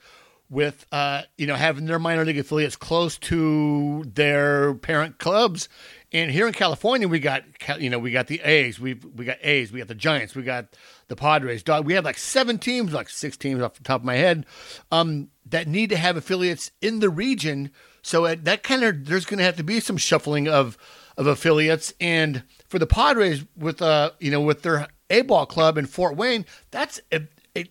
with 0.51 0.85
uh, 0.91 1.23
you 1.37 1.47
know 1.47 1.55
having 1.55 1.85
their 1.85 1.97
minor 1.97 2.25
league 2.25 2.37
affiliates 2.37 2.75
close 2.75 3.17
to 3.17 4.03
their 4.05 4.75
parent 4.75 5.17
clubs. 5.17 5.69
And 6.11 6.29
here 6.29 6.45
in 6.45 6.53
California, 6.53 7.07
we 7.07 7.19
got 7.19 7.43
you 7.79 7.89
know 7.89 7.97
we 7.97 8.11
got 8.11 8.27
the 8.27 8.41
A's, 8.41 8.79
we 8.79 8.95
we 9.15 9.25
got 9.25 9.37
A's, 9.41 9.71
we 9.71 9.79
got 9.79 9.87
the 9.87 9.95
Giants, 9.95 10.35
we 10.35 10.43
got 10.43 10.67
the 11.07 11.15
Padres. 11.15 11.63
We 11.83 11.93
have 11.93 12.05
like 12.05 12.17
seven 12.17 12.59
teams, 12.59 12.93
like 12.93 13.09
six 13.09 13.37
teams 13.37 13.61
off 13.61 13.75
the 13.75 13.83
top 13.83 14.01
of 14.01 14.05
my 14.05 14.15
head, 14.15 14.45
um, 14.91 15.29
that 15.47 15.67
need 15.67 15.89
to 15.89 15.97
have 15.97 16.17
affiliates 16.17 16.69
in 16.81 16.99
the 16.99 17.09
region. 17.09 17.71
So 18.01 18.25
at 18.25 18.43
that 18.43 18.61
kind 18.61 18.83
of 18.83 19.05
there's 19.05 19.25
going 19.25 19.37
to 19.39 19.45
have 19.45 19.57
to 19.57 19.63
be 19.63 19.79
some 19.79 19.97
shuffling 19.97 20.49
of 20.49 20.77
of 21.15 21.27
affiliates. 21.27 21.93
And 22.01 22.43
for 22.67 22.77
the 22.77 22.87
Padres, 22.87 23.45
with 23.55 23.81
uh 23.81 24.11
you 24.19 24.31
know 24.31 24.41
with 24.41 24.63
their 24.63 24.89
A 25.09 25.21
ball 25.21 25.45
club 25.45 25.77
in 25.77 25.85
Fort 25.85 26.17
Wayne, 26.17 26.45
that's 26.71 26.99
a, 27.13 27.21
a 27.55 27.65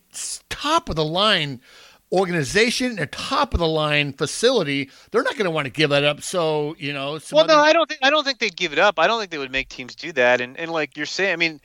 top 0.49 0.89
of 0.89 0.95
the 0.95 1.05
line 1.05 1.61
organization, 2.11 2.99
a 2.99 3.05
top 3.07 3.53
of 3.53 3.59
the 3.59 3.67
line 3.67 4.13
facility, 4.13 4.89
they're 5.11 5.23
not 5.23 5.33
going 5.33 5.45
to 5.45 5.51
want 5.51 5.65
to 5.65 5.71
give 5.71 5.89
that 5.91 6.03
up. 6.03 6.21
So 6.21 6.75
you 6.77 6.93
know, 6.93 7.19
well, 7.31 7.43
other... 7.43 7.53
no, 7.53 7.59
I 7.59 7.73
don't 7.73 7.87
think 7.87 8.01
I 8.03 8.09
don't 8.09 8.23
think 8.23 8.39
they'd 8.39 8.55
give 8.55 8.73
it 8.73 8.79
up. 8.79 8.99
I 8.99 9.07
don't 9.07 9.19
think 9.19 9.31
they 9.31 9.37
would 9.37 9.51
make 9.51 9.69
teams 9.69 9.95
do 9.95 10.11
that. 10.13 10.41
And 10.41 10.57
and 10.57 10.71
like 10.71 10.97
you're 10.97 11.05
saying, 11.05 11.33
I 11.33 11.37
mean, 11.37 11.61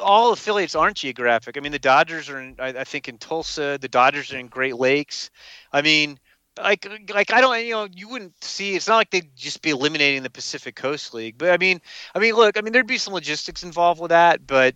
all 0.00 0.32
affiliates 0.32 0.74
aren't 0.74 0.96
geographic. 0.96 1.56
I 1.56 1.60
mean, 1.60 1.72
the 1.72 1.78
Dodgers 1.78 2.28
are, 2.28 2.40
in, 2.40 2.56
I, 2.58 2.68
I 2.68 2.84
think, 2.84 3.08
in 3.08 3.18
Tulsa. 3.18 3.78
The 3.80 3.88
Dodgers 3.88 4.32
are 4.32 4.38
in 4.38 4.48
Great 4.48 4.76
Lakes. 4.76 5.30
I 5.72 5.82
mean, 5.82 6.18
like 6.62 6.88
like 7.12 7.32
I 7.32 7.40
don't 7.40 7.64
you 7.64 7.72
know 7.72 7.88
you 7.92 8.08
wouldn't 8.08 8.42
see 8.42 8.74
it's 8.74 8.88
not 8.88 8.96
like 8.96 9.10
they'd 9.10 9.34
just 9.36 9.62
be 9.62 9.70
eliminating 9.70 10.22
the 10.22 10.30
Pacific 10.30 10.74
Coast 10.74 11.12
League 11.12 11.36
but 11.36 11.50
I 11.50 11.58
mean 11.58 11.80
I 12.14 12.18
mean 12.18 12.34
look 12.34 12.56
I 12.56 12.62
mean 12.62 12.72
there'd 12.72 12.86
be 12.86 12.98
some 12.98 13.14
logistics 13.14 13.62
involved 13.62 14.00
with 14.00 14.08
that 14.08 14.46
but 14.46 14.74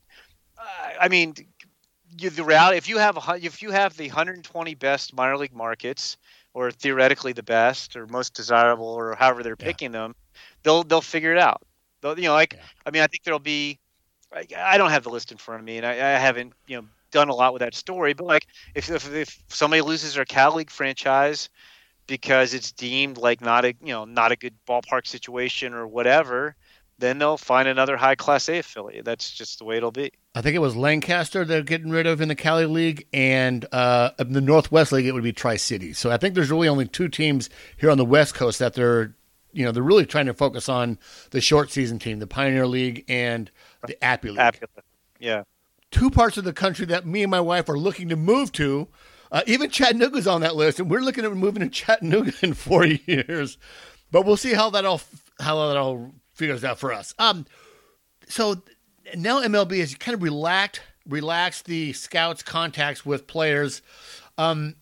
uh, 0.58 0.90
I 1.00 1.08
mean 1.08 1.34
you, 2.18 2.30
the 2.30 2.44
reality 2.44 2.76
if 2.76 2.88
you 2.88 2.98
have 2.98 3.16
a, 3.16 3.38
if 3.40 3.62
you 3.62 3.70
have 3.70 3.96
the 3.96 4.08
120 4.08 4.74
best 4.74 5.14
minor 5.14 5.36
league 5.36 5.54
markets 5.54 6.16
or 6.54 6.70
theoretically 6.70 7.32
the 7.32 7.42
best 7.42 7.96
or 7.96 8.06
most 8.06 8.34
desirable 8.34 8.86
or 8.86 9.14
however 9.14 9.42
they're 9.42 9.56
picking 9.56 9.92
them 9.92 10.14
they'll 10.62 10.82
they'll 10.82 11.00
figure 11.00 11.32
it 11.32 11.38
out 11.38 11.62
they'll, 12.00 12.18
you 12.18 12.24
know 12.24 12.32
like 12.32 12.54
yeah. 12.54 12.60
i 12.86 12.90
mean 12.90 13.02
i 13.02 13.06
think 13.06 13.22
there'll 13.24 13.38
be 13.38 13.78
I, 14.32 14.46
I, 14.56 14.78
don't 14.78 14.90
have 14.90 15.02
the 15.02 15.10
list 15.10 15.32
in 15.32 15.38
front 15.38 15.60
of 15.60 15.66
me 15.66 15.76
and 15.76 15.86
I, 15.86 15.92
I, 15.92 16.18
haven't 16.18 16.52
you 16.66 16.76
know 16.76 16.86
done 17.10 17.28
a 17.28 17.34
lot 17.34 17.52
with 17.52 17.60
that 17.60 17.74
story 17.74 18.12
but 18.12 18.26
like 18.26 18.46
if 18.74 18.90
if, 18.90 19.12
if 19.12 19.42
somebody 19.48 19.82
loses 19.82 20.14
their 20.14 20.24
cal 20.24 20.54
league 20.54 20.70
franchise 20.70 21.48
because 22.06 22.54
it's 22.54 22.72
deemed 22.72 23.18
like 23.18 23.40
not 23.40 23.64
a 23.64 23.74
you 23.82 23.92
know 23.92 24.04
not 24.04 24.32
a 24.32 24.36
good 24.36 24.54
ballpark 24.68 25.06
situation 25.06 25.74
or 25.74 25.86
whatever 25.86 26.56
then 27.00 27.18
they'll 27.18 27.36
find 27.36 27.66
another 27.66 27.96
high 27.96 28.14
class 28.14 28.48
A 28.48 28.58
affiliate. 28.58 29.04
That's 29.04 29.30
just 29.30 29.58
the 29.58 29.64
way 29.64 29.76
it'll 29.76 29.90
be. 29.90 30.12
I 30.34 30.42
think 30.42 30.54
it 30.54 30.60
was 30.60 30.76
Lancaster 30.76 31.44
they're 31.44 31.62
getting 31.62 31.90
rid 31.90 32.06
of 32.06 32.20
in 32.20 32.28
the 32.28 32.34
Cali 32.34 32.66
League, 32.66 33.06
and 33.12 33.66
uh, 33.72 34.10
in 34.18 34.32
the 34.32 34.40
Northwest 34.40 34.92
League 34.92 35.06
it 35.06 35.12
would 35.12 35.24
be 35.24 35.32
Tri 35.32 35.56
Cities. 35.56 35.98
So 35.98 36.10
I 36.10 36.16
think 36.16 36.34
there's 36.34 36.50
really 36.50 36.68
only 36.68 36.86
two 36.86 37.08
teams 37.08 37.50
here 37.76 37.90
on 37.90 37.98
the 37.98 38.04
West 38.04 38.34
Coast 38.34 38.58
that 38.60 38.74
they're 38.74 39.16
you 39.52 39.64
know 39.64 39.72
they're 39.72 39.82
really 39.82 40.06
trying 40.06 40.26
to 40.26 40.34
focus 40.34 40.68
on 40.68 40.98
the 41.30 41.40
short 41.40 41.70
season 41.70 41.98
team, 41.98 42.20
the 42.20 42.26
Pioneer 42.26 42.66
League 42.66 43.04
and 43.08 43.50
the 43.86 44.02
Appy 44.04 44.30
League. 44.30 44.60
Yeah, 45.18 45.42
two 45.90 46.10
parts 46.10 46.36
of 46.36 46.44
the 46.44 46.52
country 46.52 46.86
that 46.86 47.06
me 47.06 47.22
and 47.22 47.30
my 47.30 47.40
wife 47.40 47.68
are 47.68 47.78
looking 47.78 48.08
to 48.10 48.16
move 48.16 48.52
to. 48.52 48.88
Uh, 49.32 49.42
even 49.46 49.70
Chattanooga's 49.70 50.26
on 50.26 50.40
that 50.40 50.56
list, 50.56 50.80
and 50.80 50.90
we're 50.90 51.00
looking 51.00 51.24
at 51.24 51.32
moving 51.32 51.62
to 51.62 51.68
Chattanooga 51.68 52.32
in 52.42 52.54
four 52.54 52.84
years. 53.06 53.58
But 54.10 54.26
we'll 54.26 54.36
see 54.36 54.54
how 54.54 54.70
that 54.70 54.84
all 54.84 55.00
how 55.40 55.68
that 55.68 55.76
all 55.76 56.12
figures 56.40 56.64
out 56.64 56.78
for 56.78 56.90
us. 56.92 57.14
Um, 57.18 57.46
so 58.26 58.62
now 59.14 59.42
MLB 59.42 59.78
has 59.78 59.94
kind 59.94 60.14
of 60.14 60.22
relaxed 60.22 60.80
relaxed 61.06 61.66
the 61.66 61.92
scouts' 61.92 62.42
contacts 62.42 63.04
with 63.04 63.26
players. 63.26 63.82
Um, 64.38 64.76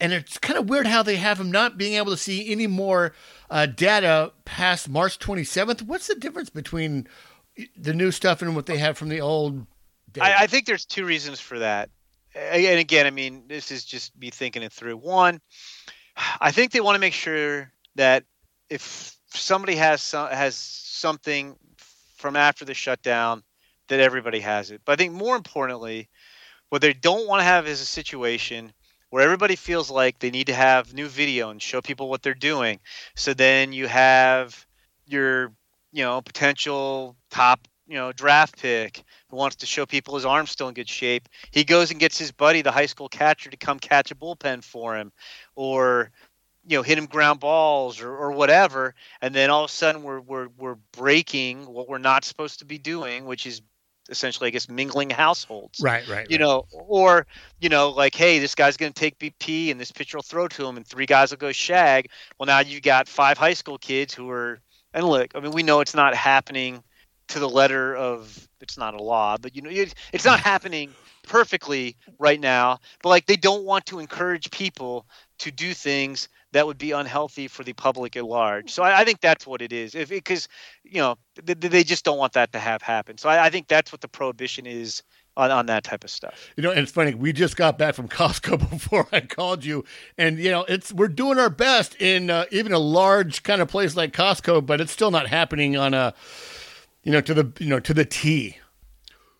and 0.00 0.12
it's 0.12 0.38
kind 0.38 0.58
of 0.58 0.68
weird 0.68 0.86
how 0.86 1.02
they 1.02 1.16
have 1.16 1.38
them 1.38 1.50
not 1.50 1.78
being 1.78 1.94
able 1.94 2.10
to 2.10 2.16
see 2.16 2.50
any 2.50 2.66
more 2.66 3.14
uh, 3.50 3.66
data 3.66 4.32
past 4.44 4.88
March 4.88 5.18
27th. 5.18 5.82
What's 5.82 6.08
the 6.08 6.14
difference 6.14 6.50
between 6.50 7.06
the 7.76 7.94
new 7.94 8.10
stuff 8.10 8.42
and 8.42 8.54
what 8.54 8.66
they 8.66 8.78
have 8.78 8.98
from 8.98 9.08
the 9.08 9.20
old? 9.20 9.66
I, 10.20 10.34
I, 10.40 10.46
think 10.46 10.66
there's 10.66 10.84
two 10.84 11.04
reasons 11.04 11.40
for 11.40 11.58
that. 11.60 11.88
And 12.34 12.78
again, 12.78 13.06
I 13.06 13.10
mean, 13.10 13.44
this 13.46 13.70
is 13.70 13.84
just 13.84 14.16
me 14.18 14.30
thinking 14.30 14.62
it 14.62 14.72
through. 14.72 14.96
One, 14.96 15.40
I 16.40 16.50
think 16.50 16.72
they 16.72 16.80
want 16.80 16.96
to 16.96 17.00
make 17.00 17.14
sure 17.14 17.72
that 17.94 18.24
if 18.68 19.16
somebody 19.36 19.76
has 19.76 20.02
some, 20.02 20.28
has 20.30 20.56
something 20.56 21.56
from 22.16 22.36
after 22.36 22.64
the 22.64 22.74
shutdown 22.74 23.42
that 23.88 24.00
everybody 24.00 24.40
has 24.40 24.70
it. 24.70 24.80
But 24.84 24.92
I 24.92 24.96
think 24.96 25.12
more 25.12 25.36
importantly, 25.36 26.08
what 26.68 26.80
they 26.80 26.92
don't 26.92 27.28
want 27.28 27.40
to 27.40 27.44
have 27.44 27.66
is 27.66 27.80
a 27.80 27.86
situation 27.86 28.72
where 29.10 29.22
everybody 29.22 29.56
feels 29.56 29.90
like 29.90 30.18
they 30.18 30.30
need 30.30 30.46
to 30.46 30.54
have 30.54 30.94
new 30.94 31.06
video 31.06 31.50
and 31.50 31.60
show 31.60 31.82
people 31.82 32.08
what 32.08 32.22
they're 32.22 32.32
doing. 32.32 32.80
So 33.14 33.34
then 33.34 33.72
you 33.74 33.86
have 33.86 34.66
your, 35.04 35.52
you 35.92 36.02
know, 36.02 36.22
potential 36.22 37.14
top, 37.30 37.68
you 37.86 37.96
know, 37.96 38.12
draft 38.12 38.58
pick 38.58 39.02
who 39.28 39.36
wants 39.36 39.56
to 39.56 39.66
show 39.66 39.84
people 39.84 40.14
his 40.14 40.24
arm's 40.24 40.50
still 40.50 40.68
in 40.68 40.74
good 40.74 40.88
shape. 40.88 41.28
He 41.50 41.64
goes 41.64 41.90
and 41.90 42.00
gets 42.00 42.18
his 42.18 42.32
buddy, 42.32 42.62
the 42.62 42.72
high 42.72 42.86
school 42.86 43.10
catcher, 43.10 43.50
to 43.50 43.56
come 43.58 43.78
catch 43.78 44.10
a 44.10 44.14
bullpen 44.14 44.64
for 44.64 44.96
him. 44.96 45.12
Or 45.56 46.10
you 46.66 46.76
know 46.76 46.82
hit 46.82 46.98
him 46.98 47.06
ground 47.06 47.40
balls 47.40 48.00
or, 48.00 48.14
or 48.14 48.32
whatever 48.32 48.94
and 49.20 49.34
then 49.34 49.50
all 49.50 49.64
of 49.64 49.70
a 49.70 49.72
sudden 49.72 50.02
we're, 50.02 50.20
we're 50.20 50.48
we're 50.58 50.76
breaking 50.92 51.66
what 51.66 51.88
we're 51.88 51.98
not 51.98 52.24
supposed 52.24 52.60
to 52.60 52.64
be 52.64 52.78
doing 52.78 53.24
which 53.24 53.46
is 53.46 53.62
essentially 54.08 54.48
i 54.48 54.50
guess 54.50 54.68
mingling 54.68 55.10
households 55.10 55.80
right 55.80 56.06
right 56.08 56.30
you 56.30 56.36
right. 56.36 56.40
know 56.40 56.66
or 56.72 57.26
you 57.60 57.68
know 57.68 57.90
like 57.90 58.14
hey 58.14 58.38
this 58.38 58.54
guy's 58.54 58.76
going 58.76 58.92
to 58.92 58.98
take 58.98 59.18
bp 59.18 59.70
and 59.70 59.80
this 59.80 59.92
pitcher 59.92 60.18
will 60.18 60.22
throw 60.22 60.48
to 60.48 60.66
him 60.66 60.76
and 60.76 60.86
three 60.86 61.06
guys 61.06 61.30
will 61.30 61.38
go 61.38 61.52
shag 61.52 62.08
well 62.38 62.46
now 62.46 62.60
you've 62.60 62.82
got 62.82 63.08
five 63.08 63.38
high 63.38 63.54
school 63.54 63.78
kids 63.78 64.12
who 64.12 64.28
are 64.30 64.60
and 64.92 65.06
look 65.06 65.30
i 65.34 65.40
mean 65.40 65.52
we 65.52 65.62
know 65.62 65.80
it's 65.80 65.94
not 65.94 66.14
happening 66.14 66.82
to 67.28 67.38
the 67.38 67.48
letter 67.48 67.96
of 67.96 68.48
it's 68.60 68.76
not 68.76 68.94
a 68.94 69.02
law 69.02 69.36
but 69.40 69.54
you 69.54 69.62
know 69.62 69.70
it, 69.70 69.94
it's 70.12 70.24
not 70.24 70.40
happening 70.40 70.90
perfectly 71.22 71.96
right 72.18 72.40
now 72.40 72.78
but 73.02 73.08
like 73.08 73.26
they 73.26 73.36
don't 73.36 73.64
want 73.64 73.86
to 73.86 74.00
encourage 74.00 74.50
people 74.50 75.06
to 75.42 75.50
do 75.50 75.74
things 75.74 76.28
that 76.52 76.66
would 76.66 76.78
be 76.78 76.92
unhealthy 76.92 77.48
for 77.48 77.64
the 77.64 77.72
public 77.72 78.16
at 78.16 78.24
large. 78.24 78.70
So 78.70 78.82
I, 78.84 79.00
I 79.00 79.04
think 79.04 79.20
that's 79.20 79.44
what 79.46 79.60
it 79.60 79.72
is. 79.72 79.94
If 79.94 80.08
because 80.08 80.48
you 80.84 81.00
know 81.00 81.16
they, 81.42 81.54
they, 81.54 81.82
just 81.82 82.04
don't 82.04 82.18
want 82.18 82.34
that 82.34 82.52
to 82.52 82.60
have 82.60 82.80
happen. 82.80 83.18
So 83.18 83.28
I, 83.28 83.46
I 83.46 83.50
think 83.50 83.66
that's 83.66 83.90
what 83.90 84.00
the 84.00 84.08
prohibition 84.08 84.66
is 84.66 85.02
on, 85.36 85.50
on 85.50 85.66
that 85.66 85.82
type 85.82 86.04
of 86.04 86.10
stuff. 86.10 86.52
You 86.56 86.62
know, 86.62 86.70
and 86.70 86.78
it's 86.80 86.92
funny. 86.92 87.14
We 87.14 87.32
just 87.32 87.56
got 87.56 87.76
back 87.76 87.94
from 87.96 88.08
Costco 88.20 88.70
before 88.70 89.08
I 89.10 89.20
called 89.20 89.64
you, 89.64 89.84
and 90.16 90.38
you 90.38 90.50
know, 90.50 90.64
it's 90.68 90.92
we're 90.92 91.08
doing 91.08 91.40
our 91.40 91.50
best 91.50 92.00
in 92.00 92.30
uh, 92.30 92.44
even 92.52 92.72
a 92.72 92.78
large 92.78 93.42
kind 93.42 93.60
of 93.60 93.68
place 93.68 93.96
like 93.96 94.12
Costco, 94.12 94.64
but 94.64 94.80
it's 94.80 94.92
still 94.92 95.10
not 95.10 95.26
happening 95.26 95.76
on 95.76 95.92
a, 95.92 96.14
you 97.02 97.10
know, 97.10 97.20
to 97.20 97.34
the 97.34 97.52
you 97.58 97.68
know 97.68 97.80
to 97.80 97.92
the 97.92 98.04
T. 98.04 98.58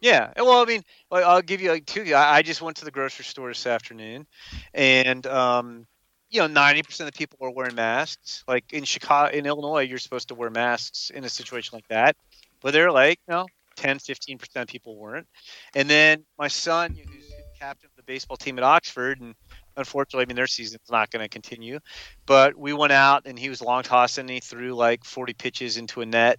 Yeah, 0.00 0.32
well, 0.36 0.60
I 0.60 0.64
mean, 0.64 0.82
I'll 1.12 1.42
give 1.42 1.60
you 1.60 1.70
like 1.70 1.86
two. 1.86 2.12
I 2.12 2.42
just 2.42 2.60
went 2.60 2.76
to 2.78 2.84
the 2.84 2.90
grocery 2.90 3.24
store 3.24 3.48
this 3.48 3.68
afternoon, 3.68 4.26
and 4.74 5.24
um, 5.28 5.86
you 6.32 6.40
know, 6.40 6.46
ninety 6.46 6.82
percent 6.82 7.08
of 7.08 7.14
people 7.14 7.38
are 7.42 7.50
wearing 7.50 7.74
masks. 7.74 8.42
Like 8.48 8.72
in 8.72 8.84
Chicago, 8.84 9.36
in 9.36 9.46
Illinois, 9.46 9.82
you're 9.82 9.98
supposed 9.98 10.28
to 10.28 10.34
wear 10.34 10.50
masks 10.50 11.10
in 11.10 11.24
a 11.24 11.28
situation 11.28 11.76
like 11.76 11.86
that, 11.88 12.16
but 12.60 12.72
they're 12.72 12.90
like, 12.90 13.20
know, 13.28 13.46
10, 13.76 13.98
15 13.98 14.38
percent 14.38 14.62
of 14.62 14.68
people 14.68 14.96
weren't. 14.96 15.26
And 15.74 15.88
then 15.88 16.24
my 16.38 16.48
son, 16.48 16.94
who's 16.94 17.32
captain 17.62 17.88
of 17.92 17.96
the 17.96 18.02
baseball 18.02 18.36
team 18.36 18.58
at 18.58 18.64
Oxford, 18.64 19.20
and 19.20 19.34
unfortunately, 19.76 20.24
I 20.24 20.26
mean, 20.26 20.36
their 20.36 20.48
season's 20.48 20.90
not 20.90 21.10
going 21.10 21.22
to 21.22 21.28
continue. 21.28 21.78
But 22.26 22.56
we 22.56 22.72
went 22.72 22.92
out, 22.92 23.26
and 23.26 23.38
he 23.38 23.48
was 23.48 23.60
long 23.60 23.82
tossing. 23.82 24.22
And 24.22 24.30
he 24.30 24.40
threw 24.40 24.74
like 24.74 25.04
forty 25.04 25.34
pitches 25.34 25.76
into 25.76 26.00
a 26.00 26.06
net, 26.06 26.38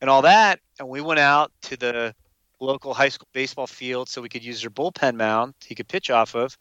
and 0.00 0.10
all 0.10 0.22
that. 0.22 0.60
And 0.78 0.88
we 0.88 1.00
went 1.00 1.20
out 1.20 1.50
to 1.62 1.76
the 1.76 2.14
local 2.60 2.92
high 2.94 3.08
school 3.08 3.28
baseball 3.32 3.66
field 3.66 4.08
so 4.08 4.20
we 4.20 4.28
could 4.28 4.44
use 4.44 4.60
their 4.60 4.70
bullpen 4.70 5.16
mound 5.16 5.54
he 5.64 5.74
could 5.74 5.88
pitch 5.88 6.10
off 6.10 6.34
of 6.34 6.56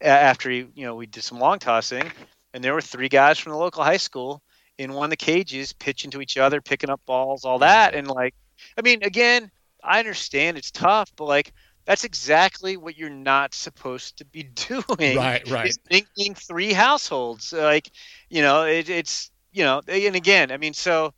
after 0.00 0.50
he, 0.50 0.66
you 0.74 0.84
know 0.84 0.94
we 0.94 1.06
did 1.06 1.22
some 1.22 1.38
long 1.38 1.58
tossing. 1.58 2.10
And 2.54 2.62
there 2.62 2.74
were 2.74 2.82
three 2.82 3.08
guys 3.08 3.38
from 3.38 3.52
the 3.52 3.58
local 3.58 3.82
high 3.82 3.96
school 3.96 4.42
in 4.76 4.92
one 4.92 5.04
of 5.04 5.10
the 5.10 5.16
cages 5.16 5.72
pitching 5.72 6.10
to 6.10 6.20
each 6.20 6.36
other 6.36 6.60
picking 6.60 6.90
up 6.90 7.00
balls 7.06 7.44
all 7.44 7.58
that. 7.60 7.94
And 7.94 8.08
like 8.08 8.34
i 8.78 8.82
mean 8.82 9.02
again 9.02 9.50
i 9.82 9.98
understand 9.98 10.56
it's 10.56 10.70
tough 10.70 11.10
but 11.16 11.24
like 11.24 11.52
that's 11.84 12.04
exactly 12.04 12.76
what 12.76 12.96
you're 12.96 13.10
not 13.10 13.54
supposed 13.54 14.18
to 14.18 14.24
be 14.24 14.42
doing. 14.68 15.16
Right 15.16 15.48
right. 15.50 15.68
is 15.68 15.78
thinking 15.88 16.34
three 16.34 16.72
households. 16.72 17.52
Like 17.52 17.90
you 18.28 18.42
know 18.42 18.64
it, 18.64 18.88
it's 18.88 19.30
you 19.52 19.64
know 19.64 19.80
and 19.86 20.16
again 20.16 20.50
i 20.50 20.56
mean 20.56 20.72
so 20.72 21.12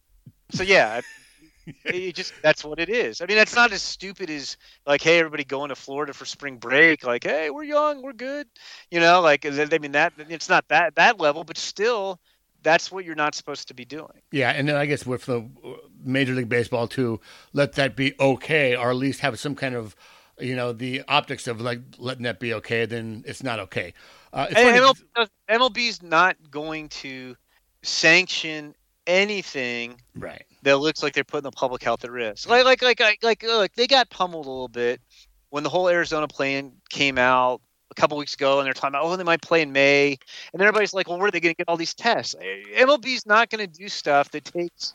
so 0.51 0.63
yeah 0.63 1.01
it 1.85 2.15
just 2.15 2.35
that's 2.43 2.65
what 2.65 2.79
it 2.79 2.89
is. 2.89 3.21
I 3.21 3.27
mean, 3.27 3.37
that's 3.37 3.55
not 3.55 3.73
as 3.73 3.83
stupid 3.83 4.31
as 4.31 4.57
like, 4.87 5.03
hey, 5.03 5.19
everybody 5.19 5.45
going 5.45 5.69
to 5.71 5.75
Florida 5.75 6.13
for 6.13 6.25
spring 6.25 6.57
break. 6.57 7.05
Like, 7.05 7.25
hey, 7.25 7.51
we're 7.51 7.65
young, 7.65 8.03
we're 8.03 8.13
good. 8.13 8.47
You 8.91 9.01
know, 9.01 9.21
like 9.21 9.47
I 9.47 9.79
mean 9.79 9.93
that 9.93 10.13
it's 10.19 10.49
not 10.49 10.67
that 10.69 10.95
that 10.97 11.21
level, 11.21 11.45
but 11.45 11.57
still, 11.59 12.21
that's 12.63 12.91
what 12.93 13.05
you're 13.05 13.15
not 13.15 13.35
supposed 13.35 13.69
to 13.69 13.75
be 13.75 13.85
doing. 13.85 14.23
Yeah, 14.33 14.51
and 14.51 14.69
then 14.69 14.77
I 14.77 14.87
guess 14.87 15.07
with 15.07 15.27
the 15.27 15.49
Major 16.03 16.35
League 16.35 16.49
Baseball 16.49 16.87
too, 16.89 17.21
let 17.53 17.73
that 17.75 17.97
be 17.97 18.15
okay, 18.21 18.77
or 18.77 18.91
at 18.91 18.97
least 18.97 19.21
have 19.21 19.39
some 19.39 19.55
kind 19.55 19.75
of, 19.75 19.95
you 20.39 20.57
know, 20.57 20.73
the 20.73 21.03
optics 21.09 21.47
of 21.47 21.61
like 21.61 21.81
letting 21.99 22.25
that 22.25 22.41
be 22.41 22.53
okay. 22.55 22.87
Then 22.87 23.25
it's 23.27 23.43
not 23.43 23.59
okay. 23.61 23.95
Uh, 24.33 24.47
it's 24.51 24.61
funny 24.61 24.79
'cause- 24.81 25.29
MLB, 25.49 25.89
MLB's 25.89 26.03
not 26.03 26.37
going 26.51 26.89
to 26.91 27.37
sanction 27.83 28.75
anything 29.07 30.01
right. 30.17 30.45
that 30.63 30.79
looks 30.79 31.03
like 31.03 31.13
they're 31.13 31.25
putting 31.25 31.45
the 31.45 31.51
public 31.51 31.83
health 31.83 32.05
at 32.05 32.11
risk. 32.11 32.49
Like, 32.49 32.65
like, 32.65 32.83
like, 32.83 33.01
like, 33.01 33.23
like 33.23 33.43
look, 33.43 33.73
they 33.75 33.87
got 33.87 34.11
pummeled 34.11 34.47
a 34.47 34.51
little 34.51 34.69
bit 34.69 35.01
when 35.51 35.63
the 35.63 35.71
whole 35.71 35.89
Arizona 35.89 36.27
plan 36.29 36.73
came 36.91 37.19
out 37.19 37.61
a 37.91 37.95
couple 37.95 38.19
weeks 38.19 38.35
ago, 38.35 38.59
and 38.59 38.67
they're 38.67 38.75
talking 38.75 38.97
about, 38.97 39.05
oh, 39.05 39.17
they 39.17 39.25
might 39.25 39.43
play 39.43 39.63
in 39.63 39.73
May, 39.73 40.19
and 40.53 40.61
everybody's 40.61 40.95
like, 40.95 41.09
well, 41.09 41.19
where 41.19 41.29
are 41.29 41.31
they 41.31 41.41
going 41.41 41.55
to 41.55 41.57
get 41.57 41.69
all 41.69 41.77
these 41.77 41.95
tests? 41.95 42.35
MLB's 42.77 43.27
not 43.27 43.51
going 43.51 43.65
to 43.65 43.73
do 43.73 43.89
stuff 43.89 44.31
that 44.33 44.45
takes 44.45 44.95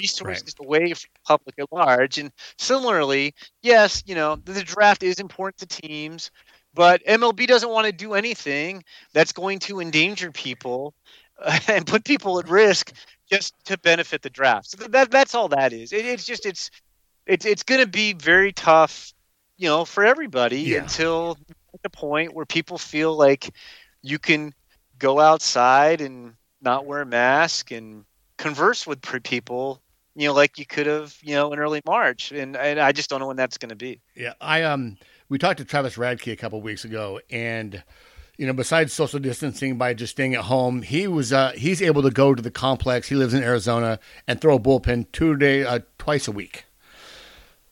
resources 0.00 0.54
away 0.60 0.94
from 0.94 1.10
the 1.14 1.20
public 1.26 1.54
at 1.58 1.72
large. 1.72 2.18
And 2.18 2.30
similarly, 2.56 3.34
yes, 3.62 4.02
you 4.06 4.14
know, 4.14 4.36
the 4.36 4.62
draft 4.62 5.02
is 5.02 5.18
important 5.18 5.58
to 5.58 5.82
teams, 5.82 6.30
but 6.74 7.04
MLB 7.04 7.46
doesn't 7.46 7.70
want 7.70 7.86
to 7.86 7.92
do 7.92 8.14
anything 8.14 8.84
that's 9.12 9.32
going 9.32 9.58
to 9.60 9.80
endanger 9.80 10.30
people 10.30 10.94
and 11.68 11.86
put 11.86 12.04
people 12.04 12.38
at 12.38 12.48
risk 12.48 12.92
just 13.30 13.54
to 13.66 13.78
benefit 13.78 14.22
the 14.22 14.30
draft. 14.30 14.70
So 14.70 14.88
that 14.88 15.10
that's 15.10 15.34
all 15.34 15.48
that 15.48 15.72
is. 15.72 15.92
It, 15.92 16.04
it's 16.04 16.24
just 16.24 16.46
it's 16.46 16.70
it's 17.26 17.44
it's 17.44 17.62
going 17.62 17.80
to 17.80 17.86
be 17.86 18.12
very 18.14 18.52
tough, 18.52 19.12
you 19.56 19.68
know, 19.68 19.84
for 19.84 20.04
everybody 20.04 20.60
Yeah. 20.60 20.78
until 20.80 21.36
the 21.82 21.90
point 21.90 22.34
where 22.34 22.46
people 22.46 22.78
feel 22.78 23.16
like 23.16 23.50
you 24.02 24.18
can 24.18 24.54
go 24.98 25.20
outside 25.20 26.00
and 26.00 26.34
not 26.60 26.86
wear 26.86 27.02
a 27.02 27.06
mask 27.06 27.70
and 27.70 28.04
converse 28.36 28.86
with 28.86 29.00
people, 29.22 29.80
you 30.14 30.28
know, 30.28 30.34
like 30.34 30.58
you 30.58 30.66
could 30.66 30.86
have, 30.86 31.16
you 31.22 31.34
know, 31.34 31.52
in 31.52 31.58
early 31.58 31.80
March. 31.86 32.32
And, 32.32 32.56
and 32.56 32.80
I 32.80 32.92
just 32.92 33.10
don't 33.10 33.20
know 33.20 33.26
when 33.28 33.36
that's 33.36 33.58
going 33.58 33.68
to 33.68 33.76
be. 33.76 34.00
Yeah, 34.16 34.34
I 34.40 34.62
um, 34.62 34.96
we 35.28 35.38
talked 35.38 35.58
to 35.58 35.64
Travis 35.64 35.96
Radke 35.96 36.32
a 36.32 36.36
couple 36.36 36.60
weeks 36.62 36.84
ago, 36.84 37.20
and 37.30 37.82
you 38.38 38.46
know, 38.46 38.52
besides 38.52 38.92
social 38.92 39.18
distancing 39.18 39.76
by 39.76 39.92
just 39.94 40.12
staying 40.12 40.34
at 40.34 40.44
home, 40.44 40.82
he 40.82 41.08
was 41.08 41.32
uh, 41.32 41.52
he's 41.56 41.82
able 41.82 42.02
to 42.02 42.10
go 42.10 42.34
to 42.34 42.40
the 42.40 42.52
complex. 42.52 43.08
He 43.08 43.16
lives 43.16 43.34
in 43.34 43.42
Arizona 43.42 43.98
and 44.28 44.40
throw 44.40 44.54
a 44.54 44.60
bullpen 44.60 45.10
two 45.10 45.36
day, 45.36 45.64
uh, 45.64 45.80
twice 45.98 46.28
a 46.28 46.32
week. 46.32 46.64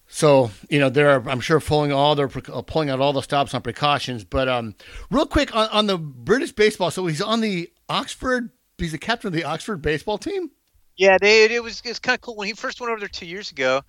So 0.08 0.50
you 0.68 0.80
know 0.80 0.90
they're 0.90 1.26
I'm 1.28 1.40
sure 1.40 1.60
pulling 1.60 1.92
all 1.92 2.16
their 2.16 2.30
uh, 2.52 2.62
pulling 2.62 2.90
out 2.90 3.00
all 3.00 3.12
the 3.12 3.22
stops 3.22 3.54
on 3.54 3.62
precautions. 3.62 4.24
But 4.24 4.48
um, 4.48 4.74
real 5.08 5.26
quick 5.26 5.54
on, 5.54 5.68
on 5.68 5.86
the 5.86 5.98
British 5.98 6.52
baseball, 6.52 6.90
so 6.90 7.06
he's 7.06 7.22
on 7.22 7.40
the 7.40 7.70
Oxford. 7.88 8.50
He's 8.76 8.92
the 8.92 8.98
captain 8.98 9.28
of 9.28 9.34
the 9.34 9.44
Oxford 9.44 9.80
baseball 9.80 10.18
team. 10.18 10.50
Yeah, 10.98 11.18
it 11.20 11.62
was 11.62 11.82
it's 11.84 11.98
kind 11.98 12.14
of 12.14 12.22
cool 12.22 12.36
when 12.36 12.46
he 12.48 12.54
first 12.54 12.80
went 12.80 12.90
over 12.90 12.98
there 13.00 13.08
two 13.08 13.26
years 13.26 13.50
ago. 13.50 13.82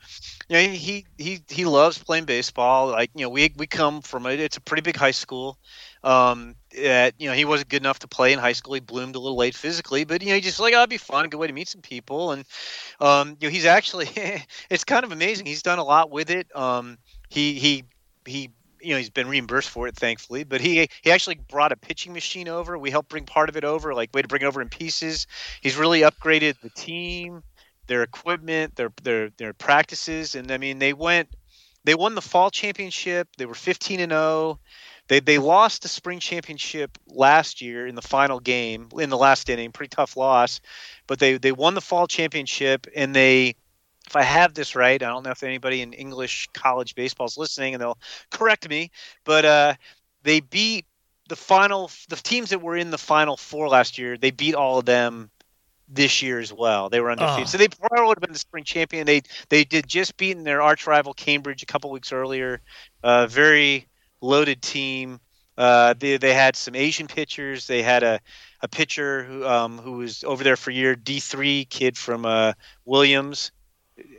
You 0.49 0.57
know, 0.57 0.63
he 0.73 1.05
he 1.17 1.41
he 1.49 1.65
loves 1.65 1.97
playing 1.97 2.25
baseball. 2.25 2.87
Like 2.89 3.11
you 3.15 3.23
know, 3.23 3.29
we 3.29 3.53
we 3.57 3.67
come 3.67 4.01
from 4.01 4.25
a, 4.25 4.31
it's 4.31 4.57
a 4.57 4.61
pretty 4.61 4.81
big 4.81 4.97
high 4.97 5.11
school. 5.11 5.57
Um, 6.03 6.55
that 6.83 7.15
you 7.19 7.29
know 7.29 7.35
he 7.35 7.45
wasn't 7.45 7.69
good 7.69 7.81
enough 7.83 7.99
to 7.99 8.09
play 8.09 8.33
in 8.33 8.39
high 8.39 8.53
school. 8.53 8.73
He 8.75 8.81
bloomed 8.81 9.15
a 9.15 9.19
little 9.19 9.37
late 9.37 9.55
physically, 9.55 10.05
but 10.05 10.21
you 10.23 10.29
know 10.29 10.35
he 10.35 10.41
just 10.41 10.59
like 10.59 10.73
oh, 10.75 10.79
it'd 10.79 10.89
be 10.89 10.97
fun, 10.97 11.25
a 11.25 11.29
good 11.29 11.37
way 11.39 11.47
to 11.47 11.53
meet 11.53 11.69
some 11.69 11.81
people. 11.81 12.31
And 12.33 12.45
um, 12.99 13.37
you 13.39 13.47
know 13.47 13.51
he's 13.51 13.65
actually 13.65 14.09
it's 14.69 14.83
kind 14.85 15.03
of 15.05 15.11
amazing. 15.11 15.45
He's 15.45 15.63
done 15.63 15.79
a 15.79 15.83
lot 15.85 16.11
with 16.11 16.29
it. 16.31 16.55
Um, 16.55 16.97
he 17.29 17.53
he 17.55 17.83
he 18.25 18.51
you 18.81 18.91
know 18.91 18.97
he's 18.97 19.09
been 19.09 19.27
reimbursed 19.27 19.69
for 19.69 19.87
it 19.87 19.95
thankfully 19.95 20.43
but 20.43 20.61
he 20.61 20.87
he 21.01 21.11
actually 21.11 21.35
brought 21.49 21.71
a 21.71 21.77
pitching 21.77 22.13
machine 22.13 22.47
over. 22.47 22.77
We 22.77 22.91
helped 22.91 23.09
bring 23.09 23.25
part 23.25 23.49
of 23.49 23.57
it 23.57 23.63
over 23.63 23.93
like 23.93 24.13
way 24.13 24.21
to 24.21 24.27
bring 24.27 24.41
it 24.41 24.45
over 24.45 24.61
in 24.61 24.69
pieces. 24.69 25.27
He's 25.61 25.77
really 25.77 26.01
upgraded 26.01 26.59
the 26.61 26.69
team 26.69 27.43
their 27.87 28.03
equipment 28.03 28.75
their 28.75 28.91
their 29.03 29.29
their 29.37 29.53
practices 29.53 30.35
and 30.35 30.51
i 30.51 30.57
mean 30.57 30.77
they 30.77 30.93
went 30.93 31.29
they 31.85 31.95
won 31.95 32.15
the 32.15 32.21
fall 32.21 32.51
championship. 32.51 33.29
They 33.37 33.45
were 33.45 33.53
15 33.53 34.01
and 34.01 34.11
0 34.11 34.59
they 35.07 35.21
they 35.21 35.37
lost 35.37 35.83
the 35.83 35.87
spring 35.87 36.19
championship 36.19 36.97
last 37.07 37.61
year 37.61 37.87
in 37.87 37.95
the 37.95 38.01
final 38.01 38.41
game 38.41 38.89
in 38.99 39.09
the 39.09 39.17
last 39.17 39.49
inning 39.49 39.71
pretty 39.71 39.89
tough 39.95 40.17
loss 40.17 40.59
but 41.07 41.19
they 41.19 41.37
they 41.37 41.53
won 41.53 41.75
the 41.75 41.81
fall 41.81 42.07
championship 42.07 42.87
and 42.95 43.15
they 43.15 43.55
if 44.07 44.15
I 44.15 44.23
have 44.23 44.53
this 44.53 44.75
right, 44.75 45.01
I 45.01 45.07
don't 45.07 45.23
know 45.23 45.31
if 45.31 45.43
anybody 45.43 45.81
in 45.81 45.93
English 45.93 46.47
college 46.53 46.95
baseball 46.95 47.27
is 47.27 47.37
listening 47.37 47.73
and 47.73 47.81
they'll 47.81 47.97
correct 48.31 48.67
me, 48.69 48.89
but 49.25 49.45
uh, 49.45 49.73
they 50.23 50.39
beat 50.39 50.85
the 51.29 51.35
final 51.35 51.91
the 52.09 52.15
teams 52.15 52.49
that 52.51 52.61
were 52.61 52.77
in 52.77 52.89
the 52.89 52.97
final 52.97 53.35
four 53.37 53.67
last 53.67 53.97
year. 53.97 54.17
They 54.17 54.31
beat 54.31 54.55
all 54.55 54.79
of 54.79 54.85
them 54.85 55.29
this 55.89 56.21
year 56.21 56.39
as 56.39 56.51
well. 56.53 56.89
They 56.89 56.99
were 57.01 57.11
undefeated, 57.11 57.43
Oh. 57.43 57.45
so 57.45 57.57
they 57.57 57.67
probably 57.67 58.07
would 58.07 58.17
have 58.17 58.21
been 58.21 58.33
the 58.33 58.39
spring 58.39 58.63
champion. 58.63 59.05
They 59.05 59.21
they 59.49 59.63
did 59.63 59.87
just 59.87 60.17
beaten 60.17 60.43
their 60.43 60.61
arch 60.61 60.87
rival 60.87 61.13
Cambridge 61.13 61.63
a 61.63 61.65
couple 61.65 61.91
weeks 61.91 62.11
earlier. 62.13 62.61
Uh, 63.03 63.27
very 63.27 63.87
loaded 64.21 64.61
team. 64.61 65.19
Uh, 65.57 65.93
they 65.97 66.17
they 66.17 66.33
had 66.33 66.55
some 66.55 66.75
Asian 66.75 67.07
pitchers. 67.07 67.67
They 67.67 67.81
had 67.83 68.03
a 68.03 68.19
a 68.61 68.67
pitcher 68.67 69.23
who 69.23 69.45
um, 69.45 69.77
who 69.79 69.93
was 69.93 70.23
over 70.23 70.43
there 70.43 70.55
for 70.55 70.71
a 70.71 70.73
year, 70.73 70.95
D 70.95 71.19
three 71.19 71.65
kid 71.65 71.97
from 71.97 72.25
uh, 72.25 72.53
Williams. 72.85 73.51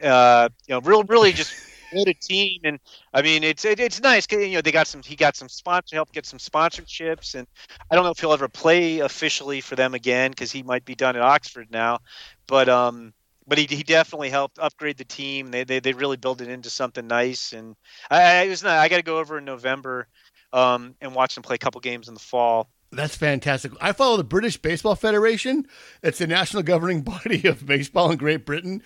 Uh, 0.03 0.49
you 0.66 0.74
know, 0.74 0.81
real 0.81 1.05
really 1.05 1.33
just 1.33 1.57
loaded 1.93 2.20
team, 2.20 2.61
and 2.64 2.79
I 3.14 3.22
mean 3.22 3.45
it's 3.45 3.64
it, 3.64 3.81
it's 3.81 4.01
nice. 4.01 4.26
You 4.31 4.49
know, 4.55 4.61
they 4.61 4.72
got 4.72 4.87
some 4.89 5.03
he 5.03 5.16
got 5.16 5.37
some 5.37 5.49
sponsor 5.49 5.97
help 5.97 6.12
get 6.12 6.26
some 6.26 6.39
sponsorships, 6.39 7.35
and 7.35 7.47
I 7.91 7.95
don't 7.95 8.05
know 8.05 8.11
if 8.11 8.18
he'll 8.18 8.33
ever 8.33 8.49
play 8.49 8.99
officially 9.01 9.61
for 9.61 9.76
them 9.76 9.95
again 9.95 10.31
because 10.33 10.51
he 10.53 10.62
might 10.62 10.85
be 10.85 10.95
done 10.95 11.16
at 11.16 11.22
Oxford 11.22 11.68
now, 11.70 11.99
but 12.47 12.68
um. 12.68 13.12
But 13.51 13.57
he, 13.57 13.64
he 13.64 13.83
definitely 13.83 14.29
helped 14.29 14.59
upgrade 14.59 14.99
the 14.99 15.07
team. 15.07 15.51
They, 15.51 15.64
they 15.64 15.81
they 15.81 15.95
really 15.95 16.18
built 16.18 16.43
it 16.43 16.49
into 16.51 16.68
something 16.68 17.07
nice, 17.07 17.55
and 17.55 17.76
I, 18.11 18.45
I 18.45 18.49
was 18.49 18.62
not, 18.62 18.76
I 18.76 18.89
got 18.91 18.99
to 18.99 19.03
go 19.03 19.18
over 19.18 19.39
in 19.39 19.47
November, 19.47 20.07
um, 20.53 20.95
and 21.01 21.14
watch 21.14 21.35
them 21.35 21.43
play 21.43 21.55
a 21.55 21.59
couple 21.59 21.81
games 21.81 22.09
in 22.09 22.14
the 22.14 22.20
fall. 22.20 22.68
That's 22.91 23.16
fantastic. 23.16 23.72
I 23.80 23.93
follow 23.93 24.16
the 24.16 24.24
British 24.24 24.57
Baseball 24.57 24.95
Federation. 24.95 25.66
It's 26.03 26.18
the 26.18 26.26
national 26.26 26.62
governing 26.62 27.03
body 27.03 27.47
of 27.47 27.66
baseball 27.66 28.11
in 28.11 28.18
Great 28.18 28.47
Britain, 28.47 28.82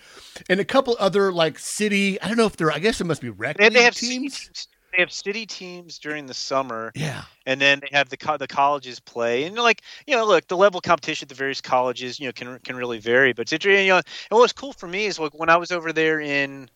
and 0.49 0.59
a 0.59 0.65
couple 0.65 0.97
other 0.99 1.31
like 1.31 1.57
city. 1.57 2.21
I 2.21 2.27
don't 2.27 2.37
know 2.37 2.45
if 2.45 2.57
they're. 2.57 2.71
I 2.71 2.79
guess 2.79 2.99
it 2.99 3.05
must 3.05 3.21
be 3.21 3.29
rec 3.29 3.57
They, 3.57 3.69
they 3.69 3.83
have 3.83 3.95
teams. 3.95 4.49
They 4.91 5.01
have 5.01 5.11
city 5.11 5.47
teams 5.47 5.97
during 5.97 6.27
the 6.27 6.35
summer, 6.35 6.91
Yeah, 6.93 7.23
and 7.47 7.59
then 7.59 7.79
they 7.79 7.97
have 7.97 8.09
the 8.09 8.17
co- 8.17 8.37
the 8.37 8.47
colleges 8.47 8.99
play. 8.99 9.45
And 9.45 9.55
like 9.55 9.81
you 10.05 10.15
know, 10.15 10.25
look, 10.25 10.47
the 10.47 10.57
level 10.57 10.77
of 10.79 10.83
competition 10.83 11.25
at 11.25 11.29
the 11.29 11.35
various 11.35 11.61
colleges, 11.61 12.19
you 12.19 12.27
know, 12.27 12.31
can 12.33 12.59
can 12.59 12.75
really 12.75 12.99
vary. 12.99 13.33
But 13.33 13.43
it's 13.43 13.53
interesting. 13.53 13.85
You 13.85 13.93
know, 13.93 13.97
and 13.97 14.05
what 14.29 14.41
was 14.41 14.53
cool 14.53 14.73
for 14.73 14.87
me 14.87 15.05
is 15.05 15.17
like 15.17 15.33
when 15.33 15.49
I 15.49 15.57
was 15.57 15.71
over 15.71 15.93
there 15.93 16.19
in, 16.19 16.69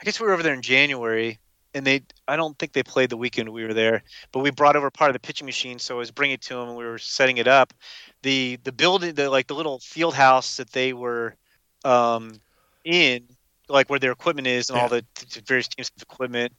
I 0.00 0.04
guess 0.04 0.18
we 0.18 0.26
were 0.26 0.32
over 0.32 0.42
there 0.42 0.54
in 0.54 0.62
January, 0.62 1.38
and 1.74 1.86
they 1.86 2.02
I 2.28 2.36
don't 2.36 2.58
think 2.58 2.72
they 2.72 2.82
played 2.82 3.10
the 3.10 3.16
weekend 3.16 3.48
we 3.48 3.64
were 3.64 3.74
there, 3.74 4.02
but 4.32 4.40
we 4.40 4.50
brought 4.50 4.76
over 4.76 4.90
part 4.90 5.10
of 5.10 5.14
the 5.14 5.20
pitching 5.20 5.46
machine, 5.46 5.78
so 5.78 5.96
I 5.96 5.98
was 5.98 6.10
bringing 6.10 6.34
it 6.34 6.42
to 6.42 6.54
them 6.54 6.68
and 6.68 6.76
we 6.76 6.84
were 6.84 6.98
setting 6.98 7.38
it 7.38 7.48
up. 7.48 7.72
The 8.22 8.58
the 8.64 8.72
building, 8.72 9.14
the 9.14 9.30
like 9.30 9.46
the 9.46 9.54
little 9.54 9.78
field 9.80 10.14
house 10.14 10.56
that 10.56 10.70
they 10.72 10.92
were 10.92 11.36
um, 11.84 12.32
in, 12.84 13.26
like 13.68 13.88
where 13.88 13.98
their 13.98 14.12
equipment 14.12 14.46
is 14.46 14.70
and 14.70 14.78
all 14.78 14.88
the 14.88 15.04
t- 15.14 15.40
various 15.46 15.68
teams 15.68 15.90
of 15.96 16.02
equipment. 16.02 16.52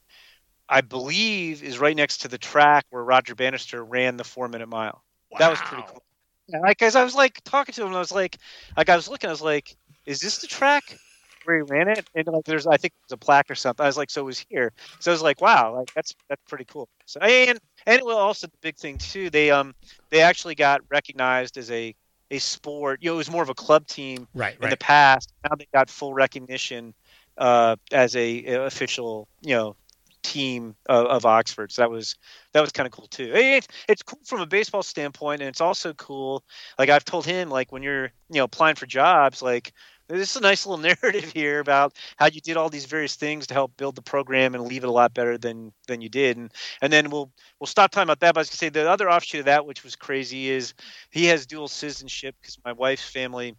I 0.68 0.80
believe 0.80 1.62
is 1.62 1.78
right 1.78 1.96
next 1.96 2.18
to 2.18 2.28
the 2.28 2.38
track 2.38 2.86
where 2.90 3.04
Roger 3.04 3.34
Bannister 3.34 3.84
ran 3.84 4.16
the 4.16 4.24
four 4.24 4.48
minute 4.48 4.68
mile. 4.68 5.02
That 5.38 5.50
was 5.50 5.58
pretty 5.60 5.84
cool. 5.88 6.02
Yeah, 6.48 6.60
like, 6.60 6.78
cause 6.78 6.96
I 6.96 7.04
was 7.04 7.14
like 7.14 7.40
talking 7.44 7.72
to 7.74 7.84
him, 7.84 7.94
I 7.94 7.98
was 7.98 8.12
like, 8.12 8.38
like 8.76 8.88
I 8.88 8.96
was 8.96 9.08
looking, 9.08 9.28
I 9.28 9.32
was 9.32 9.42
like, 9.42 9.76
is 10.06 10.20
this 10.20 10.38
the 10.38 10.46
track 10.46 10.98
where 11.44 11.56
he 11.56 11.62
ran 11.62 11.88
it? 11.88 12.06
And 12.14 12.26
like, 12.28 12.44
there's, 12.44 12.66
I 12.66 12.76
think 12.76 12.92
there's 13.08 13.14
a 13.14 13.18
plaque 13.18 13.50
or 13.50 13.54
something. 13.54 13.84
I 13.84 13.88
was 13.88 13.96
like, 13.96 14.10
so 14.10 14.22
it 14.22 14.24
was 14.24 14.44
here. 14.48 14.72
So 15.00 15.10
I 15.10 15.14
was 15.14 15.22
like, 15.22 15.40
wow, 15.40 15.76
like 15.76 15.88
that's 15.94 16.14
that's 16.28 16.42
pretty 16.48 16.64
cool. 16.66 16.88
So 17.06 17.20
and 17.20 17.58
and 17.86 17.98
it 17.98 18.04
was 18.04 18.16
also 18.16 18.46
the 18.46 18.52
big 18.62 18.76
thing 18.76 18.98
too. 18.98 19.30
They 19.30 19.50
um 19.50 19.74
they 20.10 20.20
actually 20.20 20.54
got 20.54 20.80
recognized 20.90 21.56
as 21.58 21.70
a 21.70 21.94
a 22.30 22.38
sport. 22.38 23.00
You 23.02 23.10
know, 23.10 23.14
it 23.14 23.18
was 23.18 23.30
more 23.30 23.42
of 23.42 23.50
a 23.50 23.54
club 23.54 23.86
team 23.86 24.28
Right, 24.34 24.58
in 24.60 24.68
the 24.70 24.76
past. 24.76 25.32
Now 25.44 25.56
they 25.56 25.66
got 25.72 25.90
full 25.90 26.14
recognition 26.14 26.94
uh, 27.38 27.76
as 27.92 28.16
a, 28.16 28.44
a 28.46 28.62
official, 28.64 29.28
you 29.42 29.54
know, 29.54 29.76
team 30.22 30.74
of, 30.88 31.06
of 31.06 31.26
Oxford. 31.26 31.72
So 31.72 31.82
that 31.82 31.90
was 31.90 32.16
that 32.52 32.60
was 32.60 32.72
kind 32.72 32.86
of 32.86 32.92
cool 32.92 33.06
too. 33.08 33.32
It's 33.34 33.68
it's 33.88 34.02
cool 34.02 34.20
from 34.24 34.40
a 34.40 34.46
baseball 34.46 34.82
standpoint, 34.82 35.40
and 35.42 35.48
it's 35.48 35.60
also 35.60 35.92
cool. 35.94 36.44
Like 36.78 36.88
I've 36.90 37.04
told 37.04 37.26
him, 37.26 37.50
like 37.50 37.72
when 37.72 37.82
you're 37.82 38.04
you 38.30 38.36
know 38.38 38.44
applying 38.44 38.76
for 38.76 38.86
jobs, 38.86 39.42
like 39.42 39.72
this 40.18 40.30
is 40.30 40.36
a 40.36 40.40
nice 40.40 40.66
little 40.66 40.82
narrative 41.02 41.32
here 41.32 41.60
about 41.60 41.94
how 42.16 42.26
you 42.26 42.40
did 42.40 42.56
all 42.56 42.68
these 42.68 42.86
various 42.86 43.16
things 43.16 43.46
to 43.46 43.54
help 43.54 43.76
build 43.76 43.94
the 43.96 44.02
program 44.02 44.54
and 44.54 44.64
leave 44.64 44.84
it 44.84 44.88
a 44.88 44.92
lot 44.92 45.14
better 45.14 45.38
than 45.38 45.72
than 45.88 46.00
you 46.00 46.08
did. 46.08 46.36
And 46.36 46.52
and 46.82 46.92
then 46.92 47.10
we'll 47.10 47.30
we'll 47.60 47.66
stop 47.66 47.90
talking 47.90 48.04
about 48.04 48.20
that. 48.20 48.34
But 48.34 48.40
I 48.40 48.42
was 48.42 48.50
gonna 48.50 48.56
say 48.58 48.68
the 48.70 48.90
other 48.90 49.10
offshoot 49.10 49.40
of 49.40 49.46
that, 49.46 49.66
which 49.66 49.84
was 49.84 49.96
crazy, 49.96 50.50
is 50.50 50.74
he 51.10 51.26
has 51.26 51.46
dual 51.46 51.68
citizenship 51.68 52.36
because 52.40 52.58
my 52.64 52.72
wife's 52.72 53.08
family 53.08 53.56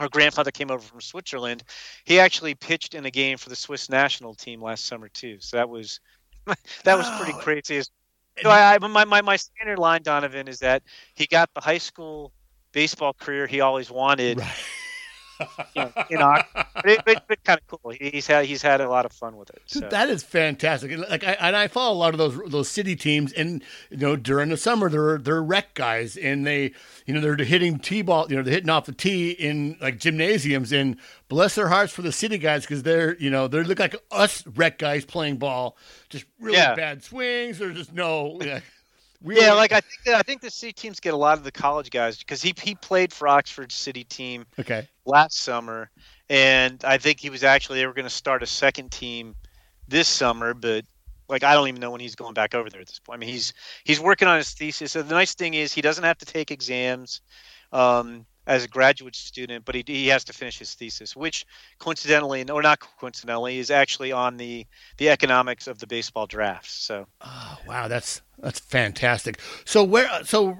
Her 0.00 0.08
grandfather 0.08 0.50
came 0.52 0.70
over 0.70 0.82
from 0.82 1.00
Switzerland. 1.00 1.62
He 2.04 2.18
actually 2.20 2.54
pitched 2.54 2.94
in 2.94 3.06
a 3.06 3.10
game 3.10 3.38
for 3.38 3.50
the 3.50 3.56
Swiss 3.56 3.88
national 3.90 4.34
team 4.34 4.62
last 4.62 4.86
summer 4.86 5.08
too. 5.08 5.38
So 5.40 5.56
that 5.58 5.68
was 5.70 6.00
that 6.84 6.96
was 6.98 7.10
pretty 7.10 7.34
crazy. 7.34 7.82
So 8.42 8.50
I, 8.50 8.74
I, 8.74 8.78
my, 8.78 9.04
my 9.04 9.22
my 9.22 9.36
standard 9.36 9.78
line, 9.78 10.02
Donovan, 10.02 10.48
is 10.48 10.60
that 10.60 10.82
he 11.14 11.26
got 11.26 11.50
the 11.54 11.60
high 11.60 11.78
school 11.78 12.32
baseball 12.72 13.14
career 13.14 13.46
he 13.46 13.60
always 13.60 13.90
wanted 13.90 14.40
Right. 14.40 14.54
you 16.10 16.18
know, 16.18 16.34
in 16.34 16.42
but, 16.74 16.86
it, 16.86 17.02
but, 17.04 17.24
but 17.28 17.44
kind 17.44 17.60
of 17.60 17.80
cool. 17.80 17.92
He's 17.92 18.26
had 18.26 18.46
he's 18.46 18.62
had 18.62 18.80
a 18.80 18.88
lot 18.88 19.06
of 19.06 19.12
fun 19.12 19.36
with 19.36 19.50
it. 19.50 19.62
So. 19.66 19.80
That 19.80 20.08
is 20.08 20.22
fantastic. 20.22 20.96
Like 21.08 21.24
I 21.24 21.32
and 21.32 21.56
I 21.56 21.68
follow 21.68 21.94
a 21.94 21.98
lot 21.98 22.14
of 22.14 22.18
those 22.18 22.38
those 22.50 22.68
city 22.68 22.96
teams, 22.96 23.32
and 23.32 23.62
you 23.90 23.98
know 23.98 24.16
during 24.16 24.50
the 24.50 24.56
summer 24.56 24.88
they're 24.88 25.18
they're 25.18 25.42
rec 25.42 25.74
guys, 25.74 26.16
and 26.16 26.46
they 26.46 26.72
you 27.06 27.14
know 27.14 27.20
they're 27.20 27.36
hitting 27.44 27.78
t 27.78 28.02
ball, 28.02 28.26
you 28.30 28.36
know 28.36 28.42
they're 28.42 28.54
hitting 28.54 28.70
off 28.70 28.86
the 28.86 28.92
tee 28.92 29.30
in 29.30 29.76
like 29.80 29.98
gymnasiums, 29.98 30.72
and 30.72 30.96
bless 31.28 31.54
their 31.54 31.68
hearts 31.68 31.92
for 31.92 32.02
the 32.02 32.12
city 32.12 32.38
guys 32.38 32.62
because 32.62 32.82
they're 32.82 33.16
you 33.16 33.30
know 33.30 33.48
they 33.48 33.62
look 33.62 33.78
like 33.78 33.96
us 34.10 34.46
rec 34.54 34.78
guys 34.78 35.04
playing 35.04 35.36
ball, 35.36 35.76
just 36.08 36.24
really 36.40 36.56
yeah. 36.56 36.74
bad 36.74 37.02
swings. 37.02 37.58
There's 37.58 37.76
just 37.76 37.92
no. 37.92 38.38
Yeah. 38.42 38.60
Really? 39.22 39.42
Yeah, 39.42 39.52
like 39.52 39.72
I 39.72 39.80
think 39.80 40.02
that, 40.04 40.14
I 40.16 40.22
think 40.22 40.40
the 40.40 40.50
city 40.50 40.72
teams 40.72 40.98
get 40.98 41.14
a 41.14 41.16
lot 41.16 41.38
of 41.38 41.44
the 41.44 41.52
college 41.52 41.90
guys 41.90 42.18
because 42.18 42.42
he 42.42 42.54
he 42.60 42.74
played 42.74 43.12
for 43.12 43.28
Oxford 43.28 43.70
City 43.70 44.04
team 44.04 44.46
okay 44.58 44.88
last 45.04 45.38
summer, 45.38 45.90
and 46.28 46.82
I 46.84 46.98
think 46.98 47.20
he 47.20 47.30
was 47.30 47.44
actually 47.44 47.78
they 47.78 47.86
were 47.86 47.92
going 47.92 48.04
to 48.06 48.10
start 48.10 48.42
a 48.42 48.46
second 48.46 48.90
team 48.90 49.36
this 49.86 50.08
summer, 50.08 50.54
but 50.54 50.84
like 51.28 51.44
I 51.44 51.54
don't 51.54 51.68
even 51.68 51.80
know 51.80 51.90
when 51.90 52.00
he's 52.00 52.16
going 52.16 52.34
back 52.34 52.54
over 52.54 52.68
there 52.68 52.80
at 52.80 52.88
this 52.88 52.98
point. 52.98 53.18
I 53.18 53.20
mean, 53.20 53.30
he's 53.30 53.52
he's 53.84 54.00
working 54.00 54.26
on 54.26 54.38
his 54.38 54.50
thesis. 54.50 54.92
So 54.92 55.02
the 55.02 55.14
nice 55.14 55.34
thing 55.34 55.54
is 55.54 55.72
he 55.72 55.82
doesn't 55.82 56.04
have 56.04 56.18
to 56.18 56.26
take 56.26 56.50
exams. 56.50 57.20
Um, 57.72 58.26
as 58.46 58.64
a 58.64 58.68
graduate 58.68 59.14
student, 59.14 59.64
but 59.64 59.74
he, 59.74 59.84
he 59.86 60.08
has 60.08 60.24
to 60.24 60.32
finish 60.32 60.58
his 60.58 60.74
thesis, 60.74 61.14
which 61.14 61.46
coincidentally, 61.78 62.48
or 62.50 62.62
not 62.62 62.80
coincidentally, 62.98 63.58
is 63.58 63.70
actually 63.70 64.12
on 64.12 64.36
the 64.36 64.66
the 64.96 65.08
economics 65.08 65.66
of 65.66 65.78
the 65.78 65.86
baseball 65.86 66.26
drafts. 66.26 66.72
So, 66.72 67.06
oh, 67.20 67.58
wow, 67.66 67.88
that's 67.88 68.22
that's 68.38 68.58
fantastic. 68.58 69.40
So 69.64 69.84
where 69.84 70.08
so 70.24 70.58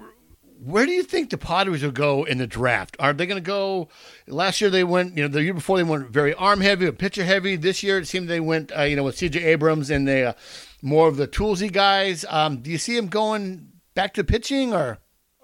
where 0.63 0.85
do 0.85 0.93
you 0.93 1.03
think 1.03 1.29
the 1.29 1.37
Padres 1.37 1.83
will 1.83 1.91
go 1.91 2.23
in 2.23 2.37
the 2.37 2.47
draft? 2.47 2.95
Are 2.99 3.11
they 3.11 3.25
going 3.25 3.41
to 3.41 3.45
go? 3.45 3.89
Last 4.27 4.61
year 4.61 4.69
they 4.69 4.85
went, 4.85 5.17
you 5.17 5.23
know, 5.23 5.27
the 5.27 5.43
year 5.43 5.53
before 5.53 5.77
they 5.77 5.83
went 5.83 6.09
very 6.09 6.33
arm 6.35 6.61
heavy, 6.61 6.85
or 6.85 6.93
pitcher 6.93 7.25
heavy. 7.25 7.57
This 7.57 7.83
year 7.83 7.97
it 7.97 8.07
seemed 8.07 8.29
they 8.29 8.39
went, 8.39 8.71
uh, 8.77 8.83
you 8.83 8.95
know, 8.95 9.03
with 9.03 9.17
C.J. 9.17 9.43
Abrams 9.43 9.89
and 9.89 10.07
they 10.07 10.23
uh, 10.23 10.33
more 10.81 11.09
of 11.09 11.17
the 11.17 11.27
toolsy 11.27 11.71
guys. 11.71 12.23
Um, 12.29 12.57
do 12.61 12.71
you 12.71 12.77
see 12.77 12.95
them 12.95 13.07
going 13.07 13.73
back 13.93 14.13
to 14.13 14.23
pitching 14.23 14.73
or? 14.73 14.99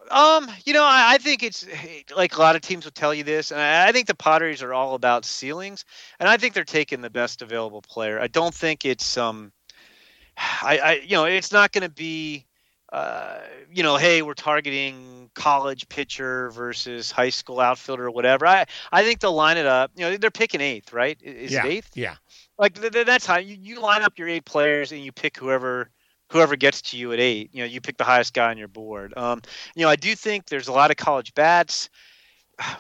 Um, 0.10 0.50
you 0.66 0.74
know, 0.74 0.84
I, 0.84 1.14
I, 1.14 1.18
think 1.18 1.44
it's 1.44 1.66
like 2.16 2.36
a 2.36 2.40
lot 2.40 2.56
of 2.56 2.62
teams 2.62 2.86
will 2.86 2.92
tell 2.92 3.14
you 3.14 3.24
this, 3.24 3.52
and 3.52 3.62
I, 3.62 3.90
I, 3.90 3.92
think 3.92 4.08
the 4.08 4.16
Padres 4.16 4.64
are 4.64 4.74
all 4.74 4.96
about 4.96 5.26
ceilings, 5.26 5.86
and 6.20 6.28
I 6.28 6.38
think 6.38 6.54
they're 6.54 6.64
taking 6.64 7.02
the 7.02 7.10
best 7.10 7.42
available 7.42 7.82
player. 7.82 8.20
I 8.20 8.28
don't 8.28 8.54
think 8.54 8.86
it's 8.86 9.18
um, 9.18 9.52
I, 10.38 10.78
I 10.78 10.94
you 11.06 11.16
know, 11.16 11.26
it's 11.26 11.52
not 11.52 11.72
going 11.72 11.84
to 11.84 11.94
be, 11.94 12.46
uh, 12.92 13.40
you 13.72 13.84
know, 13.84 13.98
hey, 13.98 14.22
we're 14.22 14.34
targeting 14.34 15.30
college 15.36 15.88
pitcher 15.90 16.50
versus 16.52 17.12
high 17.12 17.30
school 17.30 17.60
outfielder 17.60 18.08
or 18.08 18.12
whatever. 18.12 18.48
I 18.48 18.66
I 18.92 19.04
think 19.04 19.20
they'll 19.20 19.34
line 19.34 19.58
it 19.58 19.68
up. 19.68 19.92
You 19.96 20.06
know, 20.06 20.18
they're 20.18 20.32
picking 20.32 20.62
eighth, 20.62 20.92
right? 20.92 21.18
Is 21.22 21.52
yeah, 21.52 21.66
it 21.66 21.70
eighth? 21.70 21.92
Yeah. 21.96 22.16
Like 22.58 22.80
th- 22.80 22.92
th- 22.92 23.06
that's 23.06 23.26
how 23.26 23.38
you, 23.38 23.58
you 23.60 23.80
line 23.80 24.02
up 24.02 24.18
your 24.18 24.28
eight 24.28 24.46
players 24.46 24.92
and 24.92 25.04
you 25.04 25.12
pick 25.12 25.38
whoever 25.38 25.92
whoever 26.30 26.56
gets 26.56 26.82
to 26.82 26.98
you 26.98 27.12
at 27.12 27.20
eight, 27.20 27.50
you 27.54 27.60
know, 27.60 27.66
you 27.66 27.82
pick 27.82 27.98
the 27.98 28.04
highest 28.04 28.34
guy 28.34 28.50
on 28.50 28.58
your 28.58 28.68
board. 28.68 29.14
Um, 29.18 29.42
you 29.76 29.84
know, 29.84 29.90
I 29.90 29.96
do 29.96 30.16
think 30.16 30.46
there's 30.46 30.68
a 30.68 30.74
lot 30.74 30.92
of 30.92 30.98
college 30.98 31.34
bats 31.34 31.90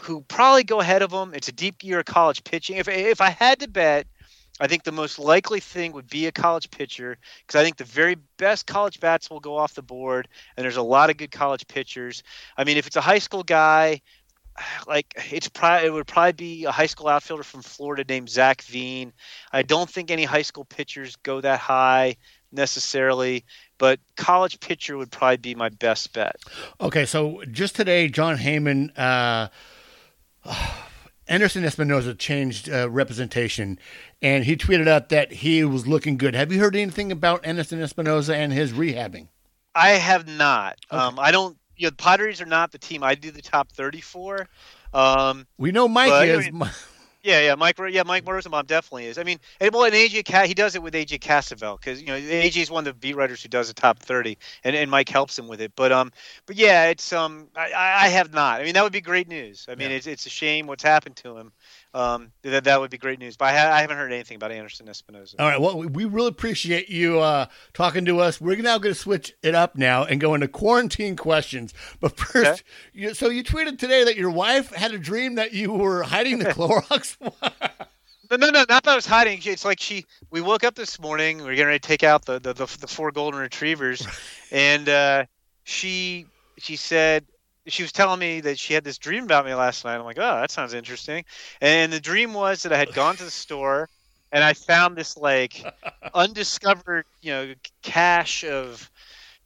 who 0.02 0.22
probably 0.22 0.64
go 0.64 0.80
ahead 0.82 1.02
of 1.02 1.12
them. 1.12 1.34
It's 1.34 1.48
a 1.48 1.54
deep 1.54 1.84
year 1.84 2.00
of 2.00 2.06
college 2.06 2.44
pitching. 2.44 2.78
If 2.78 2.88
if 2.88 3.22
I 3.22 3.30
had 3.30 3.60
to 3.60 3.68
bet, 3.68 4.08
I 4.60 4.68
think 4.68 4.84
the 4.84 4.92
most 4.92 5.20
likely 5.20 5.60
thing 5.60 5.94
would 5.94 6.10
be 6.10 6.28
a 6.28 6.32
college 6.32 6.70
pitcher 6.70 7.18
because 7.42 7.60
I 7.60 7.64
think 7.64 7.78
the 7.78 7.86
very 7.86 8.18
best 8.38 8.68
college 8.68 9.00
bats 9.00 9.30
will 9.30 9.40
go 9.40 9.58
off 9.58 9.74
the 9.74 9.82
board, 9.82 10.28
and 10.58 10.64
there's 10.64 10.78
a 10.78 10.82
lot 10.82 11.10
of 11.10 11.18
good 11.18 11.32
college 11.32 11.68
pitchers. 11.68 12.24
I 12.58 12.66
mean, 12.66 12.78
if 12.78 12.88
it's 12.88 12.98
a 12.98 13.02
high 13.02 13.20
school 13.20 13.44
guy, 13.44 14.02
like 14.88 15.14
it's 15.32 15.48
probably 15.48 15.88
it 15.88 15.94
would 15.94 16.08
probably 16.08 16.34
be 16.34 16.66
a 16.66 16.72
high 16.72 16.86
school 16.86 17.08
outfielder 17.08 17.44
from 17.44 17.62
Florida 17.62 18.04
named 18.08 18.30
Zach 18.30 18.62
Veen. 18.64 19.14
I 19.52 19.64
don't 19.64 19.90
think 19.90 20.12
any 20.12 20.26
high 20.26 20.42
school 20.42 20.66
pitchers 20.66 21.16
go 21.18 21.40
that 21.42 21.60
high 21.60 22.18
necessarily, 22.52 23.46
but 23.78 24.00
college 24.16 24.60
pitcher 24.60 24.98
would 24.98 25.12
probably 25.12 25.38
be 25.38 25.56
my 25.56 25.70
best 25.70 26.14
bet. 26.14 26.36
Okay, 26.82 27.06
so 27.06 27.44
just 27.52 27.76
today, 27.76 28.08
Jon 28.08 28.38
Heyman, 28.38 28.92
uh, 28.98 29.48
Anderson 31.28 31.64
Espinoza 31.64 32.18
changed 32.18 32.70
uh, 32.70 32.90
representation, 32.90 33.80
and 34.22 34.44
he 34.46 34.56
tweeted 34.56 34.88
out 34.88 35.10
that 35.10 35.32
he 35.32 35.64
was 35.64 35.88
looking 35.88 36.18
good. 36.18 36.34
Have 36.34 36.52
you 36.52 36.60
heard 36.60 36.76
anything 36.76 37.12
about 37.12 37.46
Anderson 37.46 37.80
Espinoza 37.80 38.34
and 38.34 38.52
his 38.52 38.72
rehabbing? 38.72 39.28
I 39.76 39.90
have 39.90 40.28
not. 40.28 40.78
Okay. 40.92 41.02
Um, 41.02 41.20
I 41.20 41.32
don't. 41.32 41.58
You 41.78 41.86
know, 41.86 41.92
the 41.92 41.96
Padres 41.96 42.42
are 42.42 42.46
not 42.46 42.72
the 42.72 42.78
team 42.78 43.04
I 43.04 43.16
do 43.16 43.32
the 43.32 43.42
top 43.42 43.72
thirty-four. 43.72 44.48
Um, 44.94 45.48
we 45.58 45.72
know 45.72 45.88
Mike 45.88 46.10
but, 46.10 46.28
is. 46.28 46.48
I 46.48 46.52
mean, 46.52 46.64
yeah, 47.30 47.42
yeah, 47.42 47.56
Mike. 47.56 47.78
Yeah, 47.90 48.04
Mike 48.04 48.28
Rosenbaum 48.28 48.66
definitely 48.66 49.06
is. 49.06 49.18
I 49.18 49.24
mean, 49.24 49.40
and, 49.62 49.72
well, 49.74 49.86
and 49.86 49.94
AJ 49.94 50.46
he 50.48 50.54
does 50.54 50.76
it 50.76 50.82
with 50.82 50.94
AJ 50.94 51.20
Cassavell 51.20 51.80
because 51.80 52.02
you 52.02 52.08
know 52.08 52.20
AJ 52.20 52.58
is 52.58 52.72
one 52.72 52.88
of 52.88 52.94
the 52.94 53.00
beat 53.00 53.16
writers 53.16 53.44
who 53.44 53.50
does 53.50 53.68
the 53.68 53.74
top 53.74 54.00
thirty, 54.00 54.38
and, 54.64 54.76
and 54.76 54.90
Mike 54.90 55.10
helps 55.10 55.38
him 55.38 55.48
with 55.48 55.62
it. 55.62 55.72
But 55.76 55.92
um, 55.92 56.12
but 56.46 56.56
yeah, 56.56 56.86
it's 56.86 57.14
um, 57.14 57.48
I, 57.56 57.72
I 57.76 58.08
have 58.10 58.34
not. 58.34 58.62
I 58.62 58.64
mean, 58.64 58.74
that 58.74 58.84
would 58.84 58.94
be 58.94 59.02
great 59.02 59.28
news. 59.28 59.68
I 59.70 59.76
mean, 59.76 59.92
yeah. 59.92 59.98
it's 59.98 60.08
it's 60.08 60.26
a 60.26 60.30
shame 60.30 60.68
what's 60.68 60.84
happened 60.84 61.18
to 61.18 61.38
him 61.38 61.52
um, 61.94 62.32
that 62.44 62.66
that 62.66 62.80
would 62.80 62.92
be 62.92 62.98
great 62.98 63.20
news. 63.20 63.36
But 63.36 63.46
I, 63.46 63.58
ha- 63.58 63.74
I, 63.74 63.82
haven't 63.82 63.98
heard 63.98 64.12
anything 64.12 64.36
about 64.36 64.52
Anderson 64.52 64.86
Espinoza. 64.88 65.36
All 65.40 65.48
right. 65.48 65.60
Well, 65.60 65.78
we 65.78 66.06
really 66.06 66.28
appreciate 66.28 66.90
you 66.90 67.20
uh, 67.20 67.48
talking 67.74 68.06
to 68.06 68.20
us. 68.20 68.40
We're 68.40 68.58
now 68.58 68.78
going 68.78 68.94
to 68.94 69.00
switch 69.00 69.34
it 69.42 69.56
up 69.56 69.76
now 69.76 70.04
and 70.04 70.22
go 70.22 70.36
into 70.36 70.48
quarantine 70.48 71.16
questions. 71.16 71.74
But 72.00 72.16
first, 72.18 72.36
okay. 72.62 72.62
you, 72.94 73.14
so 73.14 73.30
you 73.30 73.44
tweeted 73.44 73.80
today 73.80 74.04
that 74.04 74.16
your 74.16 74.30
wife 74.30 74.72
had 74.74 74.94
a 74.94 75.00
dream 75.00 75.36
that 75.36 75.54
you 75.54 75.72
were 75.72 76.04
hiding 76.04 76.40
the 76.40 76.46
Clorox. 76.54 77.18
no, 78.32 78.38
no, 78.38 78.50
no, 78.52 78.66
not 78.70 78.84
that 78.84 78.88
I 78.88 78.96
was 78.96 79.08
hiding. 79.08 79.40
It's 79.44 79.66
like 79.66 79.80
she. 79.80 80.06
We 80.30 80.42
woke 80.42 80.64
up 80.64 80.76
this 80.76 81.00
morning. 81.00 81.40
We 81.40 81.46
are 81.46 81.56
getting 81.56 81.68
ready 81.68 81.80
to 81.80 81.88
take 81.88 82.04
out 82.04 82.26
the 82.26 82.40
the, 82.40 82.54
the, 82.54 82.66
the 82.82 82.88
four 82.88 83.12
golden 83.12 83.40
retrievers, 83.40 84.06
and 84.52 84.88
uh, 84.88 85.26
she 85.64 86.28
she 86.60 86.76
said 86.76 87.26
she 87.72 87.84
was 87.84 87.92
telling 87.92 88.20
me 88.20 88.42
that 88.42 88.60
she 88.60 88.74
had 88.74 88.84
this 88.84 88.98
dream 88.98 89.24
about 89.24 89.46
me 89.46 89.54
last 89.54 89.86
night. 89.86 89.96
I'm 89.96 90.04
like, 90.04 90.18
oh, 90.18 90.42
that 90.42 90.52
sounds 90.52 90.74
interesting. 90.74 91.26
And 91.62 91.92
the 91.92 92.00
dream 92.00 92.34
was 92.34 92.64
that 92.64 92.74
I 92.74 92.78
had 92.78 92.94
gone 92.94 93.16
to 93.18 93.24
the 93.24 93.32
store 93.32 93.90
and 94.32 94.44
I 94.44 94.54
found 94.54 94.96
this 94.96 95.18
like 95.18 95.64
undiscovered, 96.14 97.06
you 97.22 97.32
know, 97.32 97.54
cache 97.82 98.44
of 98.44 98.90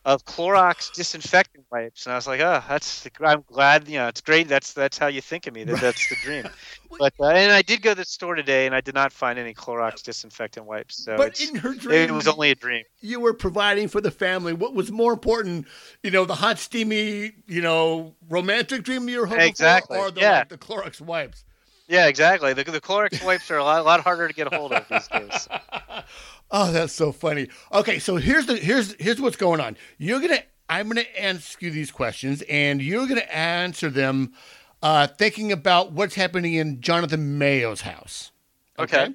of 0.06 0.26
Clorox 0.26 0.92
disinfectant 0.92 1.66
wipes, 1.72 2.06
and 2.06 2.14
I 2.14 2.16
was 2.16 2.28
like, 2.28 2.42
"Oh, 2.42 2.62
that's 2.68 3.08
I'm 3.22 3.44
glad. 3.48 3.88
You 3.88 4.00
know, 4.00 4.08
it's 4.08 4.22
great. 4.22 4.48
That's 4.50 4.74
that's 4.74 4.98
how 4.98 5.08
you 5.08 5.22
think 5.22 5.48
of 5.48 5.54
me. 5.54 5.64
That 5.64 5.80
that's 5.80 6.10
the 6.10 6.16
dream." 6.16 6.48
but 7.00 7.14
uh, 7.20 7.28
and 7.28 7.52
I 7.52 7.62
did 7.62 7.82
go 7.82 7.92
to 7.92 7.96
the 7.96 8.06
store 8.06 8.36
today, 8.36 8.66
and 8.66 8.76
I 8.76 8.82
did 8.82 8.96
not 8.96 9.14
find 9.14 9.40
any 9.40 9.54
Clorox 9.54 10.04
disinfectant 10.04 10.66
wipes. 10.66 11.04
So 11.04 11.16
but 11.16 11.40
in 11.40 11.56
her 11.56 11.74
dream, 11.74 12.10
it 12.10 12.12
was 12.12 12.28
only 12.28 12.52
a 12.52 12.56
dream. 12.56 12.84
You 13.00 13.22
were 13.22 13.34
providing 13.34 13.88
for 13.88 14.02
the 14.02 14.12
family. 14.12 14.52
What 14.52 14.74
was 14.74 14.92
more 14.92 15.14
important, 15.14 15.68
you 16.04 16.12
know, 16.12 16.26
the 16.26 16.36
hot, 16.36 16.60
steamy, 16.60 17.32
you 17.48 17.62
know, 17.62 18.14
romantic 18.30 18.84
dream 18.84 19.08
you 19.08 19.22
were 19.22 19.28
hoping 19.28 19.48
exactly. 19.48 19.98
for, 19.98 20.08
or 20.08 20.12
the, 20.12 20.22
yeah. 20.22 20.40
like, 20.40 20.50
the 20.50 20.58
Clorox 20.58 21.00
wipes? 21.00 21.46
Yeah, 21.88 22.08
exactly. 22.08 22.54
The, 22.54 22.64
the 22.64 22.82
Clorox 22.82 23.24
wipes 23.26 23.52
are 23.52 23.58
a 23.58 23.64
lot, 23.64 23.80
a 23.80 23.84
lot 23.84 24.02
harder 24.02 24.28
to 24.28 24.34
get 24.34 24.52
a 24.52 24.56
hold 24.56 24.72
of 24.72 24.88
these 24.90 25.08
days. 25.08 25.48
oh, 26.54 26.72
that's 26.72 26.94
so 26.94 27.12
funny. 27.12 27.50
Okay, 27.74 28.00
so 28.00 28.16
here's 28.16 28.46
the 28.46 28.56
here's 28.56 28.96
here's 29.00 29.20
what's 29.20 29.36
going 29.36 29.60
on. 29.60 29.76
You're 29.98 30.22
gonna 30.22 30.44
I'm 30.70 30.88
gonna 30.88 31.04
ask 31.20 31.62
you 31.62 31.72
these 31.72 31.92
questions, 31.92 32.42
and 32.44 32.82
you're 32.82 33.08
gonna 33.08 33.22
answer 33.22 33.90
them, 33.90 34.34
uh, 34.82 35.08
thinking 35.08 35.52
about 35.52 35.92
what's 35.92 36.16
happening 36.16 36.54
in 36.54 36.80
Jonathan 36.80 37.38
Mayo's 37.38 37.82
house. 37.82 38.32
Okay. 38.80 39.04
okay. 39.04 39.14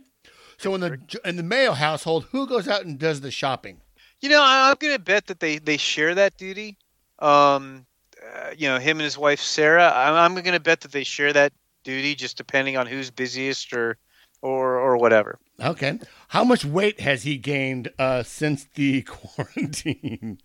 So 0.59 0.75
in 0.75 0.81
the 0.81 1.21
in 1.25 1.37
the 1.37 1.43
Mayo 1.43 1.73
household, 1.73 2.27
who 2.33 2.47
goes 2.47 2.69
out 2.69 2.85
and 2.85 2.99
does 2.99 3.21
the 3.21 3.31
shopping? 3.31 3.81
You 4.21 4.29
know, 4.29 4.43
I'm 4.43 4.77
gonna 4.79 4.99
bet 4.99 5.27
that 5.29 5.41
they 5.41 5.59
they 5.59 5.77
share 5.77 6.15
that 6.17 6.37
duty. 6.37 6.77
Um, 7.21 7.87
uh, 8.35 8.51
you 8.57 8.69
know, 8.69 8.79
him 8.79 8.99
and 8.99 9.05
his 9.05 9.17
wife 9.17 9.41
Sarah. 9.41 9.93
I'm, 9.95 10.15
I'm 10.15 10.43
gonna 10.43 10.61
bet 10.61 10.81
that 10.81 10.93
they 10.93 11.05
share 11.05 11.33
that 11.33 11.53
duty, 11.85 12.15
just 12.15 12.37
depending 12.37 12.77
on 12.77 12.87
who's 12.87 13.11
busiest 13.11 13.73
or 13.73 13.97
or 14.43 14.79
or 14.79 14.97
whatever. 14.97 15.39
Okay. 15.61 15.99
How 16.29 16.45
much 16.45 16.65
weight 16.65 17.01
has 17.01 17.23
he 17.23 17.37
gained 17.37 17.91
uh, 17.99 18.23
since 18.23 18.67
the 18.75 19.03
quarantine? 19.07 20.39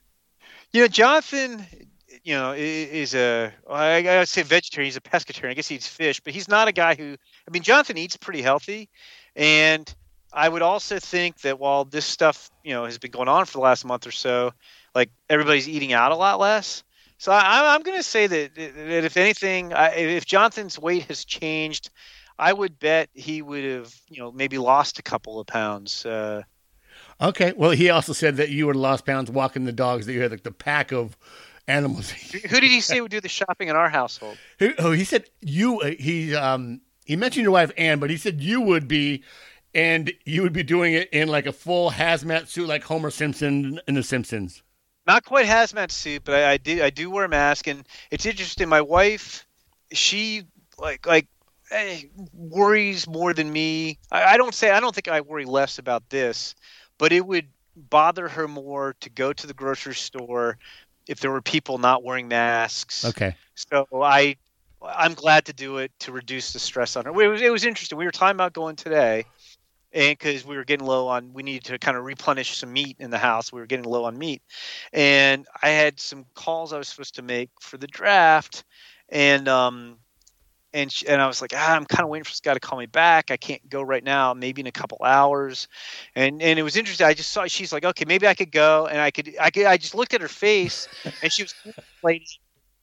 You 0.72 0.82
know, 0.82 0.88
Jonathan, 0.88 1.66
you 2.24 2.34
know, 2.34 2.54
is 2.58 3.14
a 3.14 3.54
I 3.70 4.02
gotta 4.02 4.26
say 4.26 4.42
vegetarian. 4.44 4.88
He's 4.88 4.98
a 4.98 5.02
pescatarian. 5.02 5.52
I 5.52 5.54
guess 5.54 5.68
he 5.68 5.76
eats 5.76 5.88
fish, 5.88 6.20
but 6.20 6.34
he's 6.34 6.48
not 6.48 6.68
a 6.68 6.72
guy 6.72 6.96
who. 6.96 7.16
I 7.48 7.52
mean, 7.52 7.64
Jonathan 7.64 7.98
eats 7.98 8.18
pretty 8.18 8.42
healthy, 8.42 8.90
and 9.36 9.94
I 10.34 10.50
would 10.50 10.64
also 10.64 11.00
think 11.00 11.42
that 11.42 11.60
while 11.60 11.86
this 11.86 12.06
stuff, 12.06 12.50
you 12.64 12.74
know, 12.74 12.86
has 12.86 12.98
been 12.98 13.12
going 13.12 13.28
on 13.28 13.46
for 13.46 13.54
the 13.54 13.60
last 13.60 13.86
month 13.86 14.08
or 14.08 14.12
so, 14.12 14.52
like 14.96 15.12
everybody's 15.30 15.70
eating 15.70 15.94
out 15.94 16.12
a 16.12 16.16
lot 16.16 16.40
less. 16.40 16.84
So 17.20 17.32
I, 17.32 17.76
am 17.76 17.84
going 17.84 17.98
to 17.98 18.04
say 18.04 18.28
that, 18.28 18.56
that 18.56 19.06
if 19.06 19.16
anything, 19.16 19.72
if 19.74 20.26
Jonathan's 20.26 20.78
weight 20.78 21.04
has 21.04 21.24
changed, 21.24 21.90
I 22.38 22.54
would 22.54 22.80
bet 22.80 23.10
he 23.14 23.42
would 23.42 23.64
have, 23.64 23.94
you 24.10 24.20
know, 24.20 24.32
maybe 24.32 24.58
lost 24.58 25.00
a 25.00 25.04
couple 25.04 25.40
of 25.40 25.48
pounds. 25.48 26.06
Uh, 26.06 26.44
okay. 27.22 27.54
Well, 27.56 27.72
he 27.72 27.90
also 27.90 28.14
said 28.14 28.38
that 28.38 28.50
you 28.50 28.66
would 28.66 28.76
have 28.76 28.82
lost 28.82 29.06
pounds 29.06 29.30
walking 29.30 29.66
the 29.66 29.72
dogs. 29.72 30.06
That 30.06 30.14
you 30.14 30.22
had 30.22 30.32
like 30.32 30.44
the 30.44 30.52
pack 30.52 30.92
of 30.92 31.18
animals. 31.68 32.10
Who 32.32 32.60
did 32.60 32.64
he 32.64 32.82
say 32.82 33.02
would 33.02 33.12
do 33.12 33.22
the 33.22 33.30
shopping 33.30 33.68
in 33.68 33.76
our 33.76 33.90
household? 33.90 34.38
oh, 34.80 34.92
he 34.92 35.04
said 35.04 35.30
you. 35.42 35.82
Uh, 35.82 35.92
he 36.00 36.36
um 36.36 36.82
he 37.06 37.16
mentioned 37.16 37.44
your 37.44 37.52
wife 37.52 37.72
Anne, 37.78 38.00
but 38.00 38.10
he 38.10 38.18
said 38.18 38.42
you 38.42 38.62
would 38.62 38.88
be, 38.88 39.24
and 39.74 40.12
you 40.26 40.42
would 40.42 40.54
be 40.54 40.64
doing 40.64 40.94
it 40.94 41.10
in 41.12 41.28
like 41.28 41.46
a 41.46 41.54
full 41.54 41.92
hazmat 41.92 42.48
suit, 42.48 42.68
like 42.68 42.84
Homer 42.84 43.12
Simpson 43.12 43.80
in 43.88 43.96
The 43.96 44.04
Simpsons. 44.04 44.64
Not 45.06 45.26
quite 45.26 45.46
hazmat 45.46 45.92
suit, 45.92 46.24
but 46.24 46.36
I, 46.36 46.52
I 46.52 46.58
do 46.58 46.84
I 46.84 46.90
do 46.90 47.10
wear 47.10 47.26
a 47.26 47.30
mask, 47.30 47.68
and 47.68 47.86
it's 48.10 48.26
interesting. 48.26 48.70
My 48.70 48.82
wife, 48.82 49.46
she 49.92 50.44
like 50.80 51.06
like 51.06 51.28
worries 52.34 53.08
more 53.08 53.34
than 53.34 53.52
me. 53.52 54.00
I, 54.12 54.34
I 54.34 54.38
don't 54.38 54.54
say 54.54 54.72
I 54.72 54.80
don't 54.80 54.94
think 54.94 55.08
I 55.08 55.22
worry 55.22 55.46
less 55.46 55.80
about 55.80 56.10
this, 56.10 56.56
but 56.98 57.12
it 57.12 57.26
would 57.26 57.48
bother 57.76 58.28
her 58.28 58.48
more 58.48 58.96
to 59.02 59.10
go 59.10 59.34
to 59.34 59.48
the 59.48 59.54
grocery 59.54 59.96
store 59.96 60.58
if 61.08 61.20
there 61.20 61.32
were 61.32 61.42
people 61.42 61.78
not 61.78 62.04
wearing 62.04 62.28
masks. 62.28 63.06
Okay. 63.06 63.36
So 63.56 63.88
I 63.94 64.36
I'm 64.82 65.14
glad 65.14 65.46
to 65.46 65.54
do 65.54 65.78
it 65.78 65.92
to 66.00 66.12
reduce 66.12 66.54
the 66.54 66.60
stress 66.60 66.96
on 66.96 67.06
her. 67.06 67.12
It 67.22 67.28
was, 67.28 67.42
it 67.42 67.52
was 67.52 67.66
interesting. 67.66 67.98
We 67.98 68.06
were 68.06 68.12
talking 68.12 68.36
about 68.36 68.54
going 68.54 68.76
today, 68.76 69.26
and 69.94 70.18
because 70.18 70.46
we 70.46 70.58
were 70.58 70.66
getting 70.66 70.86
low 70.86 71.08
on, 71.08 71.34
we 71.34 71.44
needed 71.44 71.64
to 71.66 71.80
kind 71.80 71.96
of 71.96 72.04
replenish 72.04 72.58
some 72.58 72.74
meat 72.74 72.98
in 73.00 73.10
the 73.10 73.18
house. 73.18 73.54
We 73.54 73.62
were 73.62 73.66
getting 73.66 73.86
low 73.86 74.04
on 74.04 74.18
meat, 74.18 74.42
and 74.92 75.46
I 75.62 75.70
had 75.70 76.00
some 76.00 76.26
calls 76.36 76.74
I 76.74 76.78
was 76.78 76.90
supposed 76.90 77.16
to 77.16 77.22
make 77.22 77.50
for 77.62 77.78
the 77.78 77.88
draft, 77.88 78.66
and 79.10 79.48
um, 79.48 79.98
and 80.74 80.92
she, 80.92 81.08
and 81.08 81.22
I 81.22 81.28
was 81.28 81.42
like, 81.42 81.54
ah, 81.56 81.76
I'm 81.76 81.86
kind 81.86 82.04
of 82.04 82.10
waiting 82.10 82.24
for 82.24 82.32
this 82.32 82.40
guy 82.40 82.54
to 82.54 82.60
call 82.60 82.80
me 82.80 82.86
back. 82.88 83.32
I 83.32 83.38
can't 83.38 83.68
go 83.70 83.82
right 83.82 84.04
now. 84.04 84.34
Maybe 84.34 84.62
in 84.62 84.68
a 84.68 84.72
couple 84.72 84.98
hours. 85.04 85.68
And 86.16 86.42
and 86.42 86.58
it 86.58 86.64
was 86.64 86.76
interesting. 86.76 87.06
I 87.06 87.14
just 87.14 87.32
saw 87.32 87.46
she's 87.46 87.72
like, 87.72 87.86
okay, 87.86 88.06
maybe 88.06 88.28
I 88.28 88.34
could 88.34 88.52
go, 88.52 88.88
and 88.88 89.00
I 89.00 89.12
could 89.12 89.36
I 89.40 89.52
could 89.52 89.66
I 89.66 89.78
just 89.78 89.96
looked 89.96 90.14
at 90.14 90.22
her 90.22 90.28
face, 90.28 90.88
and 91.22 91.32
she 91.32 91.44
was 91.44 91.54
lady. 92.04 92.26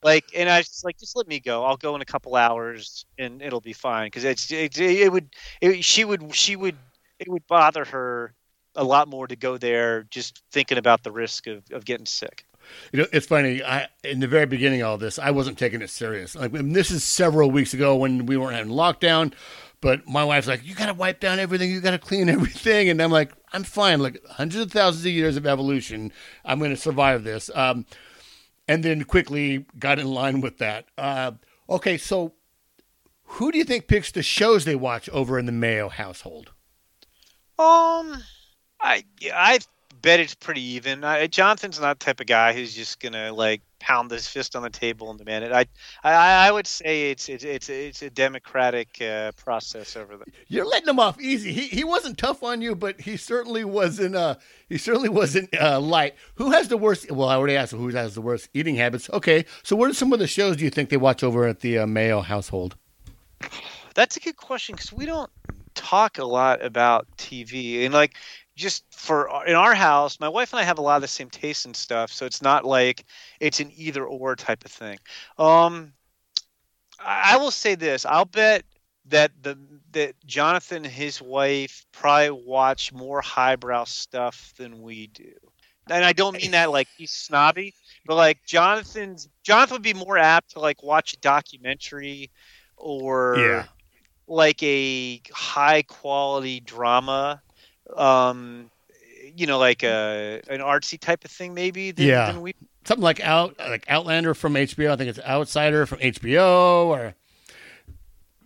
Like, 0.02 0.24
and 0.34 0.48
I 0.48 0.60
was 0.60 0.80
like, 0.82 0.98
just 0.98 1.14
let 1.14 1.28
me 1.28 1.40
go. 1.40 1.62
I'll 1.62 1.76
go 1.76 1.94
in 1.94 2.00
a 2.00 2.06
couple 2.06 2.34
hours, 2.34 3.04
and 3.18 3.42
it'll 3.42 3.60
be 3.60 3.74
fine. 3.74 4.06
Because 4.06 4.24
it's 4.24 4.50
it, 4.50 4.78
it 4.80 5.12
would 5.12 5.28
it, 5.60 5.84
she 5.84 6.06
would 6.06 6.34
she 6.34 6.56
would 6.56 6.76
it 7.18 7.28
would 7.28 7.46
bother 7.46 7.84
her 7.84 8.32
a 8.76 8.82
lot 8.82 9.08
more 9.08 9.26
to 9.26 9.36
go 9.36 9.58
there 9.58 10.04
just 10.04 10.42
thinking 10.52 10.78
about 10.78 11.02
the 11.02 11.10
risk 11.12 11.46
of, 11.46 11.64
of 11.70 11.84
getting 11.84 12.06
sick. 12.06 12.46
You 12.92 13.00
know, 13.00 13.06
it's 13.12 13.26
funny. 13.26 13.62
I 13.62 13.88
in 14.04 14.20
the 14.20 14.26
very 14.26 14.46
beginning 14.46 14.82
of 14.82 14.88
all 14.88 14.98
this, 14.98 15.18
I 15.18 15.30
wasn't 15.30 15.58
taking 15.58 15.82
it 15.82 15.90
serious. 15.90 16.34
Like 16.34 16.52
this 16.52 16.90
is 16.90 17.04
several 17.04 17.50
weeks 17.50 17.74
ago 17.74 17.96
when 17.96 18.26
we 18.26 18.36
weren't 18.36 18.56
having 18.56 18.72
lockdown, 18.72 19.32
but 19.80 20.06
my 20.08 20.24
wife's 20.24 20.46
like, 20.46 20.64
"You 20.64 20.74
got 20.74 20.86
to 20.86 20.94
wipe 20.94 21.20
down 21.20 21.38
everything. 21.38 21.70
You 21.70 21.80
got 21.80 21.92
to 21.92 21.98
clean 21.98 22.28
everything," 22.36 22.88
and 22.88 23.00
I'm 23.00 23.10
like, 23.10 23.32
"I'm 23.52 23.64
fine. 23.64 24.00
Like 24.00 24.24
hundreds 24.26 24.64
of 24.64 24.72
thousands 24.72 25.04
of 25.06 25.12
years 25.12 25.36
of 25.36 25.46
evolution, 25.46 26.12
I'm 26.44 26.58
going 26.58 26.70
to 26.70 26.76
survive 26.76 27.24
this." 27.24 27.50
Um, 27.54 27.86
and 28.68 28.84
then 28.84 29.04
quickly 29.04 29.66
got 29.78 29.98
in 29.98 30.06
line 30.06 30.40
with 30.40 30.58
that. 30.58 30.86
Uh, 30.96 31.32
okay, 31.68 31.98
so 31.98 32.34
who 33.24 33.52
do 33.52 33.58
you 33.58 33.64
think 33.64 33.86
picks 33.86 34.10
the 34.12 34.22
shows 34.22 34.64
they 34.64 34.74
watch 34.74 35.08
over 35.10 35.38
in 35.38 35.46
the 35.46 35.52
Mayo 35.52 35.88
household? 35.88 36.52
Um, 37.58 38.22
I 38.80 39.04
I 39.32 39.58
bet 40.02 40.20
it's 40.20 40.34
pretty 40.34 40.62
even. 40.62 41.04
I, 41.04 41.26
Jonathan's 41.26 41.80
not 41.80 41.98
the 41.98 42.04
type 42.04 42.20
of 42.20 42.26
guy 42.26 42.52
who's 42.52 42.74
just 42.74 43.00
gonna 43.00 43.32
like 43.32 43.62
pound 43.78 44.10
his 44.10 44.26
fist 44.26 44.54
on 44.54 44.62
the 44.62 44.70
table 44.70 45.10
and 45.10 45.18
demand 45.18 45.44
it. 45.44 45.52
I 45.52 45.66
I, 46.02 46.48
I 46.48 46.50
would 46.52 46.66
say 46.66 47.10
it's 47.10 47.28
it's 47.28 47.44
it's 47.44 47.68
it's 47.68 48.02
a 48.02 48.10
democratic 48.10 49.00
uh, 49.00 49.32
process 49.32 49.96
over 49.96 50.16
there. 50.16 50.26
You're 50.48 50.66
letting 50.66 50.88
him 50.88 50.98
off 50.98 51.20
easy. 51.20 51.52
He 51.52 51.68
he 51.68 51.84
wasn't 51.84 52.18
tough 52.18 52.42
on 52.42 52.60
you, 52.60 52.74
but 52.74 53.00
he 53.00 53.16
certainly 53.16 53.64
wasn't. 53.64 54.14
Uh, 54.14 54.36
he 54.68 54.78
certainly 54.78 55.08
wasn't 55.08 55.48
uh, 55.60 55.80
light. 55.80 56.14
Who 56.36 56.50
has 56.50 56.68
the 56.68 56.76
worst? 56.76 57.10
Well, 57.10 57.28
I 57.28 57.34
already 57.34 57.56
asked 57.56 57.72
who 57.72 57.88
has 57.88 58.14
the 58.14 58.20
worst 58.20 58.48
eating 58.54 58.76
habits. 58.76 59.10
Okay, 59.10 59.44
so 59.62 59.76
what 59.76 59.90
are 59.90 59.94
some 59.94 60.12
of 60.12 60.18
the 60.18 60.26
shows 60.26 60.56
do 60.56 60.64
you 60.64 60.70
think 60.70 60.90
they 60.90 60.96
watch 60.96 61.22
over 61.22 61.46
at 61.46 61.60
the 61.60 61.78
uh, 61.78 61.86
Mayo 61.86 62.20
household? 62.20 62.76
That's 63.94 64.16
a 64.16 64.20
good 64.20 64.36
question 64.36 64.76
because 64.76 64.92
we 64.92 65.06
don't 65.06 65.30
talk 65.74 66.18
a 66.18 66.24
lot 66.24 66.64
about 66.64 67.06
TV 67.16 67.84
and 67.84 67.94
like 67.94 68.14
just 68.60 68.84
for 68.90 69.28
in 69.46 69.54
our 69.54 69.74
house, 69.74 70.20
my 70.20 70.28
wife 70.28 70.52
and 70.52 70.60
I 70.60 70.64
have 70.64 70.78
a 70.78 70.82
lot 70.82 70.96
of 70.96 71.02
the 71.02 71.08
same 71.08 71.30
tastes 71.30 71.64
and 71.64 71.74
stuff, 71.74 72.12
so 72.12 72.26
it's 72.26 72.42
not 72.42 72.64
like 72.64 73.04
it's 73.40 73.58
an 73.58 73.72
either 73.74 74.04
or 74.04 74.36
type 74.36 74.64
of 74.64 74.70
thing. 74.70 74.98
Um, 75.38 75.92
I, 77.00 77.34
I 77.34 77.36
will 77.38 77.50
say 77.50 77.74
this: 77.74 78.04
I'll 78.04 78.26
bet 78.26 78.64
that 79.06 79.32
the 79.42 79.58
that 79.92 80.14
Jonathan 80.26 80.84
and 80.84 80.86
his 80.86 81.20
wife 81.20 81.86
probably 81.90 82.30
watch 82.30 82.92
more 82.92 83.20
highbrow 83.20 83.84
stuff 83.84 84.52
than 84.56 84.82
we 84.82 85.08
do. 85.08 85.32
And 85.90 86.04
I 86.04 86.12
don't 86.12 86.36
mean 86.36 86.52
that 86.52 86.70
like 86.70 86.86
he's 86.96 87.10
snobby, 87.10 87.74
but 88.06 88.14
like 88.14 88.44
Jonathan's 88.46 89.28
Jonathan 89.42 89.76
would 89.76 89.82
be 89.82 89.94
more 89.94 90.18
apt 90.18 90.52
to 90.52 90.60
like 90.60 90.82
watch 90.82 91.14
a 91.14 91.16
documentary 91.18 92.30
or 92.76 93.36
yeah. 93.38 93.64
like 94.28 94.62
a 94.62 95.20
high 95.32 95.82
quality 95.82 96.60
drama 96.60 97.42
um, 97.96 98.70
you 99.36 99.46
know, 99.46 99.58
like 99.58 99.82
a 99.82 100.40
an 100.48 100.60
artsy 100.60 100.98
type 100.98 101.24
of 101.24 101.30
thing, 101.30 101.54
maybe. 101.54 101.90
Than, 101.90 102.06
yeah, 102.06 102.32
than 102.32 102.42
we... 102.42 102.54
something 102.84 103.02
like 103.02 103.20
out 103.20 103.58
like 103.58 103.84
Outlander 103.88 104.34
from 104.34 104.54
HBO. 104.54 104.92
I 104.92 104.96
think 104.96 105.10
it's 105.10 105.20
Outsider 105.20 105.86
from 105.86 105.98
HBO, 105.98 106.86
or 106.86 107.14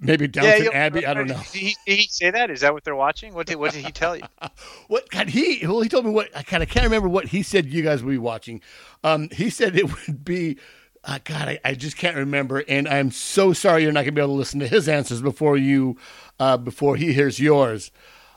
maybe 0.00 0.28
Downton 0.28 0.66
yeah, 0.66 0.78
Abbey. 0.78 1.06
I 1.06 1.14
don't 1.14 1.26
know. 1.26 1.40
Did 1.52 1.60
he, 1.60 1.76
did 1.86 1.98
he, 1.98 2.08
say 2.08 2.30
that? 2.30 2.50
Is 2.50 2.60
that 2.60 2.72
what 2.72 2.84
they're 2.84 2.96
watching? 2.96 3.34
What 3.34 3.46
did 3.46 3.56
what 3.56 3.72
did 3.72 3.84
he 3.84 3.92
tell 3.92 4.16
you? 4.16 4.22
what 4.88 5.08
God, 5.10 5.28
he 5.28 5.66
well 5.66 5.80
he 5.80 5.88
told 5.88 6.04
me 6.04 6.10
what 6.10 6.34
I 6.36 6.42
kind 6.42 6.62
of 6.62 6.68
can't 6.68 6.84
remember 6.84 7.08
what 7.08 7.26
he 7.26 7.42
said. 7.42 7.66
You 7.66 7.82
guys 7.82 8.02
will 8.02 8.10
be 8.10 8.18
watching. 8.18 8.60
Um, 9.02 9.28
he 9.32 9.50
said 9.50 9.76
it 9.76 10.06
would 10.06 10.24
be. 10.24 10.58
Uh, 11.06 11.18
God, 11.22 11.48
I, 11.48 11.60
I, 11.62 11.74
just 11.74 11.98
can't 11.98 12.16
remember, 12.16 12.64
and 12.66 12.88
I'm 12.88 13.10
so 13.10 13.52
sorry 13.52 13.82
you're 13.82 13.92
not 13.92 14.04
going 14.04 14.14
to 14.14 14.18
be 14.18 14.22
able 14.22 14.32
to 14.32 14.38
listen 14.38 14.60
to 14.60 14.66
his 14.66 14.88
answers 14.88 15.20
before 15.20 15.58
you, 15.58 15.98
uh, 16.40 16.56
before 16.56 16.96
he 16.96 17.12
hears 17.12 17.38
yours. 17.38 17.90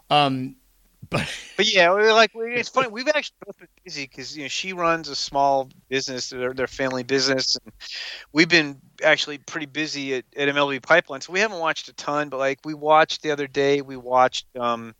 Um, 0.09 0.56
but 1.09 1.29
but 1.55 1.73
yeah, 1.73 1.93
we 1.93 2.11
like 2.11 2.31
it's 2.35 2.69
funny. 2.69 2.87
We've 2.87 3.07
actually 3.07 3.37
both 3.45 3.57
been 3.57 3.67
busy 3.83 4.03
because 4.03 4.35
you 4.35 4.43
know 4.43 4.49
she 4.49 4.73
runs 4.73 5.09
a 5.09 5.15
small 5.15 5.69
business, 5.89 6.29
their, 6.29 6.53
their 6.53 6.67
family 6.67 7.03
business, 7.03 7.55
and 7.55 7.73
we've 8.33 8.49
been 8.49 8.81
actually 9.03 9.37
pretty 9.37 9.67
busy 9.67 10.15
at, 10.15 10.25
at 10.35 10.49
MLB 10.49 10.81
Pipeline. 10.81 11.21
So 11.21 11.33
we 11.33 11.39
haven't 11.39 11.59
watched 11.59 11.87
a 11.87 11.93
ton, 11.93 12.29
but 12.29 12.37
like 12.37 12.59
we 12.65 12.73
watched 12.73 13.21
the 13.21 13.31
other 13.31 13.47
day, 13.47 13.81
we 13.81 13.95
watched 13.95 14.45
um 14.57 14.95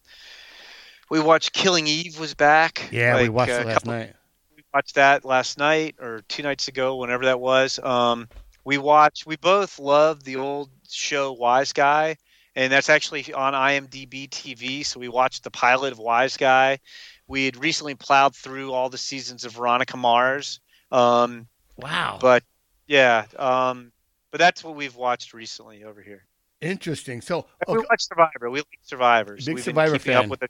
we 1.10 1.20
watched 1.20 1.54
Killing 1.54 1.88
Eve 1.88 2.20
was 2.20 2.34
back. 2.34 2.90
Yeah, 2.92 3.16
like, 3.16 3.24
we 3.24 3.30
watched 3.30 3.52
uh, 3.52 3.64
last 3.64 3.86
night. 3.86 4.14
We 4.56 4.64
watched 4.74 4.96
that 4.96 5.26
last 5.26 5.58
night 5.58 5.96
or 6.00 6.22
two 6.28 6.44
nights 6.44 6.68
ago, 6.68 6.98
whenever 6.98 7.26
that 7.26 7.40
was. 7.40 7.80
Um, 7.80 8.28
we 8.64 8.78
watched. 8.78 9.26
We 9.26 9.38
both 9.38 9.80
love 9.80 10.24
the 10.24 10.38
old 10.38 10.70
show 10.90 11.36
Wiseguy 11.36 12.18
and 12.58 12.74
that's 12.74 12.90
actually 12.90 13.32
on 13.34 13.54
IMDb 13.54 14.28
TV. 14.28 14.84
So 14.84 15.00
we 15.00 15.08
watched 15.08 15.44
the 15.44 15.52
pilot 15.52 15.94
of 15.94 16.00
Wiseguy. 16.00 16.80
We 17.28 17.46
had 17.46 17.56
recently 17.56 17.94
plowed 17.94 18.36
through 18.36 18.74
all 18.74 18.90
the 18.90 18.98
seasons 18.98 19.46
of 19.46 19.52
Veronica 19.52 19.96
Mars. 19.96 20.60
Um, 20.92 21.48
wow! 21.78 22.18
But 22.20 22.44
yeah, 22.88 23.26
um, 23.38 23.92
but 24.32 24.40
that's 24.40 24.64
what 24.64 24.76
we've 24.76 24.96
watched 24.96 25.34
recently 25.34 25.84
over 25.84 26.02
here. 26.02 26.26
Interesting. 26.60 27.22
So 27.22 27.46
okay. 27.68 27.78
we 27.78 27.86
watched 27.90 28.08
Survivor. 28.08 28.50
We 28.50 28.60
like 28.60 28.80
Survivors. 28.82 29.46
Big 29.46 29.56
we've 29.56 29.64
Survivor 29.64 29.92
been 29.92 30.00
keeping 30.00 30.14
fan. 30.14 30.24
up 30.24 30.30
with 30.32 30.40
the 30.40 30.50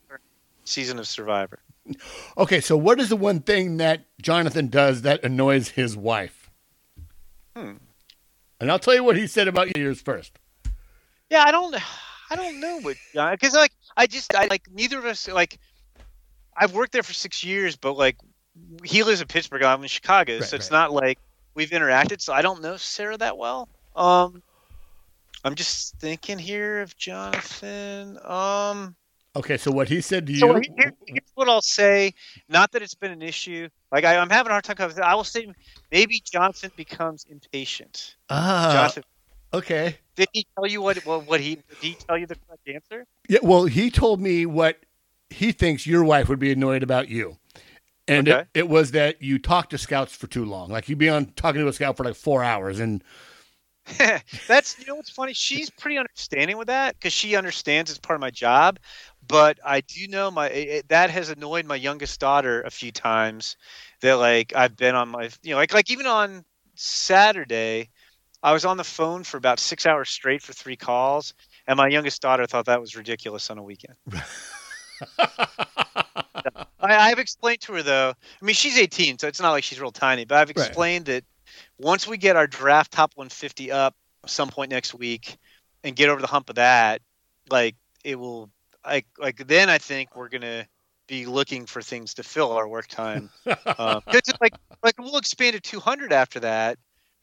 season 0.63 0.99
of 0.99 1.07
Survivor. 1.07 1.59
Okay, 2.37 2.61
so 2.61 2.77
what 2.77 2.99
is 2.99 3.09
the 3.09 3.15
one 3.15 3.39
thing 3.39 3.77
that 3.77 4.05
Jonathan 4.21 4.67
does 4.67 5.01
that 5.01 5.23
annoys 5.23 5.69
his 5.69 5.97
wife? 5.97 6.49
Hmm. 7.55 7.73
And 8.59 8.71
I'll 8.71 8.79
tell 8.79 8.93
you 8.93 9.03
what 9.03 9.17
he 9.17 9.25
said 9.27 9.47
about 9.47 9.75
yours 9.75 10.01
first. 10.01 10.39
Yeah, 11.29 11.43
I 11.45 11.51
don't. 11.51 11.75
I 12.29 12.35
don't 12.35 12.59
know 12.59 12.79
what 12.81 12.97
because 13.13 13.53
like 13.53 13.71
I 13.95 14.05
just 14.05 14.35
I 14.35 14.47
like 14.47 14.63
neither 14.69 14.99
of 14.99 15.05
us 15.05 15.29
like 15.29 15.59
I've 16.57 16.73
worked 16.73 16.91
there 16.91 17.03
for 17.03 17.13
six 17.13 17.41
years, 17.41 17.77
but 17.77 17.93
like 17.93 18.17
he 18.83 19.03
lives 19.03 19.21
in 19.21 19.27
Pittsburgh, 19.27 19.63
I'm 19.63 19.81
in 19.81 19.87
Chicago, 19.87 20.33
right, 20.33 20.43
so 20.43 20.57
it's 20.57 20.69
right. 20.69 20.77
not 20.77 20.91
like 20.91 21.19
we've 21.53 21.69
interacted. 21.69 22.19
So 22.21 22.33
I 22.33 22.41
don't 22.41 22.61
know 22.61 22.75
Sarah 22.75 23.17
that 23.17 23.37
well. 23.37 23.69
Um, 23.95 24.43
I'm 25.45 25.55
just 25.55 25.97
thinking 25.99 26.37
here 26.37 26.81
of 26.81 26.97
Jonathan. 26.97 28.19
Um, 28.25 28.95
okay, 29.35 29.55
so 29.55 29.71
what 29.71 29.87
he 29.87 30.01
said 30.01 30.27
to 30.27 30.33
you? 30.33 30.39
So 30.39 30.53
here, 30.55 30.93
here's 31.07 31.31
what 31.35 31.47
I'll 31.47 31.61
say. 31.61 32.13
Not 32.49 32.73
that 32.73 32.81
it's 32.81 32.95
been 32.95 33.11
an 33.11 33.21
issue. 33.21 33.69
Like 33.89 34.03
I, 34.03 34.15
am 34.15 34.29
having 34.29 34.49
a 34.49 34.53
hard 34.53 34.65
time. 34.65 34.75
I 35.01 35.15
will 35.15 35.23
say 35.23 35.47
maybe 35.93 36.21
Jonathan 36.29 36.71
becomes 36.75 37.25
impatient. 37.29 38.17
Ah, 38.29 38.71
Jonathan 38.73 39.03
Okay. 39.53 39.97
Did 40.15 40.29
he 40.33 40.47
tell 40.55 40.67
you 40.67 40.81
what 40.81 40.97
what, 41.05 41.27
what 41.27 41.39
he 41.39 41.55
did 41.55 41.77
he 41.79 41.93
tell 41.93 42.17
you 42.17 42.25
the 42.25 42.35
correct 42.35 42.67
answer? 42.67 43.05
Yeah, 43.29 43.39
well, 43.43 43.65
he 43.65 43.89
told 43.89 44.19
me 44.19 44.45
what 44.45 44.79
he 45.29 45.51
thinks 45.51 45.85
your 45.85 46.03
wife 46.03 46.29
would 46.29 46.39
be 46.39 46.51
annoyed 46.51 46.83
about 46.83 47.09
you. 47.09 47.37
And 48.07 48.29
okay. 48.29 48.39
it, 48.53 48.61
it 48.61 48.69
was 48.69 48.91
that 48.91 49.21
you 49.21 49.37
talked 49.37 49.71
to 49.71 49.77
scouts 49.77 50.15
for 50.15 50.27
too 50.27 50.45
long. 50.45 50.69
Like 50.69 50.87
you'd 50.87 50.97
be 50.97 51.09
on 51.09 51.27
talking 51.35 51.61
to 51.61 51.67
a 51.67 51.73
scout 51.73 51.97
for 51.97 52.03
like 52.03 52.15
four 52.15 52.43
hours 52.43 52.79
and 52.79 53.03
that's 54.47 54.77
you 54.79 54.85
know 54.85 54.95
what's 54.95 55.09
funny. 55.09 55.33
She's 55.33 55.69
pretty 55.69 55.97
understanding 55.97 56.57
with 56.57 56.67
that 56.67 56.95
because 56.95 57.13
she 57.13 57.35
understands 57.35 57.89
it's 57.89 57.99
part 57.99 58.15
of 58.15 58.21
my 58.21 58.31
job. 58.31 58.79
But 59.27 59.59
I 59.63 59.81
do 59.81 60.07
know 60.07 60.31
my 60.31 60.49
it, 60.49 60.89
that 60.89 61.09
has 61.09 61.29
annoyed 61.29 61.65
my 61.65 61.75
youngest 61.75 62.19
daughter 62.19 62.61
a 62.61 62.69
few 62.69 62.91
times. 62.91 63.55
That 64.01 64.15
like 64.15 64.53
I've 64.55 64.75
been 64.75 64.95
on 64.95 65.09
my 65.09 65.29
you 65.43 65.51
know 65.51 65.57
like 65.57 65.73
like 65.73 65.89
even 65.89 66.05
on 66.05 66.43
Saturday, 66.75 67.89
I 68.43 68.53
was 68.53 68.65
on 68.65 68.77
the 68.77 68.83
phone 68.83 69.23
for 69.23 69.37
about 69.37 69.59
six 69.59 69.85
hours 69.85 70.09
straight 70.09 70.41
for 70.41 70.53
three 70.53 70.75
calls, 70.75 71.33
and 71.67 71.77
my 71.77 71.87
youngest 71.87 72.21
daughter 72.21 72.45
thought 72.45 72.65
that 72.65 72.79
was 72.79 72.95
ridiculous 72.95 73.49
on 73.49 73.57
a 73.57 73.63
weekend. 73.63 73.95
I, 76.79 77.09
have 77.09 77.19
explained 77.19 77.61
to 77.61 77.73
her 77.73 77.83
though. 77.83 78.13
I 78.41 78.45
mean, 78.45 78.53
she's 78.53 78.77
18, 78.77 79.19
so 79.19 79.27
it's 79.27 79.41
not 79.41 79.51
like 79.51 79.63
she's 79.63 79.79
real 79.81 79.91
tiny. 79.91 80.25
But 80.25 80.37
I've 80.37 80.49
explained 80.49 81.07
right. 81.07 81.23
that 81.23 81.25
once 81.79 82.07
we 82.07 82.17
get 82.17 82.35
our 82.35 82.47
draft 82.47 82.91
top 82.91 83.11
150 83.15 83.71
up 83.71 83.95
some 84.25 84.49
point 84.49 84.71
next 84.71 84.93
week 84.93 85.37
and 85.83 85.95
get 85.95 86.09
over 86.09 86.21
the 86.21 86.27
hump 86.27 86.49
of 86.49 86.55
that, 86.55 87.01
like 87.49 87.75
it 88.03 88.17
will, 88.17 88.49
like 88.85 89.07
like 89.17 89.47
then 89.47 89.69
I 89.69 89.77
think 89.77 90.15
we're 90.15 90.29
gonna 90.29 90.67
be 91.07 91.25
looking 91.25 91.65
for 91.65 91.81
things 91.81 92.13
to 92.15 92.23
fill 92.23 92.51
our 92.51 92.67
work 92.67 92.87
time. 92.87 93.29
um, 93.77 94.01
it's 94.07 94.31
like 94.41 94.53
like 94.83 94.95
we'll 94.99 95.17
expand 95.17 95.53
to 95.55 95.59
200 95.59 96.13
after 96.13 96.39
that, 96.41 96.77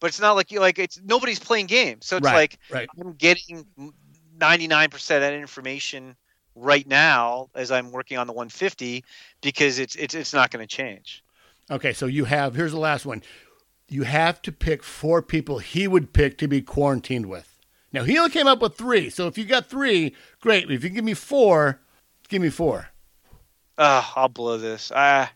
but 0.05 0.09
it's 0.09 0.21
not 0.21 0.37
like 0.37 0.53
you 0.53 0.61
like 0.61 0.79
it's 0.79 1.01
nobody's 1.03 1.39
playing 1.39 1.65
games, 1.65 2.05
so 2.05 2.19
it's 2.19 2.27
right, 2.27 2.35
like 2.35 2.59
right. 2.71 2.87
I'm 3.01 3.15
getting 3.15 3.65
99% 4.39 4.93
of 4.93 5.01
that 5.09 5.33
information 5.33 6.15
right 6.55 6.87
now 6.87 7.49
as 7.55 7.73
I'm 7.73 7.91
working 7.91 8.19
on 8.19 8.27
the 8.27 8.35
150 8.35 9.03
because 9.41 9.79
it's 9.79 9.97
it's 9.97 10.15
it's 10.15 10.35
not 10.35 10.51
going 10.51 10.63
to 10.63 10.67
change. 10.67 11.25
Okay, 11.71 11.95
so 11.95 12.05
you 12.05 12.27
have 12.27 12.55
here's 12.55 12.73
the 12.73 12.79
last 12.79 13.07
one. 13.07 13.23
You 13.89 14.03
have 14.03 14.43
to 14.43 14.53
pick 14.53 14.83
four 14.83 15.23
people 15.23 15.61
he 15.61 15.89
would 15.89 16.13
pick 16.13 16.37
to 16.37 16.49
be 16.49 16.61
quarantined 16.61 17.25
with. 17.25 17.59
Now 17.91 18.05
he 18.05 18.19
only 18.19 18.31
came 18.31 18.47
up 18.47 18.61
with 18.61 18.77
three, 18.77 19.09
so 19.09 19.27
if 19.27 19.39
you 19.39 19.47
got 19.47 19.71
three, 19.71 20.15
great. 20.39 20.71
If 20.71 20.85
you 20.85 20.91
give 20.91 21.07
me 21.07 21.15
four, 21.15 21.81
give 22.29 22.43
me 22.43 22.51
four. 22.51 22.89
Uh, 23.79 24.05
I'll 24.17 24.29
blow 24.29 24.59
this. 24.59 24.91
Uh, 24.91 25.29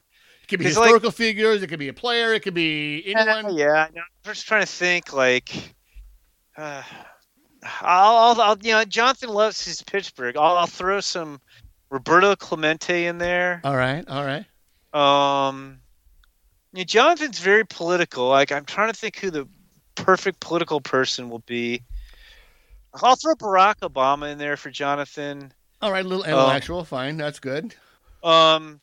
it 0.49 0.53
could 0.53 0.61
be 0.61 0.65
historical 0.65 1.11
like, 1.11 1.17
figures. 1.17 1.63
It 1.63 1.67
could 1.67 1.79
be 1.79 1.89
a 1.89 1.93
player. 1.93 2.33
It 2.33 2.41
could 2.41 2.55
be 2.55 3.05
anyone. 3.07 3.45
Uh, 3.45 3.51
yeah, 3.51 3.87
I'm 3.95 4.03
just 4.25 4.47
trying 4.47 4.63
to 4.63 4.67
think. 4.67 5.13
Like, 5.13 5.75
uh, 6.57 6.83
I'll, 7.83 8.41
I'll, 8.41 8.57
you 8.63 8.73
know, 8.73 8.83
Jonathan 8.87 9.29
loves 9.29 9.63
his 9.63 9.83
Pittsburgh. 9.83 10.39
I'll, 10.39 10.57
I'll 10.57 10.67
throw 10.67 11.01
some 11.01 11.39
Roberto 11.91 12.35
Clemente 12.35 13.05
in 13.05 13.19
there. 13.19 13.61
All 13.63 13.77
right, 13.77 14.09
all 14.09 14.25
right. 14.25 14.47
Um, 14.95 15.81
you 16.73 16.79
know, 16.79 16.85
Jonathan's 16.85 17.41
very 17.41 17.67
political. 17.67 18.27
Like, 18.29 18.51
I'm 18.51 18.65
trying 18.65 18.91
to 18.91 18.99
think 18.99 19.19
who 19.19 19.31
the 19.31 19.47
perfect 19.97 20.41
political 20.41 20.81
person 20.81 21.29
will 21.29 21.41
be. 21.41 21.83
I'll 23.03 23.17
throw 23.17 23.35
Barack 23.35 23.81
Obama 23.83 24.33
in 24.33 24.39
there 24.39 24.57
for 24.57 24.71
Jonathan. 24.71 25.53
All 25.83 25.93
right, 25.93 26.07
a 26.07 26.09
little 26.09 26.25
intellectual, 26.25 26.79
um, 26.79 26.87
fine. 26.87 27.17
That's 27.19 27.39
good. 27.39 27.75
Um, 28.25 28.81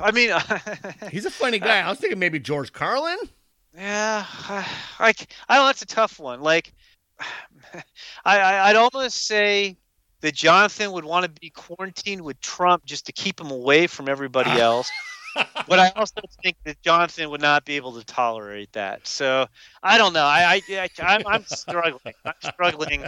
I 0.00 0.10
mean, 0.10 0.30
he's 1.10 1.26
a 1.26 1.30
funny 1.30 1.58
guy. 1.58 1.80
I 1.80 1.88
was 1.88 1.98
thinking 1.98 2.18
maybe 2.18 2.38
George 2.38 2.72
Carlin. 2.72 3.18
Yeah, 3.74 4.24
like 5.00 5.32
I 5.48 5.56
don't. 5.56 5.66
that's 5.66 5.82
a 5.82 5.86
tough 5.86 6.18
one. 6.18 6.40
Like, 6.40 6.72
I, 8.24 8.38
I 8.38 8.68
I'd 8.70 8.76
almost 8.76 9.26
say 9.26 9.76
that 10.20 10.34
Jonathan 10.34 10.92
would 10.92 11.04
want 11.04 11.24
to 11.24 11.40
be 11.40 11.50
quarantined 11.50 12.22
with 12.22 12.40
Trump 12.40 12.84
just 12.86 13.06
to 13.06 13.12
keep 13.12 13.40
him 13.40 13.50
away 13.50 13.86
from 13.86 14.08
everybody 14.08 14.50
else. 14.60 14.90
but 15.68 15.78
I 15.78 15.90
also 15.96 16.22
think 16.42 16.56
that 16.64 16.80
Jonathan 16.80 17.28
would 17.28 17.42
not 17.42 17.66
be 17.66 17.76
able 17.76 17.92
to 17.92 18.04
tolerate 18.04 18.72
that. 18.72 19.06
So 19.06 19.46
I 19.82 19.98
don't 19.98 20.14
know. 20.14 20.24
I, 20.24 20.62
I, 20.70 20.80
I 20.80 20.88
I'm, 21.02 21.26
I'm 21.26 21.44
struggling. 21.44 22.14
I'm 22.24 22.34
struggling 22.42 23.06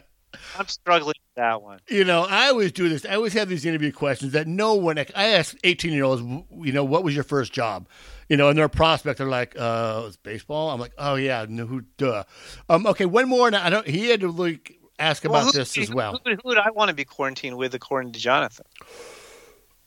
I'm 0.59 0.69
struggling 0.69 1.15
that 1.39 1.63
one. 1.63 1.81
You 1.89 2.05
know, 2.05 2.27
I 2.29 2.49
always 2.49 2.73
do 2.73 2.89
this. 2.89 3.07
I 3.07 3.15
always 3.15 3.33
have 3.33 3.49
these 3.49 3.65
interview 3.65 3.91
questions 3.91 4.33
that 4.33 4.47
no 4.47 4.75
one. 4.75 4.99
I 4.99 5.05
ask 5.15 5.57
18 5.65 5.93
year 5.93 6.05
olds, 6.05 6.23
you 6.23 6.73
know, 6.73 6.85
what 6.85 7.03
was 7.03 7.15
your 7.15 7.25
first 7.25 7.53
job? 7.53 7.89
You 8.29 8.37
know, 8.37 8.51
and 8.51 8.59
their 8.59 8.69
prospect, 8.69 9.19
they're 9.19 9.27
like, 9.27 9.55
uh, 9.59 10.05
it's 10.07 10.17
baseball. 10.17 10.71
I'm 10.71 10.79
like, 10.79 10.93
oh 10.99 11.15
yeah, 11.15 11.47
no, 11.49 11.67
who, 11.67 11.83
duh. 11.97 12.25
Um, 12.69 12.87
okay, 12.87 13.07
one 13.07 13.29
more. 13.29 13.47
And 13.47 13.57
I 13.57 13.71
don't. 13.71 13.87
He 13.87 14.09
had 14.09 14.21
to 14.21 14.31
like 14.31 14.79
ask 14.99 15.25
about 15.25 15.45
who, 15.45 15.53
this 15.53 15.79
as 15.79 15.93
well. 15.93 16.21
Who, 16.25 16.33
who 16.33 16.41
would 16.45 16.59
I 16.59 16.71
want 16.71 16.91
to 16.91 16.95
be 16.95 17.05
quarantined 17.05 17.57
with, 17.57 17.75
according 17.75 18.13
to 18.13 18.19
Jonathan? 18.19 18.67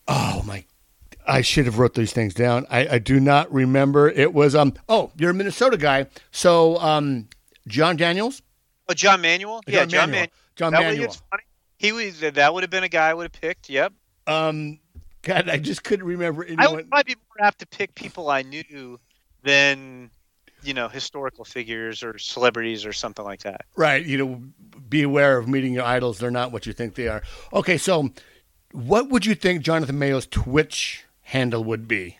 Oh 0.07 0.41
my 0.45 0.65
I 1.27 1.41
should 1.41 1.65
have 1.65 1.77
wrote 1.77 1.93
these 1.93 2.13
things 2.13 2.33
down. 2.33 2.65
I, 2.69 2.95
I, 2.95 2.99
do 2.99 3.19
not 3.19 3.51
remember. 3.53 4.09
It 4.09 4.33
was 4.33 4.55
um. 4.55 4.73
Oh, 4.89 5.11
you're 5.17 5.29
a 5.29 5.33
Minnesota 5.33 5.77
guy, 5.77 6.07
so 6.31 6.77
um, 6.79 7.27
Jon 7.67 7.95
Daniels. 7.95 8.41
Oh, 8.89 8.93
John 8.93 9.21
Manuel. 9.21 9.61
John 9.67 9.73
yeah, 9.73 9.85
John 9.85 10.11
Manuel. 10.11 10.27
John 10.61 10.73
that 10.73 10.81
Manuel. 10.81 11.15
funny. 11.31 11.43
He 11.77 11.91
was 11.91 12.19
that 12.19 12.53
would 12.53 12.61
have 12.61 12.69
been 12.69 12.83
a 12.83 12.89
guy 12.89 13.09
I 13.09 13.13
would 13.15 13.23
have 13.23 13.41
picked. 13.41 13.67
Yep. 13.67 13.93
Um, 14.27 14.79
God, 15.23 15.49
I 15.49 15.57
just 15.57 15.83
couldn't 15.83 16.05
remember 16.05 16.43
anyone. 16.43 16.63
I 16.63 16.71
would 16.71 16.87
probably 16.87 17.15
be 17.15 17.19
more 17.29 17.47
apt 17.47 17.59
to 17.59 17.65
pick 17.65 17.95
people 17.95 18.29
I 18.29 18.43
knew 18.43 18.99
than 19.41 20.11
you 20.61 20.75
know 20.75 20.87
historical 20.87 21.43
figures 21.45 22.03
or 22.03 22.19
celebrities 22.19 22.85
or 22.85 22.93
something 22.93 23.25
like 23.25 23.41
that. 23.41 23.65
Right. 23.75 24.05
You 24.05 24.17
know, 24.19 24.43
be 24.87 25.01
aware 25.01 25.39
of 25.39 25.47
meeting 25.47 25.73
your 25.73 25.83
idols. 25.83 26.19
They're 26.19 26.29
not 26.29 26.51
what 26.51 26.67
you 26.67 26.73
think 26.73 26.93
they 26.93 27.07
are. 27.07 27.23
Okay, 27.51 27.79
so 27.79 28.11
what 28.71 29.09
would 29.09 29.25
you 29.25 29.33
think 29.33 29.63
Jonathan 29.63 29.97
Mayo's 29.97 30.27
Twitch 30.27 31.05
handle 31.21 31.63
would 31.63 31.87
be? 31.87 32.17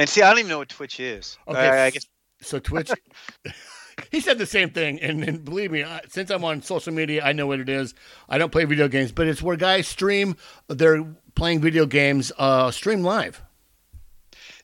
And 0.00 0.08
see, 0.08 0.22
I 0.22 0.30
don't 0.30 0.40
even 0.40 0.50
know 0.50 0.58
what 0.58 0.68
Twitch 0.68 0.98
is. 0.98 1.38
Okay, 1.46 1.84
I 1.84 1.90
guess 1.90 2.06
so. 2.40 2.58
Twitch. 2.58 2.90
he 4.10 4.20
said 4.20 4.38
the 4.38 4.46
same 4.46 4.70
thing, 4.70 5.00
and, 5.00 5.22
and 5.24 5.44
believe 5.44 5.70
me, 5.70 5.84
since 6.08 6.30
I'm 6.30 6.44
on 6.44 6.62
social 6.62 6.92
media, 6.92 7.24
I 7.24 7.32
know 7.32 7.46
what 7.46 7.60
it 7.60 7.68
is. 7.68 7.94
I 8.28 8.38
don't 8.38 8.52
play 8.52 8.64
video 8.64 8.88
games, 8.88 9.12
but 9.12 9.26
it's 9.26 9.42
where 9.42 9.56
guys 9.56 9.86
stream. 9.88 10.36
They're 10.68 11.04
playing 11.34 11.60
video 11.60 11.86
games, 11.86 12.32
uh, 12.38 12.70
stream 12.70 13.02
live. 13.02 13.42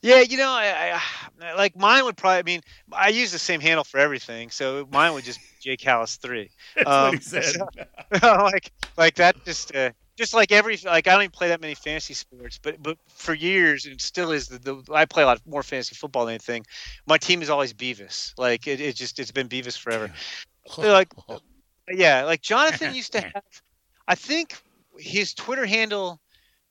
Yeah, 0.02 0.20
you 0.20 0.36
know, 0.36 0.50
I, 0.50 1.00
I, 1.40 1.54
like 1.54 1.76
mine 1.76 2.04
would 2.04 2.16
probably. 2.16 2.38
I 2.38 2.42
mean, 2.42 2.60
I 2.92 3.08
use 3.08 3.30
the 3.30 3.38
same 3.38 3.60
handle 3.60 3.84
for 3.84 3.98
everything, 3.98 4.50
so 4.50 4.88
mine 4.90 5.14
would 5.14 5.22
just 5.22 5.38
be 5.64 5.76
Callis 5.76 6.16
three. 6.16 6.50
That's 6.74 6.88
um, 6.88 7.04
what 7.04 7.14
he 7.14 7.20
said. 7.20 7.44
So, 7.44 7.66
like, 8.22 8.72
like 8.96 9.14
that 9.16 9.44
just. 9.44 9.74
Uh, 9.74 9.90
just 10.16 10.34
like 10.34 10.52
every 10.52 10.78
like 10.84 11.06
I 11.06 11.12
don't 11.12 11.22
even 11.22 11.30
play 11.30 11.48
that 11.48 11.60
many 11.60 11.74
fantasy 11.74 12.14
sports, 12.14 12.58
but 12.62 12.82
but 12.82 12.98
for 13.08 13.34
years 13.34 13.86
and 13.86 14.00
still 14.00 14.30
is 14.32 14.48
the, 14.48 14.58
the 14.58 14.82
I 14.92 15.04
play 15.04 15.22
a 15.22 15.26
lot 15.26 15.40
more 15.46 15.62
fantasy 15.62 15.94
football 15.94 16.26
than 16.26 16.32
anything. 16.32 16.66
My 17.06 17.18
team 17.18 17.42
is 17.42 17.50
always 17.50 17.72
Beavis. 17.72 18.32
Like 18.38 18.66
it, 18.66 18.80
it 18.80 18.96
just 18.96 19.18
it's 19.18 19.30
been 19.30 19.48
Beavis 19.48 19.78
forever. 19.78 20.10
like 20.76 21.12
uh, 21.28 21.38
yeah, 21.90 22.24
like 22.24 22.42
Jonathan 22.42 22.94
used 22.94 23.12
to 23.12 23.20
have. 23.20 23.42
I 24.06 24.14
think 24.14 24.60
his 24.98 25.32
Twitter 25.32 25.64
handle, 25.64 26.20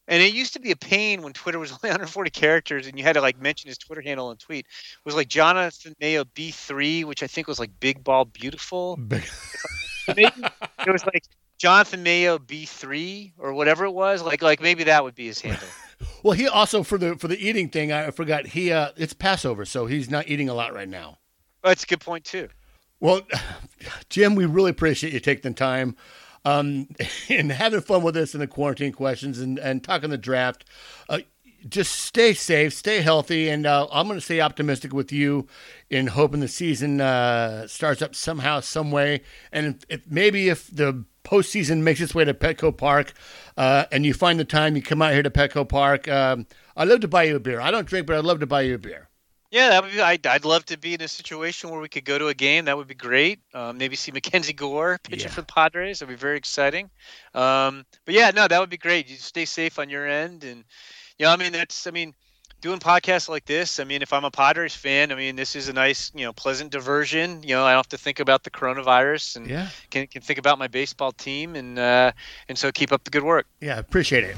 and 0.07 0.21
it 0.21 0.33
used 0.33 0.53
to 0.53 0.59
be 0.59 0.71
a 0.71 0.75
pain 0.75 1.23
when 1.23 1.33
Twitter 1.33 1.57
was 1.57 1.71
only 1.71 1.89
140 1.89 2.29
characters, 2.29 2.87
and 2.87 2.97
you 2.97 3.03
had 3.03 3.13
to 3.13 3.21
like 3.21 3.41
mention 3.41 3.69
his 3.69 3.77
Twitter 3.77 4.01
handle 4.01 4.29
and 4.29 4.39
tweet. 4.39 4.67
Was 5.03 5.15
like 5.15 5.27
Jonathan 5.27 5.95
Mayo 5.99 6.25
B3, 6.25 7.05
which 7.05 7.23
I 7.23 7.27
think 7.27 7.47
was 7.47 7.59
like 7.59 7.71
Big 7.79 8.03
Ball 8.03 8.25
Beautiful. 8.25 8.97
Maybe 10.07 10.31
it 10.85 10.91
was 10.91 11.05
like 11.05 11.23
Jonathan 11.57 12.03
Mayo 12.03 12.39
B 12.39 12.65
three 12.65 13.33
or 13.37 13.53
whatever 13.53 13.85
it 13.85 13.91
was. 13.91 14.23
Like 14.23 14.41
like 14.41 14.61
maybe 14.61 14.83
that 14.85 15.03
would 15.03 15.15
be 15.15 15.27
his 15.27 15.41
handle. 15.41 15.67
well, 16.23 16.33
he 16.33 16.47
also 16.47 16.83
for 16.83 16.97
the 16.97 17.15
for 17.17 17.27
the 17.27 17.37
eating 17.37 17.69
thing, 17.69 17.91
I 17.91 18.11
forgot 18.11 18.47
he 18.47 18.71
uh 18.71 18.89
it's 18.97 19.13
Passover, 19.13 19.65
so 19.65 19.85
he's 19.85 20.09
not 20.09 20.27
eating 20.27 20.49
a 20.49 20.53
lot 20.53 20.73
right 20.73 20.89
now. 20.89 21.19
Oh, 21.63 21.69
that's 21.69 21.83
a 21.83 21.87
good 21.87 22.01
point 22.01 22.25
too. 22.25 22.49
Well, 22.99 23.21
Jim, 24.09 24.35
we 24.35 24.45
really 24.45 24.71
appreciate 24.71 25.13
you 25.13 25.19
taking 25.19 25.51
the 25.51 25.57
time 25.57 25.95
um, 26.45 26.87
and 27.29 27.51
having 27.51 27.81
fun 27.81 28.03
with 28.03 28.17
us 28.17 28.33
in 28.33 28.39
the 28.39 28.47
quarantine 28.47 28.93
questions 28.93 29.39
and, 29.39 29.59
and 29.59 29.83
talking 29.83 30.09
the 30.09 30.17
draft. 30.17 30.65
Uh, 31.09 31.19
just 31.67 31.93
stay 31.95 32.33
safe, 32.33 32.73
stay 32.73 33.01
healthy, 33.01 33.49
and 33.49 33.65
uh, 33.65 33.87
I'm 33.91 34.07
going 34.07 34.17
to 34.17 34.23
stay 34.23 34.41
optimistic 34.41 34.93
with 34.93 35.11
you 35.11 35.47
in 35.89 36.07
hoping 36.07 36.39
the 36.39 36.47
season 36.47 37.01
uh, 37.01 37.67
starts 37.67 38.01
up 38.01 38.15
somehow, 38.15 38.59
some 38.59 38.91
way. 38.91 39.21
And 39.51 39.67
if, 39.89 40.01
if, 40.01 40.11
maybe 40.11 40.49
if 40.49 40.67
the 40.67 41.05
postseason 41.23 41.81
makes 41.81 42.01
its 42.01 42.15
way 42.15 42.25
to 42.25 42.33
Petco 42.33 42.75
Park, 42.75 43.13
uh, 43.57 43.85
and 43.91 44.05
you 44.05 44.13
find 44.13 44.39
the 44.39 44.45
time, 44.45 44.75
you 44.75 44.81
come 44.81 45.01
out 45.01 45.13
here 45.13 45.23
to 45.23 45.29
Petco 45.29 45.67
Park. 45.67 46.07
Um, 46.07 46.47
I'd 46.75 46.87
love 46.87 47.01
to 47.01 47.07
buy 47.07 47.23
you 47.23 47.35
a 47.35 47.39
beer. 47.39 47.61
I 47.61 47.71
don't 47.71 47.87
drink, 47.87 48.07
but 48.07 48.17
I'd 48.17 48.25
love 48.25 48.39
to 48.39 48.47
buy 48.47 48.61
you 48.61 48.75
a 48.75 48.79
beer. 48.79 49.09
Yeah, 49.51 49.67
that 49.69 49.83
would 49.83 49.91
be. 49.91 49.99
I'd, 49.99 50.25
I'd 50.25 50.45
love 50.45 50.65
to 50.67 50.77
be 50.77 50.93
in 50.93 51.01
a 51.01 51.09
situation 51.09 51.69
where 51.69 51.81
we 51.81 51.89
could 51.89 52.05
go 52.05 52.17
to 52.17 52.29
a 52.29 52.33
game. 52.33 52.65
That 52.65 52.77
would 52.77 52.87
be 52.87 52.95
great. 52.95 53.41
Um, 53.53 53.77
maybe 53.77 53.97
see 53.97 54.11
MacKenzie 54.13 54.55
Gore 54.55 54.97
pitching 55.03 55.27
yeah. 55.27 55.33
for 55.33 55.41
the 55.41 55.47
Padres. 55.47 55.99
That'd 55.99 56.15
be 56.15 56.19
very 56.19 56.37
exciting. 56.37 56.89
Um, 57.33 57.85
but 58.05 58.15
yeah, 58.15 58.31
no, 58.31 58.47
that 58.47 58.59
would 58.59 58.69
be 58.69 58.77
great. 58.77 59.09
You 59.09 59.17
stay 59.17 59.43
safe 59.43 59.77
on 59.77 59.89
your 59.89 60.07
end, 60.07 60.45
and 60.45 60.63
you 61.21 61.27
know, 61.27 61.33
I 61.33 61.37
mean, 61.37 61.51
that's. 61.51 61.85
I 61.85 61.91
mean, 61.91 62.15
doing 62.61 62.79
podcasts 62.79 63.29
like 63.29 63.45
this, 63.45 63.79
I 63.79 63.83
mean, 63.83 64.01
if 64.01 64.11
I'm 64.11 64.23
a 64.23 64.31
Padres 64.31 64.73
fan, 64.73 65.11
I 65.11 65.15
mean, 65.15 65.35
this 65.35 65.55
is 65.55 65.69
a 65.69 65.73
nice, 65.73 66.11
you 66.15 66.25
know, 66.25 66.33
pleasant 66.33 66.71
diversion. 66.71 67.43
You 67.43 67.53
know, 67.53 67.63
I 67.63 67.73
don't 67.73 67.77
have 67.77 67.89
to 67.89 67.97
think 67.99 68.19
about 68.19 68.43
the 68.43 68.49
coronavirus 68.49 69.35
and 69.35 69.47
yeah. 69.47 69.69
can, 69.91 70.07
can 70.07 70.23
think 70.23 70.39
about 70.39 70.57
my 70.57 70.67
baseball 70.67 71.11
team. 71.11 71.55
And, 71.55 71.77
uh, 71.77 72.11
and 72.49 72.57
so 72.57 72.71
keep 72.71 72.91
up 72.91 73.03
the 73.03 73.11
good 73.11 73.21
work. 73.21 73.45
Yeah, 73.59 73.77
appreciate 73.77 74.23
it. 74.23 74.35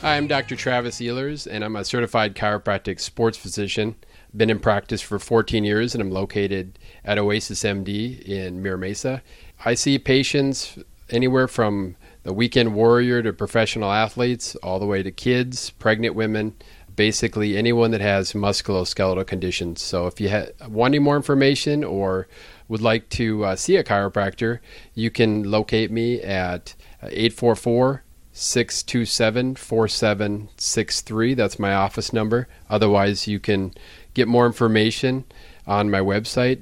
Hi, 0.00 0.16
I'm 0.16 0.26
Dr. 0.26 0.56
Travis 0.56 0.98
Ehlers, 1.02 1.46
and 1.46 1.62
I'm 1.62 1.76
a 1.76 1.84
certified 1.84 2.34
chiropractic 2.34 2.98
sports 2.98 3.36
physician. 3.36 3.94
Been 4.34 4.48
in 4.48 4.58
practice 4.58 5.02
for 5.02 5.18
14 5.18 5.64
years, 5.64 5.94
and 5.94 6.00
I'm 6.00 6.10
located 6.10 6.78
at 7.04 7.18
Oasis 7.18 7.62
MD 7.62 8.22
in 8.22 8.62
Mira 8.62 8.78
Mesa. 8.78 9.22
I 9.62 9.74
see 9.74 9.98
patients 9.98 10.78
anywhere 11.12 11.48
from 11.48 11.96
the 12.22 12.32
weekend 12.32 12.74
warrior 12.74 13.22
to 13.22 13.32
professional 13.32 13.90
athletes, 13.90 14.54
all 14.56 14.78
the 14.78 14.86
way 14.86 15.02
to 15.02 15.10
kids, 15.10 15.70
pregnant 15.70 16.14
women, 16.14 16.54
basically 16.96 17.56
anyone 17.56 17.90
that 17.92 18.00
has 18.00 18.32
musculoskeletal 18.32 19.26
conditions. 19.26 19.80
So 19.80 20.06
if 20.06 20.20
you 20.20 20.30
ha- 20.30 20.46
want 20.68 20.92
any 20.92 20.98
more 20.98 21.16
information 21.16 21.82
or 21.82 22.28
would 22.68 22.82
like 22.82 23.08
to 23.10 23.44
uh, 23.44 23.56
see 23.56 23.76
a 23.76 23.84
chiropractor, 23.84 24.58
you 24.94 25.10
can 25.10 25.50
locate 25.50 25.90
me 25.90 26.20
at 26.20 26.74
844 27.02 28.04
627 28.32 29.56
4763. 29.56 31.34
That's 31.34 31.58
my 31.58 31.74
office 31.74 32.12
number. 32.12 32.48
Otherwise, 32.68 33.26
you 33.26 33.40
can 33.40 33.74
get 34.14 34.28
more 34.28 34.46
information 34.46 35.24
on 35.66 35.90
my 35.90 36.00
website, 36.00 36.60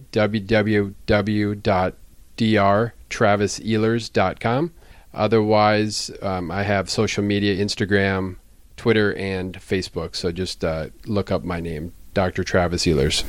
www.drtravisehlers.com. 3.08 4.72
Otherwise, 5.14 6.10
um, 6.22 6.50
I 6.50 6.62
have 6.62 6.90
social 6.90 7.24
media 7.24 7.56
Instagram, 7.56 8.36
Twitter, 8.76 9.14
and 9.14 9.54
Facebook. 9.54 10.14
So 10.14 10.30
just 10.32 10.64
uh, 10.64 10.88
look 11.06 11.30
up 11.30 11.44
my 11.44 11.60
name, 11.60 11.92
Dr. 12.14 12.44
Travis 12.44 12.84
Ehlers. 12.84 13.24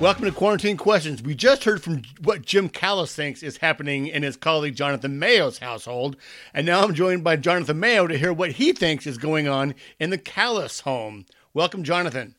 Welcome 0.00 0.24
to 0.24 0.32
Quarantine 0.32 0.78
Questions. 0.78 1.22
We 1.22 1.34
just 1.34 1.64
heard 1.64 1.82
from 1.82 2.00
what 2.22 2.40
Jim 2.40 2.70
Callis 2.70 3.14
thinks 3.14 3.42
is 3.42 3.58
happening 3.58 4.06
in 4.06 4.22
his 4.22 4.34
colleague 4.34 4.74
Jonathan 4.74 5.18
Mayo's 5.18 5.58
household, 5.58 6.16
and 6.54 6.64
now 6.64 6.82
I'm 6.82 6.94
joined 6.94 7.22
by 7.22 7.36
Jonathan 7.36 7.78
Mayo 7.78 8.06
to 8.06 8.16
hear 8.16 8.32
what 8.32 8.52
he 8.52 8.72
thinks 8.72 9.06
is 9.06 9.18
going 9.18 9.46
on 9.46 9.74
in 9.98 10.08
the 10.08 10.16
Callis 10.16 10.80
home. 10.80 11.26
Welcome, 11.52 11.84
Jonathan. 11.84 12.34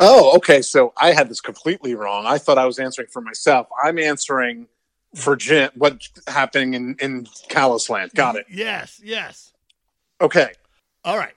Oh, 0.00 0.34
okay. 0.36 0.62
So 0.62 0.94
I 0.96 1.12
had 1.12 1.28
this 1.28 1.42
completely 1.42 1.94
wrong. 1.94 2.24
I 2.24 2.38
thought 2.38 2.56
I 2.56 2.64
was 2.64 2.78
answering 2.78 3.08
for 3.08 3.20
myself. 3.20 3.66
I'm 3.84 3.98
answering 3.98 4.66
for 5.14 5.36
Jim. 5.36 5.70
What's 5.74 6.08
happening 6.26 6.72
in 6.72 6.96
in 7.00 7.24
Callisland? 7.50 8.14
Got 8.14 8.36
it. 8.36 8.46
Yes, 8.50 8.98
yes. 9.04 9.52
Okay. 10.22 10.52
All 11.04 11.18
right. 11.18 11.34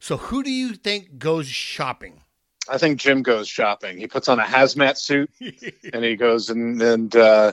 So, 0.00 0.16
who 0.16 0.42
do 0.42 0.50
you 0.50 0.74
think 0.74 1.20
goes 1.20 1.46
shopping? 1.46 2.22
I 2.68 2.78
think 2.78 2.98
Jim 2.98 3.22
goes 3.22 3.48
shopping. 3.48 3.98
He 3.98 4.06
puts 4.06 4.28
on 4.28 4.38
a 4.40 4.44
hazmat 4.44 4.96
suit 4.98 5.30
and 5.92 6.04
he 6.04 6.16
goes 6.16 6.50
and 6.50 6.80
and 6.82 7.14
uh, 7.16 7.52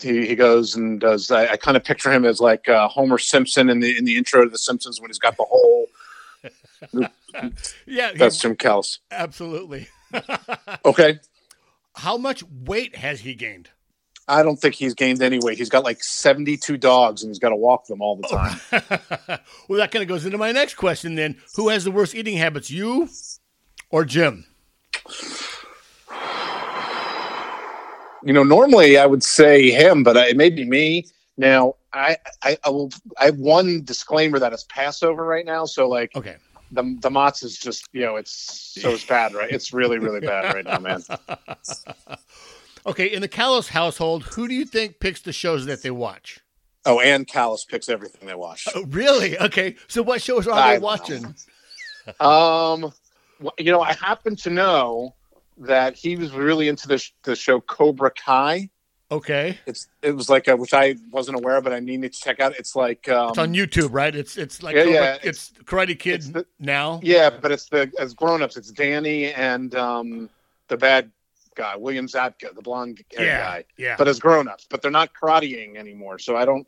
he 0.00 0.26
he 0.26 0.34
goes 0.34 0.74
and 0.76 1.00
does. 1.00 1.30
I, 1.30 1.48
I 1.52 1.56
kind 1.56 1.76
of 1.76 1.84
picture 1.84 2.10
him 2.12 2.24
as 2.24 2.40
like 2.40 2.68
uh, 2.68 2.88
Homer 2.88 3.18
Simpson 3.18 3.70
in 3.70 3.80
the 3.80 3.96
in 3.96 4.04
the 4.04 4.16
intro 4.16 4.44
to 4.44 4.50
The 4.50 4.58
Simpsons 4.58 5.00
when 5.00 5.10
he's 5.10 5.18
got 5.18 5.36
the 5.36 5.44
whole. 5.48 5.86
yeah, 7.86 8.12
he- 8.12 8.18
That's 8.18 8.38
Jim 8.38 8.56
Callis. 8.56 8.98
absolutely. 9.10 9.88
Okay. 10.84 11.18
How 11.94 12.16
much 12.16 12.42
weight 12.50 12.96
has 12.96 13.20
he 13.20 13.34
gained? 13.34 13.68
I 14.26 14.42
don't 14.42 14.56
think 14.56 14.74
he's 14.74 14.94
gained 14.94 15.22
any 15.22 15.38
weight. 15.38 15.58
He's 15.58 15.68
got 15.68 15.84
like 15.84 16.02
72 16.02 16.76
dogs 16.78 17.22
and 17.22 17.30
he's 17.30 17.38
got 17.38 17.50
to 17.50 17.56
walk 17.56 17.86
them 17.86 18.00
all 18.00 18.16
the 18.16 18.26
time. 18.28 18.60
well, 19.68 19.78
that 19.78 19.90
kind 19.90 20.02
of 20.02 20.08
goes 20.08 20.24
into 20.24 20.38
my 20.38 20.52
next 20.52 20.74
question 20.74 21.14
then. 21.16 21.36
Who 21.56 21.68
has 21.68 21.84
the 21.84 21.90
worst 21.90 22.14
eating 22.14 22.36
habits, 22.36 22.70
you 22.70 23.08
or 23.90 24.04
Jim? 24.04 24.46
you 28.22 28.32
know, 28.32 28.42
normally 28.42 28.98
I 28.98 29.06
would 29.06 29.22
say 29.22 29.70
him, 29.70 30.02
but 30.02 30.16
it 30.16 30.36
may 30.36 30.50
be 30.50 30.64
me. 30.64 31.06
Now, 31.36 31.74
I, 31.92 32.16
I, 32.42 32.58
I 32.64 32.70
will. 32.70 32.90
I 33.18 33.26
have 33.26 33.38
one 33.38 33.82
disclaimer 33.84 34.38
that 34.38 34.52
it's 34.52 34.64
Passover 34.68 35.24
right 35.24 35.46
now, 35.46 35.64
so 35.64 35.88
like 35.88 36.14
Okay. 36.14 36.36
the 36.70 36.96
the 37.00 37.10
Mott's 37.10 37.42
is 37.42 37.58
just 37.58 37.88
you 37.92 38.02
know 38.02 38.16
it's 38.16 38.74
so 38.80 38.92
it's 38.92 39.04
bad, 39.06 39.34
right? 39.34 39.50
It's 39.50 39.72
really 39.72 39.98
really 39.98 40.20
bad 40.20 40.52
right 40.54 40.64
now, 40.64 40.78
man. 40.78 41.02
Okay, 42.86 43.06
in 43.12 43.20
the 43.20 43.28
Callis 43.28 43.68
household, 43.68 44.22
who 44.24 44.48
do 44.48 44.54
you 44.54 44.64
think 44.64 45.00
picks 45.00 45.20
the 45.20 45.34
shows 45.34 45.66
that 45.66 45.82
they 45.82 45.90
watch? 45.90 46.40
Oh, 46.86 46.98
and 46.98 47.26
Callis 47.26 47.62
picks 47.62 47.90
everything 47.90 48.26
they 48.26 48.34
watch. 48.34 48.66
Oh, 48.74 48.84
really? 48.88 49.38
Okay. 49.38 49.76
So 49.86 50.00
what 50.02 50.22
shows 50.22 50.48
are 50.48 50.58
I 50.58 50.74
they 50.74 50.78
watching? 50.78 51.34
Um, 52.18 52.90
you 53.58 53.72
know, 53.72 53.80
I 53.80 53.92
happen 53.94 54.36
to 54.36 54.50
know 54.50 55.14
that 55.58 55.94
he 55.94 56.16
was 56.16 56.32
really 56.32 56.68
into 56.68 56.88
the 56.88 56.98
sh- 56.98 57.12
the 57.22 57.36
show 57.36 57.60
Cobra 57.60 58.10
Kai. 58.10 58.70
Okay. 59.12 59.58
It's 59.66 59.88
it 60.02 60.12
was 60.12 60.28
like 60.30 60.46
a, 60.46 60.56
which 60.56 60.72
I 60.72 60.94
wasn't 61.10 61.36
aware 61.38 61.56
of, 61.56 61.64
but 61.64 61.72
I 61.72 61.80
needed 61.80 62.12
to 62.12 62.20
check 62.20 62.38
out. 62.38 62.54
It's 62.58 62.76
like 62.76 63.08
um, 63.08 63.30
It's 63.30 63.38
on 63.38 63.52
YouTube, 63.54 63.88
right? 63.92 64.14
It's 64.14 64.36
it's 64.36 64.62
like 64.62 64.76
Yeah, 64.76 64.84
Cobra- 64.84 64.94
yeah, 65.00 65.18
it's, 65.22 65.50
Karate 65.64 65.98
Kid 65.98 66.14
it's 66.14 66.28
the- 66.30 66.46
now. 66.60 67.00
Yeah, 67.02 67.28
but 67.30 67.50
it's 67.50 67.68
the 67.68 67.90
as 67.98 68.14
grown-ups. 68.14 68.56
It's 68.56 68.70
Danny 68.70 69.32
and 69.32 69.74
um, 69.74 70.30
the 70.68 70.76
bad 70.76 71.10
guy, 71.56 71.76
William 71.76 72.06
Zabka, 72.06 72.54
the 72.54 72.62
blonde 72.62 73.02
Yeah, 73.12 73.38
guy. 73.40 73.64
yeah. 73.76 73.96
But 73.98 74.06
as 74.06 74.20
grown-ups, 74.20 74.66
but 74.70 74.80
they're 74.80 74.90
not 74.92 75.10
karateing 75.12 75.76
anymore. 75.76 76.20
So 76.20 76.36
I 76.36 76.44
don't, 76.44 76.66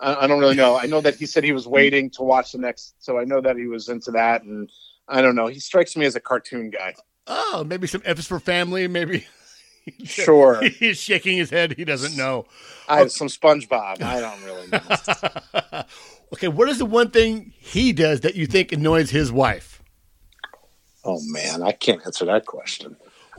I, 0.00 0.24
I 0.24 0.26
don't 0.26 0.40
really 0.40 0.56
know. 0.56 0.76
I 0.78 0.86
know 0.86 1.02
that 1.02 1.16
he 1.16 1.26
said 1.26 1.44
he 1.44 1.52
was 1.52 1.68
waiting 1.68 2.08
to 2.12 2.22
watch 2.22 2.52
the 2.52 2.58
next. 2.58 2.94
So 3.00 3.18
I 3.18 3.24
know 3.24 3.42
that 3.42 3.56
he 3.56 3.66
was 3.66 3.90
into 3.90 4.12
that, 4.12 4.42
and 4.44 4.70
I 5.08 5.20
don't 5.22 5.34
know. 5.34 5.46
He 5.48 5.60
strikes 5.60 5.96
me 5.96 6.06
as 6.06 6.14
a 6.16 6.20
cartoon 6.20 6.70
guy. 6.70 6.94
Oh, 7.26 7.64
maybe 7.66 7.86
some 7.86 8.02
F 8.04 8.18
is 8.18 8.26
for 8.26 8.40
family. 8.40 8.88
Maybe 8.88 9.26
Sure, 10.04 10.62
he's 10.62 10.98
shaking 10.98 11.36
his 11.36 11.50
head. 11.50 11.72
He 11.76 11.84
doesn't 11.84 12.16
know. 12.16 12.46
I 12.88 12.98
have 12.98 13.10
some 13.10 13.26
SpongeBob. 13.26 14.00
I 14.02 14.20
don't 14.20 14.42
really 14.44 14.68
know. 14.68 15.82
okay, 16.34 16.48
what 16.48 16.68
is 16.68 16.78
the 16.78 16.86
one 16.86 17.10
thing 17.10 17.52
he 17.58 17.92
does 17.92 18.20
that 18.20 18.36
you 18.36 18.46
think 18.46 18.70
annoys 18.70 19.10
his 19.10 19.32
wife? 19.32 19.82
Oh 21.04 21.20
man, 21.26 21.62
I 21.62 21.72
can't 21.72 22.04
answer 22.06 22.24
that 22.26 22.46
question. 22.46 22.96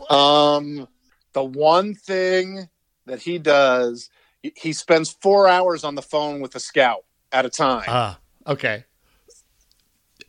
Um, 0.10 0.88
the 1.32 1.44
one 1.44 1.96
thing 1.96 2.68
that 3.06 3.22
he 3.22 3.38
does, 3.38 4.10
he- 4.42 4.74
spends 4.74 5.12
four 5.22 5.48
hours 5.48 5.84
on 5.86 5.96
the 5.96 6.02
phone 6.02 6.42
with 6.42 6.56
a 6.56 6.60
scout 6.60 7.06
at 7.32 7.46
a 7.46 7.50
time. 7.50 7.86
Ah, 7.88 8.20
okay. 8.48 8.84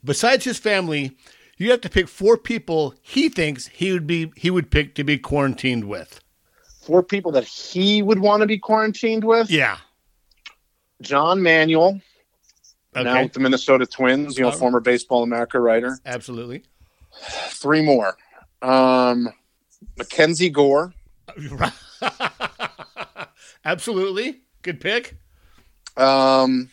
Besides 0.05 0.45
his 0.45 0.59
family, 0.59 1.17
you 1.57 1.71
have 1.71 1.81
to 1.83 1.89
pick 1.89 2.09
four 2.09 2.37
people 2.37 2.95
he 3.01 3.29
thinks 3.29 3.69
he 3.69 3.93
would 3.93 4.07
be 4.07 4.33
he 4.37 4.51
would 4.51 4.71
pick 4.71 4.95
to 4.97 5.05
be 5.05 5.19
quarantined 5.19 5.85
with. 5.85 6.21
Four 6.83 7.03
people 7.03 7.33
that 7.33 7.45
he 7.45 8.03
would 8.03 8.19
want 8.19 8.43
to 8.43 8.47
be 8.47 8.59
quarantined 8.59 9.25
with: 9.25 9.51
Yeah. 9.51 9.79
John 11.01 11.43
Manuel, 11.43 12.01
now 12.95 13.23
with 13.23 13.33
the 13.33 13.41
Minnesota 13.41 13.87
Twins, 13.87 14.37
you 14.39 14.45
know, 14.45 14.51
Oh. 14.51 14.53
former 14.53 14.81
Baseball 14.81 15.23
America 15.23 15.59
writer. 15.61 15.99
Absolutely. 16.05 16.65
Three 17.51 17.83
more: 17.83 18.17
um, 18.63 19.29
MacKenzie 19.99 20.53
Gore, 20.53 20.93
Absolutely. 23.65 24.41
Good 24.63 24.81
pick. 24.81 25.17
um, 25.97 26.71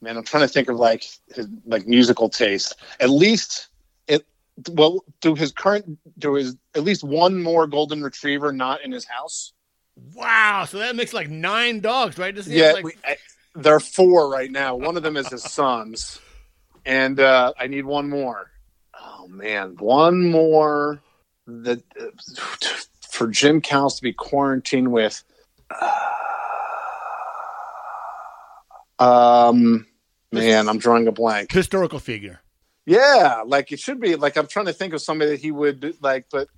man, 0.00 0.16
I'm 0.16 0.24
trying 0.24 0.42
to 0.42 0.48
think 0.48 0.68
of 0.68 0.76
like 0.76 1.04
his 1.34 1.48
like 1.66 1.86
musical 1.86 2.28
taste. 2.28 2.74
At 2.98 3.10
least 3.10 3.68
it 4.06 4.26
well, 4.70 5.04
do 5.20 5.34
his 5.34 5.52
current 5.52 5.98
do 6.18 6.34
his 6.34 6.56
at 6.74 6.82
least 6.82 7.04
one 7.04 7.42
more 7.42 7.66
golden 7.66 8.02
retriever 8.02 8.52
not 8.52 8.82
in 8.82 8.92
his 8.92 9.04
house? 9.04 9.52
Wow. 10.14 10.64
So 10.68 10.78
that 10.78 10.96
makes 10.96 11.12
like 11.12 11.28
nine 11.28 11.80
dogs, 11.80 12.18
right? 12.18 12.34
Doesn't 12.34 12.52
Yeah, 12.52 12.72
like, 12.72 12.84
we, 12.84 12.92
I, 13.04 13.16
there 13.54 13.74
are 13.74 13.80
four 13.80 14.30
right 14.30 14.50
now. 14.50 14.76
One 14.76 14.96
of 14.96 15.02
them 15.02 15.16
is 15.16 15.28
his 15.28 15.42
son's, 15.42 16.20
and 16.84 17.20
uh, 17.20 17.52
I 17.58 17.66
need 17.66 17.84
one 17.84 18.08
more. 18.08 18.50
Oh 18.98 19.28
man, 19.28 19.76
one 19.78 20.30
more 20.30 21.00
that 21.46 21.82
uh, 22.00 22.06
for 23.00 23.28
Jim 23.28 23.60
Callis 23.60 23.96
to 23.96 24.02
be 24.02 24.12
quarantined 24.12 24.90
with. 24.92 25.22
Um, 28.98 29.86
man, 30.32 30.68
I'm 30.68 30.78
drawing 30.78 31.06
a 31.08 31.12
blank. 31.12 31.52
historical 31.52 31.98
figure. 31.98 32.40
Yeah, 32.86 33.42
like 33.46 33.72
it 33.72 33.78
should 33.78 34.00
be. 34.00 34.16
Like 34.16 34.36
I'm 34.36 34.46
trying 34.46 34.66
to 34.66 34.72
think 34.72 34.94
of 34.94 35.02
somebody 35.02 35.32
that 35.32 35.40
he 35.40 35.50
would 35.50 35.96
like, 36.02 36.26
but 36.32 36.48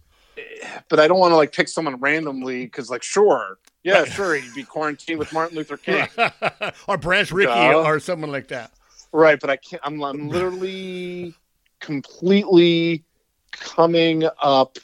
but 0.89 0.99
I 1.01 1.09
don't 1.09 1.18
want 1.18 1.33
to 1.33 1.37
like 1.37 1.53
pick 1.53 1.68
someone 1.68 1.97
randomly 1.97 2.64
because 2.64 2.89
like 2.89 3.03
sure, 3.03 3.59
yeah, 3.83 4.05
sure, 4.05 4.35
he'd 4.37 4.55
be 4.55 4.62
quarantined 4.62 5.18
with 5.18 5.33
Martin 5.33 5.57
Luther 5.57 5.77
King. 5.77 6.07
or 6.89 6.97
Branch 6.97 7.31
Rickey 7.33 7.53
or 7.53 8.01
someone 8.01 8.31
like 8.31 8.49
that. 8.49 8.73
Right, 9.12 9.39
but 9.39 9.51
I 9.51 9.57
can't. 9.57 9.83
I'm, 9.85 10.03
I'm 10.03 10.29
literally 10.29 11.35
completely 11.81 13.05
coming 13.51 14.25
up 14.41 14.79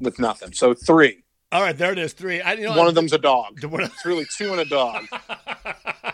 with 0.00 0.18
nothing. 0.18 0.52
So 0.52 0.74
three. 0.74 1.22
All 1.52 1.62
right, 1.62 1.76
there 1.78 1.92
it 1.92 1.98
is. 1.98 2.12
Three. 2.12 2.40
I, 2.42 2.54
you 2.54 2.64
know, 2.64 2.76
One 2.76 2.88
of 2.88 2.94
them's 2.94 3.12
a 3.14 3.18
dog. 3.18 3.60
The 3.60 3.68
one- 3.68 3.82
It's 3.82 4.04
really 4.04 4.26
two 4.36 4.50
and 4.52 4.60
a 4.60 4.64
dog. 4.66 5.04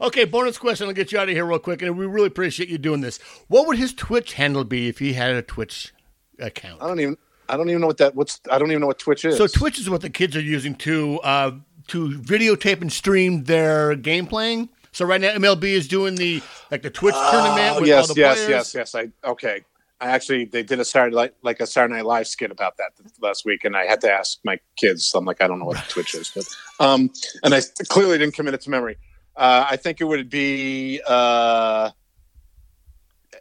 okay, 0.00 0.24
bonus 0.24 0.58
question. 0.58 0.86
I'll 0.86 0.92
get 0.94 1.12
you 1.12 1.18
out 1.18 1.28
of 1.28 1.34
here 1.34 1.44
real 1.44 1.58
quick, 1.58 1.82
and 1.82 1.96
we 1.98 2.06
really 2.06 2.26
appreciate 2.26 2.68
you 2.68 2.78
doing 2.78 3.00
this. 3.00 3.18
What 3.48 3.66
would 3.66 3.78
his 3.78 3.92
Twitch 3.94 4.34
handle 4.34 4.64
be 4.64 4.88
if 4.88 4.98
he 4.98 5.12
had 5.12 5.34
a 5.34 5.42
Twitch 5.42 5.92
account? 6.38 6.82
I 6.82 6.88
don't 6.88 7.00
even. 7.00 7.16
I 7.48 7.56
don't 7.58 7.68
even 7.68 7.80
know 7.82 7.88
what 7.88 7.98
that. 7.98 8.14
What's. 8.14 8.40
I 8.50 8.58
don't 8.58 8.70
even 8.70 8.80
know 8.80 8.86
what 8.86 8.98
Twitch 8.98 9.24
is. 9.24 9.36
So 9.36 9.46
Twitch 9.46 9.78
is 9.78 9.90
what 9.90 10.00
the 10.00 10.10
kids 10.10 10.34
are 10.36 10.40
using 10.40 10.74
to 10.76 11.20
uh, 11.20 11.50
to 11.88 12.10
videotape 12.18 12.80
and 12.80 12.92
stream 12.92 13.44
their 13.44 13.94
game 13.96 14.26
playing. 14.26 14.70
So 14.92 15.04
right 15.04 15.20
now 15.20 15.30
MLB 15.34 15.64
is 15.64 15.88
doing 15.88 16.14
the 16.14 16.40
like 16.70 16.82
the 16.82 16.90
Twitch 16.90 17.14
tournament 17.30 17.76
Oh, 17.76 17.80
with 17.80 17.88
yes, 17.88 18.08
all 18.08 18.14
the 18.14 18.20
yes, 18.20 18.36
players. 18.46 18.74
yes, 18.74 18.74
yes. 18.74 18.94
I 18.94 19.28
okay. 19.28 19.62
I 20.00 20.08
actually 20.10 20.44
they 20.46 20.62
did 20.62 20.80
a 20.80 20.84
Saturday 20.84 21.14
like, 21.14 21.34
like 21.42 21.60
a 21.60 21.66
Saturday 21.66 21.94
Night 21.94 22.04
Live 22.06 22.26
skit 22.28 22.50
about 22.50 22.76
that 22.78 22.92
last 23.20 23.44
week, 23.44 23.64
and 23.64 23.76
I 23.76 23.84
had 23.84 24.00
to 24.02 24.10
ask 24.12 24.38
my 24.44 24.58
kids. 24.76 25.12
I'm 25.14 25.24
like, 25.24 25.42
I 25.42 25.46
don't 25.46 25.58
know 25.58 25.64
what 25.66 25.76
Twitch 25.88 26.14
is, 26.14 26.30
but 26.34 26.46
um, 26.84 27.10
and 27.42 27.54
I 27.54 27.60
clearly 27.88 28.18
didn't 28.18 28.34
commit 28.34 28.54
it 28.54 28.60
to 28.62 28.70
memory. 28.70 28.96
Uh, 29.36 29.66
I 29.70 29.76
think 29.76 30.00
it 30.00 30.04
would 30.04 30.30
be. 30.30 31.00
Uh, 31.06 31.90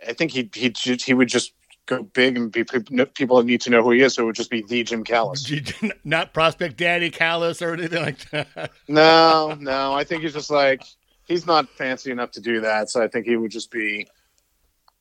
I 0.07 0.13
think 0.13 0.31
he 0.31 0.49
he 0.53 0.73
he 0.83 1.13
would 1.13 1.27
just 1.27 1.53
go 1.85 2.03
big 2.03 2.37
and 2.37 2.51
be 2.51 2.63
people 2.63 3.43
need 3.43 3.61
to 3.61 3.69
know 3.69 3.83
who 3.83 3.91
he 3.91 4.01
is. 4.01 4.15
So 4.15 4.23
it 4.23 4.25
would 4.25 4.35
just 4.35 4.49
be 4.49 4.63
the 4.63 4.83
Jim 4.83 5.03
Callis, 5.03 5.51
not 6.03 6.33
Prospect 6.33 6.77
Daddy 6.77 7.09
Callis 7.09 7.61
or 7.61 7.73
anything 7.73 8.01
like 8.01 8.29
that. 8.31 8.71
no, 8.87 9.55
no. 9.59 9.93
I 9.93 10.03
think 10.03 10.23
he's 10.23 10.33
just 10.33 10.49
like 10.49 10.83
he's 11.27 11.45
not 11.45 11.69
fancy 11.69 12.11
enough 12.11 12.31
to 12.31 12.41
do 12.41 12.61
that. 12.61 12.89
So 12.89 13.03
I 13.03 13.07
think 13.07 13.25
he 13.25 13.35
would 13.35 13.51
just 13.51 13.71
be. 13.71 14.07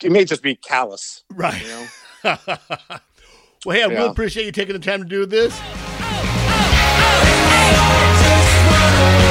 He 0.01 0.09
may 0.09 0.25
just 0.25 0.43
be 0.43 0.57
Callis, 0.57 1.23
right? 1.31 1.63
You 1.63 1.69
know? 1.69 1.87
well, 2.25 3.77
hey, 3.77 3.83
I 3.83 3.87
yeah. 3.87 3.87
really 3.87 4.09
appreciate 4.09 4.47
you 4.47 4.53
taking 4.53 4.73
the 4.73 4.81
time 4.81 5.01
to 5.03 5.09
do 5.09 5.27
this. 5.27 5.57
Oh, 5.65 5.69
oh, 8.15 9.19
oh, 9.19 9.22